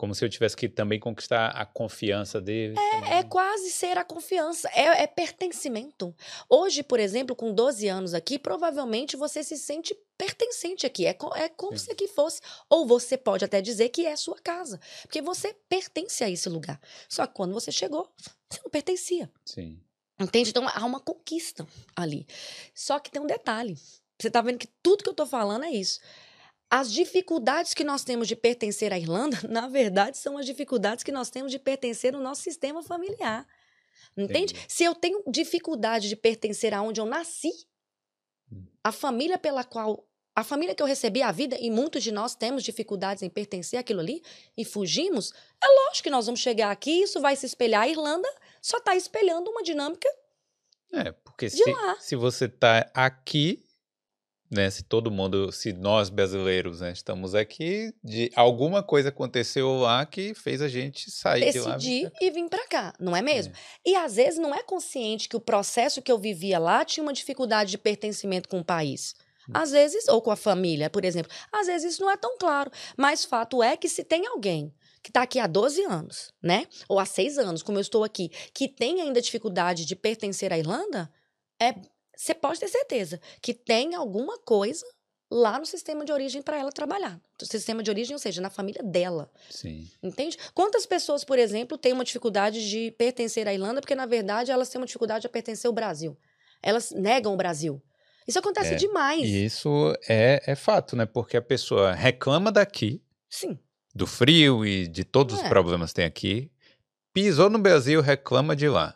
como 0.03 0.13
se 0.13 0.25
eu 0.25 0.29
tivesse 0.29 0.57
que 0.57 0.67
também 0.67 0.99
conquistar 0.99 1.47
a 1.51 1.65
confiança 1.65 2.41
dele. 2.41 2.75
É 3.09 3.23
quase 3.23 3.71
ser 3.71 3.97
a 3.97 4.03
confiança, 4.03 4.67
é, 4.73 5.03
é 5.03 5.07
pertencimento. 5.07 6.13
Hoje, 6.49 6.83
por 6.83 6.99
exemplo, 6.99 7.33
com 7.33 7.53
12 7.53 7.87
anos 7.87 8.13
aqui, 8.13 8.37
provavelmente 8.37 9.15
você 9.15 9.41
se 9.45 9.57
sente 9.57 9.95
pertencente 10.17 10.85
aqui. 10.85 11.05
É, 11.05 11.13
co- 11.13 11.33
é 11.33 11.47
como 11.47 11.77
Sim. 11.77 11.85
se 11.85 11.91
aqui 11.93 12.09
fosse. 12.09 12.41
Ou 12.69 12.85
você 12.85 13.17
pode 13.17 13.45
até 13.45 13.61
dizer 13.61 13.87
que 13.89 14.05
é 14.05 14.13
sua 14.17 14.35
casa. 14.39 14.77
Porque 15.03 15.21
você 15.21 15.55
pertence 15.69 16.21
a 16.21 16.29
esse 16.29 16.49
lugar. 16.49 16.81
Só 17.07 17.25
que 17.25 17.33
quando 17.33 17.53
você 17.53 17.71
chegou, 17.71 18.05
você 18.49 18.59
não 18.61 18.69
pertencia. 18.69 19.31
Sim. 19.45 19.79
Entende? 20.19 20.49
Então 20.49 20.67
há 20.67 20.85
uma 20.85 20.99
conquista 20.99 21.65
ali. 21.95 22.27
Só 22.75 22.99
que 22.99 23.09
tem 23.09 23.21
um 23.21 23.25
detalhe. 23.25 23.77
Você 24.19 24.29
tá 24.29 24.41
vendo 24.41 24.57
que 24.59 24.67
tudo 24.83 25.01
que 25.01 25.09
eu 25.09 25.13
tô 25.13 25.25
falando 25.25 25.63
é 25.63 25.71
isso. 25.71 26.01
As 26.75 26.91
dificuldades 26.91 27.75
que 27.75 27.83
nós 27.83 28.03
temos 28.03 28.27
de 28.27 28.35
pertencer 28.35 28.91
à 28.91 28.97
Irlanda, 28.97 29.37
na 29.47 29.67
verdade, 29.67 30.17
são 30.17 30.39
as 30.39 30.45
dificuldades 30.47 31.03
que 31.03 31.11
nós 31.11 31.29
temos 31.29 31.51
de 31.51 31.59
pertencer 31.59 32.15
ao 32.15 32.19
nosso 32.21 32.41
sistema 32.41 32.81
familiar. 32.81 33.45
Entende? 34.17 34.55
Entendi. 34.55 34.65
Se 34.67 34.83
eu 34.83 34.95
tenho 34.95 35.21
dificuldade 35.27 36.09
de 36.09 36.15
pertencer 36.15 36.73
aonde 36.73 36.99
eu 36.99 37.05
nasci, 37.05 37.51
a 38.83 38.91
família 38.91 39.37
pela 39.37 39.63
qual. 39.63 40.03
A 40.35 40.43
família 40.43 40.73
que 40.73 40.81
eu 40.81 40.87
recebi 40.87 41.21
a 41.21 41.31
vida, 41.31 41.55
e 41.59 41.69
muitos 41.69 42.01
de 42.01 42.11
nós 42.11 42.33
temos 42.33 42.63
dificuldades 42.63 43.21
em 43.21 43.29
pertencer 43.29 43.77
àquilo 43.77 43.99
ali 43.99 44.23
e 44.57 44.65
fugimos, 44.65 45.31
é 45.63 45.67
lógico 45.67 46.05
que 46.05 46.09
nós 46.09 46.25
vamos 46.25 46.39
chegar 46.41 46.71
aqui, 46.71 47.03
isso 47.03 47.21
vai 47.21 47.35
se 47.35 47.45
espelhar. 47.45 47.83
A 47.83 47.87
Irlanda 47.87 48.27
só 48.59 48.77
está 48.77 48.95
espelhando 48.95 49.51
uma 49.51 49.61
dinâmica 49.61 50.09
É, 50.91 51.11
porque 51.11 51.45
De 51.49 51.57
se, 51.57 51.71
lá. 51.71 51.97
se 51.99 52.15
você 52.15 52.49
tá 52.49 52.89
aqui, 52.95 53.63
né, 54.53 54.69
se 54.69 54.83
todo 54.83 55.11
mundo, 55.11 55.51
se 55.51 55.73
nós 55.73 56.09
brasileiros, 56.09 56.81
né, 56.81 56.91
estamos 56.91 57.35
aqui, 57.35 57.93
de 58.03 58.31
alguma 58.35 58.81
coisa 58.81 59.09
aconteceu 59.09 59.79
lá 59.79 60.05
que 60.05 60.33
fez 60.33 60.61
a 60.61 60.67
gente 60.67 61.11
sair 61.11 61.51
de 61.51 61.59
lá. 61.59 61.75
decidir 61.75 62.11
e 62.21 62.31
vir 62.31 62.47
para 62.49 62.67
cá, 62.67 62.93
não 62.99 63.15
é 63.15 63.21
mesmo? 63.21 63.53
E 63.85 63.95
às 63.95 64.15
vezes 64.15 64.39
não 64.39 64.53
é 64.53 64.63
consciente 64.63 65.27
que 65.27 65.35
o 65.35 65.41
processo 65.41 66.01
que 66.01 66.11
eu 66.11 66.17
vivia 66.17 66.59
lá 66.59 66.85
tinha 66.85 67.03
uma 67.03 67.13
dificuldade 67.13 67.71
de 67.71 67.77
pertencimento 67.77 68.47
com 68.47 68.59
o 68.59 68.65
país. 68.65 69.15
Hum. 69.49 69.51
Às 69.53 69.71
vezes, 69.71 70.07
ou 70.07 70.21
com 70.21 70.31
a 70.31 70.35
família, 70.35 70.89
por 70.89 71.03
exemplo. 71.03 71.31
Às 71.51 71.67
vezes 71.67 71.93
isso 71.93 72.01
não 72.01 72.11
é 72.11 72.17
tão 72.17 72.37
claro. 72.37 72.71
Mas 72.97 73.25
fato 73.25 73.61
é 73.61 73.75
que 73.75 73.89
se 73.89 74.03
tem 74.03 74.25
alguém 74.27 74.73
que 75.01 75.09
está 75.09 75.23
aqui 75.23 75.37
há 75.37 75.47
12 75.47 75.83
anos, 75.83 76.33
né? 76.41 76.65
Ou 76.87 76.97
há 76.97 77.05
6 77.05 77.37
anos, 77.37 77.61
como 77.61 77.77
eu 77.77 77.81
estou 77.81 78.03
aqui, 78.03 78.29
que 78.53 78.69
tem 78.69 79.01
ainda 79.01 79.21
dificuldade 79.21 79.85
de 79.85 79.95
pertencer 79.97 80.53
à 80.53 80.57
Irlanda, 80.57 81.11
é, 81.61 81.75
você 82.15 82.33
pode 82.33 82.59
ter 82.59 82.67
certeza 82.67 83.19
que 83.41 83.53
tem 83.53 83.95
alguma 83.95 84.37
coisa 84.39 84.85
lá 85.31 85.57
no 85.57 85.65
sistema 85.65 86.05
de 86.05 86.11
origem 86.11 86.41
para 86.43 86.57
ela 86.59 86.71
trabalhar. 86.71 87.19
No 87.41 87.47
sistema 87.47 87.81
de 87.81 87.89
origem, 87.89 88.13
ou 88.13 88.19
seja, 88.19 88.39
na 88.39 88.51
família 88.51 88.83
dela. 88.83 89.31
Sim. 89.49 89.89
Entende? 90.01 90.37
Quantas 90.53 90.85
pessoas, 90.85 91.23
por 91.23 91.39
exemplo, 91.39 91.75
têm 91.77 91.91
uma 91.91 92.03
dificuldade 92.03 92.69
de 92.69 92.91
pertencer 92.91 93.47
à 93.47 93.53
Irlanda 93.53 93.81
porque, 93.81 93.95
na 93.95 94.05
verdade, 94.05 94.51
elas 94.51 94.69
têm 94.69 94.79
uma 94.79 94.85
dificuldade 94.85 95.23
de 95.23 95.29
pertencer 95.29 95.67
ao 95.67 95.73
Brasil? 95.73 96.15
Elas 96.61 96.91
negam 96.91 97.33
o 97.33 97.37
Brasil. 97.37 97.81
Isso 98.27 98.37
acontece 98.39 98.73
É, 98.73 98.75
demais. 98.75 99.21
E 99.23 99.45
isso 99.45 99.93
é, 100.07 100.41
é 100.45 100.55
fato, 100.55 100.95
né? 100.95 101.05
Porque 101.05 101.35
a 101.35 101.41
pessoa 101.41 101.93
reclama 101.93 102.51
daqui, 102.51 103.01
Sim. 103.27 103.57
do 103.93 104.05
frio 104.07 104.63
e 104.65 104.87
de 104.87 105.03
todos 105.03 105.35
os 105.39 105.43
É. 105.43 105.49
problemas 105.49 105.89
que 105.89 105.95
tem 105.95 106.05
aqui, 106.05 106.51
pisou 107.11 107.49
no 107.49 107.59
Brasil, 107.59 108.01
reclama 108.01 108.55
de 108.55 108.69
lá. 108.69 108.95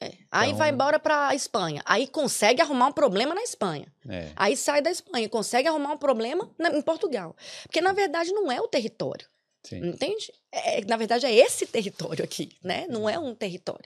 É. 0.00 0.12
Aí 0.30 0.48
Então- 0.48 0.58
vai 0.58 0.70
embora 0.70 0.98
para 0.98 1.34
Espanha. 1.34 1.82
Aí 1.84 2.06
consegue 2.06 2.60
arrumar 2.62 2.86
um 2.86 2.92
problema 2.92 3.34
na 3.34 3.42
Espanha. 3.42 3.92
É. 4.08 4.30
Aí 4.34 4.56
sai 4.56 4.80
da 4.80 4.90
Espanha, 4.90 5.28
consegue 5.28 5.68
arrumar 5.68 5.92
um 5.92 5.98
problema 5.98 6.50
na- 6.58 6.70
em 6.70 6.82
Portugal. 6.82 7.36
Porque, 7.64 7.80
na 7.80 7.92
verdade, 7.92 8.32
não 8.32 8.50
é 8.50 8.60
o 8.60 8.68
território. 8.68 9.26
Sim. 9.62 9.88
Entende? 9.88 10.32
É, 10.50 10.82
na 10.86 10.96
verdade, 10.96 11.26
é 11.26 11.34
esse 11.34 11.66
território 11.66 12.24
aqui, 12.24 12.56
né? 12.64 12.86
Não 12.88 13.08
é 13.08 13.18
um 13.18 13.34
território. 13.34 13.84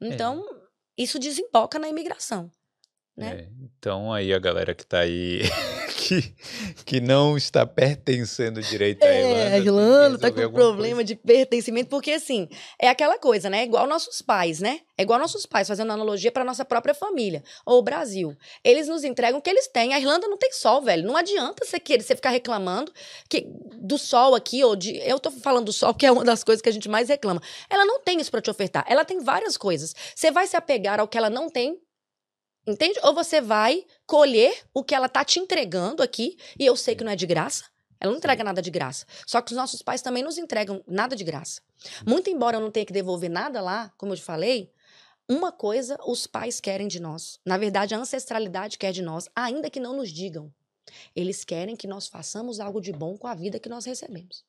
Então, 0.00 0.44
isso 0.98 1.18
desemboca 1.18 1.78
na 1.78 1.88
imigração. 1.88 2.50
Né? 3.16 3.40
É, 3.40 3.48
Então 3.78 4.12
aí 4.12 4.32
a 4.32 4.38
galera 4.38 4.74
que 4.74 4.84
tá 4.84 5.00
aí 5.00 5.42
que, 5.96 6.34
que 6.84 7.00
não 7.00 7.36
está 7.36 7.66
pertencendo 7.66 8.60
direito 8.60 9.02
à 9.02 9.08
Irlanda. 9.08 9.38
É, 9.38 9.52
a 9.54 9.58
Irlanda 9.58 10.18
tá 10.18 10.30
com 10.30 10.52
problema 10.52 11.02
de 11.02 11.16
pertencimento, 11.16 11.88
porque 11.88 12.12
assim, 12.12 12.48
é 12.80 12.88
aquela 12.88 13.18
coisa, 13.18 13.48
né? 13.50 13.60
É 13.60 13.64
igual 13.64 13.86
nossos 13.86 14.22
pais, 14.22 14.60
né? 14.60 14.80
É 14.98 15.02
igual 15.02 15.18
nossos 15.18 15.46
pais, 15.46 15.66
fazendo 15.66 15.92
analogia 15.92 16.30
para 16.30 16.44
nossa 16.44 16.64
própria 16.64 16.94
família, 16.94 17.42
ou 17.64 17.78
o 17.78 17.82
Brasil. 17.82 18.36
Eles 18.62 18.88
nos 18.88 19.04
entregam 19.04 19.38
o 19.38 19.42
que 19.42 19.50
eles 19.50 19.66
têm. 19.66 19.94
A 19.94 19.98
Irlanda 19.98 20.28
não 20.28 20.36
tem 20.36 20.52
sol, 20.52 20.82
velho. 20.82 21.06
Não 21.06 21.16
adianta 21.16 21.64
você 21.64 21.80
querer, 21.80 22.02
você 22.02 22.14
ficar 22.14 22.30
reclamando 22.30 22.92
que 23.28 23.46
do 23.80 23.98
sol 23.98 24.34
aqui, 24.34 24.62
ou 24.62 24.76
de. 24.76 24.96
Eu 24.98 25.18
tô 25.18 25.30
falando 25.30 25.66
do 25.66 25.72
sol, 25.72 25.92
que 25.94 26.06
é 26.06 26.12
uma 26.12 26.24
das 26.24 26.44
coisas 26.44 26.62
que 26.62 26.68
a 26.68 26.72
gente 26.72 26.88
mais 26.88 27.08
reclama. 27.08 27.40
Ela 27.68 27.84
não 27.84 28.00
tem 28.00 28.20
isso 28.20 28.30
para 28.30 28.40
te 28.40 28.50
ofertar. 28.50 28.84
Ela 28.88 29.04
tem 29.04 29.20
várias 29.20 29.56
coisas. 29.56 29.94
Você 30.14 30.30
vai 30.30 30.46
se 30.46 30.56
apegar 30.56 31.00
ao 31.00 31.08
que 31.08 31.18
ela 31.18 31.30
não 31.30 31.48
tem. 31.48 31.78
Entende? 32.66 32.98
Ou 33.02 33.14
você 33.14 33.40
vai 33.40 33.84
colher 34.06 34.64
o 34.74 34.82
que 34.82 34.94
ela 34.94 35.08
tá 35.08 35.24
te 35.24 35.38
entregando 35.38 36.02
aqui, 36.02 36.36
e 36.58 36.66
eu 36.66 36.76
sei 36.76 36.96
que 36.96 37.04
não 37.04 37.12
é 37.12 37.16
de 37.16 37.26
graça. 37.26 37.64
Ela 38.00 38.10
não 38.10 38.18
entrega 38.18 38.44
nada 38.44 38.60
de 38.60 38.70
graça. 38.70 39.06
Só 39.26 39.40
que 39.40 39.52
os 39.52 39.56
nossos 39.56 39.80
pais 39.82 40.02
também 40.02 40.22
nos 40.22 40.36
entregam 40.36 40.82
nada 40.86 41.16
de 41.16 41.24
graça. 41.24 41.62
Muito 42.06 42.28
embora 42.28 42.56
eu 42.56 42.60
não 42.60 42.70
tenha 42.70 42.84
que 42.84 42.92
devolver 42.92 43.30
nada 43.30 43.60
lá, 43.60 43.92
como 43.96 44.12
eu 44.12 44.16
te 44.16 44.22
falei, 44.22 44.70
uma 45.28 45.50
coisa 45.50 45.98
os 46.06 46.26
pais 46.26 46.60
querem 46.60 46.86
de 46.86 47.00
nós. 47.00 47.40
Na 47.44 47.56
verdade, 47.56 47.94
a 47.94 47.98
ancestralidade 47.98 48.78
quer 48.78 48.92
de 48.92 49.02
nós, 49.02 49.28
ainda 49.34 49.70
que 49.70 49.80
não 49.80 49.96
nos 49.96 50.10
digam. 50.10 50.52
Eles 51.14 51.44
querem 51.44 51.74
que 51.74 51.86
nós 51.86 52.06
façamos 52.06 52.60
algo 52.60 52.80
de 52.80 52.92
bom 52.92 53.16
com 53.16 53.26
a 53.26 53.34
vida 53.34 53.58
que 53.58 53.68
nós 53.68 53.84
recebemos. 53.84 54.44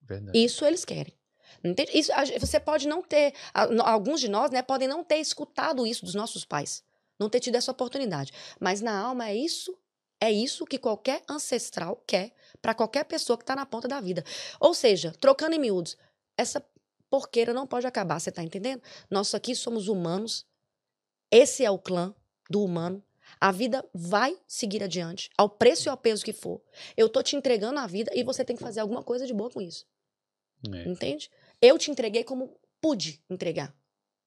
Verdade. 0.00 0.38
Isso 0.38 0.64
eles 0.64 0.84
querem. 0.84 1.14
Entende? 1.62 1.90
Isso, 1.96 2.10
você 2.40 2.58
pode 2.58 2.88
não 2.88 3.02
ter. 3.02 3.34
Alguns 3.52 4.20
de 4.20 4.28
nós 4.28 4.50
né, 4.50 4.62
podem 4.62 4.88
não 4.88 5.04
ter 5.04 5.18
escutado 5.18 5.86
isso 5.86 6.04
dos 6.04 6.14
nossos 6.14 6.44
pais. 6.44 6.82
Não 7.22 7.30
ter 7.30 7.38
tido 7.38 7.54
essa 7.54 7.70
oportunidade. 7.70 8.32
Mas 8.58 8.80
na 8.80 8.98
alma 8.98 9.28
é 9.28 9.36
isso. 9.36 9.78
É 10.20 10.30
isso 10.30 10.66
que 10.66 10.78
qualquer 10.78 11.22
ancestral 11.28 12.02
quer 12.06 12.32
para 12.60 12.74
qualquer 12.74 13.04
pessoa 13.04 13.36
que 13.36 13.44
está 13.44 13.54
na 13.54 13.64
ponta 13.64 13.86
da 13.86 14.00
vida. 14.00 14.24
Ou 14.58 14.74
seja, 14.74 15.12
trocando 15.20 15.54
em 15.54 15.58
miúdos, 15.58 15.96
essa 16.36 16.64
porqueira 17.08 17.52
não 17.52 17.66
pode 17.66 17.86
acabar, 17.86 18.20
você 18.20 18.30
está 18.30 18.42
entendendo? 18.42 18.82
Nós 19.10 19.34
aqui 19.34 19.54
somos 19.54 19.86
humanos. 19.88 20.46
Esse 21.30 21.64
é 21.64 21.70
o 21.70 21.78
clã 21.78 22.14
do 22.50 22.62
humano. 22.62 23.02
A 23.40 23.50
vida 23.50 23.84
vai 23.94 24.36
seguir 24.46 24.82
adiante, 24.82 25.30
ao 25.36 25.48
preço 25.48 25.88
e 25.88 25.90
ao 25.90 25.96
peso 25.96 26.24
que 26.24 26.32
for. 26.32 26.60
Eu 26.96 27.08
tô 27.08 27.22
te 27.22 27.36
entregando 27.36 27.78
a 27.78 27.86
vida 27.86 28.10
e 28.14 28.22
você 28.22 28.44
tem 28.44 28.56
que 28.56 28.62
fazer 28.62 28.80
alguma 28.80 29.02
coisa 29.02 29.26
de 29.26 29.32
boa 29.32 29.50
com 29.50 29.60
isso. 29.60 29.86
É. 30.72 30.88
Entende? 30.88 31.30
Eu 31.60 31.78
te 31.78 31.90
entreguei 31.90 32.24
como 32.24 32.56
pude 32.80 33.22
entregar. 33.30 33.74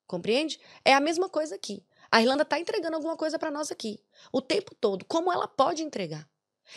Compreende? 0.07 0.59
É 0.83 0.93
a 0.93 0.99
mesma 0.99 1.27
coisa 1.29 1.55
aqui. 1.55 1.83
A 2.15 2.21
Irlanda 2.21 2.43
está 2.43 2.57
entregando 2.57 2.95
alguma 2.95 3.17
coisa 3.17 3.37
para 3.37 3.51
nós 3.51 3.69
aqui, 3.69 4.01
o 4.31 4.41
tempo 4.41 4.73
todo. 4.73 5.03
Como 5.03 5.29
ela 5.29 5.49
pode 5.49 5.83
entregar? 5.83 6.25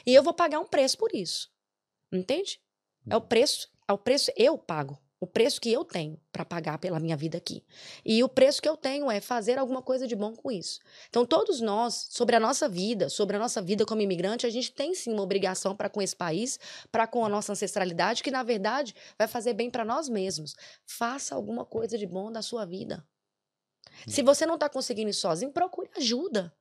E 0.04 0.12
eu 0.12 0.20
vou 0.20 0.34
pagar 0.34 0.58
um 0.58 0.66
preço 0.66 0.98
por 0.98 1.14
isso. 1.14 1.48
Entende? 2.12 2.60
É 3.08 3.16
o 3.16 3.20
preço, 3.20 3.68
é 3.86 3.92
o 3.92 3.98
preço 3.98 4.32
eu 4.36 4.58
pago. 4.58 4.98
O 5.20 5.28
preço 5.28 5.60
que 5.60 5.72
eu 5.72 5.84
tenho 5.84 6.20
para 6.32 6.44
pagar 6.44 6.78
pela 6.78 6.98
minha 6.98 7.16
vida 7.16 7.38
aqui. 7.38 7.64
E 8.04 8.20
o 8.24 8.28
preço 8.28 8.60
que 8.60 8.68
eu 8.68 8.76
tenho 8.76 9.08
é 9.08 9.20
fazer 9.20 9.60
alguma 9.60 9.80
coisa 9.80 10.08
de 10.08 10.16
bom 10.16 10.34
com 10.34 10.50
isso. 10.50 10.80
Então, 11.08 11.24
todos 11.24 11.60
nós, 11.60 12.08
sobre 12.10 12.34
a 12.34 12.40
nossa 12.40 12.68
vida, 12.68 13.08
sobre 13.08 13.36
a 13.36 13.38
nossa 13.38 13.62
vida 13.62 13.86
como 13.86 14.02
imigrante, 14.02 14.44
a 14.44 14.50
gente 14.50 14.72
tem 14.72 14.92
sim 14.92 15.12
uma 15.12 15.22
obrigação 15.22 15.76
para 15.76 15.88
com 15.88 16.02
esse 16.02 16.16
país, 16.16 16.58
para 16.90 17.06
com 17.06 17.24
a 17.24 17.28
nossa 17.28 17.52
ancestralidade, 17.52 18.24
que 18.24 18.30
na 18.32 18.42
verdade 18.42 18.92
vai 19.16 19.28
fazer 19.28 19.52
bem 19.52 19.70
para 19.70 19.84
nós 19.84 20.08
mesmos. 20.08 20.56
Faça 20.84 21.36
alguma 21.36 21.64
coisa 21.64 21.96
de 21.96 22.08
bom 22.08 22.32
da 22.32 22.42
sua 22.42 22.64
vida. 22.64 23.06
Se 24.06 24.22
você 24.22 24.46
não 24.46 24.54
está 24.54 24.68
conseguindo 24.68 25.10
ir 25.10 25.14
sozinho, 25.14 25.52
procure 25.52 25.90
ajuda. 25.96 26.52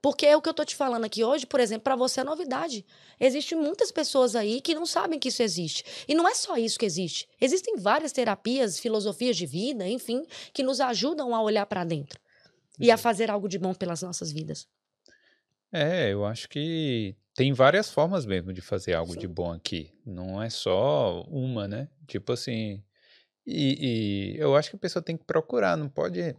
Porque 0.00 0.26
é 0.26 0.36
o 0.36 0.42
que 0.42 0.48
eu 0.48 0.54
tô 0.54 0.64
te 0.64 0.76
falando 0.76 1.04
aqui 1.04 1.24
hoje, 1.24 1.44
por 1.44 1.58
exemplo, 1.58 1.82
para 1.82 1.96
você 1.96 2.20
é 2.20 2.24
novidade. 2.24 2.86
Existem 3.18 3.58
muitas 3.58 3.90
pessoas 3.90 4.36
aí 4.36 4.60
que 4.60 4.74
não 4.74 4.86
sabem 4.86 5.18
que 5.18 5.28
isso 5.28 5.42
existe. 5.42 5.84
E 6.06 6.14
não 6.14 6.28
é 6.28 6.34
só 6.34 6.56
isso 6.56 6.78
que 6.78 6.86
existe. 6.86 7.28
Existem 7.40 7.76
várias 7.76 8.12
terapias, 8.12 8.78
filosofias 8.78 9.36
de 9.36 9.44
vida, 9.44 9.88
enfim, 9.88 10.24
que 10.52 10.62
nos 10.62 10.80
ajudam 10.80 11.34
a 11.34 11.42
olhar 11.42 11.66
para 11.66 11.84
dentro 11.84 12.20
e 12.78 12.92
a 12.92 12.96
fazer 12.96 13.28
algo 13.28 13.48
de 13.48 13.58
bom 13.58 13.74
pelas 13.74 14.02
nossas 14.02 14.30
vidas. 14.30 14.68
É, 15.72 16.12
eu 16.12 16.24
acho 16.24 16.48
que 16.48 17.16
tem 17.34 17.52
várias 17.52 17.90
formas 17.90 18.24
mesmo 18.24 18.52
de 18.52 18.60
fazer 18.60 18.94
algo 18.94 19.14
Sim. 19.14 19.18
de 19.18 19.28
bom 19.28 19.52
aqui. 19.52 19.92
Não 20.06 20.40
é 20.40 20.48
só 20.48 21.22
uma, 21.28 21.66
né? 21.66 21.88
Tipo 22.06 22.32
assim. 22.32 22.82
E, 23.44 24.34
e 24.36 24.38
eu 24.38 24.54
acho 24.54 24.70
que 24.70 24.76
a 24.76 24.78
pessoa 24.78 25.02
tem 25.02 25.16
que 25.16 25.24
procurar, 25.24 25.76
não 25.76 25.88
pode 25.88 26.36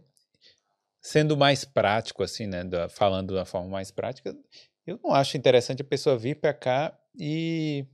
sendo 1.00 1.36
mais 1.36 1.64
prático, 1.64 2.22
assim, 2.22 2.46
né? 2.46 2.64
Da, 2.64 2.88
falando 2.88 3.34
da 3.34 3.44
forma 3.44 3.68
mais 3.68 3.90
prática, 3.90 4.36
eu 4.86 4.98
não 5.02 5.12
acho 5.12 5.36
interessante 5.36 5.82
a 5.82 5.84
pessoa 5.84 6.16
vir 6.16 6.36
para 6.40 6.52
cá 6.54 6.98
e 7.18 7.86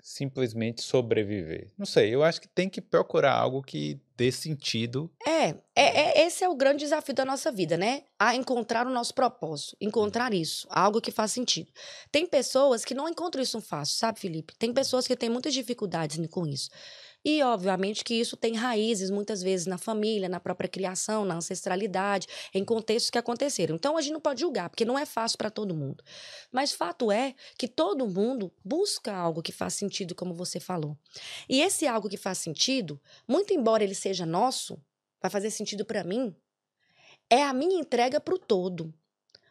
simplesmente 0.00 0.80
sobreviver. 0.80 1.70
Não 1.76 1.84
sei, 1.84 2.14
eu 2.14 2.22
acho 2.22 2.40
que 2.40 2.48
tem 2.48 2.68
que 2.68 2.80
procurar 2.80 3.34
algo 3.34 3.62
que 3.62 4.00
dê 4.16 4.32
sentido. 4.32 5.10
É, 5.26 5.48
é, 5.48 5.54
é, 5.76 6.26
esse 6.26 6.42
é 6.42 6.48
o 6.48 6.54
grande 6.54 6.78
desafio 6.78 7.14
da 7.14 7.24
nossa 7.24 7.52
vida, 7.52 7.76
né? 7.76 8.04
A 8.18 8.34
encontrar 8.34 8.86
o 8.86 8.90
nosso 8.90 9.12
propósito, 9.14 9.76
encontrar 9.80 10.32
isso, 10.32 10.66
algo 10.70 11.00
que 11.00 11.10
faz 11.10 11.32
sentido. 11.32 11.70
Tem 12.10 12.26
pessoas 12.26 12.84
que 12.84 12.94
não 12.94 13.08
encontram 13.08 13.42
isso 13.42 13.60
fácil, 13.60 13.96
sabe, 13.96 14.18
Felipe? 14.18 14.54
Tem 14.58 14.72
pessoas 14.72 15.06
que 15.06 15.16
têm 15.16 15.28
muitas 15.28 15.52
dificuldades 15.52 16.18
com 16.28 16.46
isso. 16.46 16.70
E, 17.24 17.42
obviamente, 17.42 18.04
que 18.04 18.14
isso 18.14 18.36
tem 18.36 18.54
raízes, 18.54 19.10
muitas 19.10 19.42
vezes, 19.42 19.66
na 19.66 19.76
família, 19.76 20.28
na 20.28 20.40
própria 20.40 20.68
criação, 20.68 21.24
na 21.24 21.34
ancestralidade, 21.34 22.26
em 22.54 22.64
contextos 22.64 23.10
que 23.10 23.18
aconteceram. 23.18 23.74
Então, 23.74 23.96
a 23.96 24.00
gente 24.00 24.12
não 24.12 24.20
pode 24.20 24.40
julgar, 24.40 24.70
porque 24.70 24.84
não 24.84 24.98
é 24.98 25.04
fácil 25.04 25.36
para 25.36 25.50
todo 25.50 25.74
mundo. 25.74 26.02
Mas 26.52 26.72
fato 26.72 27.10
é 27.10 27.34
que 27.56 27.68
todo 27.68 28.06
mundo 28.06 28.52
busca 28.64 29.14
algo 29.14 29.42
que 29.42 29.52
faz 29.52 29.74
sentido, 29.74 30.14
como 30.14 30.32
você 30.32 30.60
falou. 30.60 30.96
E 31.48 31.60
esse 31.60 31.86
algo 31.86 32.08
que 32.08 32.16
faz 32.16 32.38
sentido, 32.38 33.00
muito 33.26 33.52
embora 33.52 33.82
ele 33.82 33.94
seja 33.94 34.24
nosso, 34.24 34.80
vai 35.20 35.30
fazer 35.30 35.50
sentido 35.50 35.84
para 35.84 36.04
mim, 36.04 36.34
é 37.28 37.42
a 37.42 37.52
minha 37.52 37.78
entrega 37.78 38.20
para 38.20 38.34
o 38.34 38.38
todo. 38.38 38.94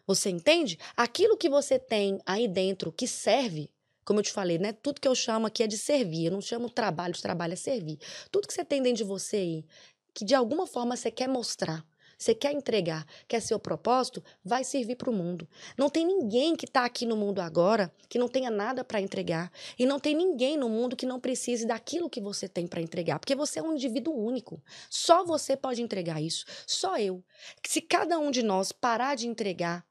Você 0.06 0.30
entende? 0.30 0.80
Aquilo 0.96 1.38
que 1.38 1.50
você 1.50 1.78
tem 1.78 2.20
aí 2.26 2.48
dentro 2.48 2.94
que 2.94 3.06
serve 3.06 3.70
como 4.08 4.22
eu 4.22 4.24
te 4.24 4.32
falei, 4.32 4.58
né? 4.58 4.72
Tudo 4.72 5.02
que 5.02 5.08
eu 5.08 5.14
chamo 5.14 5.48
aqui 5.48 5.62
é 5.62 5.68
de 5.68 5.78
servir. 5.78 6.28
Eu 6.28 6.32
não 6.32 6.40
chamo 6.40 6.70
trabalho 6.70 7.14
de 7.14 7.22
trabalho, 7.22 7.52
é 7.52 7.58
servir. 7.58 8.00
Tudo 8.32 8.48
que 8.48 8.54
você 8.54 8.64
tem 8.64 8.82
dentro 8.82 9.00
de 9.00 9.04
você 9.04 9.36
aí, 9.36 9.66
que 10.14 10.24
de 10.24 10.34
alguma 10.34 10.66
forma 10.66 10.96
você 10.96 11.12
quer 11.12 11.28
mostrar, 11.28 11.86
você 12.18 12.34
quer 12.34 12.54
entregar, 12.54 13.06
quer 13.28 13.42
seu 13.42 13.60
propósito, 13.60 14.24
vai 14.42 14.64
servir 14.64 14.96
para 14.96 15.10
o 15.10 15.14
mundo. 15.14 15.46
Não 15.78 15.90
tem 15.90 16.06
ninguém 16.06 16.56
que 16.56 16.64
está 16.64 16.86
aqui 16.86 17.06
no 17.06 17.18
mundo 17.18 17.42
agora 17.42 17.94
que 18.08 18.18
não 18.18 18.30
tenha 18.30 18.50
nada 18.50 18.82
para 18.82 19.02
entregar. 19.02 19.52
E 19.78 19.86
não 19.86 20.00
tem 20.00 20.16
ninguém 20.16 20.56
no 20.56 20.70
mundo 20.70 20.96
que 20.96 21.06
não 21.06 21.20
precise 21.20 21.68
daquilo 21.68 22.10
que 22.10 22.22
você 22.22 22.48
tem 22.48 22.66
para 22.66 22.82
entregar. 22.82 23.20
Porque 23.20 23.36
você 23.36 23.60
é 23.60 23.62
um 23.62 23.74
indivíduo 23.74 24.18
único. 24.18 24.64
Só 24.90 25.26
você 25.26 25.58
pode 25.58 25.82
entregar 25.82 26.22
isso. 26.22 26.46
Só 26.66 26.98
eu. 26.98 27.22
Se 27.68 27.82
cada 27.82 28.18
um 28.18 28.32
de 28.32 28.42
nós 28.42 28.72
parar 28.72 29.16
de 29.16 29.28
entregar 29.28 29.86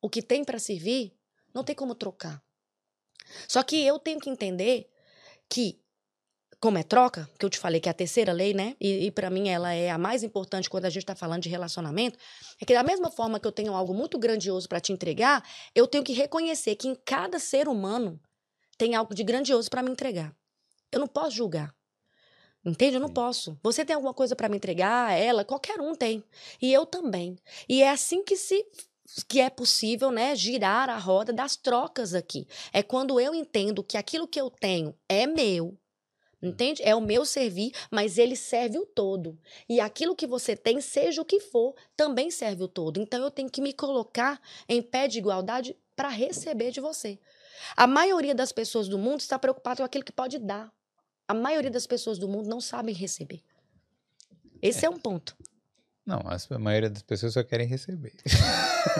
o 0.00 0.08
que 0.08 0.22
tem 0.22 0.42
para 0.42 0.58
servir, 0.58 1.14
não 1.54 1.62
tem 1.62 1.76
como 1.76 1.94
trocar. 1.94 2.42
Só 3.48 3.62
que 3.62 3.84
eu 3.84 3.98
tenho 3.98 4.20
que 4.20 4.30
entender 4.30 4.90
que, 5.48 5.80
como 6.60 6.78
é 6.78 6.82
troca, 6.82 7.28
que 7.38 7.44
eu 7.44 7.50
te 7.50 7.58
falei 7.58 7.80
que 7.80 7.88
é 7.88 7.92
a 7.92 7.94
terceira 7.94 8.32
lei, 8.32 8.54
né? 8.54 8.76
E, 8.80 9.06
e 9.06 9.10
para 9.10 9.30
mim 9.30 9.48
ela 9.48 9.72
é 9.72 9.90
a 9.90 9.98
mais 9.98 10.22
importante 10.22 10.70
quando 10.70 10.84
a 10.84 10.90
gente 10.90 11.02
está 11.02 11.14
falando 11.14 11.42
de 11.42 11.48
relacionamento, 11.48 12.18
é 12.60 12.64
que 12.64 12.74
da 12.74 12.82
mesma 12.82 13.10
forma 13.10 13.40
que 13.40 13.46
eu 13.46 13.52
tenho 13.52 13.74
algo 13.74 13.94
muito 13.94 14.18
grandioso 14.18 14.68
para 14.68 14.80
te 14.80 14.92
entregar, 14.92 15.44
eu 15.74 15.86
tenho 15.86 16.04
que 16.04 16.12
reconhecer 16.12 16.76
que 16.76 16.88
em 16.88 16.94
cada 16.94 17.38
ser 17.38 17.68
humano 17.68 18.20
tem 18.78 18.94
algo 18.94 19.14
de 19.14 19.24
grandioso 19.24 19.70
para 19.70 19.82
me 19.82 19.90
entregar. 19.90 20.34
Eu 20.90 21.00
não 21.00 21.06
posso 21.06 21.36
julgar. 21.36 21.74
Entende? 22.64 22.94
Eu 22.94 23.00
não 23.00 23.08
posso. 23.08 23.58
Você 23.62 23.84
tem 23.84 23.94
alguma 23.94 24.14
coisa 24.14 24.36
para 24.36 24.48
me 24.48 24.56
entregar, 24.56 25.18
ela, 25.18 25.44
qualquer 25.44 25.80
um 25.80 25.94
tem. 25.94 26.22
E 26.60 26.72
eu 26.72 26.86
também. 26.86 27.36
E 27.68 27.82
é 27.82 27.90
assim 27.90 28.22
que 28.22 28.36
se 28.36 28.64
que 29.28 29.40
é 29.40 29.50
possível, 29.50 30.10
né, 30.10 30.34
girar 30.34 30.88
a 30.88 30.98
roda 30.98 31.32
das 31.32 31.56
trocas 31.56 32.14
aqui. 32.14 32.46
É 32.72 32.82
quando 32.82 33.20
eu 33.20 33.34
entendo 33.34 33.82
que 33.82 33.96
aquilo 33.96 34.28
que 34.28 34.40
eu 34.40 34.50
tenho 34.50 34.94
é 35.08 35.26
meu, 35.26 35.76
Entende? 36.42 36.82
É 36.82 36.92
o 36.92 37.00
meu 37.00 37.24
servir, 37.24 37.70
mas 37.88 38.18
ele 38.18 38.34
serve 38.34 38.76
o 38.76 38.84
todo. 38.84 39.38
E 39.68 39.78
aquilo 39.78 40.16
que 40.16 40.26
você 40.26 40.56
tem, 40.56 40.80
seja 40.80 41.22
o 41.22 41.24
que 41.24 41.38
for, 41.38 41.72
também 41.96 42.32
serve 42.32 42.64
o 42.64 42.68
todo. 42.68 43.00
Então 43.00 43.22
eu 43.22 43.30
tenho 43.30 43.48
que 43.48 43.60
me 43.60 43.72
colocar 43.72 44.40
em 44.68 44.82
pé 44.82 45.06
de 45.06 45.18
igualdade 45.18 45.76
para 45.94 46.08
receber 46.08 46.72
de 46.72 46.80
você. 46.80 47.16
A 47.76 47.86
maioria 47.86 48.34
das 48.34 48.50
pessoas 48.50 48.88
do 48.88 48.98
mundo 48.98 49.20
está 49.20 49.38
preocupada 49.38 49.76
com 49.76 49.84
aquilo 49.84 50.04
que 50.04 50.10
pode 50.10 50.40
dar. 50.40 50.72
A 51.28 51.34
maioria 51.34 51.70
das 51.70 51.86
pessoas 51.86 52.18
do 52.18 52.26
mundo 52.26 52.48
não 52.48 52.60
sabem 52.60 52.92
receber. 52.92 53.40
Esse 54.60 54.84
é, 54.84 54.88
é 54.88 54.90
um 54.90 54.98
ponto. 54.98 55.36
Não, 56.04 56.20
a 56.50 56.58
maioria 56.58 56.90
das 56.90 57.02
pessoas 57.02 57.34
só 57.34 57.44
querem 57.44 57.66
receber. 57.66 58.12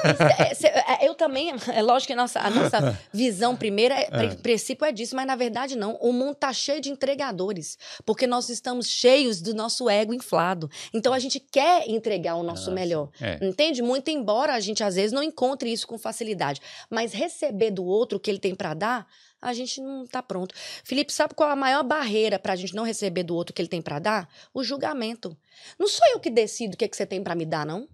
É, 0.04 1.06
eu 1.06 1.14
também, 1.14 1.52
é 1.72 1.82
lógico 1.82 2.08
que 2.08 2.12
a 2.12 2.16
nossa, 2.16 2.40
a 2.40 2.48
nossa 2.48 2.98
visão 3.12 3.56
primeira, 3.56 3.94
é, 3.94 4.08
é. 4.12 4.34
princípio 4.36 4.84
é 4.84 4.92
disso, 4.92 5.16
mas 5.16 5.26
na 5.26 5.34
verdade 5.34 5.76
não. 5.76 5.96
O 5.96 6.12
mundo 6.12 6.32
está 6.32 6.52
cheio 6.52 6.80
de 6.80 6.90
entregadores, 6.90 7.76
porque 8.06 8.26
nós 8.26 8.48
estamos 8.48 8.86
cheios 8.86 9.40
do 9.40 9.54
nosso 9.54 9.90
ego 9.90 10.14
inflado. 10.14 10.70
Então 10.94 11.12
a 11.12 11.18
gente 11.18 11.40
quer 11.40 11.88
entregar 11.88 12.36
o 12.36 12.42
nosso 12.44 12.70
melhor. 12.70 13.10
É. 13.20 13.38
Entende? 13.44 13.82
Muito 13.82 14.08
embora 14.10 14.54
a 14.54 14.60
gente 14.60 14.84
às 14.84 14.94
vezes 14.94 15.12
não 15.12 15.22
encontre 15.22 15.72
isso 15.72 15.86
com 15.86 15.98
facilidade, 15.98 16.60
mas 16.88 17.12
receber 17.12 17.72
do 17.72 17.84
outro 17.84 18.18
o 18.18 18.20
que 18.20 18.30
ele 18.30 18.38
tem 18.38 18.54
para 18.54 18.74
dar, 18.74 19.08
a 19.42 19.52
gente 19.52 19.80
não 19.80 20.04
está 20.04 20.22
pronto. 20.22 20.54
Felipe, 20.84 21.12
sabe 21.12 21.34
qual 21.34 21.50
é 21.50 21.52
a 21.52 21.56
maior 21.56 21.82
barreira 21.82 22.38
para 22.38 22.52
a 22.52 22.56
gente 22.56 22.76
não 22.76 22.84
receber 22.84 23.24
do 23.24 23.34
outro 23.34 23.52
que 23.52 23.60
ele 23.60 23.68
tem 23.68 23.82
para 23.82 23.98
dar? 23.98 24.32
O 24.54 24.62
julgamento. 24.62 25.36
Não 25.76 25.88
sou 25.88 26.06
eu 26.12 26.20
que 26.20 26.30
decido 26.30 26.74
o 26.74 26.76
que, 26.76 26.84
é 26.84 26.88
que 26.88 26.96
você 26.96 27.04
tem 27.04 27.22
para 27.22 27.34
me 27.34 27.44
dar, 27.44 27.66
não. 27.66 27.88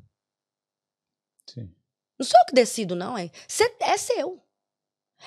Sim. 1.47 1.75
Não 2.19 2.27
sou 2.27 2.39
eu 2.39 2.47
que 2.47 2.55
decido, 2.55 2.95
não. 2.95 3.17
É, 3.17 3.31
Cê, 3.49 3.75
é 3.81 3.97
seu. 3.97 4.43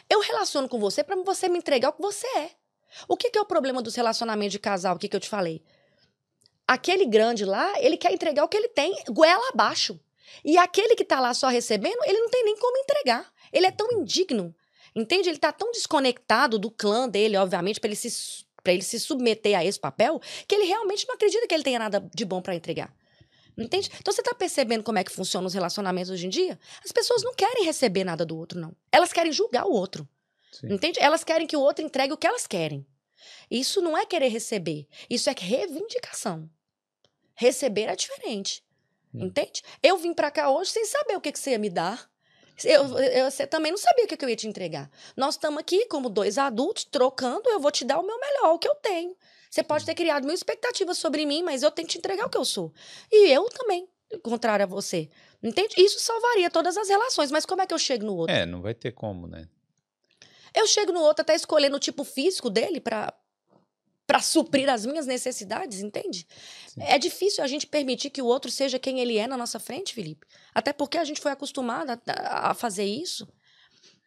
Eu 0.07 0.21
relaciono 0.21 0.69
com 0.69 0.79
você 0.79 1.03
para 1.03 1.15
você 1.23 1.49
me 1.49 1.57
entregar 1.57 1.89
o 1.89 1.93
que 1.93 2.01
você 2.01 2.27
é. 2.37 2.51
O 3.07 3.17
que, 3.17 3.31
que 3.31 3.37
é 3.37 3.41
o 3.41 3.45
problema 3.45 3.81
dos 3.81 3.95
relacionamentos 3.95 4.51
de 4.51 4.59
casal? 4.59 4.95
O 4.95 4.99
que, 4.99 5.09
que 5.09 5.15
eu 5.15 5.19
te 5.19 5.27
falei? 5.27 5.63
Aquele 6.67 7.05
grande 7.05 7.45
lá, 7.45 7.73
ele 7.79 7.97
quer 7.97 8.13
entregar 8.13 8.43
o 8.43 8.47
que 8.47 8.57
ele 8.57 8.69
tem, 8.69 9.03
goela 9.09 9.49
abaixo. 9.49 9.99
E 10.45 10.57
aquele 10.57 10.95
que 10.95 11.03
tá 11.03 11.19
lá 11.19 11.33
só 11.33 11.47
recebendo, 11.47 11.97
ele 12.05 12.19
não 12.19 12.29
tem 12.29 12.45
nem 12.45 12.57
como 12.57 12.77
entregar. 12.77 13.33
Ele 13.51 13.65
é 13.65 13.71
tão 13.71 13.91
indigno. 13.91 14.55
Entende? 14.95 15.29
Ele 15.29 15.37
tá 15.37 15.51
tão 15.51 15.71
desconectado 15.71 16.59
do 16.59 16.69
clã 16.69 17.07
dele, 17.07 17.37
obviamente, 17.37 17.79
para 17.79 17.87
ele 17.89 17.95
se 17.95 18.45
para 18.63 18.73
ele 18.73 18.83
se 18.83 18.99
submeter 18.99 19.57
a 19.57 19.65
esse 19.65 19.79
papel, 19.79 20.21
que 20.47 20.53
ele 20.53 20.65
realmente 20.65 21.07
não 21.07 21.15
acredita 21.15 21.47
que 21.47 21.53
ele 21.55 21.63
tenha 21.63 21.79
nada 21.79 22.07
de 22.13 22.23
bom 22.23 22.43
para 22.43 22.53
entregar. 22.53 22.93
Entende? 23.57 23.89
Então 23.99 24.13
você 24.13 24.21
tá 24.21 24.33
percebendo 24.33 24.83
como 24.83 24.97
é 24.97 25.03
que 25.03 25.11
funcionam 25.11 25.47
os 25.47 25.53
relacionamentos 25.53 26.09
hoje 26.09 26.25
em 26.25 26.29
dia? 26.29 26.59
As 26.83 26.91
pessoas 26.91 27.23
não 27.23 27.33
querem 27.33 27.65
receber 27.65 28.03
nada 28.03 28.25
do 28.25 28.37
outro, 28.37 28.59
não. 28.59 28.75
Elas 28.91 29.11
querem 29.11 29.31
julgar 29.31 29.65
o 29.65 29.71
outro. 29.71 30.07
Sim. 30.51 30.73
Entende? 30.73 30.99
Elas 30.99 31.23
querem 31.23 31.47
que 31.47 31.55
o 31.55 31.59
outro 31.61 31.83
entregue 31.83 32.13
o 32.13 32.17
que 32.17 32.27
elas 32.27 32.47
querem. 32.47 32.85
Isso 33.49 33.81
não 33.81 33.97
é 33.97 34.05
querer 34.05 34.29
receber. 34.29 34.87
Isso 35.09 35.29
é 35.29 35.35
reivindicação. 35.37 36.49
Receber 37.35 37.87
é 37.87 37.95
diferente. 37.95 38.63
Hum. 39.13 39.25
Entende? 39.25 39.61
Eu 39.81 39.97
vim 39.97 40.13
para 40.13 40.31
cá 40.31 40.49
hoje 40.49 40.71
sem 40.71 40.85
saber 40.85 41.15
o 41.15 41.21
que, 41.21 41.31
que 41.31 41.39
você 41.39 41.51
ia 41.51 41.59
me 41.59 41.69
dar. 41.69 42.10
Eu, 42.65 42.97
eu, 42.97 43.29
você 43.29 43.45
também 43.47 43.71
não 43.71 43.77
sabia 43.77 44.05
o 44.05 44.07
que, 44.07 44.23
eu 44.23 44.29
ia 44.29 44.35
te 44.35 44.47
entregar. 44.47 44.89
Nós 45.15 45.35
estamos 45.35 45.59
aqui 45.59 45.85
como 45.85 46.09
dois 46.09 46.37
adultos, 46.37 46.83
trocando, 46.83 47.49
eu 47.49 47.59
vou 47.59 47.71
te 47.71 47.85
dar 47.85 47.99
o 47.99 48.05
meu 48.05 48.19
melhor, 48.19 48.53
o 48.53 48.59
que 48.59 48.67
eu 48.67 48.75
tenho. 48.75 49.15
Você 49.49 49.63
pode 49.63 49.85
ter 49.85 49.95
criado 49.95 50.25
mil 50.25 50.33
expectativas 50.33 50.97
sobre 50.97 51.25
mim, 51.25 51.43
mas 51.43 51.61
eu 51.61 51.71
tenho 51.71 51.87
que 51.87 51.93
te 51.93 51.97
entregar 51.97 52.25
o 52.25 52.29
que 52.29 52.37
eu 52.37 52.45
sou. 52.45 52.73
E 53.11 53.29
eu 53.29 53.49
também, 53.49 53.87
contrário 54.23 54.63
a 54.63 54.67
você. 54.67 55.09
Entende? 55.43 55.75
Isso 55.77 55.99
salvaria 55.99 56.49
todas 56.49 56.77
as 56.77 56.87
relações, 56.87 57.31
mas 57.31 57.45
como 57.45 57.61
é 57.61 57.65
que 57.65 57.73
eu 57.73 57.79
chego 57.79 58.05
no 58.05 58.15
outro? 58.15 58.33
É, 58.33 58.45
não 58.45 58.61
vai 58.61 58.73
ter 58.73 58.91
como, 58.91 59.27
né? 59.27 59.47
Eu 60.53 60.67
chego 60.67 60.91
no 60.91 61.01
outro 61.01 61.21
até 61.21 61.33
escolhendo 61.33 61.77
o 61.77 61.79
tipo 61.79 62.03
físico 62.03 62.49
dele 62.49 62.79
para 62.79 63.13
para 64.11 64.21
suprir 64.21 64.69
as 64.69 64.85
minhas 64.85 65.07
necessidades, 65.07 65.79
entende? 65.79 66.27
Sim. 66.67 66.81
É 66.83 66.99
difícil 66.99 67.41
a 67.41 67.47
gente 67.47 67.65
permitir 67.65 68.09
que 68.09 68.21
o 68.21 68.25
outro 68.25 68.51
seja 68.51 68.77
quem 68.77 68.99
ele 68.99 69.17
é 69.17 69.25
na 69.25 69.37
nossa 69.37 69.57
frente, 69.57 69.93
Felipe. 69.93 70.27
Até 70.53 70.73
porque 70.73 70.97
a 70.97 71.05
gente 71.05 71.21
foi 71.21 71.31
acostumado 71.31 71.91
a, 71.91 72.49
a 72.49 72.53
fazer 72.53 72.83
isso. 72.83 73.25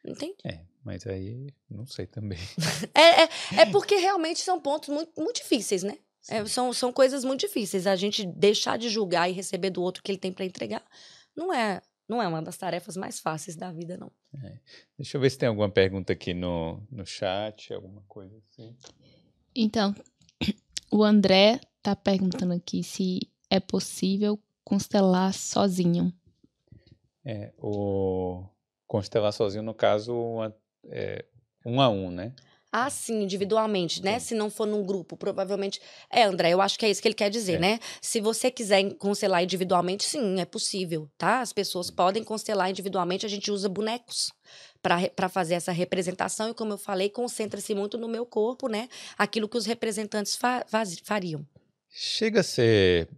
Entende? 0.04 0.34
É, 0.44 0.60
mas 0.84 1.06
aí 1.06 1.48
não 1.70 1.86
sei 1.86 2.06
também. 2.06 2.38
é, 2.94 3.22
é, 3.22 3.28
é, 3.62 3.66
porque 3.72 3.96
realmente 3.96 4.40
são 4.40 4.60
pontos 4.60 4.90
muito, 4.90 5.18
muito 5.18 5.36
difíceis, 5.36 5.82
né? 5.82 5.96
É, 6.28 6.44
são, 6.44 6.70
são 6.74 6.92
coisas 6.92 7.24
muito 7.24 7.40
difíceis. 7.40 7.86
A 7.86 7.96
gente 7.96 8.26
deixar 8.26 8.76
de 8.76 8.90
julgar 8.90 9.30
e 9.30 9.32
receber 9.32 9.70
do 9.70 9.82
outro 9.82 10.00
o 10.00 10.04
que 10.04 10.12
ele 10.12 10.18
tem 10.18 10.34
para 10.34 10.44
entregar 10.44 10.84
não 11.34 11.50
é 11.50 11.80
não 12.06 12.22
é 12.22 12.28
uma 12.28 12.42
das 12.42 12.58
tarefas 12.58 12.98
mais 12.98 13.18
fáceis 13.18 13.56
da 13.56 13.72
vida, 13.72 13.96
não. 13.96 14.12
É. 14.44 14.58
Deixa 14.98 15.16
eu 15.16 15.20
ver 15.22 15.30
se 15.30 15.38
tem 15.38 15.48
alguma 15.48 15.70
pergunta 15.70 16.12
aqui 16.12 16.34
no, 16.34 16.86
no 16.90 17.06
chat, 17.06 17.72
alguma 17.72 18.02
coisa 18.02 18.36
assim. 18.36 18.76
Então, 19.54 19.94
o 20.90 21.04
André 21.04 21.60
tá 21.82 21.94
perguntando 21.94 22.52
aqui 22.54 22.82
se 22.82 23.20
é 23.48 23.60
possível 23.60 24.38
constelar 24.64 25.32
sozinho. 25.32 26.12
É, 27.24 27.52
o 27.58 28.44
constelar 28.86 29.32
sozinho, 29.32 29.62
no 29.62 29.74
caso, 29.74 30.14
uma, 30.14 30.56
é, 30.88 31.24
um 31.64 31.80
a 31.80 31.88
um, 31.88 32.10
né? 32.10 32.34
Ah, 32.76 32.90
sim, 32.90 33.22
individualmente, 33.22 34.02
né? 34.02 34.18
Sim. 34.18 34.26
Se 34.26 34.34
não 34.34 34.50
for 34.50 34.66
num 34.66 34.82
grupo, 34.82 35.16
provavelmente. 35.16 35.80
É, 36.10 36.24
André, 36.24 36.50
eu 36.50 36.60
acho 36.60 36.76
que 36.76 36.84
é 36.84 36.90
isso 36.90 37.00
que 37.00 37.06
ele 37.06 37.14
quer 37.14 37.30
dizer, 37.30 37.54
é. 37.54 37.58
né? 37.60 37.80
Se 38.00 38.20
você 38.20 38.50
quiser 38.50 38.94
constelar 38.94 39.44
individualmente, 39.44 40.02
sim, 40.02 40.40
é 40.40 40.44
possível, 40.44 41.08
tá? 41.16 41.40
As 41.40 41.52
pessoas 41.52 41.88
podem 41.88 42.24
constelar 42.24 42.68
individualmente, 42.68 43.24
a 43.24 43.28
gente 43.28 43.48
usa 43.48 43.68
bonecos 43.68 44.32
para 44.84 45.30
fazer 45.30 45.54
essa 45.54 45.72
representação 45.72 46.50
e, 46.50 46.54
como 46.54 46.74
eu 46.74 46.78
falei, 46.78 47.08
concentra-se 47.08 47.74
muito 47.74 47.96
no 47.96 48.06
meu 48.06 48.26
corpo, 48.26 48.68
né? 48.68 48.90
Aquilo 49.16 49.48
que 49.48 49.56
os 49.56 49.64
representantes 49.64 50.36
fa 50.36 50.66
fariam. 51.02 51.46
Chega 51.88 52.40
a 52.40 52.42
ser. 52.42 53.08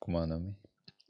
Como 0.00 0.18
é 0.18 0.22
o 0.22 0.26
nome? 0.26 0.56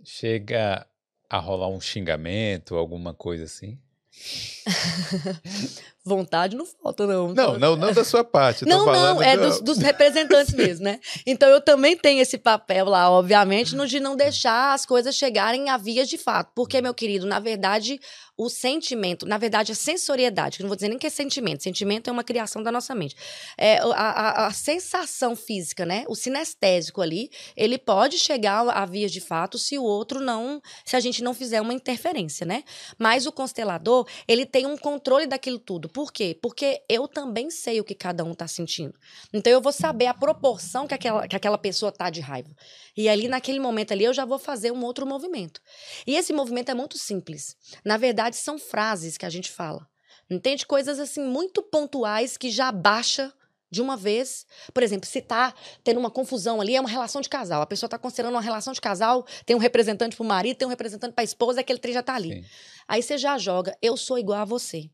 Chega 0.05 0.87
a 1.31 1.39
rolar 1.39 1.69
um 1.69 1.81
xingamento, 1.81 2.77
alguma 2.77 3.15
coisa 3.15 3.45
assim? 3.45 3.79
Vontade 6.03 6.57
não 6.57 6.65
falta, 6.65 7.07
não. 7.07 7.35
Não, 7.35 7.59
não, 7.59 7.77
não 7.77 7.93
da 7.93 8.03
sua 8.05 8.25
parte. 8.25 8.65
Não, 8.65 8.87
não, 8.87 9.21
é 9.21 9.37
do... 9.37 9.49
dos, 9.49 9.61
dos, 9.61 9.79
representantes 9.79 10.53
mesmo, 10.57 10.85
né? 10.85 10.99
Então 11.27 11.47
eu 11.51 11.61
também 11.61 11.95
tenho 11.95 12.23
esse 12.23 12.39
papel 12.39 12.87
lá, 12.87 13.11
obviamente, 13.11 13.77
no 13.77 13.87
de 13.87 14.01
não 14.01 14.17
deixar 14.17 14.73
as 14.73 14.87
coisas 14.87 15.15
chegarem 15.15 15.69
a 15.69 15.77
vias 15.77 16.09
de 16.09 16.17
fato. 16.17 16.53
Porque, 16.55 16.81
meu 16.81 16.95
querido, 16.95 17.27
na 17.27 17.39
verdade, 17.39 18.01
o 18.35 18.49
sentimento, 18.49 19.27
na 19.27 19.37
verdade, 19.37 19.73
a 19.73 19.75
sensoriedade, 19.75 20.57
que 20.57 20.63
não 20.63 20.69
vou 20.69 20.77
dizer 20.77 20.89
nem 20.89 20.97
que 20.97 21.07
é 21.07 21.11
sentimento, 21.11 21.63
sentimento 21.63 22.09
é 22.09 22.13
uma 22.13 22.25
criação 22.25 22.63
da 22.63 22.73
nossa 22.73 22.95
mente. 22.95 23.15
É, 23.59 23.77
a, 23.81 23.87
a, 23.87 24.47
a 24.47 24.53
sensação 24.53 25.37
física, 25.37 25.85
né? 25.85 26.07
O 26.09 26.15
sinestésico 26.15 27.03
ali, 27.03 27.31
ele 27.55 27.77
pode 27.77 28.19
chegar 28.19 28.67
a 28.67 28.87
vias 28.87 29.13
de 29.13 29.21
fato 29.21 29.59
se 29.59 29.77
o 29.77 29.83
outro 29.83 30.19
não, 30.19 30.63
se 30.83 30.97
a 30.97 31.01
gente 31.01 31.23
não 31.23 31.35
fizer 31.35 31.61
uma 31.61 31.75
interferência, 31.75 32.47
né? 32.47 32.65
Mas 32.99 33.27
o 33.27 33.33
constelador, 33.33 34.07
ele 34.27 34.47
tem 34.47 34.65
um 34.65 34.79
controle 34.79 35.27
daquilo 35.27 35.59
tudo. 35.59 35.90
Por 35.91 36.13
quê? 36.13 36.39
Porque 36.41 36.83
eu 36.89 37.07
também 37.07 37.51
sei 37.51 37.81
o 37.81 37.85
que 37.85 37.95
cada 37.95 38.25
um 38.25 38.35
tá 38.35 38.47
sentindo. 38.49 38.95
Então 39.33 39.53
eu 39.53 39.61
vou 39.61 39.73
saber 39.73 40.07
a 40.07 40.15
proporção 40.15 40.87
que 40.87 40.95
aquela, 40.95 41.29
que 41.29 41.37
aquela 41.37 41.59
pessoa 41.59 41.93
tá 41.93 42.09
de 42.09 42.21
raiva. 42.21 42.51
E 42.97 43.09
ali, 43.09 43.29
naquele 43.29 43.61
momento 43.61 43.93
ali, 43.93 44.05
eu 44.05 44.15
já 44.15 44.25
vou 44.25 44.39
fazer 44.39 44.71
um 44.73 44.85
outro 44.85 45.07
movimento. 45.07 45.61
E 46.07 46.17
esse 46.17 46.33
movimento 46.33 46.71
é 46.71 46.75
muito 46.75 46.97
simples. 46.97 47.57
Na 47.85 47.97
verdade, 47.97 48.37
são 48.37 48.59
frases 48.59 49.19
que 49.19 49.27
a 49.27 49.31
gente 49.31 49.51
fala. 49.51 49.87
Entende? 50.31 50.67
Coisas 50.67 51.01
assim 51.01 51.23
muito 51.23 51.63
pontuais 51.63 52.37
que 52.37 52.51
já 52.51 52.71
baixa 52.71 53.33
de 53.71 53.81
uma 53.81 53.97
vez. 53.97 54.47
Por 54.75 54.83
exemplo, 54.83 55.09
se 55.09 55.21
tá 55.21 55.55
tendo 55.85 56.01
uma 56.01 56.11
confusão 56.11 56.61
ali, 56.61 56.75
é 56.75 56.81
uma 56.81 56.89
relação 56.89 57.21
de 57.21 57.29
casal. 57.29 57.63
A 57.63 57.67
pessoa 57.67 57.89
tá 57.89 57.99
considerando 57.99 58.35
uma 58.35 58.41
relação 58.41 58.73
de 58.73 58.81
casal, 58.81 59.25
tem 59.47 59.55
um 59.55 59.61
representante 59.61 60.17
pro 60.17 60.25
marido, 60.25 60.57
tem 60.57 60.67
um 60.67 60.71
representante 60.71 61.15
pra 61.15 61.25
esposa, 61.25 61.61
aquele 61.61 61.79
trem 61.79 61.95
já 61.95 62.03
tá 62.03 62.15
ali. 62.15 62.43
Sim. 62.43 62.45
Aí 62.89 63.03
você 63.03 63.17
já 63.17 63.39
joga, 63.39 63.77
eu 63.81 63.97
sou 63.97 64.19
igual 64.19 64.41
a 64.41 64.45
você. 64.45 64.91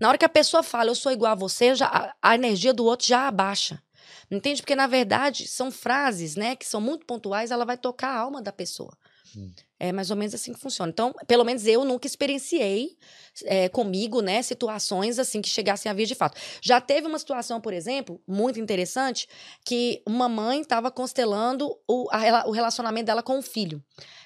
Na 0.00 0.08
hora 0.08 0.18
que 0.18 0.24
a 0.24 0.28
pessoa 0.28 0.62
fala, 0.62 0.90
eu 0.90 0.94
sou 0.94 1.12
igual 1.12 1.32
a 1.32 1.36
você, 1.36 1.74
já, 1.74 2.14
a, 2.20 2.34
energia 2.34 2.72
do 2.72 2.84
outro 2.84 3.06
já 3.06 3.28
abaixa. 3.28 3.82
Entende? 4.30 4.62
Porque, 4.62 4.74
na 4.74 4.86
verdade, 4.86 5.46
são 5.46 5.70
frases, 5.70 6.36
né, 6.36 6.56
que 6.56 6.66
são 6.66 6.80
muito 6.80 7.04
pontuais, 7.04 7.50
ela 7.50 7.64
vai 7.64 7.76
tocar 7.76 8.08
a 8.08 8.18
alma 8.18 8.40
da 8.40 8.52
pessoa. 8.52 8.96
Hum. 9.36 9.50
É 9.78 9.92
mais 9.92 10.10
ou 10.10 10.16
menos 10.16 10.34
assim 10.34 10.52
que 10.52 10.60
funciona. 10.60 10.90
Então, 10.90 11.12
pelo 11.26 11.44
menos 11.44 11.66
eu 11.66 11.84
nunca 11.84 12.06
experienciei 12.06 12.96
é, 13.44 13.68
comigo, 13.68 14.20
né, 14.20 14.40
situações 14.40 15.18
assim 15.18 15.42
que 15.42 15.48
chegassem 15.48 15.90
a 15.90 15.94
vir 15.94 16.06
de 16.06 16.14
fato. 16.14 16.38
Já 16.62 16.80
teve 16.80 17.06
uma 17.06 17.18
situação, 17.18 17.60
por 17.60 17.72
exemplo, 17.72 18.20
muito 18.26 18.60
interessante, 18.60 19.28
que 19.64 20.02
uma 20.06 20.28
mãe 20.28 20.60
estava 20.60 20.90
constelando 20.90 21.76
o, 21.88 22.08
a, 22.10 22.46
o 22.46 22.52
relacionamento 22.52 23.06
dela 23.06 23.22
com 23.22 23.38
o 23.38 23.42
filho. 23.42 23.82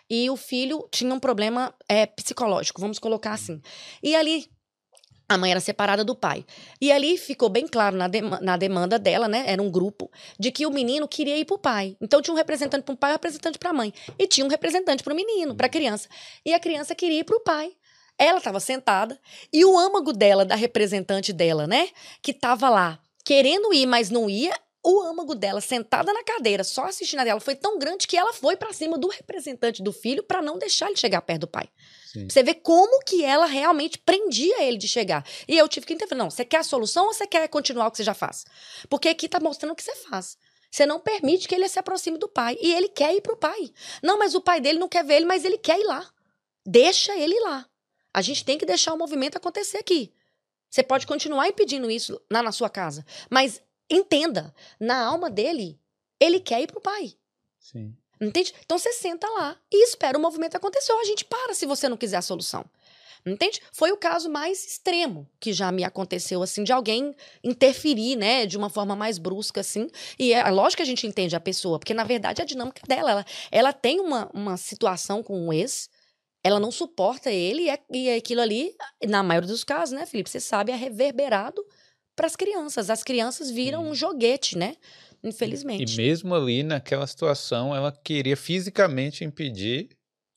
E 0.09 0.31
o 0.31 0.37
filho 0.37 0.87
tinha 0.93 1.13
um 1.13 1.19
problema 1.19 1.75
é, 1.89 2.07
psicológico, 2.07 2.81
vamos 2.81 2.99
colocar 2.99 3.33
assim. 3.33 3.61
E 4.03 4.15
ali 4.15 4.49
a 5.29 5.37
mãe 5.37 5.51
era 5.51 5.61
separada 5.61 6.05
do 6.05 6.15
pai. 6.15 6.45
E 6.81 6.93
ali 6.93 7.19
ficou 7.19 7.49
bem 7.49 7.67
claro 7.67 7.97
na, 7.97 8.09
na 8.41 8.57
demanda 8.57 8.99
dela, 8.99 9.27
né? 9.27 9.45
Era 9.47 9.61
um 9.61 9.71
grupo, 9.71 10.11
de 10.39 10.51
que 10.51 10.67
o 10.67 10.71
menino 10.71 11.09
queria 11.09 11.37
ir 11.37 11.45
pro 11.45 11.59
pai. 11.59 11.97
Então 12.01 12.23
tinha 12.23 12.33
um 12.33 12.37
representante 12.37 12.85
para 12.85 12.95
o 12.95 12.97
pai 12.97 13.11
e 13.11 13.13
um 13.13 13.17
representante 13.17 13.59
para 13.59 13.71
a 13.71 13.73
mãe. 13.73 13.93
E 14.19 14.27
tinha 14.27 14.47
um 14.47 14.51
representante 14.51 15.03
para 15.03 15.13
o 15.13 15.17
menino, 15.17 15.55
para 15.55 15.67
a 15.67 15.71
criança. 15.71 16.09
E 16.45 16.55
a 16.55 16.61
criança 16.61 16.95
queria 16.95 17.21
ir 17.21 17.25
pro 17.25 17.41
pai. 17.41 17.73
Ela 18.19 18.39
estava 18.39 18.61
sentada 18.61 19.19
e 19.53 19.65
o 19.65 19.79
âmago 19.79 20.13
dela, 20.13 20.45
da 20.45 20.55
representante 20.55 21.33
dela, 21.33 21.67
né? 21.67 21.89
Que 22.23 22.31
estava 22.31 22.71
lá 22.71 22.99
querendo 23.25 23.75
ir, 23.75 23.87
mas 23.87 24.09
não 24.09 24.31
ia, 24.31 24.55
o 24.89 25.03
âmago 25.03 25.35
dela 25.35 25.61
sentada 25.61 26.13
na 26.13 26.23
cadeira, 26.23 26.63
só 26.63 26.85
assistindo 26.85 27.19
a 27.19 27.25
dela, 27.25 27.41
foi 27.41 27.57
tão 27.57 27.77
grande 27.77 28.07
que 28.07 28.17
ela 28.17 28.33
foi 28.33 28.57
para 28.57 28.73
cima 28.73 28.97
do 28.97 29.09
representante 29.09 29.83
do 29.83 29.93
filho 29.93 30.23
para 30.23 30.41
não 30.41 30.59
deixar 30.59 30.87
ele 30.87 30.97
chegar 30.97 31.21
perto 31.23 31.41
do 31.41 31.49
pai. 31.49 31.69
Sim. 32.13 32.29
Você 32.31 32.41
vê 32.45 32.55
como 32.55 33.03
que 33.03 33.25
ela 33.25 33.47
realmente 33.47 33.99
prendia 33.99 34.63
ele 34.63 34.77
de 34.77 34.87
chegar. 34.87 35.27
E 35.49 35.59
eu 35.59 35.69
tive 35.69 35.87
que 35.87 35.93
interferir. 35.93 36.21
Não, 36.21 36.31
você 36.31 36.45
quer 36.45 36.59
a 36.59 36.63
solução 36.63 37.07
ou 37.07 37.13
você 37.13 37.27
quer 37.27 37.49
continuar 37.49 37.89
o 37.89 37.91
que 37.91 37.97
você 37.97 38.05
já 38.05 38.15
faz? 38.15 38.45
Porque 38.89 39.09
aqui 39.09 39.29
tá 39.29 39.41
mostrando 39.41 39.73
o 39.73 39.75
que 39.75 39.83
você 39.83 39.95
faz. 39.97 40.39
Você 40.71 40.87
não 40.87 41.01
permite 41.01 41.49
que 41.49 41.55
ele 41.57 41.69
se 41.69 41.81
aproxime 41.81 42.17
do 42.17 42.29
pai. 42.29 42.57
E 42.61 42.73
ele 42.73 42.89
quer 42.89 43.13
ir 43.13 43.23
pro 43.23 43.37
pai. 43.37 43.73
Não, 44.01 44.17
mas 44.17 44.37
o 44.37 44.41
pai 44.41 44.61
dele 44.61 44.79
não 44.79 44.89
quer 44.89 45.05
ver 45.05 45.17
ele, 45.17 45.27
mas 45.27 45.45
ele 45.45 45.59
quer 45.59 45.81
ir 45.81 45.85
lá. 45.85 46.09
Deixa 46.65 47.17
ele 47.17 47.35
ir 47.35 47.41
lá. 47.41 47.67
A 48.15 48.23
gente 48.23 48.45
tem 48.45 48.57
que 48.57 48.65
deixar 48.65 48.95
o 48.95 48.99
movimento 48.99 49.37
acontecer 49.37 49.79
aqui. 49.79 50.13
Você 50.71 50.83
pode 50.83 51.07
continuar 51.07 51.49
impedindo 51.49 51.91
isso 51.91 52.21
lá 52.31 52.43
na 52.43 52.53
sua 52.53 52.69
casa. 52.69 53.05
Mas 53.29 53.63
entenda, 53.91 54.55
na 54.81 55.05
alma 55.05 55.31
dele, 55.31 55.79
ele 56.21 56.41
quer 56.41 56.63
ir 56.63 56.67
pro 56.67 56.81
pai. 56.81 57.15
Sim. 57.59 57.97
Entende? 58.21 58.55
Então 58.65 58.79
você 58.79 58.93
senta 58.93 59.29
lá 59.29 59.57
e 59.71 59.85
espera 59.85 60.17
o 60.17 60.21
movimento 60.21 60.57
acontecer. 60.57 60.93
Ou 60.93 61.01
a 61.01 61.05
gente 61.05 61.25
para 61.25 61.55
se 61.55 61.67
você 61.67 61.89
não 61.89 61.97
quiser 61.97 62.17
a 62.17 62.23
solução. 62.23 62.65
Entende? 63.27 63.61
Foi 63.73 63.91
o 63.91 63.97
caso 63.97 64.31
mais 64.31 64.65
extremo 64.65 65.29
que 65.41 65.53
já 65.53 65.73
me 65.73 65.83
aconteceu, 65.83 66.43
assim, 66.43 66.63
de 66.63 66.73
alguém 66.73 67.13
interferir, 67.43 68.15
né, 68.15 68.47
de 68.47 68.57
uma 68.57 68.71
forma 68.71 68.95
mais 68.95 69.19
brusca, 69.19 69.61
assim. 69.61 69.89
E 70.17 70.33
é 70.33 70.49
lógico 70.49 70.77
que 70.77 70.83
a 70.83 70.87
gente 70.87 71.07
entende 71.09 71.35
a 71.35 71.41
pessoa, 71.41 71.79
porque 71.79 71.93
na 71.93 72.05
verdade 72.05 72.41
é 72.41 72.45
a 72.45 72.47
dinâmica 72.47 72.83
dela. 72.87 73.11
Ela, 73.11 73.27
ela 73.51 73.73
tem 73.73 73.99
uma, 73.99 74.31
uma 74.33 74.57
situação 74.57 75.25
com 75.25 75.49
o 75.49 75.53
ex, 75.53 75.91
ela 76.45 76.61
não 76.61 76.71
suporta 76.71 77.29
ele 77.29 77.63
e, 77.63 77.69
é, 77.69 77.79
e 77.91 78.11
aquilo 78.11 78.41
ali, 78.41 78.73
na 79.05 79.25
maioria 79.25 79.49
dos 79.49 79.65
casos, 79.65 79.93
né, 79.93 80.07
Felipe, 80.07 80.31
você 80.31 80.39
sabe, 80.39 80.71
é 80.71 80.77
reverberado 80.77 81.67
para 82.17 82.27
as 82.27 82.35
crianças. 82.35 82.91
As 82.91 83.05
crianças 83.05 83.51
viram 83.51 83.85
um 83.85 83.95
joguete, 83.95 84.59
né? 84.59 84.77
Infelizmente. 85.23 85.95
E 85.95 85.97
mesmo 85.97 86.35
ali 86.35 86.63
naquela 86.63 87.07
situação, 87.07 87.75
ela 87.75 87.93
queria 87.93 88.37
fisicamente 88.37 89.25
impedir 89.25 89.91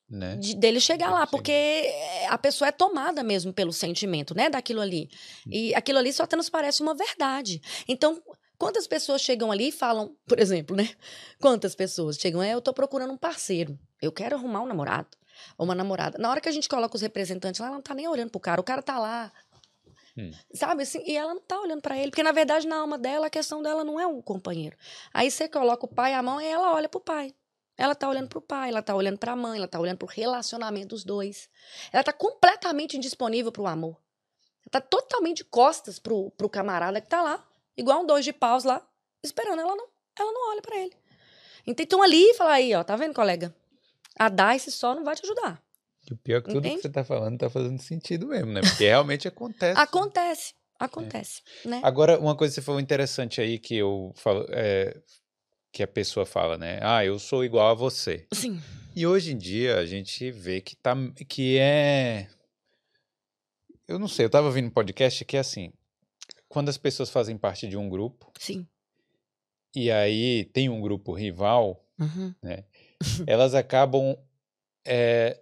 né? 0.09 0.37
De, 0.37 0.55
dele 0.55 0.79
chegar 0.79 1.11
lá, 1.11 1.27
porque 1.27 1.93
a 2.29 2.37
pessoa 2.37 2.69
é 2.69 2.71
tomada 2.71 3.21
mesmo 3.21 3.53
pelo 3.53 3.71
sentimento, 3.71 4.33
né, 4.33 4.49
daquilo 4.49 4.81
ali. 4.81 5.07
Hum. 5.45 5.51
E 5.51 5.75
aquilo 5.75 5.99
ali 5.99 6.11
só 6.11 6.23
até 6.23 6.35
nos 6.35 6.49
parece 6.49 6.81
uma 6.81 6.95
verdade. 6.95 7.61
Então, 7.87 8.19
quantas 8.57 8.87
pessoas 8.87 9.21
chegam 9.21 9.51
ali 9.51 9.67
e 9.67 9.71
falam, 9.71 10.15
por 10.27 10.39
exemplo, 10.39 10.75
né? 10.75 10.89
Quantas 11.39 11.75
pessoas 11.75 12.17
chegam, 12.17 12.41
é, 12.41 12.55
eu 12.55 12.61
tô 12.61 12.73
procurando 12.73 13.13
um 13.13 13.17
parceiro, 13.17 13.77
eu 14.01 14.11
quero 14.11 14.35
arrumar 14.35 14.63
um 14.63 14.65
namorado 14.65 15.09
ou 15.57 15.65
uma 15.65 15.75
namorada. 15.75 16.17
Na 16.17 16.29
hora 16.31 16.41
que 16.41 16.49
a 16.49 16.51
gente 16.51 16.67
coloca 16.67 16.95
os 16.95 17.01
representantes 17.03 17.61
lá, 17.61 17.67
ela 17.67 17.75
não 17.75 17.83
tá 17.83 17.93
nem 17.93 18.07
olhando 18.07 18.31
pro 18.31 18.39
cara, 18.39 18.59
o 18.59 18.63
cara 18.63 18.81
tá 18.81 18.97
lá 18.97 19.31
Hum. 20.19 20.31
Sabe 20.53 20.83
assim? 20.83 21.01
E 21.05 21.15
ela 21.15 21.33
não 21.33 21.41
tá 21.41 21.59
olhando 21.59 21.81
para 21.81 21.97
ele, 21.97 22.11
porque 22.11 22.23
na 22.23 22.33
verdade 22.33 22.67
na 22.67 22.77
alma 22.77 22.97
dela 22.97 23.27
a 23.27 23.29
questão 23.29 23.61
dela 23.61 23.85
não 23.85 23.97
é 23.97 24.05
um 24.05 24.21
companheiro. 24.21 24.75
Aí 25.13 25.31
você 25.31 25.47
coloca 25.47 25.85
o 25.85 25.87
pai 25.87 26.13
à 26.13 26.21
mão 26.21 26.41
e 26.41 26.45
ela 26.45 26.73
olha 26.73 26.89
pro 26.89 26.99
pai. 26.99 27.33
Ela 27.77 27.95
tá 27.95 28.09
olhando 28.09 28.27
pro 28.27 28.41
pai, 28.41 28.69
ela 28.69 28.81
tá 28.81 28.93
olhando 28.93 29.17
pra 29.17 29.37
mãe, 29.37 29.57
ela 29.57 29.67
tá 29.67 29.79
olhando 29.79 29.99
pro 29.99 30.07
relacionamento 30.07 30.89
dos 30.89 31.05
dois. 31.05 31.49
Ela 31.93 32.03
tá 32.03 32.11
completamente 32.11 32.97
indisponível 32.97 33.53
pro 33.53 33.65
amor. 33.65 33.95
Ela 34.63 34.71
tá 34.71 34.81
totalmente 34.81 35.37
de 35.37 35.43
costas 35.45 35.97
pro, 35.97 36.29
pro 36.31 36.49
camarada 36.49 36.99
que 36.99 37.07
tá 37.07 37.21
lá, 37.21 37.47
igual 37.77 38.01
um 38.01 38.05
dois 38.05 38.25
de 38.25 38.33
paus 38.33 38.65
lá, 38.65 38.85
esperando. 39.23 39.61
Ela 39.61 39.75
não, 39.77 39.87
ela 40.17 40.31
não 40.33 40.51
olha 40.51 40.61
para 40.61 40.77
ele. 40.77 40.93
Então 41.65 42.03
ali 42.03 42.33
fala 42.33 42.51
aí, 42.51 42.75
ó, 42.75 42.83
tá 42.83 42.97
vendo, 42.97 43.13
colega? 43.13 43.55
A 44.17 44.27
DICE 44.27 44.71
só 44.73 44.93
não 44.93 45.05
vai 45.05 45.15
te 45.15 45.23
ajudar. 45.23 45.63
E 46.09 46.13
o 46.13 46.17
pior 46.17 46.37
é 46.37 46.41
que 46.41 46.47
tudo 46.47 46.59
Entende? 46.59 46.75
que 46.77 46.81
você 46.81 46.87
está 46.87 47.03
falando 47.03 47.33
está 47.35 47.49
fazendo 47.49 47.79
sentido 47.81 48.27
mesmo, 48.27 48.51
né? 48.51 48.61
Porque 48.61 48.85
realmente 48.85 49.27
acontece. 49.27 49.79
acontece. 49.79 50.53
Acontece, 50.79 51.41
né? 51.65 51.81
Agora, 51.83 52.17
uma 52.17 52.35
coisa 52.37 52.53
que 52.53 52.55
você 52.55 52.65
falou 52.65 52.79
interessante 52.79 53.41
aí 53.41 53.59
que 53.59 53.75
eu 53.75 54.13
falo, 54.15 54.45
é, 54.49 54.97
que 55.73 55.83
a 55.83 55.87
pessoa 55.87 56.25
fala, 56.25 56.57
né? 56.57 56.79
Ah, 56.81 57.03
eu 57.03 57.19
sou 57.19 57.43
igual 57.43 57.67
a 57.69 57.73
você. 57.73 58.25
Sim. 58.33 58.61
E 58.95 59.05
hoje 59.05 59.33
em 59.33 59.37
dia 59.37 59.77
a 59.77 59.85
gente 59.85 60.31
vê 60.31 60.61
que 60.61 60.75
tá 60.77 60.95
que 61.27 61.57
é 61.57 62.29
eu 63.87 63.99
não 63.99 64.07
sei, 64.07 64.25
eu 64.25 64.29
tava 64.29 64.47
ouvindo 64.47 64.67
um 64.67 64.71
podcast 64.71 65.25
que 65.25 65.35
é 65.35 65.39
assim, 65.41 65.73
quando 66.47 66.69
as 66.69 66.77
pessoas 66.77 67.09
fazem 67.09 67.37
parte 67.37 67.67
de 67.67 67.75
um 67.75 67.89
grupo 67.89 68.31
Sim. 68.39 68.65
e 69.75 69.91
aí 69.91 70.45
tem 70.45 70.69
um 70.69 70.79
grupo 70.81 71.11
rival, 71.13 71.83
Uhum. 71.99 72.33
elas 73.27 73.53
acabam 73.53 74.17
é, 74.85 75.41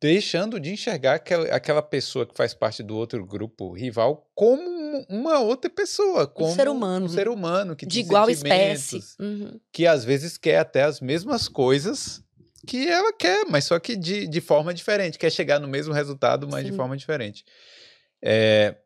deixando 0.00 0.58
de 0.58 0.70
enxergar 0.72 1.14
aquela, 1.16 1.82
pessoa 1.82 2.24
que 2.26 2.34
faz 2.34 2.54
parte 2.54 2.82
do 2.82 2.96
outro 2.96 3.24
grupo 3.26 3.72
rival 3.72 4.26
como 4.34 4.62
um- 4.62 5.04
uma 5.08 5.38
outra 5.40 5.70
pessoa, 5.70 6.26
como 6.26 6.54
ser 6.54 6.68
humano. 6.68 7.06
um 7.06 7.08
ser 7.08 7.28
humano 7.28 7.76
que 7.76 7.84
De 7.86 8.00
igual 8.00 8.30
espécie. 8.30 9.00
Uhum. 9.18 9.60
que 9.72 9.86
às 9.86 10.04
vezes 10.04 10.38
quer 10.38 10.58
até 10.58 10.82
as 10.82 11.00
mesmas 11.00 11.48
coisas 11.48 12.22
que 12.66 12.88
ela 12.88 13.12
quer, 13.12 13.44
mas 13.48 13.64
só 13.64 13.78
que 13.78 13.94
de, 13.96 14.26
de 14.26 14.40
forma 14.40 14.72
diferente, 14.72 15.18
quer 15.18 15.30
chegar 15.30 15.58
no 15.58 15.68
mesmo 15.68 15.92
resultado, 15.92 16.48
mas 16.48 16.64
de 16.64 16.70
Sim. 16.70 16.76
forma 16.76 16.96
diferente. 16.96 17.44
É, 18.22 18.76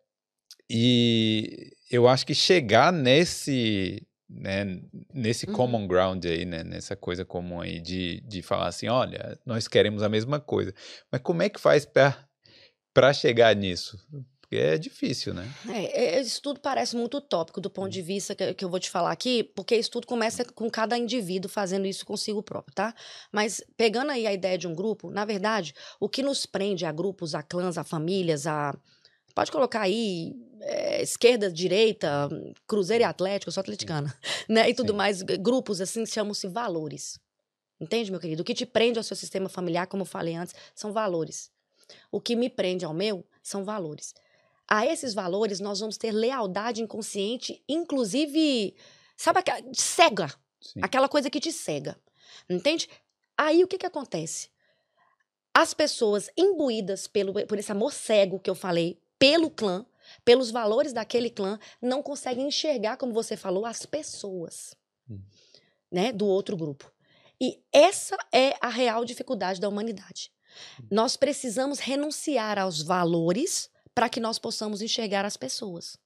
e 0.68 1.72
eu 1.90 2.08
acho 2.08 2.26
que 2.26 2.34
chegar 2.34 2.92
nesse, 2.92 4.06
né, 4.28 4.80
nesse 5.12 5.46
Uhum. 5.46 5.52
common 5.52 5.86
ground 5.86 6.24
aí, 6.24 6.44
né, 6.44 6.64
nessa 6.64 6.96
coisa 6.96 7.24
comum 7.24 7.60
aí 7.60 7.80
de, 7.80 8.20
de 8.22 8.42
falar 8.42 8.68
assim, 8.68 8.88
olha, 8.88 9.38
nós 9.44 9.68
queremos 9.68 10.02
a 10.02 10.08
mesma 10.08 10.40
coisa, 10.40 10.74
mas 11.10 11.20
como 11.20 11.42
é 11.42 11.48
que 11.48 11.60
faz 11.60 11.86
para 11.86 13.12
chegar 13.12 13.54
nisso? 13.54 13.98
Porque 14.40 14.56
é 14.56 14.78
difícil, 14.78 15.34
né? 15.34 15.48
É, 15.66 16.16
é, 16.16 16.20
isso 16.20 16.42
tudo 16.42 16.60
parece 16.60 16.94
muito 16.94 17.16
utópico 17.16 17.60
do 17.60 17.70
ponto 17.70 17.88
de 17.90 18.02
vista 18.02 18.34
que, 18.34 18.52
que 18.52 18.64
eu 18.64 18.68
vou 18.68 18.78
te 18.78 18.90
falar 18.90 19.10
aqui, 19.12 19.42
porque 19.42 19.74
isso 19.74 19.90
tudo 19.90 20.06
começa 20.06 20.44
com 20.44 20.70
cada 20.70 20.96
indivíduo 20.98 21.50
fazendo 21.50 21.86
isso 21.86 22.04
consigo 22.04 22.42
próprio, 22.42 22.74
tá? 22.74 22.94
Mas 23.32 23.62
pegando 23.76 24.10
aí 24.10 24.26
a 24.26 24.32
ideia 24.32 24.58
de 24.58 24.68
um 24.68 24.74
grupo, 24.74 25.10
na 25.10 25.24
verdade, 25.24 25.74
o 25.98 26.08
que 26.08 26.22
nos 26.22 26.44
prende 26.44 26.84
a 26.84 26.92
grupos, 26.92 27.34
a 27.34 27.42
clãs, 27.42 27.78
a 27.78 27.84
famílias, 27.84 28.46
a. 28.46 28.76
Pode 29.34 29.50
colocar 29.50 29.80
aí 29.80 30.34
é, 30.60 31.02
esquerda, 31.02 31.50
direita, 31.50 32.28
Cruzeiro 32.66 33.02
e 33.02 33.04
Atlético, 33.04 33.48
eu 33.48 33.52
sou 33.52 33.60
atleticana, 33.60 34.16
né? 34.48 34.68
E 34.68 34.74
tudo 34.74 34.92
Sim. 34.92 34.96
mais, 34.96 35.18
g- 35.18 35.36
grupos 35.36 35.80
assim 35.80 36.04
chamam-se 36.06 36.46
valores. 36.48 37.18
Entende, 37.80 38.10
meu 38.10 38.20
querido? 38.20 38.42
O 38.42 38.44
que 38.44 38.54
te 38.54 38.64
prende 38.64 38.98
ao 38.98 39.02
seu 39.04 39.16
sistema 39.16 39.48
familiar, 39.48 39.86
como 39.86 40.02
eu 40.02 40.06
falei 40.06 40.34
antes, 40.34 40.54
são 40.74 40.92
valores. 40.92 41.50
O 42.10 42.20
que 42.20 42.36
me 42.36 42.48
prende 42.48 42.84
ao 42.84 42.94
meu 42.94 43.26
são 43.42 43.64
valores. 43.64 44.14
A 44.66 44.86
esses 44.86 45.12
valores 45.12 45.60
nós 45.60 45.80
vamos 45.80 45.98
ter 45.98 46.10
lealdade 46.12 46.80
inconsciente, 46.82 47.62
inclusive, 47.68 48.74
sabe 49.16 49.40
aquela 49.40 49.60
cega, 49.74 50.32
Sim. 50.60 50.80
aquela 50.80 51.08
coisa 51.08 51.28
que 51.28 51.40
te 51.40 51.52
cega. 51.52 51.98
Entende? 52.48 52.88
Aí 53.36 53.62
o 53.62 53.68
que 53.68 53.76
que 53.76 53.86
acontece? 53.86 54.48
As 55.52 55.74
pessoas 55.74 56.30
imbuídas 56.36 57.06
pelo, 57.06 57.32
por 57.46 57.58
esse 57.58 57.70
amor 57.70 57.92
cego 57.92 58.40
que 58.40 58.48
eu 58.50 58.54
falei, 58.54 58.98
pelo 59.18 59.50
clã, 59.50 59.84
pelos 60.24 60.50
valores 60.50 60.92
daquele 60.92 61.30
clã, 61.30 61.58
não 61.80 62.02
conseguem 62.02 62.48
enxergar, 62.48 62.96
como 62.96 63.12
você 63.12 63.36
falou, 63.36 63.64
as 63.66 63.86
pessoas, 63.86 64.74
Hum. 65.08 65.20
né, 65.90 66.12
do 66.12 66.26
outro 66.26 66.56
grupo. 66.56 66.90
E 67.40 67.62
essa 67.72 68.16
é 68.32 68.56
a 68.60 68.68
real 68.68 69.04
dificuldade 69.04 69.60
da 69.60 69.68
humanidade. 69.68 70.30
Nós 70.90 71.16
precisamos 71.16 71.78
renunciar 71.78 72.58
aos 72.58 72.80
valores 72.82 73.68
para 73.94 74.08
que 74.08 74.20
nós 74.20 74.38
possamos 74.38 74.80
enxergar 74.82 75.24
as 75.24 75.36
pessoas. 75.36 75.98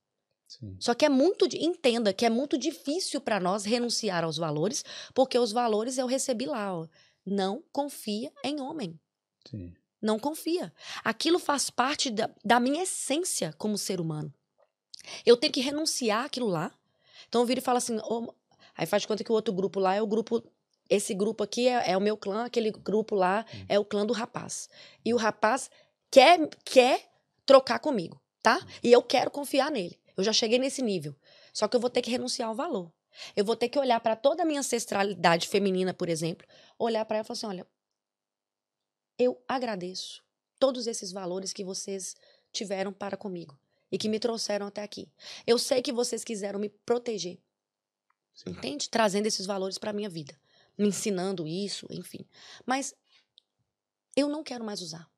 Sim. 0.47 0.77
Só 0.81 0.95
que 0.95 1.05
é 1.05 1.09
muito, 1.09 1.47
entenda 1.55 2.13
que 2.13 2.25
é 2.25 2.31
muito 2.31 2.57
difícil 2.57 3.21
para 3.21 3.39
nós 3.39 3.65
renunciar 3.65 4.25
aos 4.25 4.39
valores, 4.39 4.83
porque 5.15 5.39
os 5.39 5.53
valores 5.53 5.99
eu 5.99 6.07
recebi 6.07 6.47
lá, 6.47 6.75
ó. 6.75 6.89
Não 7.25 7.63
confia 7.71 8.33
em 8.43 8.59
homem. 8.61 8.99
Sim. 9.47 9.75
Não 10.01 10.19
confia. 10.19 10.73
Aquilo 11.05 11.39
faz 11.39 11.71
parte 11.71 12.11
da, 12.11 12.31
da 12.45 12.61
minha 12.61 12.83
essência 12.83 13.53
como 13.59 13.77
ser 13.77 14.01
humano. 14.01 14.33
Eu 15.25 15.37
tenho 15.37 15.53
que 15.53 15.61
renunciar 15.61 16.25
àquilo 16.25 16.47
lá. 16.47 16.73
Então 17.29 17.41
eu 17.41 17.47
viro 17.47 17.61
e 17.61 17.63
falo 17.63 17.79
assim, 17.79 17.99
ô, 17.99 18.33
aí 18.77 18.87
faz 18.87 19.03
de 19.03 19.09
conta 19.09 19.25
que 19.25 19.33
o 19.33 19.35
outro 19.35 19.53
grupo 19.53 19.81
lá 19.81 19.95
é 19.95 20.03
o 20.03 20.07
grupo. 20.07 20.43
Esse 20.89 21.13
grupo 21.15 21.43
aqui 21.45 21.69
é, 21.69 21.93
é 21.93 21.97
o 21.97 22.01
meu 22.01 22.17
clã, 22.17 22.45
aquele 22.47 22.71
grupo 22.71 23.15
lá 23.15 23.45
Hum. 23.55 23.65
é 23.69 23.79
o 23.79 23.85
clã 23.85 24.07
do 24.07 24.13
rapaz. 24.13 24.69
E 25.05 25.13
o 25.13 25.17
rapaz 25.17 25.71
quer, 26.11 26.49
quer 26.65 27.11
trocar 27.45 27.79
comigo, 27.79 28.21
tá? 28.43 28.59
E 28.83 28.93
eu 28.93 29.03
quero 29.03 29.31
confiar 29.31 29.71
nele. 29.71 29.99
Eu 30.17 30.25
já 30.25 30.33
cheguei 30.33 30.59
nesse 30.59 30.83
nível. 30.83 31.15
Só 31.53 31.69
que 31.69 31.77
eu 31.77 31.81
vou 31.81 31.91
ter 31.91 32.03
que 32.03 32.11
renunciar 32.11 32.49
ao 32.49 32.55
valor. 32.55 32.91
Eu 33.35 33.45
vou 33.45 33.57
ter 33.57 33.69
que 33.69 33.79
olhar 33.79 33.99
para 34.01 34.15
toda 34.17 34.43
a 34.43 34.47
minha 34.47 34.61
ancestralidade 34.61 35.49
feminina, 35.49 35.93
por 35.93 36.09
exemplo, 36.09 36.47
olhar 36.79 37.05
para 37.05 37.17
ela 37.19 37.25
e 37.25 37.27
falar 37.27 37.37
assim: 37.37 37.47
olha, 37.47 37.67
eu 39.19 39.43
agradeço 39.49 40.23
todos 40.59 40.87
esses 40.87 41.13
valores 41.13 41.53
que 41.53 41.65
vocês 41.65 42.17
tiveram 42.53 42.93
para 42.93 43.17
comigo 43.17 43.59
e 43.91 43.99
que 43.99 44.09
me 44.09 44.19
trouxeram 44.19 44.67
até 44.67 44.83
aqui. 44.83 45.11
Eu 45.47 45.59
sei 45.59 45.83
que 45.83 45.93
vocês 45.93 46.25
quiseram 46.25 46.59
me 46.59 46.69
proteger, 46.69 47.39
Sim. 48.35 48.51
entende? 48.51 48.89
Trazendo 48.89 49.27
esses 49.27 49.47
valores 49.47 49.79
para 49.79 49.93
minha 49.93 50.09
vida, 50.09 50.39
me 50.77 50.89
ensinando 50.89 51.47
isso, 51.47 51.87
enfim. 51.91 52.25
Mas 52.65 52.95
eu 54.17 54.29
não 54.29 54.43
quero 54.43 54.65
mais 54.65 54.81
usar. 54.81 55.11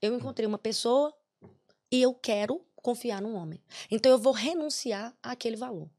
Eu 0.00 0.14
encontrei 0.14 0.46
uma 0.46 0.58
pessoa 0.58 1.14
e 1.90 2.00
eu 2.00 2.14
quero 2.14 2.64
confiar 2.76 3.22
num 3.22 3.34
homem. 3.34 3.62
Então 3.90 4.10
eu 4.10 4.18
vou 4.18 4.32
renunciar 4.32 5.16
àquele 5.22 5.56
valor. 5.56 5.90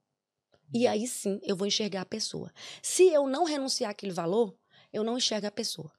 E 0.74 0.88
aí 0.88 1.08
sim 1.08 1.40
eu 1.44 1.56
vou 1.56 1.68
enxergar 1.68 2.02
a 2.02 2.06
pessoa. 2.06 2.52
Se 2.82 3.08
eu 3.08 3.28
não 3.28 3.44
renunciar 3.44 3.92
àquele 3.92 4.12
valor, 4.12 4.56
eu 4.92 5.04
não 5.04 5.18
enxergo 5.18 5.48
a 5.48 5.52
pessoa. 5.52 5.92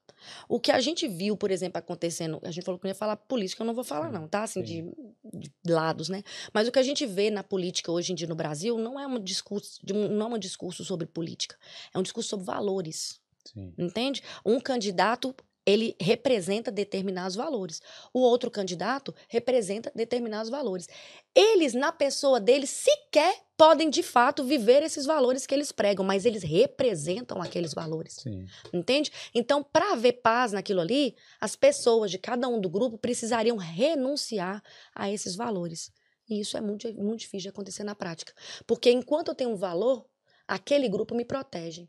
O 0.47 0.59
que 0.59 0.71
a 0.71 0.79
gente 0.79 1.07
viu, 1.07 1.35
por 1.35 1.51
exemplo, 1.51 1.79
acontecendo, 1.79 2.39
a 2.43 2.51
gente 2.51 2.63
falou 2.63 2.79
que 2.79 2.85
não 2.85 2.91
ia 2.91 2.95
falar 2.95 3.15
política, 3.15 3.63
eu 3.63 3.67
não 3.67 3.73
vou 3.73 3.83
falar, 3.83 4.11
não, 4.11 4.27
tá? 4.27 4.43
Assim, 4.43 4.65
sim. 4.65 4.91
de, 5.33 5.51
de 5.63 5.71
lados, 5.71 6.09
né? 6.09 6.23
Mas 6.53 6.67
o 6.67 6.71
que 6.71 6.79
a 6.79 6.83
gente 6.83 7.05
vê 7.05 7.29
na 7.29 7.43
política 7.43 7.91
hoje 7.91 8.11
em 8.11 8.15
dia 8.15 8.27
no 8.27 8.35
Brasil 8.35 8.77
não 8.77 8.99
é 8.99 9.07
um 9.07 9.19
discurso, 9.19 9.79
não 9.85 10.31
é 10.31 10.35
um 10.35 10.39
discurso 10.39 10.83
sobre 10.83 11.07
política, 11.07 11.57
é 11.93 11.99
um 11.99 12.03
discurso 12.03 12.29
sobre 12.29 12.45
valores. 12.45 13.19
Sim. 13.45 13.73
Entende? 13.77 14.23
Um 14.45 14.59
candidato, 14.59 15.35
ele 15.65 15.95
representa 15.99 16.71
determinados 16.71 17.35
valores. 17.35 17.81
O 18.13 18.19
outro 18.19 18.51
candidato 18.51 19.13
representa 19.27 19.91
determinados 19.95 20.49
valores. 20.49 20.87
Eles, 21.33 21.73
na 21.73 21.91
pessoa 21.91 22.39
deles, 22.39 22.69
sequer 22.69 23.43
podem, 23.57 23.89
de 23.89 24.03
fato, 24.03 24.43
viver 24.43 24.83
esses 24.83 25.05
valores 25.05 25.47
que 25.47 25.55
eles 25.55 25.71
pregam, 25.71 26.05
mas 26.05 26.25
eles 26.25 26.43
representam 26.43 27.41
aqueles 27.41 27.73
valores. 27.73 28.17
Sim. 28.21 28.45
Entende? 28.71 29.11
Então, 29.33 29.63
para 29.63 29.93
haver 29.93 30.13
paz 30.21 30.51
naquilo 30.51 30.81
ali, 30.81 31.15
as 31.39 31.55
pessoas 31.55 32.11
de 32.11 32.17
cada 32.17 32.47
um 32.47 32.59
do 32.59 32.69
grupo 32.69 32.97
precisariam 32.97 33.57
renunciar 33.57 34.61
a 34.93 35.09
esses 35.09 35.35
valores. 35.35 35.91
E 36.29 36.39
isso 36.39 36.57
é 36.57 36.61
muito, 36.61 36.91
muito 36.93 37.21
difícil 37.21 37.43
de 37.43 37.49
acontecer 37.49 37.83
na 37.83 37.95
prática. 37.95 38.33
Porque 38.67 38.91
enquanto 38.91 39.29
eu 39.29 39.35
tenho 39.35 39.51
um 39.51 39.55
valor, 39.55 40.05
aquele 40.47 40.89
grupo 40.89 41.15
me 41.15 41.23
protege. 41.23 41.87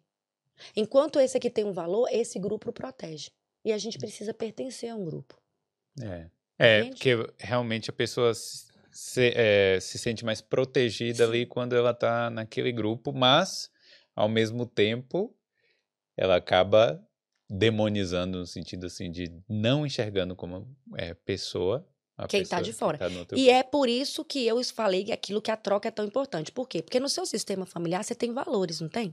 Enquanto 0.75 1.21
esse 1.21 1.37
aqui 1.37 1.51
tem 1.51 1.65
um 1.65 1.73
valor, 1.73 2.09
esse 2.11 2.39
grupo 2.39 2.71
o 2.71 2.73
protege. 2.73 3.31
E 3.67 3.73
a 3.73 3.79
gente 3.79 3.99
precisa 3.99 4.33
pertencer 4.33 4.89
a 4.91 4.95
um 4.95 5.05
grupo. 5.05 5.37
É. 6.01 6.31
É, 6.57 6.79
Entende? 6.79 6.95
porque 6.95 7.35
realmente 7.37 7.91
a 7.91 7.93
pessoa 7.93 8.33
se, 8.33 9.33
é, 9.35 9.81
se 9.81 9.99
sente 9.99 10.25
mais 10.25 10.41
protegida 10.41 11.25
ali 11.25 11.45
quando 11.45 11.75
ela 11.75 11.93
tá 11.93 12.31
naquele 12.31 12.71
grupo, 12.71 13.13
mas, 13.13 13.69
ao 14.15 14.29
mesmo 14.29 14.65
tempo, 14.67 15.37
ela 16.17 16.37
acaba 16.37 17.05
demonizando 17.51 18.39
no 18.39 18.47
sentido 18.47 18.87
assim 18.87 19.11
de 19.11 19.33
não 19.49 19.85
enxergando 19.85 20.37
como 20.37 20.73
é, 20.97 21.13
pessoa 21.13 21.85
a 22.17 22.29
Quem 22.29 22.45
tá 22.45 22.59
pessoa 22.59 22.63
de 22.63 22.73
fora. 22.73 22.99
tá 22.99 23.09
E 23.09 23.15
grupo. 23.15 23.35
é 23.51 23.65
por 23.65 23.89
isso 23.89 24.25
que 24.25 24.47
eu 24.47 24.63
falei 24.65 25.05
que 25.05 25.13
aquilo 25.13 25.43
que 25.43 25.51
a 25.51 25.57
troca 25.57 25.89
é 25.89 25.91
tão 25.91 26.05
importante. 26.05 26.53
Por 26.53 26.69
quê? 26.69 26.83
Porque 26.83 27.01
no 27.01 27.09
seu 27.09 27.27
sistema 27.27 27.67
familiar 27.67 28.05
você 28.05 28.15
tem 28.15 28.33
valores, 28.33 28.81
não 28.81 28.89
tem? 28.89 29.13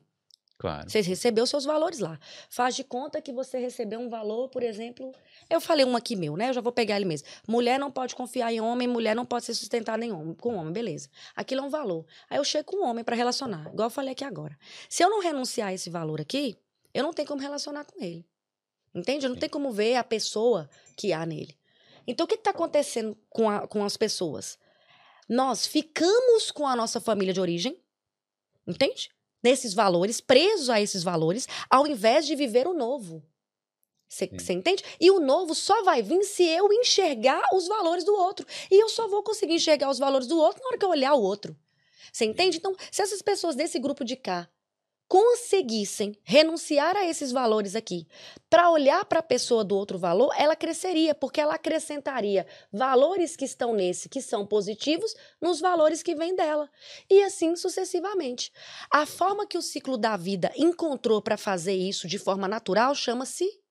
Claro. 0.63 0.89
Você 0.89 1.01
recebeu 1.01 1.45
seus 1.45 1.65
valores 1.65 1.99
lá. 1.99 2.17
Faz 2.49 2.73
de 2.73 2.85
conta 2.85 3.21
que 3.21 3.33
você 3.33 3.57
recebeu 3.57 3.99
um 3.99 4.07
valor, 4.07 4.47
por 4.47 4.63
exemplo. 4.63 5.11
Eu 5.49 5.59
falei 5.59 5.83
um 5.83 5.93
aqui 5.93 6.15
meu, 6.15 6.37
né? 6.37 6.47
Eu 6.47 6.53
já 6.53 6.61
vou 6.61 6.71
pegar 6.71 6.95
ele 6.95 7.03
mesmo. 7.03 7.27
Mulher 7.45 7.77
não 7.77 7.91
pode 7.91 8.15
confiar 8.15 8.49
em 8.53 8.61
homem, 8.61 8.87
mulher 8.87 9.13
não 9.13 9.25
pode 9.25 9.43
ser 9.43 9.53
sustentada 9.55 10.05
em 10.05 10.13
homem, 10.13 10.33
com 10.35 10.55
homem, 10.55 10.71
beleza. 10.71 11.09
Aquilo 11.35 11.59
é 11.59 11.63
um 11.65 11.69
valor. 11.69 12.05
Aí 12.29 12.37
eu 12.37 12.45
chego 12.45 12.71
com 12.71 12.77
um 12.77 12.85
homem 12.87 13.03
para 13.03 13.13
relacionar, 13.13 13.67
igual 13.73 13.87
eu 13.87 13.89
falei 13.89 14.13
aqui 14.13 14.23
agora. 14.23 14.57
Se 14.87 15.03
eu 15.03 15.09
não 15.09 15.19
renunciar 15.21 15.67
a 15.67 15.73
esse 15.73 15.89
valor 15.89 16.21
aqui, 16.21 16.55
eu 16.93 17.03
não 17.03 17.11
tenho 17.11 17.27
como 17.27 17.41
relacionar 17.41 17.83
com 17.83 18.01
ele. 18.01 18.25
Entende? 18.95 19.25
Eu 19.25 19.31
não 19.31 19.35
Sim. 19.35 19.41
tenho 19.41 19.51
como 19.51 19.69
ver 19.69 19.97
a 19.97 20.03
pessoa 20.05 20.69
que 20.95 21.11
há 21.11 21.25
nele. 21.25 21.57
Então, 22.07 22.23
o 22.23 22.27
que 22.29 22.35
está 22.35 22.51
acontecendo 22.51 23.17
com, 23.29 23.49
a- 23.49 23.67
com 23.67 23.83
as 23.83 23.97
pessoas? 23.97 24.57
Nós 25.27 25.67
ficamos 25.67 26.51
com 26.51 26.65
a 26.65 26.73
nossa 26.73 27.01
família 27.01 27.33
de 27.33 27.41
origem, 27.41 27.77
entende? 28.65 29.09
Nesses 29.43 29.73
valores, 29.73 30.21
presos 30.21 30.69
a 30.69 30.79
esses 30.81 31.03
valores, 31.03 31.47
ao 31.69 31.85
invés 31.85 32.25
de 32.25 32.35
viver 32.35 32.67
o 32.67 32.73
novo. 32.73 33.23
Você 34.07 34.53
entende? 34.53 34.83
E 34.99 35.09
o 35.09 35.19
novo 35.19 35.55
só 35.55 35.83
vai 35.83 36.03
vir 36.03 36.23
se 36.23 36.43
eu 36.43 36.71
enxergar 36.71 37.43
os 37.51 37.67
valores 37.67 38.03
do 38.03 38.13
outro. 38.13 38.45
E 38.69 38.81
eu 38.81 38.87
só 38.87 39.07
vou 39.07 39.23
conseguir 39.23 39.55
enxergar 39.55 39.89
os 39.89 39.97
valores 39.97 40.27
do 40.27 40.37
outro 40.37 40.61
na 40.61 40.67
hora 40.67 40.77
que 40.77 40.85
eu 40.85 40.89
olhar 40.89 41.15
o 41.15 41.21
outro. 41.21 41.57
Você 42.11 42.25
entende? 42.25 42.57
Então, 42.57 42.75
se 42.91 43.01
essas 43.01 43.23
pessoas 43.23 43.55
desse 43.55 43.79
grupo 43.79 44.05
de 44.05 44.15
cá 44.15 44.47
conseguissem 45.07 46.17
renunciar 46.23 46.95
a 46.95 47.05
esses 47.05 47.31
valores 47.31 47.75
aqui, 47.75 48.07
para 48.49 48.69
olhar 48.71 49.05
para 49.05 49.19
a 49.19 49.23
pessoa 49.23 49.63
do 49.63 49.75
outro 49.75 49.97
valor, 49.97 50.33
ela 50.37 50.55
cresceria, 50.55 51.13
porque 51.13 51.39
ela 51.39 51.55
acrescentaria 51.55 52.47
valores 52.71 53.35
que 53.35 53.45
estão 53.45 53.73
nesse, 53.73 54.09
que 54.09 54.21
são 54.21 54.45
positivos, 54.45 55.15
nos 55.41 55.59
valores 55.59 56.01
que 56.01 56.15
vêm 56.15 56.35
dela. 56.35 56.69
E 57.09 57.21
assim 57.23 57.55
sucessivamente. 57.55 58.51
A 58.91 59.05
forma 59.05 59.45
que 59.45 59.57
o 59.57 59.61
ciclo 59.61 59.97
da 59.97 60.17
vida 60.17 60.51
encontrou 60.55 61.21
para 61.21 61.37
fazer 61.37 61.75
isso 61.75 62.07
de 62.07 62.17
forma 62.17 62.47
natural 62.47 62.95
chama-se 62.95 63.61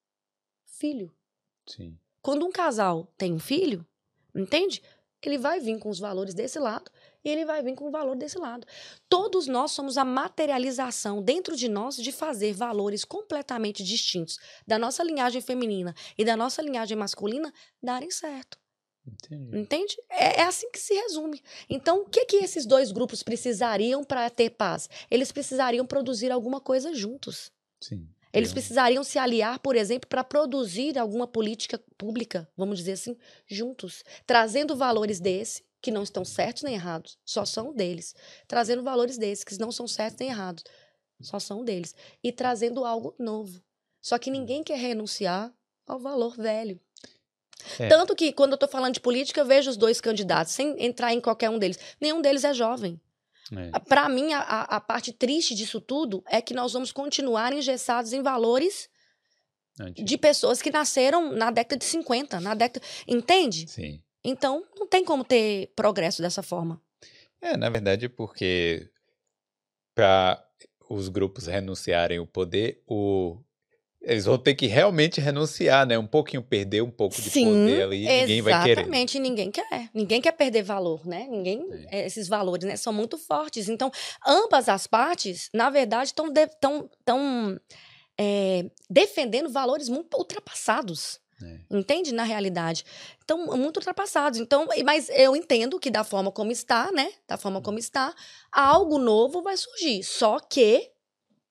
filho. 0.64 1.12
Sim. 1.66 1.98
Quando 2.20 2.46
um 2.46 2.52
casal 2.52 3.12
tem 3.16 3.32
um 3.32 3.38
filho, 3.38 3.86
entende? 4.34 4.82
Ele 5.22 5.38
vai 5.38 5.60
vir 5.60 5.78
com 5.78 5.88
os 5.88 6.00
valores 6.00 6.34
desse 6.34 6.58
lado 6.58 6.90
e 7.24 7.30
ele 7.30 7.44
vai 7.44 7.62
vir 7.62 7.74
com 7.74 7.88
o 7.88 7.90
valor 7.90 8.16
desse 8.16 8.38
lado. 8.38 8.66
Todos 9.08 9.46
nós 9.46 9.70
somos 9.70 9.96
a 9.96 10.04
materialização 10.04 11.22
dentro 11.22 11.56
de 11.56 11.68
nós 11.68 11.96
de 11.96 12.12
fazer 12.12 12.52
valores 12.52 13.04
completamente 13.04 13.82
distintos 13.82 14.38
da 14.66 14.78
nossa 14.78 15.02
linhagem 15.02 15.40
feminina 15.40 15.94
e 16.16 16.24
da 16.24 16.36
nossa 16.36 16.62
linhagem 16.62 16.96
masculina 16.96 17.52
darem 17.82 18.10
certo. 18.10 18.58
Entendi. 19.06 19.58
Entende? 19.58 19.96
É, 20.08 20.40
é 20.40 20.44
assim 20.44 20.70
que 20.70 20.78
se 20.78 20.94
resume. 20.94 21.42
Então, 21.68 22.02
o 22.02 22.04
que, 22.04 22.24
que 22.24 22.36
esses 22.36 22.64
dois 22.64 22.92
grupos 22.92 23.22
precisariam 23.22 24.04
para 24.04 24.30
ter 24.30 24.50
paz? 24.50 24.88
Eles 25.10 25.32
precisariam 25.32 25.84
produzir 25.84 26.30
alguma 26.30 26.60
coisa 26.60 26.94
juntos. 26.94 27.50
Sim. 27.80 28.08
Eles 28.32 28.52
precisariam 28.52 29.04
se 29.04 29.18
aliar, 29.18 29.58
por 29.58 29.76
exemplo, 29.76 30.08
para 30.08 30.24
produzir 30.24 30.98
alguma 30.98 31.26
política 31.26 31.78
pública, 31.98 32.48
vamos 32.56 32.78
dizer 32.78 32.92
assim, 32.92 33.16
juntos, 33.46 34.02
trazendo 34.26 34.74
valores 34.74 35.20
desse 35.20 35.62
que 35.82 35.90
não 35.90 36.02
estão 36.04 36.24
certos 36.24 36.62
nem 36.62 36.74
errados, 36.74 37.18
só 37.24 37.44
são 37.44 37.74
deles, 37.74 38.14
trazendo 38.48 38.82
valores 38.82 39.18
desses 39.18 39.44
que 39.44 39.58
não 39.58 39.70
são 39.72 39.86
certos 39.88 40.20
nem 40.20 40.28
errados, 40.30 40.62
só 41.20 41.38
são 41.38 41.64
deles, 41.64 41.94
e 42.22 42.30
trazendo 42.32 42.84
algo 42.84 43.14
novo. 43.18 43.60
Só 44.00 44.16
que 44.18 44.30
ninguém 44.30 44.62
quer 44.62 44.78
renunciar 44.78 45.52
ao 45.86 45.98
valor 45.98 46.36
velho. 46.36 46.80
É. 47.78 47.88
Tanto 47.88 48.14
que 48.16 48.32
quando 48.32 48.52
eu 48.52 48.56
estou 48.56 48.68
falando 48.68 48.94
de 48.94 49.00
política, 49.00 49.40
eu 49.40 49.44
vejo 49.44 49.70
os 49.70 49.76
dois 49.76 50.00
candidatos, 50.00 50.52
sem 50.52 50.74
entrar 50.84 51.12
em 51.12 51.20
qualquer 51.20 51.50
um 51.50 51.58
deles. 51.58 51.78
Nenhum 52.00 52.20
deles 52.22 52.42
é 52.44 52.54
jovem. 52.54 53.00
É. 53.52 53.78
Para 53.80 54.08
mim, 54.08 54.32
a, 54.32 54.40
a- 54.40 54.76
a 54.76 54.80
parte 54.80 55.12
triste 55.12 55.54
disso 55.54 55.80
tudo 55.80 56.22
é 56.26 56.40
que 56.40 56.54
nós 56.54 56.72
vamos 56.72 56.90
continuar 56.90 57.52
engessados 57.52 58.12
em 58.12 58.22
valores 58.22 58.88
Antigo. 59.80 60.06
de 60.06 60.18
pessoas 60.18 60.60
que 60.62 60.70
nasceram 60.70 61.32
na 61.32 61.50
década 61.50 61.76
de 61.78 61.84
50, 61.84 62.40
na 62.40 62.54
década. 62.54 62.84
Entende? 63.06 63.68
Sim. 63.70 64.02
Então, 64.24 64.64
não 64.78 64.86
tem 64.86 65.04
como 65.04 65.24
ter 65.24 65.72
progresso 65.74 66.22
dessa 66.22 66.42
forma. 66.42 66.80
É, 67.40 67.56
na 67.56 67.68
verdade, 67.68 68.08
porque 68.08 68.88
para 69.94 70.42
os 70.88 71.08
grupos 71.08 71.46
renunciarem 71.46 72.18
o 72.20 72.26
poder, 72.26 72.82
o... 72.86 73.38
eles 74.00 74.24
vão 74.26 74.38
ter 74.38 74.54
que 74.54 74.66
realmente 74.66 75.20
renunciar, 75.20 75.86
né? 75.86 75.98
Um 75.98 76.06
pouquinho 76.06 76.42
perder 76.42 76.82
um 76.82 76.90
pouco 76.90 77.20
de 77.20 77.30
poder 77.30 77.82
ali, 77.82 78.04
e 78.04 78.20
ninguém 78.20 78.42
vai 78.42 78.62
querer. 78.62 78.72
exatamente. 78.82 79.18
Ninguém 79.18 79.50
quer. 79.50 79.90
Ninguém 79.92 80.20
quer 80.20 80.32
perder 80.32 80.62
valor, 80.62 81.04
né? 81.06 81.26
Ninguém. 81.28 81.60
Sim. 81.60 81.86
eh, 81.90 82.06
Esses 82.06 82.28
valores, 82.28 82.64
né? 82.66 82.76
São 82.76 82.92
muito 82.92 83.18
fortes. 83.18 83.68
Então, 83.68 83.90
ambas 84.26 84.68
as 84.68 84.86
partes, 84.86 85.48
na 85.52 85.68
verdade, 85.68 86.06
estão 86.10 86.30
de, 86.30 86.46
tão, 86.60 86.88
tão, 87.04 87.58
eh, 88.20 88.70
defendendo 88.88 89.50
valores 89.50 89.88
muito 89.88 90.16
ultrapassados. 90.16 91.20
É. 91.42 91.60
Entende? 91.70 92.12
Na 92.12 92.22
realidade. 92.24 92.84
Então, 93.24 93.46
muito 93.56 93.76
ultrapassados. 93.78 94.38
Então, 94.38 94.66
mas 94.84 95.08
eu 95.10 95.34
entendo 95.36 95.78
que 95.80 95.90
da 95.90 96.04
forma 96.04 96.30
como 96.30 96.52
está, 96.52 96.90
né? 96.92 97.12
Da 97.26 97.36
forma 97.36 97.60
como 97.60 97.78
está, 97.78 98.14
algo 98.50 98.98
novo 98.98 99.42
vai 99.42 99.56
surgir. 99.56 100.02
Só 100.04 100.38
que 100.38 100.90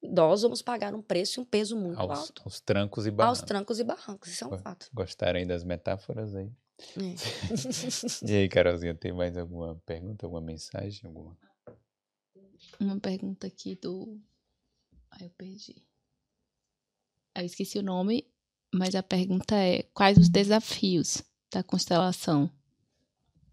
nós 0.04 0.42
vamos 0.42 0.62
pagar 0.62 0.96
um 0.96 1.02
preço 1.02 1.40
e 1.40 1.42
um 1.42 1.46
peso 1.46 1.76
muito 1.78 2.00
Aos, 2.00 2.20
alto. 2.20 2.42
aos 2.46 2.60
trancos 2.60 3.06
e 3.06 3.10
Aos 3.10 3.16
barrancos. 3.16 3.42
trancos 3.42 3.80
e 3.80 3.84
barrancos. 3.84 4.30
Isso 4.32 4.44
é 4.44 4.48
um 4.48 4.58
fato. 4.58 4.90
Gostaram 4.94 5.40
aí 5.40 5.46
das 5.46 5.64
metáforas 5.64 6.34
aí? 6.36 6.52
É. 6.98 7.16
E 8.28 8.34
aí, 8.36 8.50
Carolzinha, 8.50 8.96
tem 8.96 9.14
mais 9.14 9.38
alguma 9.38 9.76
pergunta, 9.86 10.26
alguma 10.26 10.42
mensagem? 10.42 11.02
Alguma? 11.06 11.38
Uma 12.80 13.00
pergunta 13.00 13.46
aqui 13.46 13.76
do. 13.76 14.20
Ai, 15.12 15.26
eu 15.28 15.30
perdi. 15.38 15.76
Eu 17.36 17.46
esqueci 17.46 17.78
o 17.78 17.84
nome, 17.84 18.28
mas 18.74 18.96
a 18.96 19.04
pergunta 19.04 19.56
é: 19.56 19.84
quais 19.94 20.18
os 20.18 20.30
desafios 20.30 21.22
da 21.52 21.62
constelação? 21.62 22.50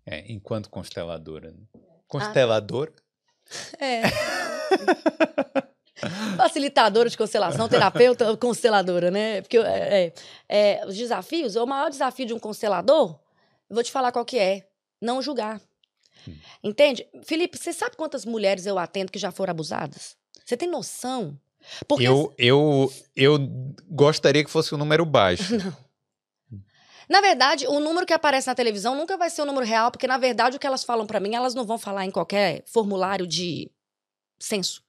É, 0.06 0.32
enquanto 0.32 0.70
consteladora. 0.70 1.50
Né? 1.50 1.58
Ah. 1.74 1.78
Consteladora? 2.06 2.92
É. 3.80 4.02
Facilitadora 6.36 7.08
de 7.08 7.16
constelação, 7.16 7.66
terapeuta, 7.66 8.24
consteladora, 8.36 9.10
né? 9.10 9.40
Porque 9.40 9.56
é, 9.56 10.04
é, 10.04 10.12
é, 10.48 10.86
os 10.86 10.94
desafios, 10.94 11.56
o 11.56 11.66
maior 11.66 11.88
desafio 11.88 12.26
de 12.26 12.34
um 12.34 12.38
constelador, 12.38 13.18
eu 13.68 13.74
vou 13.74 13.82
te 13.82 13.90
falar 13.90 14.12
qual 14.12 14.24
que 14.24 14.38
é. 14.38 14.68
Não 15.00 15.22
julgar. 15.22 15.62
Hum. 16.28 16.36
Entende? 16.62 17.08
Felipe, 17.24 17.56
você 17.56 17.72
sabe 17.72 17.96
quantas 17.96 18.26
mulheres 18.26 18.66
eu 18.66 18.78
atendo 18.78 19.10
que 19.10 19.18
já 19.18 19.30
foram 19.30 19.52
abusadas? 19.52 20.14
Você 20.44 20.56
tem 20.56 20.68
noção? 20.68 21.38
Porque 21.86 22.04
Eu, 22.04 22.32
eu, 22.38 22.92
eu 23.14 23.38
gostaria 23.90 24.44
que 24.44 24.50
fosse 24.50 24.74
um 24.74 24.78
número 24.78 25.04
baixo. 25.04 25.54
Na 27.08 27.22
verdade, 27.22 27.66
o 27.66 27.80
número 27.80 28.04
que 28.04 28.12
aparece 28.12 28.46
na 28.48 28.54
televisão 28.54 28.94
nunca 28.94 29.16
vai 29.16 29.30
ser 29.30 29.40
o 29.40 29.46
número 29.46 29.64
real, 29.64 29.90
porque 29.90 30.06
na 30.06 30.18
verdade 30.18 30.56
o 30.56 30.60
que 30.60 30.66
elas 30.66 30.84
falam 30.84 31.06
pra 31.06 31.18
mim, 31.18 31.34
elas 31.34 31.54
não 31.54 31.64
vão 31.64 31.78
falar 31.78 32.04
em 32.04 32.10
qualquer 32.10 32.62
formulário 32.66 33.26
de 33.26 33.70
censo. 34.38 34.82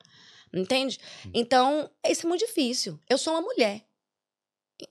Entende? 0.54 1.00
Então, 1.34 1.90
isso 2.06 2.26
é 2.26 2.30
muito 2.30 2.46
difícil. 2.46 3.00
Eu 3.08 3.18
sou 3.18 3.34
uma 3.34 3.42
mulher. 3.42 3.86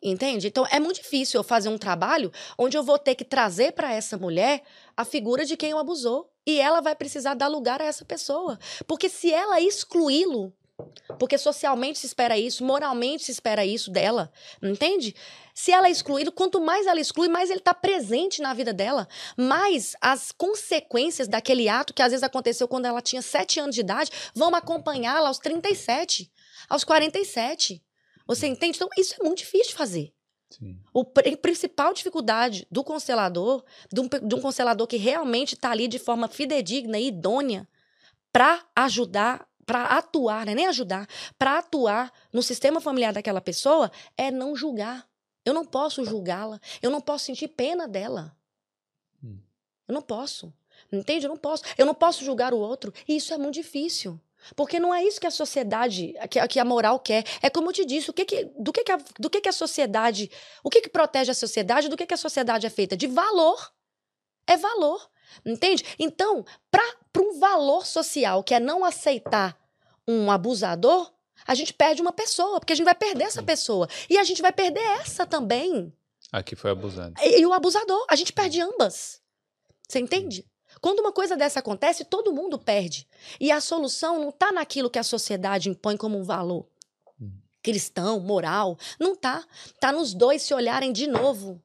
Entende? 0.02 0.46
Então, 0.46 0.66
é 0.70 0.78
muito 0.78 1.02
difícil 1.02 1.38
eu 1.38 1.44
fazer 1.44 1.68
um 1.68 1.78
trabalho 1.78 2.30
onde 2.56 2.76
eu 2.76 2.82
vou 2.82 2.98
ter 2.98 3.14
que 3.14 3.24
trazer 3.24 3.72
pra 3.72 3.92
essa 3.92 4.16
mulher 4.16 4.62
a 4.96 5.04
figura 5.04 5.44
de 5.44 5.56
quem 5.56 5.74
o 5.74 5.78
abusou. 5.78 6.30
E 6.46 6.60
ela 6.60 6.80
vai 6.80 6.94
precisar 6.94 7.34
dar 7.34 7.48
lugar 7.48 7.82
a 7.82 7.84
essa 7.84 8.04
pessoa. 8.04 8.58
Porque 8.86 9.08
se 9.08 9.32
ela 9.32 9.60
excluí-lo, 9.60 10.52
porque 11.18 11.36
socialmente 11.36 11.98
se 11.98 12.06
espera 12.06 12.38
isso, 12.38 12.64
moralmente 12.64 13.24
se 13.24 13.32
espera 13.32 13.64
isso 13.64 13.90
dela, 13.90 14.30
entende? 14.62 15.14
Se 15.54 15.72
ela 15.72 15.90
excluí-lo, 15.90 16.30
quanto 16.30 16.60
mais 16.60 16.86
ela 16.86 17.00
exclui, 17.00 17.28
mais 17.28 17.50
ele 17.50 17.58
está 17.58 17.74
presente 17.74 18.40
na 18.40 18.54
vida 18.54 18.72
dela. 18.72 19.08
Mais 19.36 19.96
as 20.00 20.30
consequências 20.30 21.26
daquele 21.26 21.68
ato 21.68 21.92
que 21.92 22.02
às 22.02 22.12
vezes 22.12 22.22
aconteceu 22.22 22.68
quando 22.68 22.86
ela 22.86 23.02
tinha 23.02 23.20
7 23.20 23.58
anos 23.58 23.74
de 23.74 23.80
idade 23.80 24.12
vão 24.34 24.54
acompanhá-la 24.54 25.28
aos 25.28 25.38
37, 25.38 26.30
aos 26.68 26.84
47. 26.84 27.82
Você 28.26 28.46
entende? 28.46 28.76
Então, 28.76 28.88
isso 28.96 29.14
é 29.18 29.24
muito 29.24 29.38
difícil 29.38 29.70
de 29.70 29.74
fazer. 29.74 30.12
Sim. 30.50 30.78
O 30.94 31.04
pr- 31.04 31.36
principal 31.38 31.92
dificuldade 31.92 32.66
do 32.70 32.84
constelador, 32.84 33.64
de 33.92 34.00
um, 34.00 34.08
de 34.08 34.34
um 34.34 34.40
constelador 34.40 34.86
que 34.86 34.96
realmente 34.96 35.54
está 35.54 35.70
ali 35.70 35.88
de 35.88 35.98
forma 35.98 36.28
fidedigna 36.28 36.98
e 36.98 37.08
idônea 37.08 37.66
para 38.30 38.62
ajudar, 38.76 39.47
para 39.68 39.84
atuar, 39.84 40.46
não 40.46 40.52
é 40.52 40.54
nem 40.54 40.66
ajudar, 40.66 41.06
para 41.38 41.58
atuar 41.58 42.10
no 42.32 42.42
sistema 42.42 42.80
familiar 42.80 43.12
daquela 43.12 43.38
pessoa, 43.40 43.92
é 44.16 44.30
não 44.30 44.56
julgar. 44.56 45.06
Eu 45.44 45.52
não 45.52 45.62
posso 45.62 46.02
julgá-la, 46.06 46.58
eu 46.80 46.90
não 46.90 47.02
posso 47.02 47.26
sentir 47.26 47.48
pena 47.48 47.86
dela. 47.86 48.34
Hum. 49.22 49.38
Eu 49.86 49.92
não 49.94 50.00
posso. 50.00 50.50
Entende? 50.90 51.26
Eu 51.26 51.28
não 51.28 51.36
posso. 51.36 51.62
Eu 51.76 51.84
não 51.84 51.94
posso 51.94 52.24
julgar 52.24 52.54
o 52.54 52.58
outro. 52.58 52.94
E 53.06 53.16
isso 53.16 53.34
é 53.34 53.36
muito 53.36 53.54
difícil. 53.56 54.18
Porque 54.56 54.80
não 54.80 54.94
é 54.94 55.04
isso 55.04 55.20
que 55.20 55.26
a 55.26 55.30
sociedade, 55.30 56.14
que, 56.30 56.38
a- 56.38 56.48
que 56.48 56.58
a 56.58 56.64
moral 56.64 56.98
quer. 56.98 57.24
É 57.42 57.50
como 57.50 57.68
eu 57.68 57.72
te 57.74 57.84
disse, 57.84 58.08
o 58.08 58.12
que 58.14 58.24
que, 58.24 58.44
do, 58.58 58.72
que 58.72 58.84
que 58.84 58.92
a, 58.92 58.98
do 59.18 59.28
que 59.28 59.40
que 59.42 59.48
a 59.50 59.52
sociedade, 59.52 60.30
o 60.64 60.70
que 60.70 60.80
que 60.80 60.88
protege 60.88 61.30
a 61.30 61.34
sociedade, 61.34 61.88
do 61.90 61.96
que 61.96 62.06
que 62.06 62.14
a 62.14 62.16
sociedade 62.16 62.66
é 62.66 62.70
feita? 62.70 62.96
De 62.96 63.06
valor. 63.06 63.70
É 64.46 64.56
valor. 64.56 65.10
Entende? 65.44 65.84
Então, 65.98 66.44
para 66.70 66.82
um 67.16 67.38
valor 67.38 67.86
social, 67.86 68.42
que 68.42 68.54
é 68.54 68.60
não 68.60 68.84
aceitar 68.84 69.56
um 70.06 70.30
abusador, 70.30 71.12
a 71.46 71.54
gente 71.54 71.72
perde 71.72 72.02
uma 72.02 72.12
pessoa, 72.12 72.58
porque 72.60 72.72
a 72.72 72.76
gente 72.76 72.84
vai 72.84 72.94
perder 72.94 73.24
essa 73.24 73.42
pessoa. 73.42 73.88
E 74.08 74.18
a 74.18 74.24
gente 74.24 74.42
vai 74.42 74.52
perder 74.52 74.80
essa 75.00 75.26
também. 75.26 75.92
Aqui 76.32 76.54
foi 76.56 76.70
abusado. 76.70 77.14
E, 77.22 77.40
e 77.40 77.46
o 77.46 77.52
abusador, 77.52 78.04
a 78.08 78.16
gente 78.16 78.32
perde 78.32 78.60
ambas. 78.60 79.20
Você 79.88 79.98
entende? 79.98 80.44
Quando 80.80 81.00
uma 81.00 81.12
coisa 81.12 81.36
dessa 81.36 81.60
acontece, 81.60 82.04
todo 82.04 82.32
mundo 82.32 82.58
perde. 82.58 83.08
E 83.40 83.50
a 83.50 83.60
solução 83.60 84.18
não 84.20 84.28
está 84.28 84.52
naquilo 84.52 84.90
que 84.90 84.98
a 84.98 85.02
sociedade 85.02 85.70
impõe 85.70 85.96
como 85.96 86.18
um 86.18 86.22
valor 86.24 86.68
Hum. 87.20 87.32
cristão, 87.62 88.20
moral. 88.20 88.78
Não 89.00 89.16
tá. 89.16 89.44
Tá 89.80 89.90
nos 89.90 90.14
dois 90.14 90.42
se 90.42 90.52
olharem 90.54 90.92
de 90.92 91.06
novo. 91.06 91.60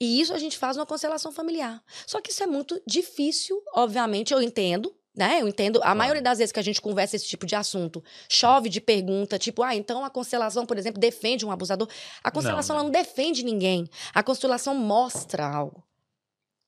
E 0.00 0.20
isso 0.20 0.34
a 0.34 0.38
gente 0.38 0.58
faz 0.58 0.76
numa 0.76 0.86
constelação 0.86 1.30
familiar. 1.32 1.82
Só 2.06 2.20
que 2.20 2.30
isso 2.30 2.42
é 2.42 2.46
muito 2.46 2.80
difícil, 2.86 3.62
obviamente, 3.74 4.32
eu 4.32 4.42
entendo, 4.42 4.94
Né? 5.16 5.40
Eu 5.40 5.46
entendo. 5.46 5.76
A 5.76 5.82
Claro. 5.82 5.98
maioria 5.98 6.20
das 6.20 6.38
vezes 6.38 6.50
que 6.50 6.58
a 6.58 6.62
gente 6.62 6.80
conversa 6.82 7.14
esse 7.14 7.28
tipo 7.28 7.46
de 7.46 7.54
assunto, 7.54 8.02
chove 8.28 8.68
de 8.68 8.80
pergunta, 8.80 9.38
tipo, 9.38 9.62
ah, 9.62 9.72
então 9.72 10.04
a 10.04 10.10
constelação, 10.10 10.66
por 10.66 10.76
exemplo, 10.76 11.00
defende 11.00 11.46
um 11.46 11.52
abusador. 11.52 11.88
A 12.20 12.32
constelação 12.32 12.74
não. 12.74 12.80
ela 12.82 12.90
não 12.92 13.00
defende 13.00 13.44
ninguém. 13.44 13.88
A 14.12 14.24
constelação 14.24 14.74
mostra 14.74 15.46
algo. 15.46 15.84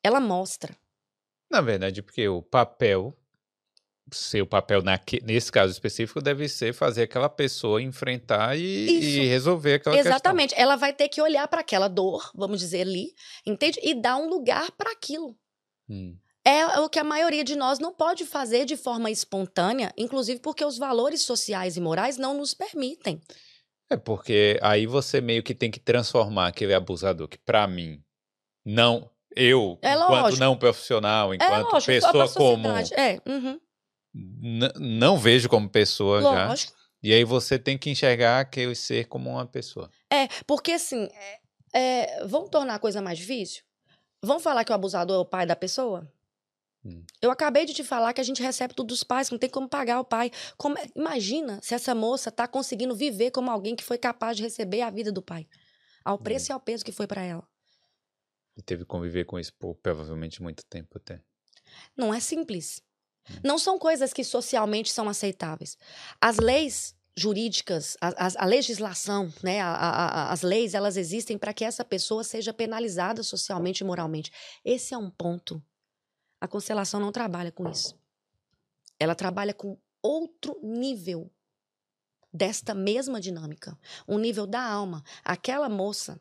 Ela 0.01 0.20
mostra. 0.20 0.77
Na 1.51 1.61
verdade, 1.61 2.03
porque 2.03 2.28
o 2.28 2.40
papel, 2.40 3.12
seu 4.12 4.46
papel 4.46 4.82
naque- 4.82 5.20
nesse 5.24 5.50
caso 5.50 5.72
específico, 5.72 6.20
deve 6.22 6.48
ser 6.48 6.72
fazer 6.72 7.02
aquela 7.02 7.28
pessoa 7.28 7.82
enfrentar 7.82 8.56
e, 8.56 8.86
e 8.88 9.26
resolver 9.26 9.74
aquela 9.74 9.98
Exatamente. 9.98 10.54
Ela 10.56 10.76
vai 10.76 10.92
ter 10.92 11.08
que 11.08 11.20
olhar 11.20 11.46
para 11.48 11.60
aquela 11.60 11.88
dor, 11.88 12.30
vamos 12.34 12.60
dizer 12.60 12.82
ali, 12.82 13.14
entende? 13.44 13.80
E 13.82 13.94
dar 13.94 14.16
um 14.16 14.28
lugar 14.28 14.70
para 14.72 14.92
aquilo. 14.92 15.28
questão. 15.28 15.36
Hum, 15.90 16.16
É 16.44 16.78
o 16.80 16.88
que 16.88 16.98
a 17.00 17.04
maioria 17.04 17.42
de 17.42 17.56
nós 17.56 17.78
não 17.80 17.92
pode 17.92 18.24
fazer 18.24 18.64
de 18.64 18.76
forma 18.76 19.10
espontânea, 19.10 19.92
inclusive 19.96 20.40
porque 20.40 20.64
os 20.64 20.78
valores 20.78 21.22
sociais 21.22 21.76
e 21.76 21.80
morais 21.80 22.16
não 22.16 22.36
nos 22.36 22.54
permitem. 22.54 23.20
É 23.90 23.96
porque 23.96 24.58
aí 24.62 24.86
você 24.86 25.20
meio 25.20 25.42
que 25.42 25.54
tem 25.54 25.70
que 25.70 25.78
transformar 25.80 26.48
aquele 26.48 26.74
abusador 26.74 27.28
que, 27.28 27.38
pra 27.38 27.66
mim, 27.66 28.00
não. 28.64 29.10
Eu, 29.38 29.78
É 29.82 29.92
enquanto 29.92 30.22
lógico. 30.22 30.40
não 30.40 30.56
profissional, 30.56 31.32
é 31.32 31.36
enquanto 31.36 31.72
lógico, 31.72 32.00
só 32.00 32.12
pessoa 32.12 32.28
comum. 32.56 32.68
É, 32.96 33.20
uhum, 33.28 33.60
não 34.78 35.18
vejo 35.18 35.48
como 35.48 35.68
pessoa 35.68 36.22
já. 36.22 36.48
lógico. 36.48 36.74
E 37.02 37.12
aí 37.12 37.24
você 37.24 37.59
tem 37.59 37.76
que 37.78 37.90
enxergar 37.90 38.40
aquele 38.40 38.74
ser 38.74 39.06
como 39.06 39.30
uma 39.30 39.47
pessoa. 39.47 39.90
É, 40.10 40.26
porque 40.47 40.72
assim, 40.72 41.09
é, 41.12 41.40
é, 41.72 42.24
vão 42.26 42.48
tornar 42.48 42.74
a 42.76 42.78
coisa 42.78 43.01
mais 43.02 43.18
difícil? 43.18 43.62
Vão 44.22 44.40
falar 44.40 44.64
que 44.64 44.72
o 44.72 44.74
abusador 44.74 45.16
é 45.16 45.20
o 45.20 45.24
pai 45.24 45.47
da 45.47 45.55
pessoa? 45.55 46.10
Hum. 46.84 47.05
Eu 47.20 47.30
acabei 47.30 47.64
de 47.64 47.74
te 47.74 47.84
falar 47.84 48.12
que 48.12 48.20
a 48.20 48.24
gente 48.24 48.43
recebe 48.43 48.74
tudo 48.74 48.88
dos 48.88 49.05
pais, 49.05 49.28
que 49.28 49.34
não 49.34 49.38
tem 49.38 49.51
como 49.51 49.68
pagar 49.68 50.01
o 50.01 50.05
pai. 50.05 50.30
Como 50.56 50.78
é- 50.78 50.88
imagina 50.97 51.60
se 51.62 51.74
essa 51.74 51.94
moça 51.94 52.30
tá 52.32 52.48
conseguindo 52.48 52.94
viver 52.94 53.30
como 53.30 53.51
alguém 53.51 53.76
que 53.76 53.84
foi 53.84 53.98
capaz 53.98 54.36
de 54.36 54.43
receber 54.43 54.80
a 54.82 54.90
vida 54.90 55.12
do 55.12 55.22
pai. 55.22 55.47
Ao 56.05 56.18
preço 56.18 56.51
e 56.51 56.52
ao 56.52 56.60
peso 56.60 56.84
que 56.84 56.93
foi 56.93 57.06
para 57.06 57.22
ela. 57.22 57.47
E 58.56 58.62
teve 58.62 58.84
que 58.84 58.88
conviver 58.88 59.24
com 59.24 59.38
isso 59.38 59.52
por 59.59 59.74
provavelmente 59.74 60.43
muito 60.43 60.64
tempo 60.64 60.97
até. 60.97 61.20
Não 61.97 62.14
é 62.14 62.20
simples. 62.20 62.82
Não 63.44 63.59
são 63.59 63.78
coisas 63.78 64.12
que 64.12 64.24
socialmente 64.24 64.90
são 64.93 65.09
aceitáveis. 65.09 65.77
As 66.20 66.36
leis 66.39 66.94
jurídicas, 67.19 67.97
a, 68.01 68.09
a- 68.27 68.32
a 68.39 68.44
legislação, 68.44 69.32
né, 69.43 69.61
a- 69.61 70.31
as 70.31 70.43
leis, 70.43 70.74
elas 70.74 70.97
existem 70.97 71.39
para 71.39 71.55
que 71.55 71.65
essa 71.65 71.85
pessoa 71.85 72.23
seja 72.23 72.53
penalizada 72.53 73.23
socialmente 73.23 73.82
e 73.82 73.86
moralmente. 73.86 74.31
Esse 74.65 74.93
é 74.94 74.98
um 74.98 75.11
ponto. 75.11 75.62
A 76.40 76.47
constelação 76.47 77.01
não 77.01 77.11
trabalha 77.11 77.51
com 77.51 77.69
isso. 77.70 77.98
Ela 79.01 79.15
trabalha 79.15 79.55
com 79.55 79.78
outro 80.03 80.59
nível 80.62 81.31
desta 82.32 82.74
mesma 82.74 83.19
dinâmica, 83.20 83.78
um 84.07 84.19
nível 84.19 84.47
da 84.47 84.61
alma. 84.62 85.03
Aquela 85.24 85.69
moça, 85.70 86.20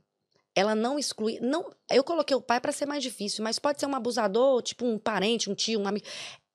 ela 0.56 0.74
não 0.74 0.98
exclui, 0.98 1.40
não, 1.42 1.70
eu 1.92 2.04
coloquei 2.04 2.36
o 2.36 2.42
pai 2.42 2.62
para 2.62 2.72
ser 2.72 2.86
mais 2.86 3.04
difícil, 3.04 3.44
mas 3.44 3.60
pode 3.60 3.80
ser 3.80 3.86
um 3.86 3.96
abusador, 3.96 4.62
tipo 4.62 4.86
um 4.86 4.98
parente, 4.98 5.50
um 5.50 5.56
tio, 5.56 5.82
um 5.82 5.88
amigo. 5.88 6.06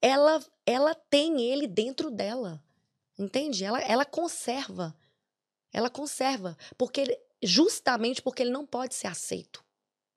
Ela 0.03 0.45
ela 0.67 0.95
tem 0.95 1.41
ele 1.43 1.67
dentro 1.67 2.11
dela. 2.11 2.63
Entende? 3.19 3.65
Ela 3.65 3.81
ela 3.83 4.05
conserva. 4.05 4.97
Ela 5.73 5.89
conserva, 5.91 6.57
porque 6.77 7.01
ele- 7.03 7.19
justamente 7.43 8.21
porque 8.21 8.43
ele 8.43 8.51
não 8.51 8.67
pode 8.67 8.95
ser 8.95 9.07
aceito. 9.07 9.65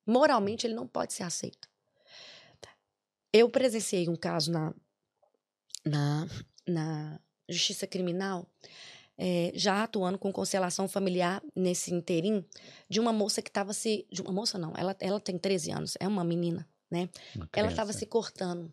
Moralmente 0.06 0.66
ele 0.66 0.74
não 0.74 0.88
pode 0.88 1.14
ser 1.14 1.24
aceito. 1.24 1.70
Eu 3.32 3.50
presenciei 3.50 4.08
um 4.10 4.16
caso 4.16 4.52
na 4.52 4.74
na, 5.86 6.28
na 6.66 7.20
justiça 7.50 7.86
criminal, 7.86 8.48
eh, 9.18 9.52
já 9.54 9.84
atuando 9.84 10.18
com 10.18 10.32
constelação 10.32 10.88
familiar 10.88 11.44
nesse 11.54 11.94
interim, 11.94 12.46
de 12.90 13.00
uma 13.02 13.12
moça 13.12 13.42
que 13.42 13.50
estava 13.50 13.74
se. 13.74 14.08
De 14.10 14.22
uma 14.22 14.32
moça, 14.32 14.58
não, 14.58 14.74
ela, 14.78 14.96
ela 15.00 15.20
tem 15.20 15.38
13 15.38 15.72
anos, 15.72 15.98
é 16.00 16.08
uma 16.08 16.24
menina, 16.24 16.68
né? 16.90 17.10
Uma 17.36 17.50
Ela 17.54 17.68
estava 17.70 17.92
se 17.92 18.06
cortando, 18.06 18.72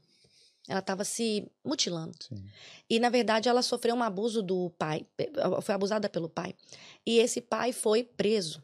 ela 0.69 0.81
estava 0.81 1.05
se 1.05 1.51
mutilando. 1.65 2.17
Sim. 2.21 2.45
E, 2.89 2.99
na 3.01 3.09
verdade, 3.09 3.49
ela 3.49 3.63
sofreu 3.63 3.95
um 3.95 4.03
abuso 4.03 4.43
do 4.43 4.71
pai, 4.79 5.07
foi 5.63 5.75
abusada 5.75 6.09
pelo 6.09 6.29
pai. 6.29 6.55
E 7.07 7.19
esse 7.19 7.41
pai 7.41 7.73
foi 7.73 8.03
preso. 8.05 8.63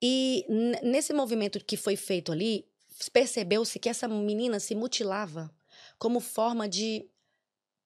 E 0.00 0.46
nesse 0.82 1.12
movimento 1.12 1.64
que 1.64 1.76
foi 1.76 1.96
feito 1.96 2.30
ali, 2.30 2.64
percebeu-se 3.12 3.78
que 3.78 3.88
essa 3.88 4.06
menina 4.06 4.60
se 4.60 4.74
mutilava 4.74 5.50
como 5.98 6.20
forma 6.20 6.68
de 6.68 7.08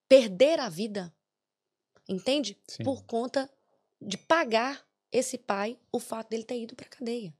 perder 0.07 0.59
a 0.59 0.69
vida. 0.69 1.13
Entende? 2.07 2.57
Sim. 2.67 2.83
Por 2.83 3.03
conta 3.03 3.49
de 4.01 4.17
pagar 4.17 4.85
esse 5.11 5.37
pai 5.37 5.77
o 5.91 5.99
fato 5.99 6.29
dele 6.29 6.43
ter 6.43 6.59
ido 6.59 6.75
para 6.75 6.87
cadeia. 6.87 7.33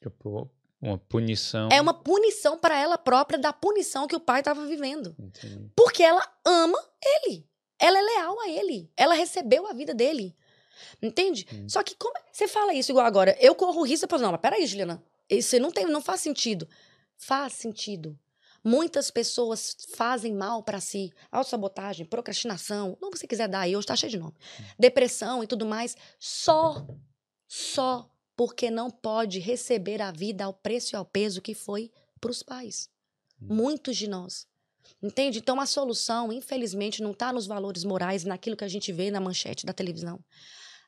Tipo, 0.00 0.50
uma 0.80 0.96
punição. 0.96 1.68
É 1.70 1.80
uma 1.80 1.92
punição 1.92 2.58
para 2.58 2.78
ela 2.78 2.96
própria 2.96 3.38
da 3.38 3.52
punição 3.52 4.06
que 4.06 4.16
o 4.16 4.20
pai 4.20 4.40
estava 4.40 4.66
vivendo. 4.66 5.14
Entendi. 5.18 5.70
Porque 5.76 6.02
ela 6.02 6.26
ama 6.44 6.78
ele. 7.26 7.46
Ela 7.78 7.98
é 7.98 8.02
leal 8.02 8.40
a 8.40 8.48
ele. 8.48 8.90
Ela 8.96 9.14
recebeu 9.14 9.66
a 9.66 9.72
vida 9.72 9.94
dele. 9.94 10.34
Entende? 11.02 11.46
Hum. 11.52 11.68
Só 11.68 11.82
que 11.82 11.94
como 11.94 12.14
você 12.32 12.48
fala 12.48 12.72
isso 12.72 12.92
igual 12.92 13.04
agora, 13.04 13.36
eu 13.40 13.54
corro 13.54 13.82
risco, 13.82 14.06
eu 14.06 14.08
falo, 14.08 14.22
não, 14.22 14.32
mas 14.32 14.40
peraí, 14.40 14.66
Juliana, 14.66 15.02
isso 15.28 15.58
não 15.58 15.70
tem, 15.70 15.84
não 15.86 16.00
faz 16.00 16.20
sentido. 16.20 16.66
Faz 17.16 17.52
sentido. 17.54 18.18
Muitas 18.62 19.10
pessoas 19.10 19.76
fazem 19.94 20.34
mal 20.34 20.62
para 20.62 20.80
si. 20.80 21.12
Autossabotagem, 21.30 22.06
procrastinação, 22.06 22.92
o 22.92 22.98
nome 23.00 23.12
que 23.12 23.18
você 23.18 23.26
quiser 23.26 23.48
dar 23.48 23.60
aí, 23.60 23.76
hoje 23.76 23.86
tá 23.86 23.96
cheio 23.96 24.10
de 24.10 24.18
nome. 24.18 24.34
Depressão 24.78 25.42
e 25.42 25.46
tudo 25.46 25.64
mais, 25.64 25.96
só, 26.18 26.86
só 27.48 28.10
porque 28.40 28.70
não 28.70 28.88
pode 28.90 29.38
receber 29.38 30.00
a 30.00 30.10
vida 30.10 30.46
ao 30.46 30.54
preço 30.54 30.94
e 30.94 30.96
ao 30.96 31.04
peso 31.04 31.42
que 31.42 31.52
foi 31.52 31.90
para 32.18 32.30
os 32.30 32.42
pais. 32.42 32.88
Muitos 33.38 33.98
de 33.98 34.08
nós. 34.08 34.46
Entende? 35.02 35.40
Então 35.40 35.60
a 35.60 35.66
solução, 35.66 36.32
infelizmente, 36.32 37.02
não 37.02 37.10
está 37.10 37.34
nos 37.34 37.46
valores 37.46 37.84
morais, 37.84 38.24
naquilo 38.24 38.56
que 38.56 38.64
a 38.64 38.68
gente 38.68 38.92
vê 38.92 39.10
na 39.10 39.20
manchete 39.20 39.66
da 39.66 39.74
televisão. 39.74 40.18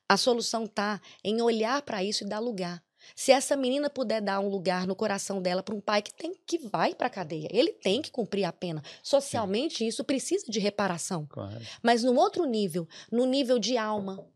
A 0.09 0.17
solução 0.17 0.65
está 0.65 0.99
em 1.23 1.43
olhar 1.43 1.83
para 1.83 2.03
isso 2.03 2.25
e 2.25 2.27
dar 2.27 2.39
lugar. 2.39 2.83
Se 3.15 3.33
essa 3.33 3.55
menina 3.55 3.91
puder 3.91 4.23
dar 4.23 4.41
um 4.41 4.49
lugar 4.49 4.87
no 4.87 4.97
coração 4.97 5.43
dela 5.43 5.63
para 5.63 5.75
um 5.75 5.81
pai 5.81 6.01
que 6.01 6.15
tem 6.15 6.35
que 6.47 6.57
vai 6.57 6.95
para 6.95 7.11
cadeia, 7.11 7.49
ele 7.51 7.73
tem 7.73 8.01
que 8.01 8.11
cumprir 8.11 8.45
a 8.45 8.53
pena. 8.53 8.83
Socialmente 9.03 9.87
isso 9.87 10.03
precisa 10.05 10.47
de 10.49 10.59
reparação. 10.59 11.27
Correto. 11.27 11.67
Mas 11.83 12.03
no 12.03 12.15
outro 12.15 12.47
nível, 12.47 12.89
no 13.11 13.27
nível 13.27 13.59
de 13.59 13.77
alma, 13.77 14.27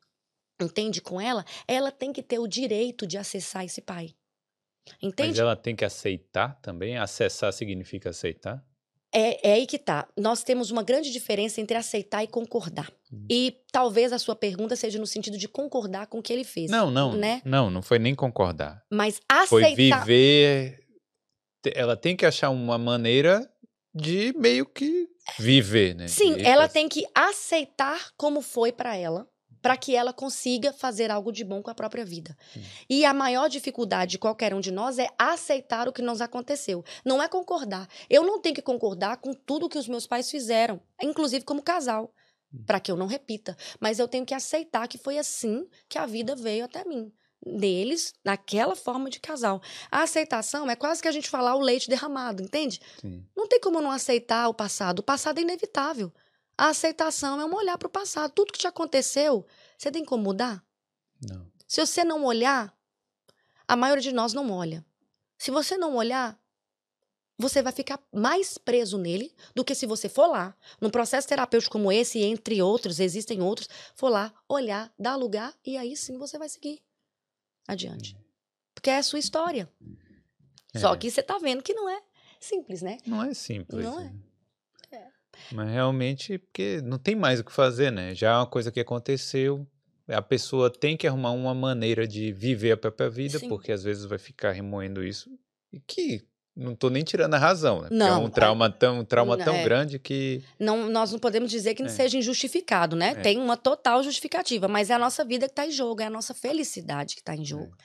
entende 0.60 1.00
com 1.00 1.20
ela, 1.20 1.44
ela 1.68 1.90
tem 1.92 2.12
que 2.12 2.22
ter 2.22 2.38
o 2.38 2.46
direito 2.46 3.06
de 3.06 3.18
acessar 3.18 3.64
esse 3.64 3.80
pai. 3.80 4.14
Mas 4.88 4.96
Entende? 5.02 5.40
ela 5.40 5.56
tem 5.56 5.74
que 5.74 5.84
aceitar 5.84 6.60
também? 6.60 6.96
Acessar 6.96 7.52
significa 7.52 8.10
aceitar? 8.10 8.64
É, 9.12 9.48
é 9.50 9.52
aí 9.54 9.66
que 9.66 9.78
tá. 9.78 10.06
Nós 10.16 10.42
temos 10.44 10.70
uma 10.70 10.82
grande 10.82 11.10
diferença 11.10 11.60
entre 11.60 11.76
aceitar 11.76 12.22
e 12.22 12.28
concordar. 12.28 12.90
Hum. 13.12 13.24
E 13.30 13.56
talvez 13.72 14.12
a 14.12 14.18
sua 14.18 14.36
pergunta 14.36 14.76
seja 14.76 14.98
no 14.98 15.06
sentido 15.06 15.38
de 15.38 15.48
concordar 15.48 16.06
com 16.06 16.18
o 16.18 16.22
que 16.22 16.32
ele 16.32 16.44
fez. 16.44 16.70
Não, 16.70 16.90
não. 16.90 17.14
Né? 17.16 17.40
Não, 17.44 17.70
não 17.70 17.82
foi 17.82 17.98
nem 17.98 18.14
concordar. 18.14 18.82
Mas 18.92 19.20
Foi 19.48 19.64
aceitar. 19.64 20.00
viver. 20.04 20.78
te- 21.62 21.72
Ela 21.74 21.96
tem 21.96 22.14
que 22.16 22.26
achar 22.26 22.50
uma 22.50 22.76
maneira 22.78 23.48
de 23.94 24.32
meio 24.36 24.66
que 24.66 25.08
viver, 25.38 25.94
né? 25.94 26.06
Sim, 26.08 26.34
De- 26.36 26.44
ela 26.44 26.68
tem 26.68 26.88
que 26.88 27.04
aceitar 27.14 28.12
como 28.16 28.40
foi 28.42 28.70
para 28.70 28.96
ela, 28.96 29.26
para 29.62 29.76
que 29.76 29.94
ela 29.96 30.12
consiga 30.12 30.72
fazer 30.72 31.10
algo 31.10 31.32
de 31.32 31.44
bom 31.44 31.62
com 31.62 31.70
a 31.70 31.74
própria 31.74 32.04
vida. 32.04 32.36
Hum. 32.56 32.60
E 32.88 33.04
a 33.04 33.12
maior 33.14 33.48
dificuldade 33.48 34.12
de 34.12 34.18
qualquer 34.18 34.54
um 34.54 34.60
de 34.60 34.70
nós 34.70 34.98
é 34.98 35.08
aceitar 35.18 35.88
o 35.88 35.92
que 35.92 36.02
nos 36.02 36.20
aconteceu. 36.20 36.84
Não 37.04 37.22
é 37.22 37.28
concordar. 37.28 37.88
Eu 38.08 38.22
não 38.24 38.40
tenho 38.40 38.54
que 38.54 38.62
concordar 38.62 39.16
com 39.18 39.32
tudo 39.32 39.68
que 39.68 39.78
os 39.78 39.88
meus 39.88 40.06
pais 40.06 40.30
fizeram, 40.30 40.80
inclusive 41.02 41.44
como 41.44 41.62
casal, 41.62 42.12
Hum. 42.54 42.62
para 42.64 42.78
que 42.78 42.92
eu 42.92 42.96
não 42.96 43.06
repita. 43.06 43.56
Mas 43.80 43.98
eu 43.98 44.06
tenho 44.06 44.24
que 44.24 44.32
aceitar 44.34 44.86
que 44.86 44.98
foi 44.98 45.18
assim 45.18 45.66
que 45.88 45.98
a 45.98 46.06
vida 46.06 46.36
veio 46.36 46.64
até 46.64 46.84
mim. 46.84 47.12
Deles, 47.44 48.12
naquela 48.24 48.74
forma 48.74 49.08
de 49.10 49.20
casal. 49.20 49.60
A 49.90 50.02
aceitação 50.02 50.68
é 50.70 50.74
quase 50.74 51.00
que 51.02 51.06
a 51.08 51.12
gente 51.12 51.28
falar 51.28 51.54
o 51.54 51.60
leite 51.60 51.88
derramado, 51.88 52.42
entende? 52.42 52.80
Sim. 53.00 53.24
Não 53.36 53.46
tem 53.46 53.60
como 53.60 53.80
não 53.80 53.90
aceitar 53.90 54.48
o 54.48 54.54
passado. 54.54 55.00
O 55.00 55.02
passado 55.02 55.38
é 55.38 55.42
inevitável. 55.42 56.12
A 56.58 56.68
aceitação 56.68 57.40
é 57.40 57.44
um 57.44 57.54
olhar 57.54 57.76
para 57.76 57.86
o 57.88 57.90
passado. 57.90 58.32
Tudo 58.32 58.52
que 58.52 58.58
te 58.58 58.66
aconteceu, 58.66 59.46
você 59.76 59.90
tem 59.90 60.04
como 60.04 60.22
mudar? 60.24 60.64
Não. 61.20 61.50
Se 61.68 61.84
você 61.84 62.02
não 62.04 62.24
olhar, 62.24 62.74
a 63.68 63.76
maioria 63.76 64.02
de 64.02 64.12
nós 64.12 64.32
não 64.32 64.50
olha. 64.50 64.84
Se 65.38 65.50
você 65.50 65.76
não 65.76 65.96
olhar, 65.96 66.38
você 67.38 67.60
vai 67.60 67.72
ficar 67.72 68.00
mais 68.10 68.56
preso 68.56 68.96
nele 68.96 69.34
do 69.54 69.64
que 69.64 69.74
se 69.74 69.84
você 69.84 70.08
for 70.08 70.26
lá, 70.28 70.56
num 70.80 70.88
processo 70.88 71.28
terapêutico 71.28 71.72
como 71.72 71.92
esse, 71.92 72.20
entre 72.22 72.62
outros, 72.62 73.00
existem 73.00 73.42
outros, 73.42 73.68
for 73.94 74.08
lá, 74.08 74.32
olhar, 74.48 74.90
dar 74.98 75.16
lugar 75.16 75.54
e 75.64 75.76
aí 75.76 75.94
sim 75.96 76.16
você 76.16 76.38
vai 76.38 76.48
seguir 76.48 76.82
adiante. 77.68 78.16
Porque 78.74 78.88
é 78.88 78.96
a 78.98 79.02
sua 79.02 79.18
história. 79.18 79.70
Só 80.76 80.94
É. 80.94 80.96
que 80.96 81.10
você 81.10 81.22
tá 81.22 81.36
vendo 81.38 81.62
que 81.62 81.74
não 81.74 81.88
é 81.88 82.00
simples, 82.40 82.80
né? 82.80 82.98
Não 83.06 83.22
é 83.22 83.34
simples. 83.34 83.84
Não 83.84 84.00
é. 84.00 84.14
Mas 85.52 85.68
realmente, 85.70 86.38
porque 86.38 86.80
não 86.82 86.98
tem 86.98 87.14
mais 87.14 87.40
o 87.40 87.44
que 87.44 87.52
fazer, 87.52 87.90
né? 87.92 88.14
Já 88.14 88.32
é 88.32 88.36
uma 88.36 88.46
coisa 88.46 88.70
que 88.72 88.80
aconteceu. 88.80 89.66
A 90.08 90.22
pessoa 90.22 90.70
tem 90.70 90.96
que 90.96 91.06
arrumar 91.06 91.32
uma 91.32 91.54
maneira 91.54 92.06
de 92.06 92.32
viver 92.32 92.72
a 92.72 92.76
própria 92.76 93.10
vida, 93.10 93.38
Sim. 93.38 93.48
porque 93.48 93.72
às 93.72 93.82
vezes 93.82 94.04
vai 94.04 94.18
ficar 94.18 94.52
remoendo 94.52 95.02
isso. 95.02 95.28
E 95.72 95.80
que 95.80 96.22
não 96.56 96.74
tô 96.74 96.88
nem 96.88 97.02
tirando 97.02 97.34
a 97.34 97.38
razão, 97.38 97.76
né? 97.82 97.88
Porque 97.88 97.94
Não, 97.96 98.22
é 98.22 98.24
um 98.26 98.30
trauma 98.30 98.70
tão, 98.70 99.00
um 99.00 99.04
trauma 99.04 99.36
tão 99.36 99.54
é. 99.56 99.64
grande 99.64 99.98
que. 99.98 100.42
Não, 100.58 100.88
nós 100.88 101.10
não 101.12 101.18
podemos 101.18 101.50
dizer 101.50 101.74
que 101.74 101.82
não 101.82 101.90
É. 101.90 101.92
seja 101.92 102.16
injustificado, 102.16 102.94
né? 102.96 103.10
É. 103.10 103.14
Tem 103.16 103.36
uma 103.36 103.56
total 103.56 104.02
justificativa, 104.02 104.68
mas 104.68 104.88
é 104.90 104.94
a 104.94 104.98
nossa 104.98 105.24
vida 105.24 105.46
que 105.46 105.52
está 105.52 105.66
em 105.66 105.70
jogo, 105.72 106.00
é 106.00 106.06
a 106.06 106.10
nossa 106.10 106.32
felicidade 106.32 107.14
que 107.14 107.20
está 107.20 107.34
em 107.34 107.44
jogo. 107.44 107.76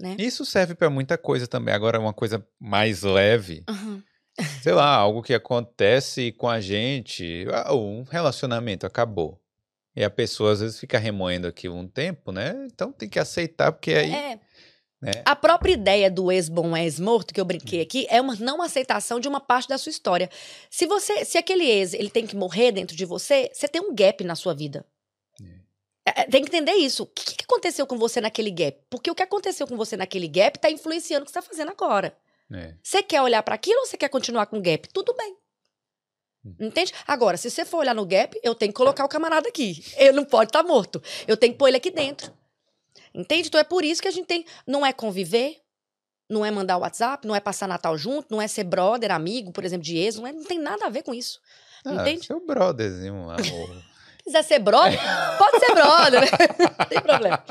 Né? 0.00 0.16
Isso 0.18 0.44
serve 0.46 0.74
pra 0.76 0.88
muita 0.88 1.18
coisa 1.18 1.46
também. 1.48 1.74
Agora, 1.74 1.98
uma 1.98 2.12
coisa 2.14 2.46
mais 2.58 3.02
leve, 3.02 3.64
Uhum. 3.68 4.00
Sei 4.62 4.72
lá, 4.72 4.94
algo 4.94 5.22
que 5.22 5.34
acontece 5.34 6.32
com 6.32 6.48
a 6.48 6.60
gente, 6.60 7.46
ah, 7.52 7.74
um 7.74 8.02
relacionamento 8.02 8.86
acabou. 8.86 9.40
E 9.94 10.04
a 10.04 10.10
pessoa 10.10 10.52
às 10.52 10.60
vezes 10.60 10.78
fica 10.78 10.98
remoendo 10.98 11.46
aquilo 11.46 11.76
um 11.76 11.88
tempo, 11.88 12.30
né? 12.30 12.68
Então 12.72 12.92
tem 12.92 13.08
que 13.08 13.18
aceitar, 13.18 13.72
porque 13.72 13.92
aí. 13.92 14.12
É. 14.12 14.38
né? 15.00 15.12
A 15.24 15.34
própria 15.34 15.72
ideia 15.72 16.10
do 16.10 16.30
ex-bom, 16.30 16.76
ex-morto, 16.76 17.34
que 17.34 17.40
eu 17.40 17.44
brinquei 17.44 17.80
aqui, 17.80 18.06
é 18.08 18.20
uma 18.20 18.36
não 18.36 18.62
aceitação 18.62 19.18
de 19.18 19.26
uma 19.26 19.40
parte 19.40 19.68
da 19.68 19.76
sua 19.76 19.90
história. 19.90 20.30
Se 20.70 20.86
você, 20.86 21.24
se 21.24 21.36
aquele 21.36 21.64
ex, 21.64 21.94
ele 21.94 22.10
tem 22.10 22.26
que 22.26 22.36
morrer 22.36 22.70
dentro 22.70 22.96
de 22.96 23.04
você, 23.04 23.50
você 23.52 23.66
tem 23.66 23.80
um 23.80 23.94
gap 23.94 24.22
na 24.22 24.36
sua 24.36 24.54
vida. 24.54 24.86
É, 26.08 26.22
é, 26.22 26.24
tem 26.24 26.42
que 26.42 26.48
entender 26.48 26.72
isso. 26.72 27.02
O 27.02 27.06
que, 27.06 27.36
que 27.36 27.44
aconteceu 27.44 27.86
com 27.86 27.98
você 27.98 28.20
naquele 28.20 28.50
gap? 28.50 28.78
Porque 28.88 29.10
o 29.10 29.14
que 29.14 29.22
aconteceu 29.22 29.66
com 29.66 29.76
você 29.76 29.96
naquele 29.96 30.28
gap 30.28 30.56
está 30.56 30.70
influenciando 30.70 31.24
o 31.24 31.26
que 31.26 31.32
você 31.32 31.38
está 31.38 31.50
fazendo 31.50 31.70
agora. 31.70 32.16
É. 32.52 32.74
Você 32.82 33.02
quer 33.02 33.20
olhar 33.22 33.42
para 33.42 33.54
aquilo 33.54 33.80
ou 33.80 33.86
você 33.86 33.96
quer 33.96 34.08
continuar 34.08 34.46
com 34.46 34.58
o 34.58 34.62
gap? 34.62 34.88
Tudo 34.92 35.14
bem. 35.14 35.36
Entende? 36.60 36.92
Agora, 37.06 37.36
se 37.36 37.50
você 37.50 37.64
for 37.64 37.78
olhar 37.78 37.94
no 37.94 38.06
gap, 38.06 38.38
eu 38.42 38.54
tenho 38.54 38.72
que 38.72 38.76
colocar 38.76 39.04
o 39.04 39.08
camarada 39.08 39.48
aqui. 39.48 39.84
Ele 39.96 40.12
não 40.12 40.24
pode 40.24 40.48
estar 40.48 40.62
morto. 40.62 41.02
Eu 41.26 41.36
tenho 41.36 41.52
que 41.52 41.58
pôr 41.58 41.68
ele 41.68 41.76
aqui 41.76 41.90
dentro. 41.90 42.32
Entende? 43.12 43.48
Então 43.48 43.60
é 43.60 43.64
por 43.64 43.84
isso 43.84 44.00
que 44.00 44.08
a 44.08 44.10
gente 44.10 44.26
tem. 44.26 44.46
Não 44.66 44.86
é 44.86 44.92
conviver, 44.92 45.56
não 46.28 46.44
é 46.44 46.50
mandar 46.50 46.78
WhatsApp, 46.78 47.26
não 47.26 47.34
é 47.34 47.40
passar 47.40 47.66
Natal 47.68 47.98
junto, 47.98 48.28
não 48.30 48.40
é 48.40 48.48
ser 48.48 48.64
brother, 48.64 49.10
amigo, 49.10 49.52
por 49.52 49.64
exemplo, 49.64 49.84
de 49.84 49.96
ex, 49.98 50.16
não, 50.16 50.26
é- 50.26 50.32
não 50.32 50.44
tem 50.44 50.58
nada 50.58 50.86
a 50.86 50.90
ver 50.90 51.02
com 51.02 51.12
isso. 51.12 51.38
Ah, 51.84 51.94
Entende? 51.94 52.26
seu 52.26 52.40
brotherzinho 52.44 53.26
lá. 53.26 53.36
o- 53.36 53.82
quiser 54.24 54.42
ser 54.44 54.58
brother, 54.58 54.98
pode 55.38 55.58
ser 55.58 55.74
brother, 55.74 56.20
né? 56.20 56.28
não 56.78 56.86
tem 56.86 57.00
problema. 57.00 57.44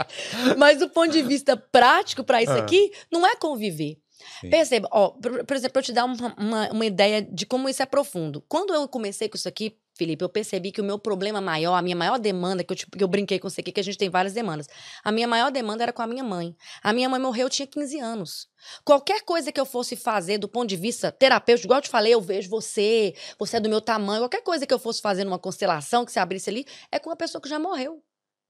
Mas 0.57 0.79
do 0.79 0.89
ponto 0.89 1.11
de 1.11 1.21
vista 1.21 1.55
prático 1.57 2.23
para 2.23 2.41
isso 2.41 2.51
Ah. 2.53 2.57
aqui, 2.59 2.91
não 3.11 3.25
é 3.27 3.35
conviver. 3.35 3.97
Sim. 4.41 4.49
Perceba, 4.49 4.87
ó, 4.91 5.09
por, 5.09 5.45
por 5.45 5.55
exemplo, 5.55 5.73
pra 5.73 5.79
eu 5.79 5.85
te 5.85 5.93
dar 5.93 6.05
uma, 6.05 6.35
uma, 6.37 6.71
uma 6.71 6.85
ideia 6.85 7.21
de 7.21 7.45
como 7.45 7.67
isso 7.67 7.81
é 7.81 7.85
profundo. 7.85 8.43
Quando 8.47 8.73
eu 8.73 8.87
comecei 8.87 9.27
com 9.29 9.35
isso 9.35 9.47
aqui, 9.47 9.77
Felipe, 9.97 10.23
eu 10.23 10.29
percebi 10.29 10.71
que 10.71 10.79
o 10.79 10.83
meu 10.83 10.99
problema 10.99 11.41
maior, 11.41 11.75
a 11.75 11.81
minha 11.81 11.95
maior 11.95 12.19
demanda, 12.19 12.63
que 12.63 12.71
eu, 12.71 12.77
tipo, 12.77 12.95
que 12.95 13.03
eu 13.03 13.07
brinquei 13.07 13.39
com 13.39 13.49
você 13.49 13.61
aqui, 13.61 13.71
que 13.71 13.79
a 13.79 13.83
gente 13.83 13.97
tem 13.97 14.09
várias 14.09 14.33
demandas. 14.33 14.67
A 15.03 15.11
minha 15.11 15.27
maior 15.27 15.51
demanda 15.51 15.83
era 15.83 15.91
com 15.91 16.01
a 16.01 16.07
minha 16.07 16.23
mãe. 16.23 16.55
A 16.83 16.93
minha 16.93 17.09
mãe 17.09 17.19
morreu, 17.19 17.47
eu 17.47 17.49
tinha 17.49 17.65
15 17.65 17.99
anos. 17.99 18.47
Qualquer 18.85 19.21
coisa 19.21 19.51
que 19.51 19.59
eu 19.59 19.65
fosse 19.65 19.95
fazer 19.95 20.37
do 20.37 20.47
ponto 20.47 20.69
de 20.69 20.75
vista 20.75 21.11
terapêutico, 21.11 21.67
igual 21.67 21.79
eu 21.79 21.83
te 21.83 21.89
falei, 21.89 22.13
eu 22.13 22.21
vejo 22.21 22.49
você, 22.49 23.15
você 23.39 23.57
é 23.57 23.59
do 23.59 23.69
meu 23.69 23.81
tamanho, 23.81 24.21
qualquer 24.21 24.43
coisa 24.43 24.67
que 24.67 24.73
eu 24.73 24.79
fosse 24.79 25.01
fazer 25.01 25.23
numa 25.23 25.39
constelação, 25.39 26.05
que 26.05 26.11
você 26.11 26.19
abrisse 26.19 26.49
ali, 26.49 26.65
é 26.91 26.99
com 26.99 27.09
uma 27.09 27.15
pessoa 27.15 27.41
que 27.41 27.49
já 27.49 27.57
morreu. 27.57 28.03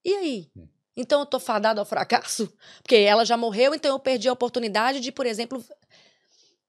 E 0.03 0.13
aí? 0.13 0.51
Hum. 0.55 0.67
Então 0.97 1.19
eu 1.19 1.25
tô 1.27 1.39
fadado 1.39 1.79
ao 1.79 1.85
fracasso? 1.85 2.51
Porque 2.81 2.95
ela 2.95 3.23
já 3.23 3.37
morreu, 3.37 3.75
então 3.75 3.91
eu 3.91 3.99
perdi 3.99 4.27
a 4.27 4.33
oportunidade 4.33 4.99
de, 4.99 5.11
por 5.11 5.27
exemplo, 5.27 5.63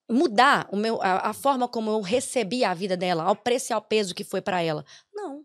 mudar 0.09 0.69
o 0.71 0.77
meu, 0.77 1.01
a, 1.01 1.31
a 1.31 1.33
forma 1.33 1.67
como 1.67 1.91
eu 1.91 2.01
recebi 2.03 2.63
a 2.63 2.75
vida 2.75 2.97
dela, 2.97 3.25
ao 3.25 3.35
preço 3.35 3.73
e 3.73 3.75
ao 3.75 3.81
peso 3.81 4.15
que 4.15 4.25
foi 4.25 4.43
para 4.43 4.63
ela. 4.63 4.85
Não. 5.13 5.45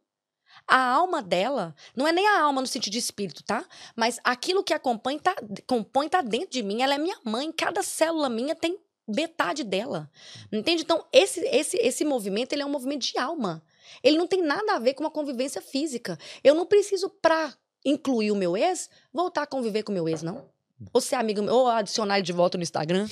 A 0.68 0.80
alma 0.80 1.22
dela, 1.22 1.76
não 1.96 2.08
é 2.08 2.12
nem 2.12 2.28
a 2.28 2.42
alma 2.42 2.62
no 2.62 2.68
sentido 2.68 2.94
de 2.94 3.00
espírito, 3.00 3.44
tá? 3.44 3.66
Mas 3.96 4.20
aquilo 4.24 4.64
que 4.64 4.74
a 4.74 4.80
compõe 4.80 5.20
tá, 5.20 5.36
compõe 5.68 6.08
tá 6.08 6.22
dentro 6.22 6.52
de 6.52 6.64
mim. 6.64 6.82
Ela 6.82 6.96
é 6.96 6.98
minha 6.98 7.20
mãe. 7.24 7.52
Cada 7.52 7.84
célula 7.84 8.30
minha 8.30 8.56
tem 8.56 8.80
metade 9.06 9.64
dela. 9.64 10.10
Entende? 10.52 10.84
Então, 10.84 11.06
esse, 11.12 11.42
esse, 11.48 11.78
esse 11.78 12.06
movimento, 12.06 12.54
ele 12.54 12.62
é 12.62 12.66
um 12.66 12.70
movimento 12.70 13.02
de 13.02 13.18
alma. 13.18 13.62
Ele 14.02 14.18
não 14.18 14.26
tem 14.26 14.42
nada 14.42 14.76
a 14.76 14.80
ver 14.80 14.94
com 14.94 15.04
uma 15.04 15.12
convivência 15.12 15.62
física. 15.62 16.18
Eu 16.42 16.56
não 16.56 16.66
preciso, 16.66 17.10
pra 17.10 17.54
incluir 17.86 18.32
o 18.32 18.36
meu 18.36 18.56
ex, 18.56 18.90
voltar 19.12 19.44
a 19.44 19.48
conviver 19.48 19.84
com 19.84 19.92
o 19.92 19.96
meu 19.96 20.08
ex, 20.08 20.22
não. 20.22 20.46
Ou 20.92 21.00
ser 21.00 21.16
amigo 21.16 21.42
meu, 21.42 21.54
ou 21.54 21.68
adicionar 21.68 22.18
ele 22.18 22.26
de 22.26 22.34
volta 22.34 22.58
no 22.58 22.64
Instagram. 22.64 23.08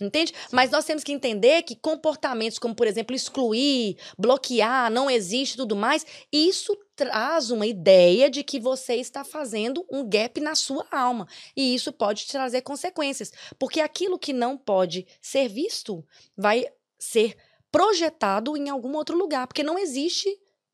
Entende? 0.00 0.34
Mas 0.50 0.70
nós 0.70 0.84
temos 0.84 1.04
que 1.04 1.12
entender 1.12 1.62
que 1.62 1.76
comportamentos 1.76 2.58
como, 2.58 2.74
por 2.74 2.86
exemplo, 2.86 3.14
excluir, 3.14 3.96
bloquear, 4.18 4.90
não 4.90 5.08
existe 5.08 5.56
tudo 5.56 5.76
mais, 5.76 6.04
isso 6.32 6.76
traz 6.96 7.50
uma 7.50 7.66
ideia 7.66 8.28
de 8.28 8.42
que 8.42 8.58
você 8.58 8.96
está 8.96 9.24
fazendo 9.24 9.86
um 9.90 10.08
gap 10.08 10.40
na 10.40 10.54
sua 10.54 10.86
alma. 10.90 11.28
E 11.56 11.74
isso 11.74 11.92
pode 11.92 12.26
te 12.26 12.32
trazer 12.32 12.62
consequências. 12.62 13.32
Porque 13.58 13.80
aquilo 13.80 14.18
que 14.18 14.32
não 14.32 14.56
pode 14.56 15.06
ser 15.20 15.48
visto 15.48 16.04
vai 16.36 16.66
ser 16.98 17.36
projetado 17.70 18.56
em 18.56 18.68
algum 18.68 18.94
outro 18.96 19.16
lugar. 19.16 19.46
Porque 19.46 19.62
não 19.62 19.78
existe 19.78 20.28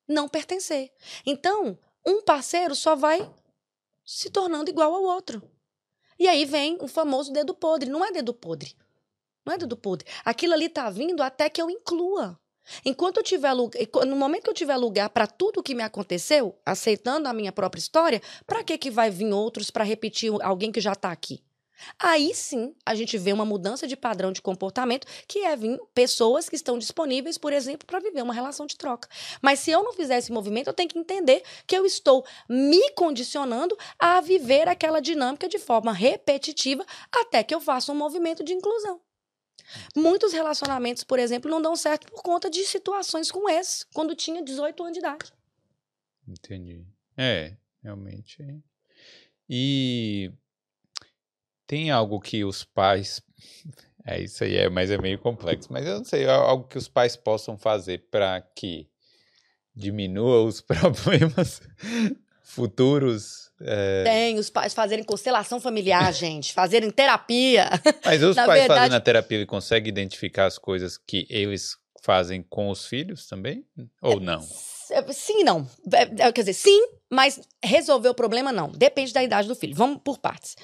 não 0.09 0.29
pertencer. 0.29 0.91
Então, 1.25 1.79
um 2.07 2.23
parceiro 2.23 2.75
só 2.75 2.97
vai 2.97 3.31
se 4.13 4.29
tornando 4.29 4.69
igual 4.69 4.93
ao 4.93 5.05
outro. 5.05 5.41
E 6.19 6.27
aí 6.27 6.45
vem 6.45 6.77
o 6.81 6.89
famoso 6.89 7.33
dedo 7.33 7.55
podre. 7.55 7.89
Não 7.89 8.05
é 8.05 8.11
dedo 8.11 8.35
podre. 8.35 8.75
Não 9.47 9.55
é 9.55 9.59
dedo 9.59 9.77
podre. 9.77 10.07
Aquilo 10.25 10.53
ali 10.53 10.69
tá 10.69 10.91
vindo 10.91 11.23
até 11.23 11.49
que 11.49 11.63
eu 11.63 11.71
inclua. 11.71 12.37
Enquanto 12.85 13.19
eu 13.19 13.23
tiver 13.23 13.53
lugar, 13.53 13.81
no 14.07 14.17
momento 14.17 14.45
que 14.45 14.51
eu 14.51 14.55
tiver 14.55 14.77
lugar 14.77 15.09
para 15.11 15.29
tudo 15.29 15.61
o 15.61 15.63
que 15.63 15.77
me 15.77 15.83
aconteceu, 15.83 16.59
aceitando 16.67 17.29
a 17.29 17.33
minha 17.33 17.53
própria 17.53 17.79
história, 17.79 18.21
para 18.47 18.65
que 18.65 18.77
que 18.77 18.91
vai 18.91 19.11
vir 19.11 19.33
outros 19.33 19.71
para 19.71 19.85
repetir 19.85 20.33
alguém 20.43 20.73
que 20.73 20.81
já 20.81 20.95
tá 20.95 21.13
aqui? 21.13 21.41
Aí 21.99 22.35
sim, 22.35 22.75
a 22.85 22.95
gente 22.95 23.17
vê 23.19 23.33
uma 23.33 23.45
mudança 23.45 23.87
de 23.87 23.97
padrão 23.97 24.33
de 24.33 24.43
comportamento, 24.43 25.07
que 25.27 25.41
é 25.41 25.57
vir 25.57 25.81
pessoas 25.95 26.49
que 26.49 26.57
estão 26.57 26.79
disponíveis, 26.79 27.39
por 27.39 27.53
exemplo, 27.53 27.87
para 27.87 28.01
viver 28.01 28.23
uma 28.23 28.35
relação 28.35 28.67
de 28.67 28.77
troca. 28.77 29.09
Mas 29.41 29.61
se 29.61 29.71
eu 29.71 29.83
não 29.83 29.93
fizer 29.93 30.19
esse 30.19 30.33
movimento, 30.33 30.69
eu 30.69 30.75
tenho 30.75 30.89
que 30.89 30.99
entender 30.99 31.43
que 31.67 31.77
eu 31.77 31.85
estou 31.85 32.25
me 32.49 32.91
condicionando 32.93 33.77
a 33.99 34.21
viver 34.21 34.69
aquela 34.69 35.01
dinâmica 35.01 35.49
de 35.49 35.59
forma 35.59 35.93
repetitiva 35.93 36.85
até 37.13 37.43
que 37.43 37.55
eu 37.55 37.61
faça 37.61 37.93
um 37.93 37.97
movimento 37.97 38.45
de 38.45 38.53
inclusão. 38.53 39.01
Muitos 39.97 40.33
relacionamentos, 40.33 41.05
por 41.05 41.19
exemplo, 41.19 41.51
não 41.51 41.63
dão 41.63 41.77
certo 41.77 42.07
por 42.11 42.23
conta 42.23 42.51
de 42.51 42.65
situações 42.65 43.31
com 43.31 43.49
esse, 43.49 43.87
quando 43.95 44.17
tinha 44.17 44.43
18 44.43 44.83
anos 44.83 44.93
de 44.95 44.99
idade. 44.99 45.33
Entendi. 46.27 46.85
É, 47.17 47.57
realmente. 47.83 48.63
E 49.49 50.33
tem 51.71 51.91
algo 51.93 52.21
que 52.21 52.45
os 52.45 52.65
pais. 52.65 53.23
É 54.07 54.19
isso 54.19 54.43
aí, 54.43 54.57
é, 54.57 54.69
mas 54.71 54.91
é 54.91 54.97
meio 54.97 55.19
complexo. 55.19 55.71
Mas 55.71 55.87
eu 55.87 55.99
não 55.99 56.05
sei, 56.05 56.27
algo 56.27 56.67
que 56.67 56.79
os 56.79 56.89
pais 56.89 57.17
possam 57.17 57.59
fazer 57.59 58.07
para 58.11 58.41
que 58.57 58.89
diminua 59.77 60.43
os 60.43 60.61
problemas 60.65 61.61
futuros. 62.43 63.51
é, 63.61 64.03
Tem 64.05 64.39
os 64.39 64.49
pais 64.49 64.73
fazerem 64.73 65.05
constelação 65.05 65.61
familiar, 65.61 66.13
gente, 66.15 66.53
fazerem 66.55 66.91
terapia. 66.91 67.69
Mas 68.05 68.23
os 68.23 68.35
pais 68.37 68.49
verdade- 68.61 68.81
fazendo 68.81 68.95
a 68.97 69.01
terapia, 69.01 69.37
ele 69.39 69.47
consegue 69.47 69.91
identificar 69.91 70.47
as 70.47 70.57
coisas 70.59 70.97
que 70.97 71.27
eles 71.29 71.77
fazem 72.03 72.43
com 72.43 72.71
os 72.71 72.87
filhos 72.87 73.27
também? 73.29 73.65
Ou 74.01 74.19
não? 74.19 74.41
Sim 75.13 75.41
e 75.41 75.45
não. 75.45 75.69
É, 75.93 76.27
é, 76.27 76.33
Quer 76.33 76.41
dizer, 76.41 76.55
sim, 76.55 76.89
mas 77.11 77.39
resolver 77.63 78.09
o 78.09 78.15
problema 78.15 78.51
não. 78.51 78.71
Depende 78.71 79.13
da 79.13 79.23
idade 79.23 79.47
do 79.47 79.55
filho. 79.55 79.75
Vamos 79.77 80.01
por 80.03 80.19
partes. 80.19 80.57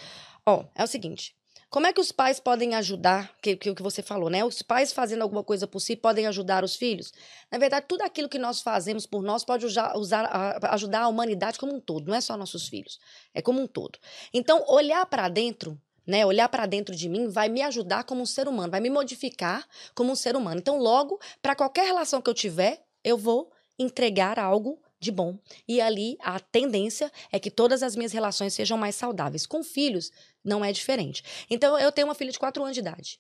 Ó, 0.47 0.64
é 0.77 0.85
o 0.85 0.86
seguinte. 0.86 1.35
Como 1.68 1.86
é 1.89 1.93
que 1.93 2.01
os 2.01 2.12
pais 2.12 2.39
podem 2.39 2.77
ajudar, 2.77 3.36
que, 3.43 3.56
que 3.56 3.68
o 3.68 3.74
que 3.74 3.82
você 3.82 4.01
falou, 4.01 4.31
né? 4.31 4.44
Os 4.44 4.62
pais 4.62 4.93
fazendo 4.93 5.23
alguma 5.23 5.43
coisa 5.43 5.66
por 5.66 5.81
si 5.81 5.97
podem 5.97 6.27
ajudar 6.28 6.62
os 6.62 6.77
filhos? 6.77 7.12
Na 7.51 7.59
verdade, 7.59 7.86
tudo 7.89 8.02
aquilo 8.02 8.28
que 8.28 8.39
nós 8.39 8.62
fazemos 8.62 9.05
por 9.05 9.20
nós 9.23 9.44
pode 9.44 9.66
usar, 9.66 9.97
usar, 9.97 10.59
ajudar 10.70 11.01
a 11.01 11.09
humanidade 11.09 11.59
como 11.59 11.74
um 11.74 11.81
todo, 11.81 12.06
não 12.06 12.14
é 12.14 12.20
só 12.20 12.36
nossos 12.36 12.68
filhos, 12.68 13.01
é 13.35 13.43
como 13.43 13.60
um 13.60 13.66
todo. 13.66 13.98
Então, 14.32 14.64
olhar 14.68 15.05
para 15.06 15.28
dentro, 15.28 15.77
né? 16.06 16.24
Olhar 16.24 16.48
para 16.48 16.66
dentro 16.66 16.94
de 16.94 17.09
mim 17.09 17.28
vai 17.28 17.48
me 17.48 17.62
ajudar 17.62 18.05
como 18.05 18.23
um 18.23 18.27
ser 18.27 18.47
humano, 18.47 18.70
vai 18.70 18.81
me 18.81 18.89
modificar 18.89 19.66
como 19.93 20.12
um 20.12 20.16
ser 20.16 20.36
humano. 20.36 20.60
Então, 20.60 20.78
logo, 20.78 21.18
para 21.43 21.56
qualquer 21.56 21.85
relação 21.86 22.23
que 22.23 22.31
eu 22.31 22.35
tiver, 22.35 22.81
eu 23.02 23.18
vou 23.18 23.51
entregar 23.77 24.39
algo 24.39 24.81
de 25.06 25.12
bom. 25.12 25.38
E 25.66 25.80
ali 25.80 26.18
a 26.20 26.38
tendência 26.38 27.10
é 27.32 27.40
que 27.40 27.50
todas 27.50 27.82
as 27.82 27.96
minhas 27.96 28.12
relações 28.12 28.52
sejam 28.52 28.76
mais 28.76 28.94
saudáveis. 28.94 29.46
Com 29.46 29.62
filhos, 29.64 30.12
não 30.44 30.64
é 30.64 30.70
diferente. 30.70 31.22
Então, 31.48 31.78
eu 31.78 31.90
tenho 31.90 32.06
uma 32.06 32.14
filha 32.14 32.30
de 32.30 32.38
4 32.38 32.62
anos 32.62 32.74
de 32.74 32.80
idade. 32.80 33.18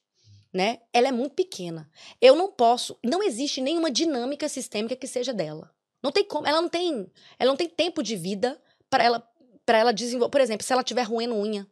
Né? 0.52 0.80
Ela 0.92 1.08
é 1.08 1.12
muito 1.12 1.34
pequena. 1.34 1.90
Eu 2.20 2.36
não 2.36 2.50
posso, 2.50 2.98
não 3.02 3.22
existe 3.22 3.60
nenhuma 3.60 3.90
dinâmica 3.90 4.48
sistêmica 4.48 4.96
que 4.96 5.06
seja 5.06 5.32
dela. 5.32 5.70
Não 6.02 6.12
tem 6.12 6.24
como, 6.24 6.46
ela 6.46 6.60
não 6.60 6.68
tem, 6.68 7.10
ela 7.38 7.50
não 7.50 7.56
tem 7.56 7.68
tempo 7.68 8.02
de 8.02 8.16
vida 8.16 8.60
para 8.88 9.04
ela 9.04 9.28
para 9.66 9.78
ela 9.78 9.92
desenvolver, 9.92 10.30
por 10.30 10.40
exemplo, 10.40 10.64
se 10.64 10.72
ela 10.72 10.84
tiver 10.84 11.02
roendo 11.02 11.34
unha, 11.34 11.66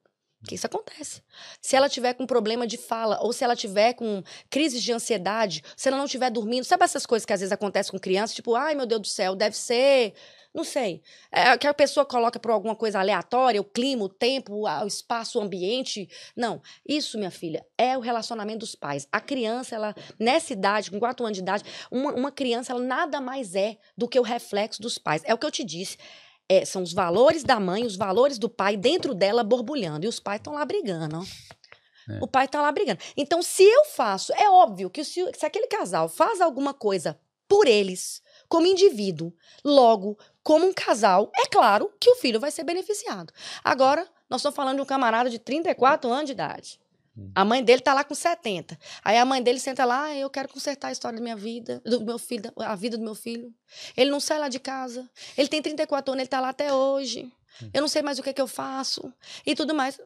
Que 0.47 0.55
isso 0.55 0.67
acontece. 0.67 1.23
Se 1.61 1.75
ela 1.75 1.89
tiver 1.89 2.15
com 2.15 2.27
problema 2.27 2.67
de 2.67 2.77
fala, 2.77 3.19
ou 3.21 3.33
se 3.33 3.43
ela 3.43 3.57
tiver 3.57 3.95
com 3.95 4.23
crises 4.51 4.83
de 4.83 4.93
ansiedade, 4.93 5.63
se 5.77 5.89
ela 5.89 5.97
não 5.97 6.05
estiver 6.05 6.31
dormindo, 6.31 6.65
sabe 6.65 6.85
essas 6.85 7.07
coisas 7.07 7.25
que 7.25 7.33
às 7.33 7.41
vezes 7.41 7.53
acontecem 7.53 7.91
com 7.91 7.99
crianças, 7.99 8.37
tipo, 8.37 8.55
ai 8.55 8.75
meu 8.75 8.87
Deus 8.87 9.01
do 9.01 9.07
céu, 9.07 9.35
deve 9.35 9.57
ser 9.57 10.15
não 10.55 10.63
sei. 10.63 11.03
É, 11.33 11.59
que 11.59 11.67
a 11.67 11.75
pessoa 11.75 12.07
coloca 12.07 12.39
por 12.39 12.53
alguma 12.53 12.77
coisa 12.77 13.01
aleatória, 13.01 13.61
o 13.61 13.65
clima, 13.65 14.05
o 14.05 14.09
tempo, 14.09 14.55
o 14.55 14.87
espaço, 14.87 15.39
o 15.39 15.43
ambiente. 15.43 16.09
Não. 16.37 16.63
Isso, 16.89 17.19
minha 17.19 17.31
filha, 17.31 17.67
é 17.77 17.99
o 17.99 18.01
relacionamento 18.01 18.61
dos 18.61 18.77
pais. 18.77 19.09
A 19.11 19.21
criança, 19.21 19.75
ela, 19.75 19.95
nessa 20.17 20.53
idade, 20.53 20.93
com 20.93 21.01
quatro 21.01 21.27
anos 21.27 21.37
de 21.37 21.43
idade, 21.43 21.65
uma, 21.91 22.13
uma 22.15 22.31
criança, 22.31 22.73
ela 22.73 22.81
nada 22.81 23.21
mais 23.21 23.57
é 23.57 23.77
do 23.99 24.07
que 24.07 24.19
o 24.19 24.23
reflexo 24.23 24.81
dos 24.81 24.97
pais. 24.97 25.23
É 25.25 25.35
o 25.35 25.39
que 25.39 25.45
eu 25.45 25.51
te 25.51 25.65
disse. 25.65 25.99
É, 26.49 26.65
são 26.65 26.83
os 26.83 26.93
valores 26.93 27.43
da 27.43 27.59
mãe, 27.59 27.87
os 27.87 27.97
valores 27.97 28.39
do 28.39 28.49
pai 28.49 28.77
dentro 28.77 29.15
dela 29.15 29.43
borbulhando. 29.43 30.05
E 30.05 30.09
os 30.09 30.21
pais 30.21 30.41
estão 30.41 30.55
lá 30.55 30.65
brigando. 30.65 31.27
É. 32.09 32.19
O 32.23 32.29
pai 32.29 32.45
está 32.45 32.61
lá 32.61 32.71
brigando. 32.71 33.01
Então, 33.17 33.43
se 33.43 33.63
eu 33.63 33.85
faço, 33.87 34.33
é 34.35 34.49
óbvio 34.49 34.91
que 34.91 35.03
se, 35.05 35.25
se 35.33 35.47
aquele 35.47 35.67
casal 35.67 36.09
faz 36.09 36.41
alguma 36.41 36.75
coisa 36.75 37.19
por 37.49 37.67
eles, 37.67 38.23
como 38.49 38.67
indivíduo, 38.67 39.33
logo, 39.65 40.19
como 40.43 40.67
um 40.67 40.73
casal, 40.73 41.31
é 41.35 41.47
claro 41.47 41.93
que 42.01 42.11
o 42.11 42.17
filho 42.17 42.41
vai 42.41 42.51
ser 42.51 42.65
beneficiado. 42.65 43.33
Agora, 43.63 44.07
nós 44.29 44.41
estamos 44.41 44.57
falando 44.57 44.77
de 44.77 44.83
um 44.83 44.87
camarada 44.87 45.31
de 45.31 45.39
34 45.39 46.11
anos 46.11 46.27
de 46.27 46.33
idade. 46.33 46.81
Hum. 47.17 47.31
A 47.35 47.45
mãe 47.45 47.63
dele 47.63 47.81
está 47.81 47.95
lá 47.95 48.05
com 48.05 48.15
70. 48.15 48.79
Aí 49.05 49.17
a 49.17 49.25
mãe 49.25 49.43
dele 49.43 49.61
senta 49.61 49.85
lá, 49.85 50.05
ah, 50.05 50.17
eu 50.17 50.29
quero 50.31 50.49
consertar 50.49 50.89
a 50.89 50.93
história 50.93 51.17
da 51.19 51.23
minha 51.23 51.37
vida, 51.37 51.81
do 51.85 52.05
meu 52.05 52.19
filho, 52.19 52.53
a 52.57 52.75
vida 52.75 52.97
do 52.97 53.05
meu 53.05 53.15
filho. 53.15 53.53
Ele 53.97 54.11
não 54.11 54.21
sai 54.21 54.39
lá 54.39 54.49
de 54.49 54.59
casa. 54.59 55.09
Ele 55.37 55.49
tem 55.49 55.63
34 55.63 56.13
anos, 56.13 56.21
ele 56.21 56.27
está 56.27 56.41
lá 56.41 56.49
até 56.49 56.73
hoje. 56.73 57.33
Hum. 57.63 57.71
Eu 57.73 57.81
não 57.81 57.89
sei 57.89 58.03
mais 58.03 58.19
o 58.19 58.23
que, 58.23 58.31
é 58.31 58.33
que 58.33 58.43
eu 58.43 58.49
faço. 58.49 59.13
E 59.47 59.55
tudo 59.55 59.75
mais 59.75 59.99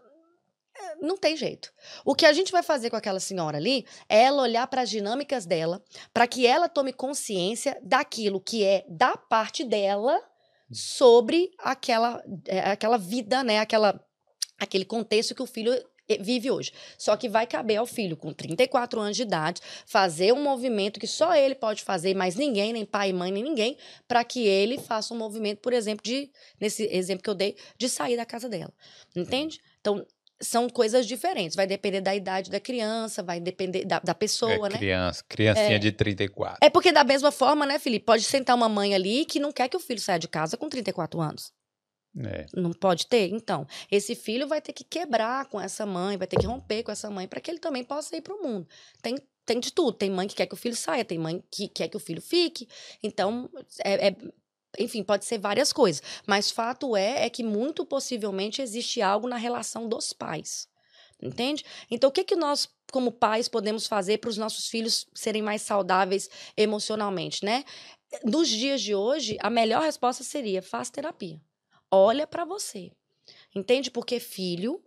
não 1.01 1.17
tem 1.17 1.37
jeito. 1.37 1.73
O 2.05 2.15
que 2.15 2.27
a 2.27 2.33
gente 2.33 2.53
vai 2.53 2.63
fazer 2.63 2.91
com 2.91 2.97
aquela 2.97 3.21
senhora 3.21 3.59
ali 3.59 3.87
é 4.09 4.23
ela 4.25 4.43
olhar 4.43 4.67
para 4.67 4.83
as 4.83 4.91
dinâmicas 4.91 5.47
dela, 5.47 5.83
para 6.13 6.27
que 6.27 6.47
ela 6.47 6.69
tome 6.69 6.93
consciência 6.93 7.79
daquilo 7.83 8.41
que 8.41 8.65
é 8.65 8.85
da 8.89 9.17
parte 9.17 9.65
dela 9.65 10.21
sobre 10.71 11.51
aquela, 11.59 12.23
é, 12.47 12.61
aquela 12.71 12.99
vida, 12.99 13.43
né? 13.43 13.59
Aquela, 13.59 14.01
aquele 14.59 14.85
contexto 14.85 15.35
que 15.35 15.43
o 15.43 15.47
filho 15.47 15.73
vive 16.21 16.51
hoje. 16.51 16.73
Só 16.97 17.17
que 17.17 17.29
vai 17.29 17.47
caber 17.47 17.77
ao 17.77 17.87
filho, 17.87 18.17
com 18.17 18.33
34 18.33 19.01
anos 19.01 19.17
de 19.17 19.23
idade, 19.23 19.61
fazer 19.87 20.33
um 20.33 20.43
movimento 20.43 20.99
que 20.99 21.07
só 21.07 21.35
ele 21.35 21.55
pode 21.55 21.83
fazer, 21.83 22.15
mas 22.15 22.35
ninguém, 22.37 22.73
nem 22.73 22.85
pai, 22.85 23.13
mãe, 23.13 23.31
nem 23.31 23.43
ninguém, 23.43 23.77
para 24.07 24.25
que 24.25 24.47
ele 24.47 24.79
faça 24.79 25.13
um 25.13 25.19
movimento, 25.19 25.59
por 25.59 25.73
exemplo, 25.73 26.03
de, 26.03 26.31
nesse 26.61 26.85
exemplo 26.91 27.23
que 27.23 27.31
eu 27.31 27.35
dei, 27.35 27.57
de 27.77 27.89
sair 27.89 28.17
da 28.17 28.25
casa 28.25 28.49
dela. 28.49 28.73
Entende? 29.15 29.61
Então, 29.81 30.05
são 30.41 30.69
coisas 30.69 31.07
diferentes. 31.07 31.57
Vai 31.57 31.67
depender 31.67 32.01
da 32.01 32.15
idade 32.15 32.51
da 32.51 32.61
criança, 32.61 33.23
vai 33.23 33.41
depender 33.41 33.85
da, 33.85 33.99
da 33.99 34.15
pessoa, 34.15 34.69
é, 34.69 34.71
né? 34.71 34.79
Criança, 34.79 35.25
criancinha 35.29 35.77
é. 35.77 35.79
de 35.79 35.93
34. 35.93 36.59
É 36.63 36.71
porque 36.71 36.93
da 36.93 37.05
mesma 37.05 37.33
forma, 37.33 37.67
né, 37.67 37.79
Felipe? 37.79 38.07
Pode 38.07 38.23
sentar 38.23 38.55
uma 38.55 38.69
mãe 38.69 38.95
ali 38.95 39.25
que 39.25 39.41
não 39.41 39.53
quer 39.53 39.69
que 39.69 39.77
o 39.77 39.81
filho 39.81 40.01
saia 40.01 40.19
de 40.19 40.29
casa 40.29 40.57
com 40.57 40.69
34 40.69 41.21
anos. 41.21 41.53
É. 42.25 42.47
Não 42.55 42.73
pode 42.73 43.07
ter? 43.07 43.29
Então, 43.29 43.67
esse 43.91 44.15
filho 44.15 44.49
vai 44.49 44.61
ter 44.61 44.73
que 44.73 44.85
quebrar 44.85 45.47
com 45.47 45.61
essa 45.61 45.87
mãe, 45.87 46.17
vai 46.17 46.27
ter 46.27 46.39
que 46.39 46.47
romper 46.47 46.83
com 46.83 46.91
essa 46.91 47.09
mãe 47.11 47.29
para 47.29 47.41
que 47.41 47.51
ele 47.51 47.59
também 47.59 47.85
possa 47.85 48.17
ir 48.17 48.23
para 48.23 48.35
o 48.35 48.43
mundo. 48.43 48.67
Tem, 49.01 49.17
tem 49.47 49.61
de 49.61 49.73
tudo. 49.73 49.93
Tem 49.93 50.11
mãe 50.11 50.27
que 50.27 50.35
quer 50.35 50.47
que 50.47 50.55
o 50.55 50.57
filho 50.57 50.77
saia, 50.77 51.05
tem 51.05 51.19
mãe 51.19 51.43
que 51.51 51.69
quer 51.69 51.89
que 51.89 51.97
o 51.97 52.01
filho 52.01 52.21
fique. 52.21 52.69
Então, 53.03 53.49
é, 53.85 54.09
é 54.09 54.17
enfim, 54.79 55.03
pode 55.03 55.25
ser 55.25 55.39
várias 55.39 55.73
coisas. 55.73 56.03
Mas 56.27 56.51
fato 56.51 56.97
é, 56.97 57.25
é 57.25 57.31
que 57.31 57.43
muito 57.43 57.87
possivelmente 57.87 58.61
existe 58.61 59.01
algo 59.01 59.29
na 59.29 59.37
relação 59.37 59.89
dos 59.89 60.13
pais. 60.13 60.69
Entende? 61.21 61.65
Então, 61.91 62.11
o 62.11 62.13
que, 62.13 62.23
que 62.23 62.37
nós, 62.37 62.69
como 62.93 63.11
pais, 63.11 63.49
podemos 63.49 63.87
fazer 63.87 64.19
para 64.19 64.31
os 64.31 64.37
nossos 64.37 64.69
filhos 64.69 65.07
serem 65.15 65.43
mais 65.43 65.63
saudáveis 65.63 66.31
emocionalmente, 66.57 67.45
né? 67.45 67.65
Nos 68.25 68.49
dias 68.49 68.81
de 68.81 68.95
hoje, 68.95 69.37
a 69.41 69.51
melhor 69.51 69.83
resposta 69.83 70.23
seria: 70.23 70.63
faz 70.63 70.91
terapia. 70.91 71.41
Olha 71.91 72.27
para 72.27 72.45
você. 72.45 72.93
Entende? 73.55 73.91
Porque 73.91 74.21
filho 74.21 74.83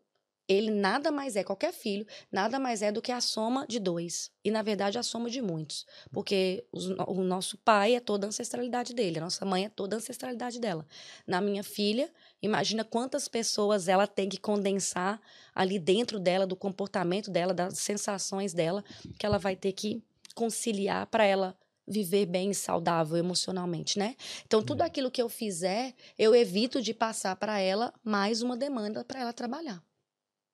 ele 0.52 0.70
nada 0.70 1.12
mais 1.12 1.38
é, 1.38 1.44
qualquer 1.44 1.72
filho, 1.72 2.06
nada 2.30 2.60
mais 2.60 2.82
é 2.82 2.92
do 2.92 3.02
que 3.02 3.12
a 3.12 3.22
soma 3.22 3.66
de 3.68 3.80
dois. 3.80 4.30
E, 4.44 4.52
na 4.52 4.62
verdade, 4.62 4.98
a 4.98 5.04
soma 5.04 5.30
de 5.30 5.42
muitos. 5.42 5.86
Porque 6.12 6.66
os, 6.74 6.88
o 7.08 7.24
nosso 7.24 7.58
pai 7.60 7.96
é 7.96 8.02
toda 8.02 8.28
a 8.28 8.30
ancestralidade 8.30 8.94
dele, 8.94 9.20
a 9.20 9.22
nossa 9.22 9.46
mãe 9.46 9.66
é 9.66 9.70
toda 9.70 9.96
a 9.96 10.00
ancestralidade 10.00 10.60
dela. 10.60 10.86
Na 11.26 11.40
minha 11.40 11.64
filha, 11.64 12.12
imagina 12.42 12.84
quantas 12.84 13.30
pessoas 13.30 13.88
ela 13.88 14.06
tem 14.06 14.28
que 14.28 14.38
condensar 14.38 15.22
ali 15.56 15.80
dentro 15.80 16.20
dela, 16.20 16.46
do 16.46 16.56
comportamento 16.56 17.32
dela, 17.32 17.54
das 17.54 17.78
sensações 17.78 18.54
dela, 18.54 18.84
que 19.18 19.26
ela 19.26 19.38
vai 19.38 19.56
ter 19.56 19.72
que 19.72 20.04
conciliar 20.36 21.08
para 21.08 21.24
ela 21.24 21.58
viver 21.92 22.26
bem 22.26 22.52
e 22.52 22.56
saudável 22.56 23.18
emocionalmente, 23.18 24.00
né? 24.00 24.16
Então, 24.46 24.64
tudo 24.64 24.80
uhum. 24.80 24.88
aquilo 24.88 25.12
que 25.12 25.22
eu 25.22 25.30
fizer, 25.30 25.94
eu 26.18 26.34
evito 26.34 26.82
de 26.82 26.94
passar 26.94 27.36
para 27.36 27.60
ela 27.60 27.94
mais 28.04 28.42
uma 28.42 28.58
demanda 28.58 29.04
para 29.04 29.20
ela 29.20 29.34
trabalhar. 29.34 29.84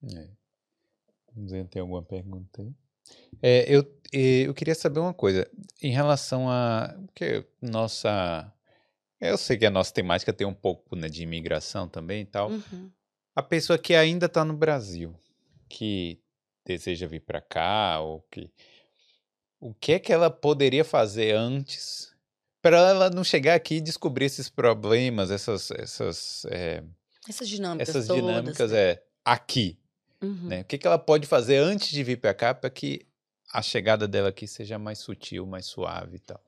É. 0.03 0.27
Vamos 1.33 1.51
ver, 1.51 1.67
tem 1.67 1.81
alguma 1.81 2.01
pergunta 2.01 2.61
aí? 2.61 2.73
É, 3.41 3.65
eu, 3.73 3.85
eu 4.11 4.53
queria 4.53 4.75
saber 4.75 4.99
uma 4.99 5.13
coisa. 5.13 5.49
Em 5.81 5.91
relação 5.91 6.49
a. 6.49 6.95
Porque 7.07 7.45
nossa. 7.61 8.51
Eu 9.19 9.37
sei 9.37 9.57
que 9.57 9.65
a 9.65 9.71
nossa 9.71 9.91
temática 9.91 10.31
tem 10.31 10.45
um 10.45 10.53
pouco 10.53 10.95
né, 10.95 11.09
de 11.09 11.23
imigração 11.23 11.87
também 11.87 12.21
e 12.21 12.25
tal. 12.25 12.51
Uhum. 12.51 12.91
A 13.35 13.41
pessoa 13.41 13.77
que 13.77 13.95
ainda 13.95 14.27
está 14.27 14.45
no 14.45 14.55
Brasil, 14.55 15.15
que 15.67 16.19
deseja 16.65 17.07
vir 17.07 17.21
para 17.21 17.41
cá, 17.41 17.99
ou 17.99 18.21
que. 18.31 18.51
O 19.59 19.73
que 19.73 19.93
é 19.93 19.99
que 19.99 20.13
ela 20.13 20.29
poderia 20.29 20.83
fazer 20.83 21.35
antes 21.35 22.15
para 22.61 22.77
ela 22.89 23.09
não 23.09 23.23
chegar 23.23 23.55
aqui 23.55 23.75
e 23.75 23.81
descobrir 23.81 24.25
esses 24.25 24.49
problemas, 24.49 25.31
essas. 25.31 25.71
Essas, 25.71 26.45
é, 26.49 26.83
essas 27.27 27.47
dinâmicas. 27.47 27.89
Essas 27.89 28.07
todas, 28.07 28.21
dinâmicas, 28.21 28.71
né? 28.71 28.79
é, 28.79 29.03
aqui. 29.23 29.79
Uhum. 30.21 30.47
Né? 30.47 30.61
O 30.61 30.65
que, 30.65 30.77
que 30.77 30.87
ela 30.87 30.99
pode 30.99 31.27
fazer 31.27 31.57
antes 31.57 31.89
de 31.89 32.03
vir 32.03 32.17
para 32.17 32.33
cá 32.33 32.53
para 32.53 32.69
que 32.69 33.05
a 33.53 33.61
chegada 33.61 34.07
dela 34.07 34.29
aqui 34.29 34.47
seja 34.47 34.77
mais 34.77 34.99
sutil, 34.99 35.45
mais 35.45 35.65
suave 35.65 36.17
e 36.17 36.19
tal? 36.19 36.41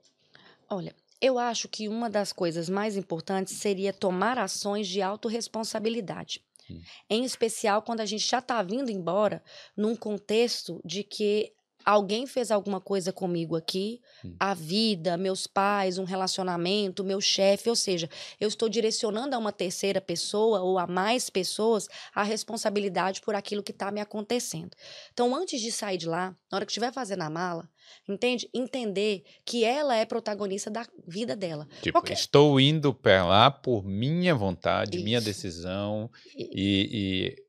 Olha, 0.69 0.95
eu 1.21 1.37
acho 1.37 1.67
que 1.67 1.87
uma 1.87 2.09
das 2.09 2.31
coisas 2.31 2.69
mais 2.69 2.95
importantes 2.95 3.55
seria 3.55 3.93
tomar 3.93 4.37
ações 4.37 4.87
de 4.87 5.01
autorresponsabilidade. 5.01 6.41
Hum. 6.69 6.81
Em 7.09 7.23
especial 7.23 7.81
quando 7.81 8.01
a 8.01 8.05
gente 8.05 8.27
já 8.27 8.39
está 8.39 8.61
vindo 8.61 8.91
embora 8.91 9.43
num 9.75 9.95
contexto 9.95 10.81
de 10.83 11.03
que 11.03 11.53
alguém 11.89 12.27
fez 12.27 12.51
alguma 12.51 12.79
coisa 12.79 13.11
comigo 13.11 13.55
aqui, 13.55 13.99
hum. 14.23 14.35
a 14.39 14.53
vida, 14.53 15.17
meus 15.17 15.47
pais, 15.47 15.97
um 15.97 16.03
relacionamento, 16.03 17.03
meu 17.03 17.19
chefe, 17.19 17.67
ou 17.67 17.75
seja, 17.75 18.07
eu 18.39 18.47
estou 18.47 18.69
direcionando 18.69 19.35
a 19.35 19.39
uma 19.39 19.51
terceira 19.51 19.99
pessoa 19.99 20.61
ou 20.61 20.77
a 20.77 20.85
mais 20.85 21.31
pessoas 21.31 21.87
a 22.13 22.21
responsabilidade 22.21 23.21
por 23.21 23.33
aquilo 23.33 23.63
que 23.63 23.71
está 23.71 23.89
me 23.89 23.99
acontecendo. 23.99 24.69
Então, 25.11 25.35
antes 25.35 25.59
de 25.61 25.71
sair 25.71 25.97
de 25.97 26.07
lá, 26.07 26.35
na 26.51 26.57
hora 26.57 26.65
que 26.65 26.71
estiver 26.71 26.93
fazendo 26.93 27.23
a 27.23 27.29
mala, 27.29 27.67
entende? 28.07 28.47
Entender 28.53 29.23
que 29.43 29.63
ela 29.63 29.95
é 29.95 30.05
protagonista 30.05 30.69
da 30.69 30.85
vida 31.07 31.35
dela. 31.35 31.67
Tipo, 31.81 31.99
Porque... 31.99 32.13
estou 32.13 32.59
indo 32.59 32.93
para 32.93 33.25
lá 33.25 33.49
por 33.49 33.83
minha 33.83 34.35
vontade, 34.35 34.97
Isso. 34.97 35.03
minha 35.03 35.21
decisão 35.21 36.07
e, 36.37 37.35
e 37.35 37.48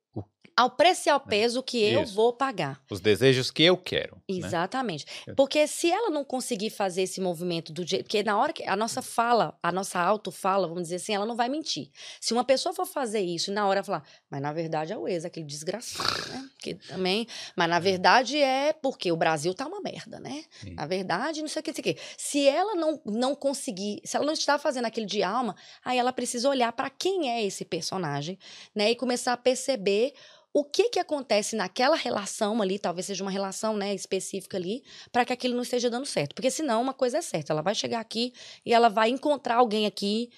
ao 0.60 0.68
preço 0.68 1.08
e 1.08 1.10
ao 1.10 1.18
né, 1.18 1.24
peso 1.26 1.62
que 1.62 1.82
eu 1.82 2.04
vou 2.04 2.34
pagar. 2.34 2.78
Os 2.90 3.00
desejos 3.00 3.50
que 3.50 3.62
eu 3.62 3.78
quero. 3.78 4.16
Né? 4.16 4.36
Exatamente. 4.36 5.06
Né? 5.26 5.32
Porque 5.34 5.66
se 5.66 5.90
ela 5.90 6.10
não 6.10 6.22
conseguir 6.22 6.68
fazer 6.68 7.02
esse 7.02 7.18
movimento 7.18 7.72
do 7.72 7.86
jeito. 7.86 8.04
Porque 8.04 8.22
na 8.22 8.38
hora 8.38 8.52
que 8.52 8.62
a 8.64 8.76
nossa 8.76 9.00
fala, 9.00 9.58
a 9.62 9.72
nossa 9.72 9.98
auto-fala, 9.98 10.68
vamos 10.68 10.82
dizer 10.84 10.96
assim, 10.96 11.14
ela 11.14 11.24
não 11.24 11.34
vai 11.34 11.48
mentir. 11.48 11.88
Se 12.20 12.34
uma 12.34 12.44
pessoa 12.44 12.74
for 12.74 12.84
fazer 12.84 13.20
isso 13.20 13.50
e 13.50 13.54
na 13.54 13.66
hora 13.66 13.82
falar, 13.82 14.02
mas 14.28 14.42
na 14.42 14.52
verdade 14.52 14.92
é 14.92 14.98
o 14.98 15.08
ex, 15.08 15.24
aquele 15.24 15.46
desgraçado, 15.46 16.28
né? 16.28 16.50
Que 16.58 16.74
também. 16.74 17.26
Mas 17.56 17.68
na 17.70 17.76
é. 17.76 17.80
verdade 17.80 18.36
é 18.36 18.74
porque 18.74 19.10
o 19.10 19.16
Brasil 19.16 19.54
tá 19.54 19.66
uma 19.66 19.80
merda, 19.80 20.20
né? 20.20 20.44
Sim. 20.60 20.74
Na 20.74 20.84
verdade, 20.84 21.40
não 21.40 21.48
sei 21.48 21.60
o 21.60 21.62
que, 21.62 21.70
não 21.70 21.74
sei 21.82 21.92
o 21.92 21.94
que. 21.94 22.02
Se 22.18 22.46
ela 22.46 22.74
não, 22.74 23.00
não 23.06 23.34
conseguir, 23.34 24.02
se 24.04 24.14
ela 24.14 24.26
não 24.26 24.34
está 24.34 24.58
fazendo 24.58 24.84
aquele 24.84 25.06
de 25.06 25.22
alma, 25.22 25.56
aí 25.82 25.96
ela 25.96 26.12
precisa 26.12 26.50
olhar 26.50 26.70
para 26.72 26.90
quem 26.90 27.30
é 27.30 27.42
esse 27.42 27.64
personagem, 27.64 28.38
né? 28.74 28.90
E 28.90 28.94
começar 28.94 29.32
a 29.32 29.38
perceber 29.38 30.12
o 30.52 30.64
que 30.64 30.90
que 30.90 30.98
acontece 30.98 31.54
naquela 31.54 31.96
relação 31.96 32.60
ali, 32.60 32.78
talvez 32.78 33.06
seja 33.06 33.22
uma 33.22 33.30
relação, 33.30 33.76
né, 33.76 33.94
específica 33.94 34.56
ali, 34.56 34.82
para 35.12 35.24
que 35.24 35.32
aquilo 35.32 35.54
não 35.54 35.62
esteja 35.62 35.88
dando 35.88 36.06
certo. 36.06 36.34
Porque 36.34 36.50
senão 36.50 36.82
uma 36.82 36.94
coisa 36.94 37.18
é 37.18 37.22
certa, 37.22 37.52
ela 37.52 37.62
vai 37.62 37.74
chegar 37.74 38.00
aqui 38.00 38.32
e 38.64 38.74
ela 38.74 38.88
vai 38.88 39.10
encontrar 39.10 39.56
alguém 39.56 39.86
aqui 39.86 40.30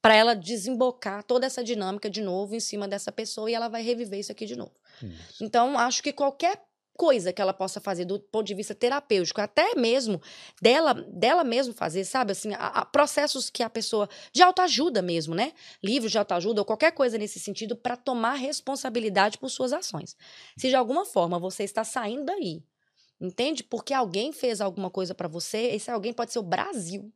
para 0.00 0.14
ela 0.14 0.34
desembocar 0.34 1.22
toda 1.24 1.44
essa 1.44 1.62
dinâmica 1.62 2.08
de 2.08 2.22
novo 2.22 2.54
em 2.54 2.60
cima 2.60 2.86
dessa 2.86 3.10
pessoa 3.10 3.50
e 3.50 3.54
ela 3.54 3.68
vai 3.68 3.82
reviver 3.82 4.20
isso 4.20 4.32
aqui 4.32 4.46
de 4.46 4.56
novo. 4.56 4.74
Isso. 5.02 5.44
Então, 5.44 5.78
acho 5.78 6.02
que 6.02 6.12
qualquer 6.12 6.62
coisa 6.98 7.32
que 7.32 7.40
ela 7.40 7.54
possa 7.54 7.80
fazer 7.80 8.04
do 8.04 8.18
ponto 8.18 8.44
de 8.44 8.54
vista 8.54 8.74
terapêutico, 8.74 9.40
até 9.40 9.76
mesmo 9.76 10.20
dela, 10.60 10.92
dela 10.92 11.44
mesmo 11.44 11.72
fazer, 11.72 12.04
sabe? 12.04 12.32
Assim, 12.32 12.52
a, 12.54 12.66
a 12.66 12.84
processos 12.84 13.48
que 13.48 13.62
a 13.62 13.70
pessoa 13.70 14.08
de 14.32 14.42
autoajuda 14.42 15.00
mesmo, 15.00 15.32
né? 15.32 15.52
Livros 15.82 16.10
de 16.10 16.18
autoajuda 16.18 16.60
ou 16.60 16.64
qualquer 16.64 16.90
coisa 16.90 17.16
nesse 17.16 17.38
sentido 17.38 17.76
para 17.76 17.96
tomar 17.96 18.34
responsabilidade 18.34 19.38
por 19.38 19.48
suas 19.48 19.72
ações. 19.72 20.16
Se 20.56 20.68
de 20.68 20.74
alguma 20.74 21.04
forma 21.04 21.38
você 21.38 21.62
está 21.62 21.84
saindo 21.84 22.24
daí, 22.24 22.64
entende? 23.20 23.62
Porque 23.62 23.94
alguém 23.94 24.32
fez 24.32 24.60
alguma 24.60 24.90
coisa 24.90 25.14
para 25.14 25.28
você, 25.28 25.68
esse 25.68 25.88
alguém 25.88 26.12
pode 26.12 26.32
ser 26.32 26.40
o 26.40 26.42
Brasil. 26.42 27.12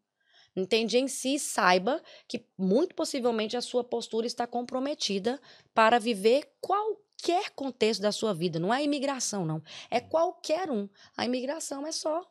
Entende? 0.54 0.98
Em 0.98 1.08
si, 1.08 1.38
saiba 1.38 2.02
que 2.28 2.44
muito 2.58 2.94
possivelmente 2.94 3.56
a 3.56 3.62
sua 3.62 3.82
postura 3.82 4.26
está 4.26 4.46
comprometida 4.46 5.40
para 5.74 5.98
viver 5.98 6.52
qual 6.60 7.02
qualquer 7.22 7.50
contexto 7.50 8.02
da 8.02 8.10
sua 8.10 8.34
vida. 8.34 8.58
Não 8.58 8.74
é 8.74 8.82
imigração, 8.82 9.46
não. 9.46 9.62
É 9.90 10.00
qualquer 10.00 10.70
um. 10.70 10.88
A 11.16 11.24
imigração 11.24 11.86
é 11.86 11.92
só 11.92 12.28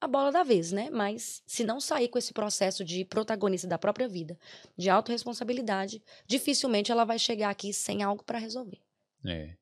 a 0.00 0.06
bola 0.06 0.30
da 0.30 0.42
vez, 0.42 0.72
né? 0.72 0.88
Mas 0.90 1.42
se 1.46 1.64
não 1.64 1.80
sair 1.80 2.08
com 2.08 2.18
esse 2.18 2.32
processo 2.32 2.84
de 2.84 3.04
protagonista 3.04 3.66
da 3.66 3.76
própria 3.76 4.08
vida, 4.08 4.38
de 4.76 4.88
autorresponsabilidade, 4.88 6.02
dificilmente 6.26 6.92
ela 6.92 7.04
vai 7.04 7.18
chegar 7.18 7.50
aqui 7.50 7.72
sem 7.72 8.02
algo 8.02 8.24
para 8.24 8.38
resolver. 8.38 8.78
É. 9.26 9.56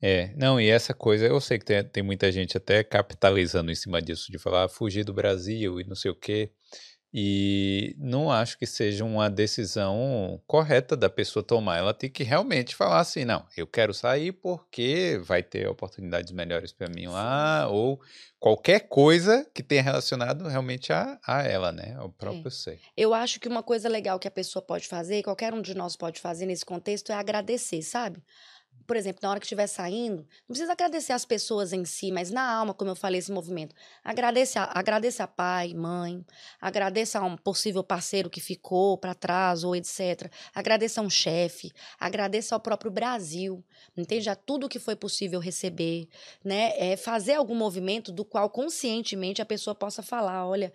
É, 0.00 0.34
não, 0.36 0.60
e 0.60 0.68
essa 0.68 0.92
coisa, 0.92 1.26
eu 1.26 1.40
sei 1.40 1.58
que 1.58 1.64
tem, 1.64 1.82
tem 1.82 2.02
muita 2.02 2.30
gente 2.30 2.58
até 2.58 2.84
capitalizando 2.84 3.70
em 3.70 3.74
cima 3.74 4.02
disso, 4.02 4.30
de 4.30 4.38
falar 4.38 4.64
ah, 4.64 4.68
fugir 4.68 5.02
do 5.02 5.14
Brasil 5.14 5.80
e 5.80 5.84
não 5.84 5.94
sei 5.94 6.10
o 6.10 6.14
quê. 6.14 6.52
E 7.16 7.94
não 7.96 8.28
acho 8.28 8.58
que 8.58 8.66
seja 8.66 9.04
uma 9.04 9.30
decisão 9.30 10.42
correta 10.48 10.96
da 10.96 11.08
pessoa 11.08 11.44
tomar. 11.44 11.78
Ela 11.78 11.94
tem 11.94 12.10
que 12.10 12.24
realmente 12.24 12.74
falar 12.74 12.98
assim: 12.98 13.24
não, 13.24 13.46
eu 13.56 13.68
quero 13.68 13.94
sair 13.94 14.32
porque 14.32 15.20
vai 15.22 15.40
ter 15.40 15.68
oportunidades 15.68 16.32
melhores 16.32 16.72
para 16.72 16.88
mim 16.88 17.06
lá, 17.06 17.68
ou 17.68 18.00
qualquer 18.40 18.80
coisa 18.88 19.48
que 19.54 19.62
tenha 19.62 19.80
relacionado 19.80 20.48
realmente 20.48 20.92
a, 20.92 21.16
a 21.24 21.44
ela, 21.44 21.70
né? 21.70 21.94
Ao 21.96 22.08
próprio 22.08 22.48
é. 22.48 22.50
ser. 22.50 22.80
Eu 22.96 23.14
acho 23.14 23.38
que 23.38 23.46
uma 23.46 23.62
coisa 23.62 23.88
legal 23.88 24.18
que 24.18 24.26
a 24.26 24.30
pessoa 24.32 24.60
pode 24.60 24.88
fazer, 24.88 25.22
qualquer 25.22 25.54
um 25.54 25.62
de 25.62 25.72
nós 25.72 25.94
pode 25.94 26.20
fazer 26.20 26.46
nesse 26.46 26.64
contexto, 26.64 27.12
é 27.12 27.14
agradecer, 27.14 27.80
sabe? 27.82 28.20
Por 28.86 28.96
exemplo, 28.96 29.20
na 29.22 29.30
hora 29.30 29.40
que 29.40 29.46
estiver 29.46 29.66
saindo, 29.66 30.26
não 30.46 30.48
precisa 30.48 30.72
agradecer 30.72 31.12
as 31.12 31.24
pessoas 31.24 31.72
em 31.72 31.84
si, 31.84 32.12
mas 32.12 32.30
na 32.30 32.46
alma, 32.46 32.74
como 32.74 32.90
eu 32.90 32.96
falei, 32.96 33.18
esse 33.18 33.32
movimento. 33.32 33.74
Agradeça, 34.02 34.60
agradeça 34.72 35.24
a 35.24 35.26
pai, 35.26 35.72
mãe, 35.72 36.24
agradeça 36.60 37.18
a 37.18 37.24
um 37.24 37.36
possível 37.36 37.82
parceiro 37.82 38.28
que 38.28 38.40
ficou 38.40 38.98
para 38.98 39.14
trás 39.14 39.64
ou 39.64 39.74
etc. 39.74 40.30
Agradeça 40.54 41.00
a 41.00 41.04
um 41.04 41.10
chefe, 41.10 41.72
agradeça 41.98 42.54
ao 42.54 42.60
próprio 42.60 42.90
Brasil, 42.90 43.64
entende? 43.96 44.28
A 44.28 44.36
tudo 44.36 44.68
que 44.68 44.78
foi 44.78 44.96
possível 44.96 45.40
receber, 45.40 46.08
né? 46.44 46.72
É 46.76 46.96
fazer 46.96 47.34
algum 47.34 47.54
movimento 47.54 48.12
do 48.12 48.24
qual 48.24 48.50
conscientemente 48.50 49.40
a 49.40 49.46
pessoa 49.46 49.74
possa 49.74 50.02
falar, 50.02 50.46
olha, 50.46 50.72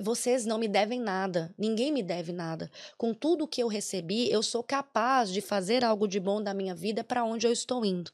vocês 0.00 0.46
não 0.46 0.58
me 0.58 0.68
devem 0.68 1.00
nada, 1.00 1.52
ninguém 1.58 1.92
me 1.92 2.02
deve 2.02 2.32
nada. 2.32 2.70
Com 2.96 3.12
tudo 3.14 3.48
que 3.48 3.62
eu 3.62 3.68
recebi, 3.68 4.30
eu 4.30 4.42
sou 4.42 4.62
capaz 4.62 5.30
de 5.30 5.40
fazer 5.40 5.84
algo 5.84 6.06
de 6.08 6.20
bom 6.20 6.42
da 6.42 6.54
minha 6.54 6.74
vida 6.74 7.02
para 7.04 7.24
onde 7.24 7.46
eu 7.46 7.52
estou 7.52 7.84
indo. 7.84 8.10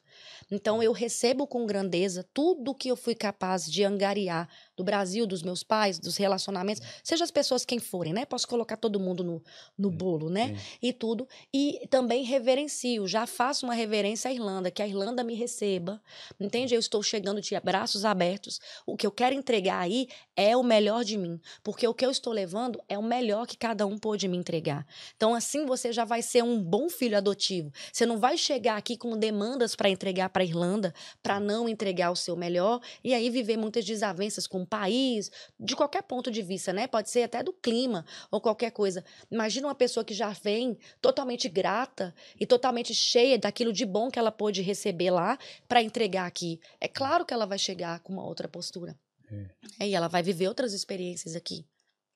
Então 0.51 0.81
eu 0.81 0.91
recebo 0.91 1.47
com 1.47 1.65
grandeza 1.65 2.25
tudo 2.33 2.75
que 2.75 2.89
eu 2.89 2.95
fui 2.95 3.15
capaz 3.15 3.69
de 3.69 3.83
angariar 3.83 4.47
do 4.75 4.83
Brasil, 4.83 5.25
dos 5.25 5.41
meus 5.41 5.63
pais, 5.63 5.97
dos 5.97 6.17
relacionamentos, 6.17 6.81
seja 7.03 7.23
as 7.23 7.31
pessoas 7.31 7.65
quem 7.65 7.79
forem, 7.79 8.13
né? 8.13 8.25
Posso 8.25 8.47
colocar 8.47 8.77
todo 8.77 8.99
mundo 8.99 9.23
no, 9.23 9.43
no 9.77 9.89
bolo, 9.89 10.29
né? 10.29 10.55
E 10.81 10.91
tudo. 10.91 11.27
E 11.53 11.87
também 11.89 12.23
reverencio, 12.23 13.07
já 13.07 13.25
faço 13.25 13.65
uma 13.65 13.73
reverência 13.73 14.29
à 14.29 14.33
Irlanda, 14.33 14.69
que 14.69 14.81
a 14.81 14.87
Irlanda 14.87 15.23
me 15.23 15.33
receba, 15.33 16.01
entende? 16.39 16.75
Eu 16.75 16.79
estou 16.79 17.01
chegando 17.01 17.41
de 17.41 17.59
braços 17.61 18.05
abertos. 18.05 18.59
O 18.85 18.95
que 18.95 19.07
eu 19.07 19.11
quero 19.11 19.35
entregar 19.35 19.79
aí 19.79 20.07
é 20.35 20.55
o 20.55 20.63
melhor 20.63 21.03
de 21.03 21.17
mim, 21.17 21.39
porque 21.63 21.87
o 21.87 21.93
que 21.93 22.05
eu 22.05 22.11
estou 22.11 22.33
levando 22.33 22.81
é 22.87 22.97
o 22.97 23.03
melhor 23.03 23.47
que 23.47 23.57
cada 23.57 23.85
um 23.85 23.97
pôde 23.97 24.27
me 24.27 24.37
entregar. 24.37 24.85
Então, 25.15 25.33
assim, 25.33 25.65
você 25.65 25.91
já 25.91 26.05
vai 26.05 26.21
ser 26.21 26.43
um 26.43 26.61
bom 26.61 26.89
filho 26.89 27.17
adotivo. 27.17 27.71
Você 27.91 28.05
não 28.05 28.17
vai 28.17 28.37
chegar 28.37 28.77
aqui 28.77 28.97
com 28.97 29.17
demandas 29.17 29.75
para 29.75 29.89
entregar 29.89 30.04
para 30.31 30.43
a 30.43 30.45
Irlanda, 30.45 30.93
para 31.21 31.39
não 31.39 31.67
entregar 31.67 32.11
o 32.11 32.15
seu 32.15 32.35
melhor, 32.35 32.81
e 33.03 33.13
aí 33.13 33.29
viver 33.29 33.57
muitas 33.57 33.85
desavenças 33.85 34.47
com 34.47 34.65
país, 34.65 35.31
de 35.59 35.75
qualquer 35.75 36.03
ponto 36.03 36.31
de 36.31 36.41
vista, 36.41 36.73
né? 36.73 36.87
Pode 36.87 37.09
ser 37.09 37.23
até 37.23 37.41
do 37.41 37.53
clima 37.53 38.05
ou 38.31 38.41
qualquer 38.41 38.71
coisa. 38.71 39.03
Imagina 39.31 39.67
uma 39.67 39.75
pessoa 39.75 40.03
que 40.03 40.13
já 40.13 40.29
vem 40.29 40.77
totalmente 41.01 41.49
grata 41.49 42.13
e 42.39 42.45
totalmente 42.45 42.93
cheia 42.93 43.37
daquilo 43.37 43.71
de 43.71 43.85
bom 43.85 44.09
que 44.09 44.19
ela 44.19 44.31
pôde 44.31 44.61
receber 44.61 45.11
lá 45.11 45.37
para 45.67 45.81
entregar 45.81 46.25
aqui. 46.25 46.59
É 46.79 46.87
claro 46.87 47.25
que 47.25 47.33
ela 47.33 47.45
vai 47.45 47.57
chegar 47.57 47.99
com 47.99 48.13
uma 48.13 48.23
outra 48.25 48.47
postura. 48.47 48.97
É. 49.31 49.85
É, 49.85 49.87
e 49.87 49.95
ela 49.95 50.07
vai 50.07 50.21
viver 50.21 50.47
outras 50.47 50.73
experiências 50.73 51.35
aqui. 51.35 51.65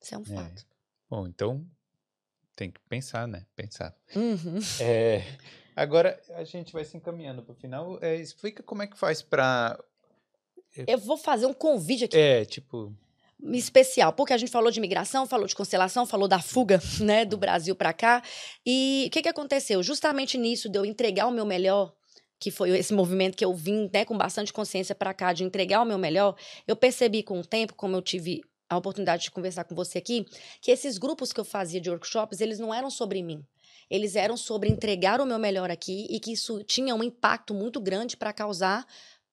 Isso 0.01 0.15
é 0.15 0.17
um 0.17 0.21
é. 0.21 0.25
fato. 0.25 0.65
Bom, 1.09 1.27
então 1.27 1.65
tem 2.55 2.71
que 2.71 2.79
pensar, 2.87 3.27
né? 3.27 3.45
Pensar. 3.55 3.95
Uhum. 4.15 4.59
É, 4.81 5.23
agora 5.81 6.19
a 6.35 6.43
gente 6.43 6.73
vai 6.73 6.83
se 6.83 6.97
encaminhando 6.97 7.41
para 7.41 7.53
o 7.53 7.55
final. 7.55 7.97
É, 8.01 8.15
explica 8.15 8.61
como 8.63 8.83
é 8.83 8.87
que 8.87 8.97
faz 8.97 9.21
para 9.21 9.79
eu 10.87 10.97
vou 10.97 11.17
fazer 11.17 11.45
um 11.45 11.53
convite 11.53 12.05
aqui. 12.05 12.17
É, 12.17 12.45
tipo 12.45 12.93
especial, 13.41 14.11
porque 14.11 14.33
a 14.33 14.37
gente 14.37 14.51
falou 14.51 14.69
de 14.69 14.81
migração, 14.81 15.25
falou 15.25 15.47
de 15.47 15.55
constelação, 15.55 16.05
falou 16.05 16.27
da 16.27 16.39
fuga, 16.39 16.77
né, 16.99 17.23
do 17.23 17.37
Brasil 17.37 17.73
para 17.73 17.93
cá. 17.93 18.21
E 18.65 19.05
o 19.07 19.11
que 19.11 19.21
que 19.21 19.29
aconteceu? 19.29 19.81
Justamente 19.81 20.37
nisso 20.37 20.67
de 20.67 20.77
eu 20.77 20.83
entregar 20.83 21.25
o 21.25 21.31
meu 21.31 21.45
melhor, 21.45 21.93
que 22.37 22.51
foi 22.51 22.77
esse 22.77 22.93
movimento 22.93 23.37
que 23.37 23.45
eu 23.45 23.53
vim, 23.53 23.89
né, 23.93 24.03
com 24.03 24.17
bastante 24.17 24.51
consciência 24.51 24.93
para 24.93 25.13
cá 25.13 25.31
de 25.31 25.45
entregar 25.45 25.81
o 25.81 25.85
meu 25.85 25.97
melhor, 25.97 26.35
eu 26.67 26.75
percebi 26.75 27.23
com 27.23 27.39
o 27.39 27.45
tempo, 27.45 27.73
como 27.75 27.95
eu 27.95 28.01
tive 28.01 28.41
a 28.69 28.77
oportunidade 28.77 29.23
de 29.23 29.31
conversar 29.31 29.63
com 29.63 29.73
você 29.73 29.97
aqui, 29.97 30.25
que 30.61 30.69
esses 30.69 30.97
grupos 30.97 31.31
que 31.31 31.39
eu 31.39 31.45
fazia 31.45 31.79
de 31.79 31.89
workshops, 31.89 32.41
eles 32.41 32.59
não 32.59 32.73
eram 32.73 32.89
sobre 32.89 33.23
mim. 33.23 33.41
Eles 33.89 34.15
eram 34.15 34.37
sobre 34.37 34.69
entregar 34.69 35.19
o 35.19 35.25
meu 35.25 35.39
melhor 35.39 35.71
aqui 35.71 36.07
e 36.09 36.19
que 36.19 36.33
isso 36.33 36.63
tinha 36.63 36.93
um 36.93 37.03
impacto 37.03 37.53
muito 37.53 37.79
grande 37.79 38.15
para 38.15 38.31
causar 38.31 38.85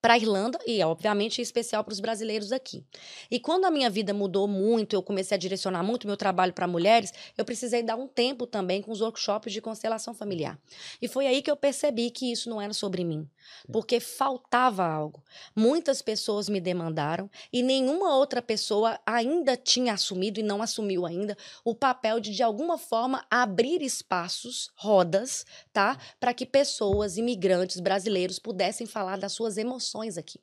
para 0.07 0.15
a 0.15 0.19
Irlanda 0.19 0.57
e, 0.65 0.81
obviamente, 0.85 1.41
em 1.41 1.43
especial 1.43 1.83
para 1.83 1.91
os 1.91 1.99
brasileiros 1.99 2.53
aqui. 2.53 2.85
E 3.29 3.41
quando 3.41 3.65
a 3.65 3.73
minha 3.73 3.91
vida 3.91 4.15
mudou 4.15 4.47
muito, 4.47 4.95
eu 4.95 5.03
comecei 5.03 5.35
a 5.35 5.39
direcionar 5.39 5.83
muito 5.83 6.07
meu 6.07 6.17
trabalho 6.17 6.53
para 6.53 6.69
mulheres, 6.69 7.13
eu 7.37 7.45
precisei 7.45 7.83
dar 7.83 7.97
um 7.97 8.07
tempo 8.07 8.47
também 8.47 8.81
com 8.81 8.93
os 8.93 9.01
workshops 9.01 9.53
de 9.53 9.61
constelação 9.61 10.15
familiar. 10.15 10.61
E 11.03 11.09
foi 11.09 11.27
aí 11.27 11.43
que 11.43 11.51
eu 11.51 11.57
percebi 11.57 12.09
que 12.11 12.31
isso 12.31 12.49
não 12.49 12.61
era 12.61 12.73
sobre 12.73 13.03
mim, 13.03 13.29
porque 13.73 13.99
faltava 13.99 14.87
algo. 14.87 15.25
Muitas 15.57 16.01
pessoas 16.01 16.49
me 16.49 16.61
demandaram 16.61 17.29
e 17.53 17.61
nenhuma 17.61 18.15
outra 18.15 18.41
pessoa 18.41 19.01
ainda 19.05 19.57
tinha 19.57 19.95
assumido 19.95 20.39
e 20.39 20.43
não 20.45 20.63
assumiu 20.63 21.05
ainda 21.05 21.37
o 21.65 21.75
papel 21.75 22.21
de 22.21 22.31
de 22.31 22.45
alguma 22.45 22.79
forma 22.79 23.27
abrir 23.29 23.83
espaços, 23.83 24.71
rodas, 24.77 25.45
tá, 25.73 25.99
para 26.21 26.33
que 26.33 26.47
pessoas 26.47 27.17
imigrantes 27.17 27.81
brasileiros 27.81 28.39
pudessem 28.39 28.87
falar 28.87 29.19
das 29.19 29.33
suas 29.33 29.57
emoções 29.57 29.96
aqui. 30.19 30.41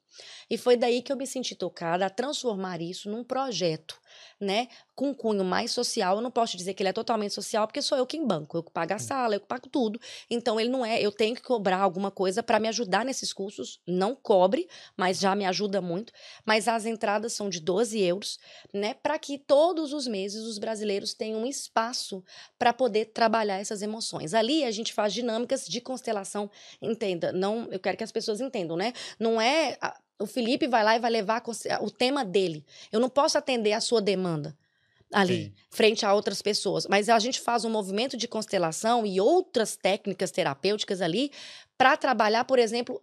E 0.49 0.57
foi 0.57 0.75
daí 0.75 1.01
que 1.01 1.11
eu 1.11 1.17
me 1.17 1.27
senti 1.27 1.55
tocada 1.55 2.05
a 2.05 2.09
transformar 2.09 2.81
isso 2.81 3.09
num 3.09 3.23
projeto, 3.23 3.99
né? 4.39 4.67
Com 4.95 5.13
cunho 5.13 5.43
mais 5.43 5.71
social. 5.71 6.17
Eu 6.17 6.21
não 6.21 6.31
posso 6.31 6.57
dizer 6.57 6.73
que 6.73 6.83
ele 6.83 6.89
é 6.89 6.93
totalmente 6.93 7.33
social, 7.33 7.67
porque 7.67 7.81
sou 7.81 7.97
eu 7.97 8.05
quem 8.05 8.25
banco, 8.25 8.57
eu 8.57 8.63
que 8.63 8.71
pago 8.71 8.93
a 8.93 8.99
sala, 8.99 9.35
eu 9.35 9.39
que 9.39 9.47
pago 9.47 9.67
tudo. 9.69 9.99
Então 10.29 10.59
ele 10.59 10.69
não 10.69 10.85
é, 10.85 11.01
eu 11.01 11.11
tenho 11.11 11.35
que 11.35 11.41
cobrar 11.41 11.79
alguma 11.79 12.11
coisa 12.11 12.43
para 12.43 12.59
me 12.59 12.67
ajudar 12.67 13.05
nesses 13.05 13.33
cursos. 13.33 13.79
Não 13.87 14.15
cobre, 14.15 14.67
mas 14.95 15.19
já 15.19 15.35
me 15.35 15.45
ajuda 15.45 15.81
muito. 15.81 16.13
Mas 16.45 16.67
as 16.67 16.85
entradas 16.85 17.33
são 17.33 17.49
de 17.49 17.59
12 17.59 17.99
euros, 18.01 18.39
né? 18.73 18.93
Para 18.93 19.17
que 19.17 19.37
todos 19.37 19.93
os 19.93 20.07
meses 20.07 20.43
os 20.43 20.57
brasileiros 20.57 21.13
tenham 21.13 21.41
um 21.41 21.45
espaço 21.45 22.23
para 22.57 22.73
poder 22.73 23.05
trabalhar 23.05 23.59
essas 23.59 23.81
emoções. 23.81 24.33
Ali 24.33 24.63
a 24.63 24.71
gente 24.71 24.93
faz 24.93 25.13
dinâmicas 25.13 25.65
de 25.65 25.81
constelação, 25.81 26.49
entenda. 26.81 27.31
Não, 27.31 27.67
eu 27.71 27.79
quero 27.79 27.97
que 27.97 28.03
as 28.03 28.11
pessoas 28.11 28.41
entendam, 28.41 28.75
né? 28.75 28.93
Não 29.19 29.39
é 29.39 29.77
o 30.19 30.25
Felipe 30.25 30.67
vai 30.67 30.83
lá 30.83 30.95
e 30.95 30.99
vai 30.99 31.11
levar 31.11 31.43
o 31.81 31.91
tema 31.91 32.23
dele. 32.23 32.65
Eu 32.91 32.99
não 32.99 33.09
posso 33.09 33.37
atender 33.37 33.73
a 33.73 33.81
sua 33.81 34.01
demanda 34.01 34.57
ali, 35.11 35.45
Sim. 35.45 35.53
frente 35.69 36.05
a 36.05 36.13
outras 36.13 36.41
pessoas. 36.41 36.87
Mas 36.87 37.07
a 37.07 37.19
gente 37.19 37.39
faz 37.39 37.63
um 37.63 37.69
movimento 37.69 38.17
de 38.17 38.27
constelação 38.27 39.05
e 39.05 39.21
outras 39.21 39.75
técnicas 39.75 40.31
terapêuticas 40.31 41.01
ali 41.01 41.31
para 41.77 41.95
trabalhar, 41.95 42.45
por 42.45 42.57
exemplo, 42.59 43.01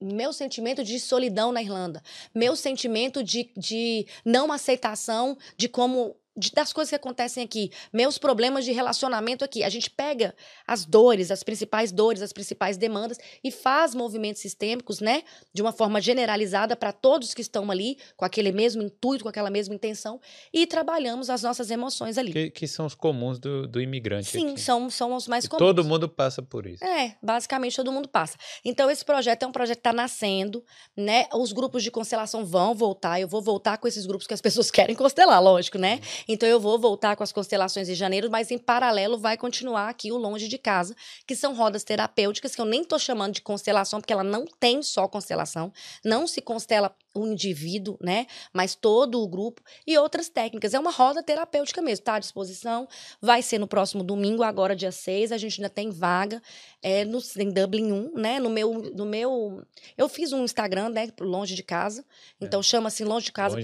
meu 0.00 0.32
sentimento 0.32 0.84
de 0.84 1.00
solidão 1.00 1.52
na 1.52 1.62
Irlanda, 1.62 2.02
meu 2.34 2.54
sentimento 2.54 3.22
de, 3.22 3.50
de 3.56 4.06
não 4.24 4.52
aceitação 4.52 5.36
de 5.56 5.68
como 5.68 6.16
de- 6.36 6.50
das 6.52 6.72
coisas 6.72 6.90
que 6.90 6.94
acontecem 6.96 7.42
aqui, 7.42 7.70
meus 7.92 8.18
problemas 8.18 8.64
de 8.64 8.72
relacionamento 8.72 9.44
aqui. 9.44 9.62
A 9.64 9.68
gente 9.68 9.90
pega 9.90 10.34
as 10.66 10.84
dores, 10.84 11.30
as 11.30 11.42
principais 11.42 11.90
dores, 11.92 12.22
as 12.22 12.32
principais 12.32 12.76
demandas 12.76 13.18
e 13.42 13.50
faz 13.50 13.94
movimentos 13.94 14.42
sistêmicos, 14.42 15.00
né, 15.00 15.22
de 15.52 15.62
uma 15.62 15.72
forma 15.72 16.00
generalizada 16.00 16.76
para 16.76 16.92
todos 16.92 17.32
que 17.34 17.40
estão 17.40 17.70
ali, 17.70 17.96
com 18.16 18.24
aquele 18.24 18.52
mesmo 18.52 18.82
intuito, 18.82 19.24
com 19.24 19.28
aquela 19.30 19.50
mesma 19.50 19.74
intenção, 19.74 20.20
e 20.52 20.66
trabalhamos 20.66 21.30
as 21.30 21.42
nossas 21.42 21.70
emoções 21.70 22.18
ali. 22.18 22.32
Que, 22.32 22.50
que 22.50 22.68
são 22.68 22.86
os 22.86 22.94
comuns 22.94 23.38
do, 23.38 23.66
do 23.66 23.80
imigrante 23.80 24.28
Sim, 24.30 24.50
aqui. 24.52 24.60
são, 24.60 24.90
são 24.90 25.14
os 25.14 25.26
mais 25.28 25.44
E 25.44 25.48
comuns. 25.48 25.66
todo 25.66 25.84
mundo 25.84 26.08
passa 26.08 26.42
por 26.42 26.66
isso. 26.66 26.84
É, 26.84 27.16
basicamente 27.22 27.76
todo 27.76 27.90
mundo 27.92 28.08
passa. 28.08 28.36
Então, 28.64 28.90
esse 28.90 29.04
projeto 29.04 29.42
é 29.42 29.46
um 29.46 29.52
projeto 29.52 29.76
que 29.76 29.80
está 29.80 29.92
nascendo, 29.92 30.64
né? 30.96 31.26
Os 31.32 31.52
grupos 31.52 31.82
de 31.82 31.90
constelação 31.90 32.44
vão 32.44 32.74
voltar. 32.74 33.20
Eu 33.20 33.28
vou 33.28 33.40
voltar 33.42 33.78
com 33.78 33.86
esses 33.88 34.06
grupos 34.06 34.26
que 34.26 34.34
as 34.34 34.40
pessoas 34.40 34.70
querem 34.70 34.94
constelar, 34.94 35.42
lógico, 35.42 35.78
né? 35.78 36.00
Então, 36.28 36.48
eu 36.48 36.58
vou 36.58 36.78
voltar 36.78 37.16
com 37.16 37.22
as 37.22 37.32
constelações 37.32 37.88
em 37.88 37.94
janeiro, 37.94 38.30
mas 38.30 38.50
em 38.50 38.58
paralelo 38.58 39.18
vai 39.18 39.36
continuar 39.36 39.88
aqui 39.88 40.10
o 40.10 40.16
Longe 40.16 40.48
de 40.48 40.58
Casa, 40.58 40.94
que 41.26 41.36
são 41.36 41.54
rodas 41.54 41.84
terapêuticas, 41.84 42.54
que 42.54 42.60
eu 42.60 42.64
nem 42.64 42.84
tô 42.84 42.98
chamando 42.98 43.34
de 43.34 43.42
constelação, 43.42 44.00
porque 44.00 44.12
ela 44.12 44.24
não 44.24 44.44
tem 44.58 44.82
só 44.82 45.06
constelação. 45.08 45.72
Não 46.04 46.26
se 46.26 46.40
constela 46.40 46.94
o 47.14 47.26
indivíduo, 47.26 47.96
né? 48.00 48.26
Mas 48.52 48.74
todo 48.74 49.20
o 49.22 49.28
grupo. 49.28 49.62
E 49.86 49.96
outras 49.98 50.28
técnicas. 50.28 50.74
É 50.74 50.78
uma 50.78 50.90
roda 50.90 51.22
terapêutica 51.22 51.80
mesmo, 51.80 52.04
tá 52.04 52.14
à 52.14 52.18
disposição. 52.18 52.86
Vai 53.20 53.42
ser 53.42 53.58
no 53.58 53.66
próximo 53.66 54.04
domingo, 54.04 54.42
agora 54.42 54.76
dia 54.76 54.92
6. 54.92 55.32
A 55.32 55.38
gente 55.38 55.60
ainda 55.60 55.70
tem 55.70 55.90
vaga 55.90 56.42
é, 56.82 57.04
no, 57.04 57.20
em 57.38 57.50
Dublin 57.50 57.92
1, 57.92 58.12
né? 58.14 58.38
No 58.38 58.50
meu, 58.50 58.72
no 58.94 59.06
meu. 59.06 59.62
Eu 59.96 60.08
fiz 60.08 60.32
um 60.32 60.44
Instagram, 60.44 60.90
né? 60.90 61.08
Longe 61.20 61.54
de 61.54 61.62
casa. 61.62 62.04
Então 62.40 62.62
chama-se 62.62 63.04
longe 63.04 63.26
de 63.26 63.32
casa. 63.32 63.56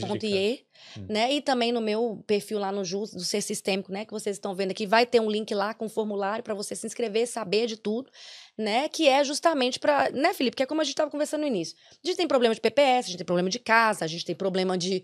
Hum. 0.98 1.06
Né? 1.08 1.32
E 1.32 1.40
também 1.40 1.72
no 1.72 1.80
meu 1.80 2.22
perfil 2.26 2.58
lá 2.58 2.70
no 2.72 2.84
JUS, 2.84 3.12
do 3.12 3.20
Ser 3.20 3.40
Sistêmico, 3.40 3.92
né? 3.92 4.04
Que 4.04 4.12
vocês 4.12 4.36
estão 4.36 4.54
vendo 4.54 4.70
aqui, 4.70 4.86
vai 4.86 5.06
ter 5.06 5.20
um 5.20 5.30
link 5.30 5.54
lá 5.54 5.74
com 5.74 5.88
formulário 5.88 6.42
para 6.44 6.54
você 6.54 6.74
se 6.74 6.86
inscrever, 6.86 7.26
saber 7.26 7.66
de 7.66 7.76
tudo, 7.76 8.10
né? 8.62 8.88
Que 8.88 9.08
é 9.08 9.22
justamente 9.24 9.78
para. 9.78 10.10
Né, 10.10 10.32
Felipe? 10.32 10.56
Que 10.56 10.62
é 10.62 10.66
como 10.66 10.80
a 10.80 10.84
gente 10.84 10.94
estava 10.94 11.10
conversando 11.10 11.42
no 11.42 11.46
início. 11.46 11.76
A 12.02 12.06
gente 12.06 12.16
tem 12.16 12.26
problema 12.28 12.54
de 12.54 12.60
PPS, 12.60 13.06
a 13.06 13.08
gente 13.10 13.18
tem 13.18 13.26
problema 13.26 13.50
de 13.50 13.58
casa, 13.58 14.04
a 14.04 14.08
gente 14.08 14.24
tem 14.24 14.34
problema 14.34 14.78
de. 14.78 15.02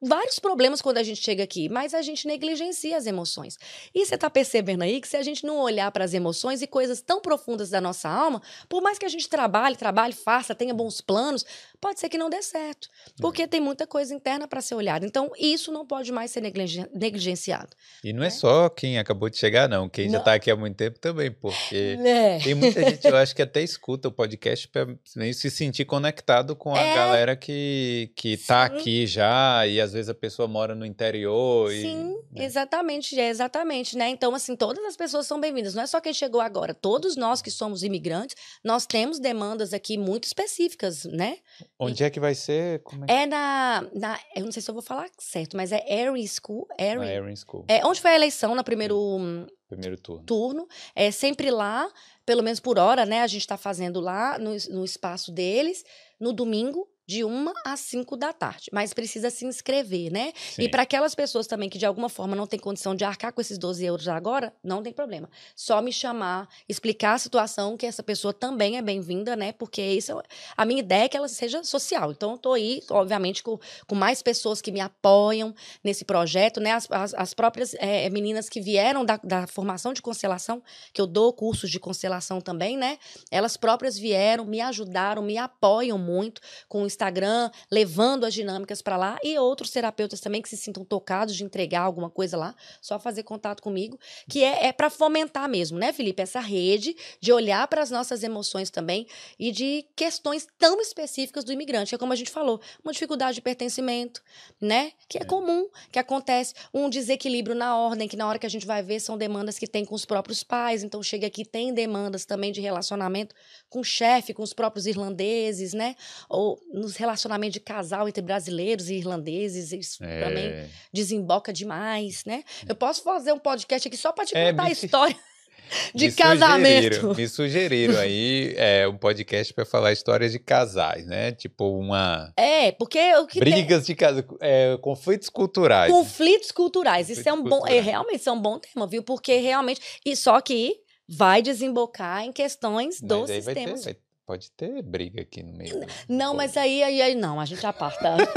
Vários 0.00 0.38
problemas 0.38 0.80
quando 0.80 0.96
a 0.96 1.02
gente 1.02 1.22
chega 1.22 1.42
aqui, 1.44 1.68
mas 1.68 1.92
a 1.92 2.00
gente 2.00 2.26
negligencia 2.26 2.96
as 2.96 3.06
emoções. 3.06 3.58
E 3.94 4.04
você 4.06 4.16
tá 4.16 4.30
percebendo 4.30 4.82
aí 4.82 4.98
que 5.00 5.06
se 5.06 5.16
a 5.16 5.22
gente 5.22 5.44
não 5.44 5.58
olhar 5.58 5.90
para 5.92 6.04
as 6.04 6.14
emoções 6.14 6.62
e 6.62 6.66
coisas 6.66 7.02
tão 7.02 7.20
profundas 7.20 7.68
da 7.68 7.80
nossa 7.80 8.08
alma, 8.08 8.40
por 8.68 8.80
mais 8.82 8.98
que 8.98 9.04
a 9.04 9.08
gente 9.08 9.28
trabalhe, 9.28 9.76
trabalhe, 9.76 10.14
faça, 10.14 10.54
tenha 10.54 10.72
bons 10.72 11.00
planos, 11.02 11.44
pode 11.80 12.00
ser 12.00 12.08
que 12.08 12.16
não 12.16 12.30
dê 12.30 12.40
certo. 12.42 12.88
Porque 13.20 13.46
tem 13.46 13.60
muita 13.60 13.86
coisa 13.86 14.14
interna 14.14 14.48
para 14.48 14.62
ser 14.62 14.74
olhada. 14.74 15.04
Então, 15.04 15.30
isso 15.38 15.70
não 15.70 15.86
pode 15.86 16.10
mais 16.12 16.30
ser 16.30 16.40
negligen- 16.40 16.88
negligenciado. 16.94 17.76
E 18.02 18.12
não 18.12 18.22
é 18.24 18.28
É. 18.28 18.30
só 18.30 18.68
quem 18.70 18.98
acabou 18.98 19.28
de 19.28 19.36
chegar, 19.36 19.68
não. 19.68 19.88
Quem 19.88 20.06
já 20.06 20.12
Não. 20.12 20.18
está 20.20 20.32
aqui 20.34 20.50
há 20.50 20.56
muito 20.56 20.76
tempo 20.76 20.98
também, 20.98 21.30
porque 21.30 21.98
É. 22.04 22.38
tem 22.38 22.54
muita 22.54 22.77
gente, 22.82 23.06
eu 23.06 23.16
acho 23.16 23.34
que 23.34 23.42
até 23.42 23.62
escuta 23.62 24.08
o 24.08 24.12
podcast 24.12 24.68
para 24.68 24.86
se 25.32 25.50
sentir 25.50 25.84
conectado 25.84 26.54
com 26.56 26.74
a 26.74 26.80
É. 26.80 26.94
galera 26.94 27.36
que, 27.36 28.10
que 28.16 28.36
tá 28.36 28.64
aqui 28.64 29.06
já, 29.06 29.66
e 29.66 29.80
às 29.80 29.92
vezes 29.92 30.08
a 30.08 30.14
pessoa 30.14 30.46
mora 30.48 30.74
no 30.74 30.84
interior. 30.86 31.72
e, 31.72 31.82
Sim, 31.82 32.16
né? 32.32 32.44
exatamente, 32.44 33.18
é 33.18 33.28
exatamente, 33.28 33.96
né? 33.96 34.08
Então, 34.08 34.34
assim, 34.34 34.54
todas 34.56 34.84
as 34.84 34.96
pessoas 34.96 35.26
são 35.26 35.40
bem-vindas. 35.40 35.74
Não 35.74 35.82
é 35.82 35.86
só 35.86 36.00
quem 36.00 36.12
chegou 36.12 36.40
agora. 36.40 36.74
Todos 36.74 37.16
nós 37.16 37.40
que 37.42 37.50
somos 37.50 37.82
imigrantes, 37.82 38.36
nós 38.64 38.86
temos 38.86 39.18
demandas 39.18 39.72
aqui 39.72 39.96
muito 39.98 40.24
específicas, 40.24 41.04
né? 41.04 41.38
Onde 41.78 42.04
é 42.04 42.10
que 42.10 42.20
vai 42.20 42.34
ser? 42.34 42.80
Como 42.82 43.04
é 43.08 43.22
É 43.22 43.26
na, 43.26 43.84
na 43.94 44.18
eu 44.36 44.44
não 44.44 44.52
sei 44.52 44.62
se 44.62 44.70
eu 44.70 44.74
vou 44.74 44.82
falar 44.82 45.08
certo, 45.18 45.56
mas 45.56 45.72
é 45.72 45.82
Erin 45.88 46.26
School, 46.26 46.66
Na 46.78 46.84
Erin. 46.84 47.04
Erin 47.06 47.36
School, 47.36 47.64
É 47.68 47.84
onde 47.84 48.00
foi 48.00 48.10
a 48.12 48.14
eleição 48.14 48.54
no 48.54 48.62
primeiro 48.64 49.46
primeiro 49.68 49.98
turno. 49.98 50.24
turno. 50.24 50.68
É 50.94 51.10
sempre 51.10 51.50
lá, 51.50 51.90
pelo 52.24 52.42
menos 52.42 52.58
por 52.58 52.78
hora, 52.78 53.04
né? 53.04 53.22
A 53.22 53.26
gente 53.26 53.42
está 53.42 53.56
fazendo 53.56 54.00
lá 54.00 54.38
no, 54.38 54.50
no 54.70 54.84
espaço 54.84 55.30
deles, 55.30 55.84
no 56.18 56.32
domingo, 56.32 56.88
de 57.08 57.24
uma 57.24 57.54
às 57.64 57.80
cinco 57.80 58.18
da 58.18 58.34
tarde. 58.34 58.66
Mas 58.70 58.92
precisa 58.92 59.30
se 59.30 59.46
inscrever, 59.46 60.12
né? 60.12 60.30
E 60.58 60.64
Sim. 60.64 60.68
para 60.68 60.82
aquelas 60.82 61.14
pessoas 61.14 61.46
também 61.46 61.70
que 61.70 61.78
de 61.78 61.86
alguma 61.86 62.10
forma 62.10 62.36
não 62.36 62.46
tem 62.46 62.60
condição 62.60 62.94
de 62.94 63.02
arcar 63.02 63.32
com 63.32 63.40
esses 63.40 63.56
12 63.56 63.82
euros 63.82 64.06
agora, 64.08 64.52
não 64.62 64.82
tem 64.82 64.92
problema. 64.92 65.30
Só 65.56 65.80
me 65.80 65.90
chamar, 65.90 66.46
explicar 66.68 67.14
a 67.14 67.18
situação, 67.18 67.78
que 67.78 67.86
essa 67.86 68.02
pessoa 68.02 68.34
também 68.34 68.76
é 68.76 68.82
bem-vinda, 68.82 69.34
né? 69.34 69.52
Porque 69.52 69.80
isso, 69.80 70.20
é- 70.20 70.22
a 70.54 70.66
minha 70.66 70.80
ideia 70.80 71.04
é 71.04 71.08
que 71.08 71.16
ela 71.16 71.28
seja 71.28 71.64
social. 71.64 72.10
Então, 72.12 72.32
eu 72.32 72.38
tô 72.38 72.52
aí, 72.52 72.82
obviamente, 72.90 73.42
com, 73.42 73.58
com 73.86 73.94
mais 73.94 74.20
pessoas 74.20 74.60
que 74.60 74.70
me 74.70 74.80
apoiam 74.80 75.54
nesse 75.82 76.04
projeto, 76.04 76.60
né? 76.60 76.72
As, 76.72 76.86
as, 76.90 77.14
as 77.14 77.32
próprias 77.32 77.74
eh, 77.78 78.10
meninas 78.10 78.50
que 78.50 78.60
vieram 78.60 79.02
da, 79.02 79.18
da 79.24 79.46
formação 79.46 79.94
de 79.94 80.02
constelação, 80.02 80.62
que 80.92 81.00
eu 81.00 81.06
dou 81.06 81.32
cursos 81.32 81.70
de 81.70 81.80
constelação 81.80 82.38
também, 82.38 82.76
né? 82.76 82.98
Elas 83.30 83.56
próprias 83.56 83.96
vieram, 83.98 84.44
me 84.44 84.60
ajudaram, 84.60 85.22
me 85.22 85.38
apoiam 85.38 85.96
muito 85.96 86.42
com 86.68 86.82
o 86.82 86.86
Instagram, 86.98 87.50
levando 87.70 88.26
as 88.26 88.34
dinâmicas 88.34 88.82
para 88.82 88.96
lá 88.96 89.18
e 89.22 89.38
outros 89.38 89.70
terapeutas 89.70 90.18
também 90.20 90.42
que 90.42 90.48
se 90.48 90.56
sintam 90.56 90.84
tocados 90.84 91.36
de 91.36 91.44
entregar 91.44 91.82
alguma 91.82 92.10
coisa 92.10 92.36
lá, 92.36 92.54
só 92.82 92.98
fazer 92.98 93.22
contato 93.22 93.62
comigo, 93.62 93.98
que 94.28 94.42
é, 94.42 94.66
é 94.66 94.72
para 94.72 94.90
fomentar 94.90 95.48
mesmo, 95.48 95.78
né, 95.78 95.92
Felipe? 95.92 96.20
Essa 96.20 96.40
rede 96.40 96.96
de 97.20 97.32
olhar 97.32 97.66
para 97.68 97.82
as 97.82 97.90
nossas 97.90 98.24
emoções 98.24 98.68
também 98.68 99.06
e 99.38 99.52
de 99.52 99.86
questões 99.94 100.48
tão 100.58 100.80
específicas 100.80 101.44
do 101.44 101.52
imigrante, 101.52 101.94
é 101.94 101.98
como 101.98 102.12
a 102.12 102.16
gente 102.16 102.30
falou, 102.32 102.60
uma 102.82 102.92
dificuldade 102.92 103.36
de 103.36 103.42
pertencimento, 103.42 104.20
né? 104.60 104.92
Que 105.08 105.18
é, 105.18 105.22
É. 105.22 105.24
comum, 105.24 105.68
que 105.92 105.98
acontece, 106.00 106.54
um 106.74 106.90
desequilíbrio 106.90 107.54
na 107.54 107.76
ordem, 107.76 108.08
que 108.08 108.16
na 108.16 108.26
hora 108.26 108.38
que 108.38 108.46
a 108.46 108.50
gente 108.50 108.66
vai 108.66 108.82
ver 108.82 108.98
são 108.98 109.16
demandas 109.16 109.58
que 109.58 109.66
tem 109.68 109.84
com 109.84 109.94
os 109.94 110.04
próprios 110.04 110.42
pais, 110.42 110.82
então 110.82 111.00
chega 111.02 111.26
aqui 111.28 111.44
tem 111.44 111.72
demandas 111.72 112.24
também 112.24 112.50
de 112.50 112.60
relacionamento 112.60 113.34
com 113.68 113.80
o 113.80 113.84
chefe, 113.84 114.34
com 114.34 114.42
os 114.42 114.52
próprios 114.52 114.86
irlandeses, 114.86 115.72
né? 115.74 115.94
Ou 116.28 116.58
nos 116.88 116.96
relacionamentos 116.96 117.54
de 117.54 117.60
casal 117.60 118.08
entre 118.08 118.22
brasileiros 118.22 118.88
e 118.88 118.94
irlandeses, 118.94 119.72
isso 119.72 119.98
também 119.98 120.46
É, 120.46 120.66
desemboca 120.92 121.52
demais, 121.52 122.24
né? 122.24 122.42
Eu 122.68 122.74
posso 122.74 123.02
fazer 123.02 123.32
um 123.32 123.38
podcast 123.38 123.86
aqui 123.86 123.96
só 123.96 124.10
para 124.12 124.24
te 124.24 124.36
É, 124.36 124.50
contar 124.50 124.62
a 124.62 124.66
me- 124.66 124.72
história 124.72 125.16
de 125.94 126.06
me 126.06 126.12
casamento. 126.12 126.94
Sugeriram, 126.94 127.14
me 127.14 127.28
sugeriram 127.28 127.98
aí 127.98 128.54
é, 128.56 128.88
um 128.88 128.96
podcast 128.96 129.52
para 129.52 129.64
falar 129.66 129.92
histórias 129.92 130.32
de 130.32 130.38
casais, 130.38 131.06
né? 131.06 131.32
Tipo 131.32 131.78
uma. 131.78 132.32
É, 132.36 132.72
porque 132.72 132.98
o 133.16 133.26
que 133.26 133.40
tem 133.40 133.52
Brigas 133.52 133.84
de 133.86 133.94
casa, 133.94 134.26
é, 134.40 134.76
conflitos 134.80 135.28
culturais. 135.28 135.92
conflitos 135.92 136.50
culturais, 136.50 137.10
isso 137.10 137.28
é 137.28 137.32
um 137.32 137.42
Conflitos 137.42 137.58
bom, 137.60 137.66
é, 137.66 137.80
realmente 137.80 138.16
isso 138.20 138.28
é 138.30 138.32
um 138.32 138.40
bom 138.40 138.58
tema, 138.58 138.86
viu? 138.86 139.02
Porque 139.02 139.36
realmente 139.36 139.80
e 140.06 140.16
só 140.16 140.40
que 140.40 140.74
vai 141.10 141.40
desembocar 141.42 142.22
em 142.24 142.32
questões 142.32 143.00
Mas 143.00 143.08
dos 143.08 143.30
aí 143.30 143.40
vai 143.40 143.54
ter, 143.54 143.60
sistemas. 143.60 143.84
vai- 143.84 143.96
pode 144.28 144.50
ter 144.50 144.82
briga 144.82 145.22
aqui 145.22 145.42
no 145.42 145.54
meio. 145.54 145.80
Não, 146.06 146.34
mas 146.34 146.54
aí, 146.58 146.82
aí, 146.82 147.00
aí 147.00 147.14
não, 147.14 147.40
a 147.40 147.46
gente 147.46 147.64
aparta. 147.66 148.14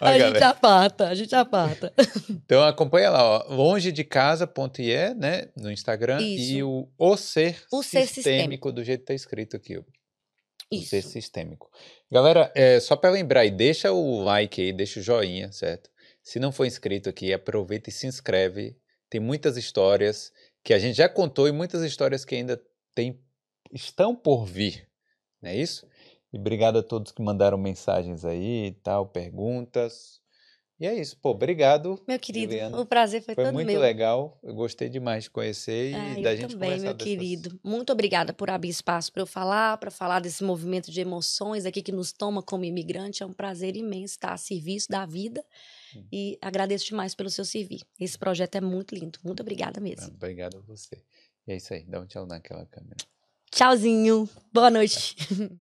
Ó, 0.00 0.06
a 0.06 0.16
gente 0.16 0.44
aparta, 0.44 1.08
a 1.08 1.14
gente 1.14 1.34
aparta. 1.34 1.92
Então 2.46 2.62
acompanha 2.62 3.10
lá, 3.10 3.24
ó, 3.24 3.52
longe 3.52 3.90
de 3.90 4.04
casa.ie, 4.04 5.14
né, 5.16 5.48
no 5.56 5.72
Instagram 5.72 6.20
e 6.20 6.58
Isso. 6.58 6.68
o 6.68 6.88
O 6.96 7.16
Ser 7.16 7.60
O 7.72 7.82
Ser 7.82 8.06
Sistêmico, 8.06 8.70
do 8.70 8.84
jeito 8.84 9.00
que 9.00 9.06
tá 9.06 9.14
escrito 9.14 9.56
aqui, 9.56 9.76
ó. 9.76 9.80
O 10.72 10.80
Ser 10.82 10.98
Isso. 10.98 11.08
Sistêmico. 11.08 11.68
Galera, 12.08 12.52
é, 12.54 12.78
só 12.78 12.94
para 12.94 13.10
lembrar 13.10 13.40
aí, 13.40 13.50
deixa 13.50 13.90
o 13.90 14.22
like 14.22 14.62
aí, 14.62 14.72
deixa 14.72 15.00
o 15.00 15.02
joinha, 15.02 15.50
certo? 15.50 15.90
Se 16.22 16.38
não 16.38 16.52
for 16.52 16.64
inscrito 16.64 17.08
aqui, 17.08 17.32
aproveita 17.32 17.90
e 17.90 17.92
se 17.92 18.06
inscreve. 18.06 18.76
Tem 19.10 19.20
muitas 19.20 19.56
histórias 19.56 20.30
que 20.62 20.72
a 20.72 20.78
gente 20.78 20.96
já 20.96 21.08
contou 21.08 21.48
e 21.48 21.52
muitas 21.52 21.82
histórias 21.82 22.24
que 22.24 22.36
ainda 22.36 22.62
tem, 22.94 23.20
estão 23.72 24.14
por 24.14 24.44
vir, 24.46 24.88
não 25.42 25.50
é 25.50 25.56
isso? 25.56 25.86
E 26.32 26.38
obrigado 26.38 26.78
a 26.78 26.82
todos 26.82 27.12
que 27.12 27.22
mandaram 27.22 27.56
mensagens 27.58 28.24
aí 28.24 28.66
e 28.66 28.72
tal, 28.72 29.06
perguntas. 29.06 30.20
E 30.78 30.86
é 30.86 30.92
isso, 30.94 31.16
pô, 31.22 31.30
obrigado. 31.30 31.98
Meu 32.06 32.18
querido, 32.18 32.52
Juliana, 32.52 32.78
o 32.78 32.84
prazer 32.84 33.22
foi, 33.22 33.34
Foi 33.34 33.44
todo 33.44 33.54
muito 33.54 33.66
meu. 33.66 33.80
legal. 33.80 34.38
Eu 34.42 34.54
gostei 34.54 34.90
demais 34.90 35.24
de 35.24 35.30
conhecer 35.30 35.92
e 35.92 35.94
Ah, 35.94 36.14
da 36.22 36.32
eu 36.34 36.36
gente 36.36 36.50
também, 36.52 36.78
meu 36.78 36.92
dessas- 36.92 37.02
querido. 37.02 37.58
Muito 37.64 37.90
obrigada 37.90 38.34
por 38.34 38.50
abrir 38.50 38.68
espaço 38.68 39.10
para 39.10 39.22
eu 39.22 39.26
falar, 39.26 39.78
para 39.78 39.90
falar 39.90 40.20
desse 40.20 40.44
movimento 40.44 40.90
de 40.90 41.00
emoções 41.00 41.64
aqui 41.64 41.80
que 41.80 41.92
nos 41.92 42.12
toma 42.12 42.42
como 42.42 42.62
imigrante. 42.62 43.22
É 43.22 43.26
um 43.26 43.32
prazer 43.32 43.74
imenso 43.74 44.16
estar 44.16 44.34
a 44.34 44.36
serviço 44.36 44.88
da 44.90 45.06
vida 45.06 45.42
Hum. 45.94 46.04
e 46.12 46.38
agradeço 46.42 46.84
demais 46.84 47.14
pelo 47.14 47.30
seu 47.30 47.46
servir. 47.46 47.80
Esse 47.98 48.18
projeto 48.18 48.56
é 48.56 48.60
muito 48.60 48.94
lindo. 48.94 49.18
Muito 49.24 49.40
obrigada 49.40 49.80
mesmo. 49.80 50.12
Obrigado 50.14 50.58
a 50.58 50.60
você. 50.60 51.02
E 51.46 51.52
é 51.52 51.56
isso 51.56 51.72
aí, 51.72 51.84
dá 51.86 52.00
um 52.00 52.06
tchau 52.06 52.26
naquela 52.26 52.66
câmera. 52.66 52.96
Tchauzinho. 53.50 54.28
Boa 54.52 54.70
noite. 54.70 55.16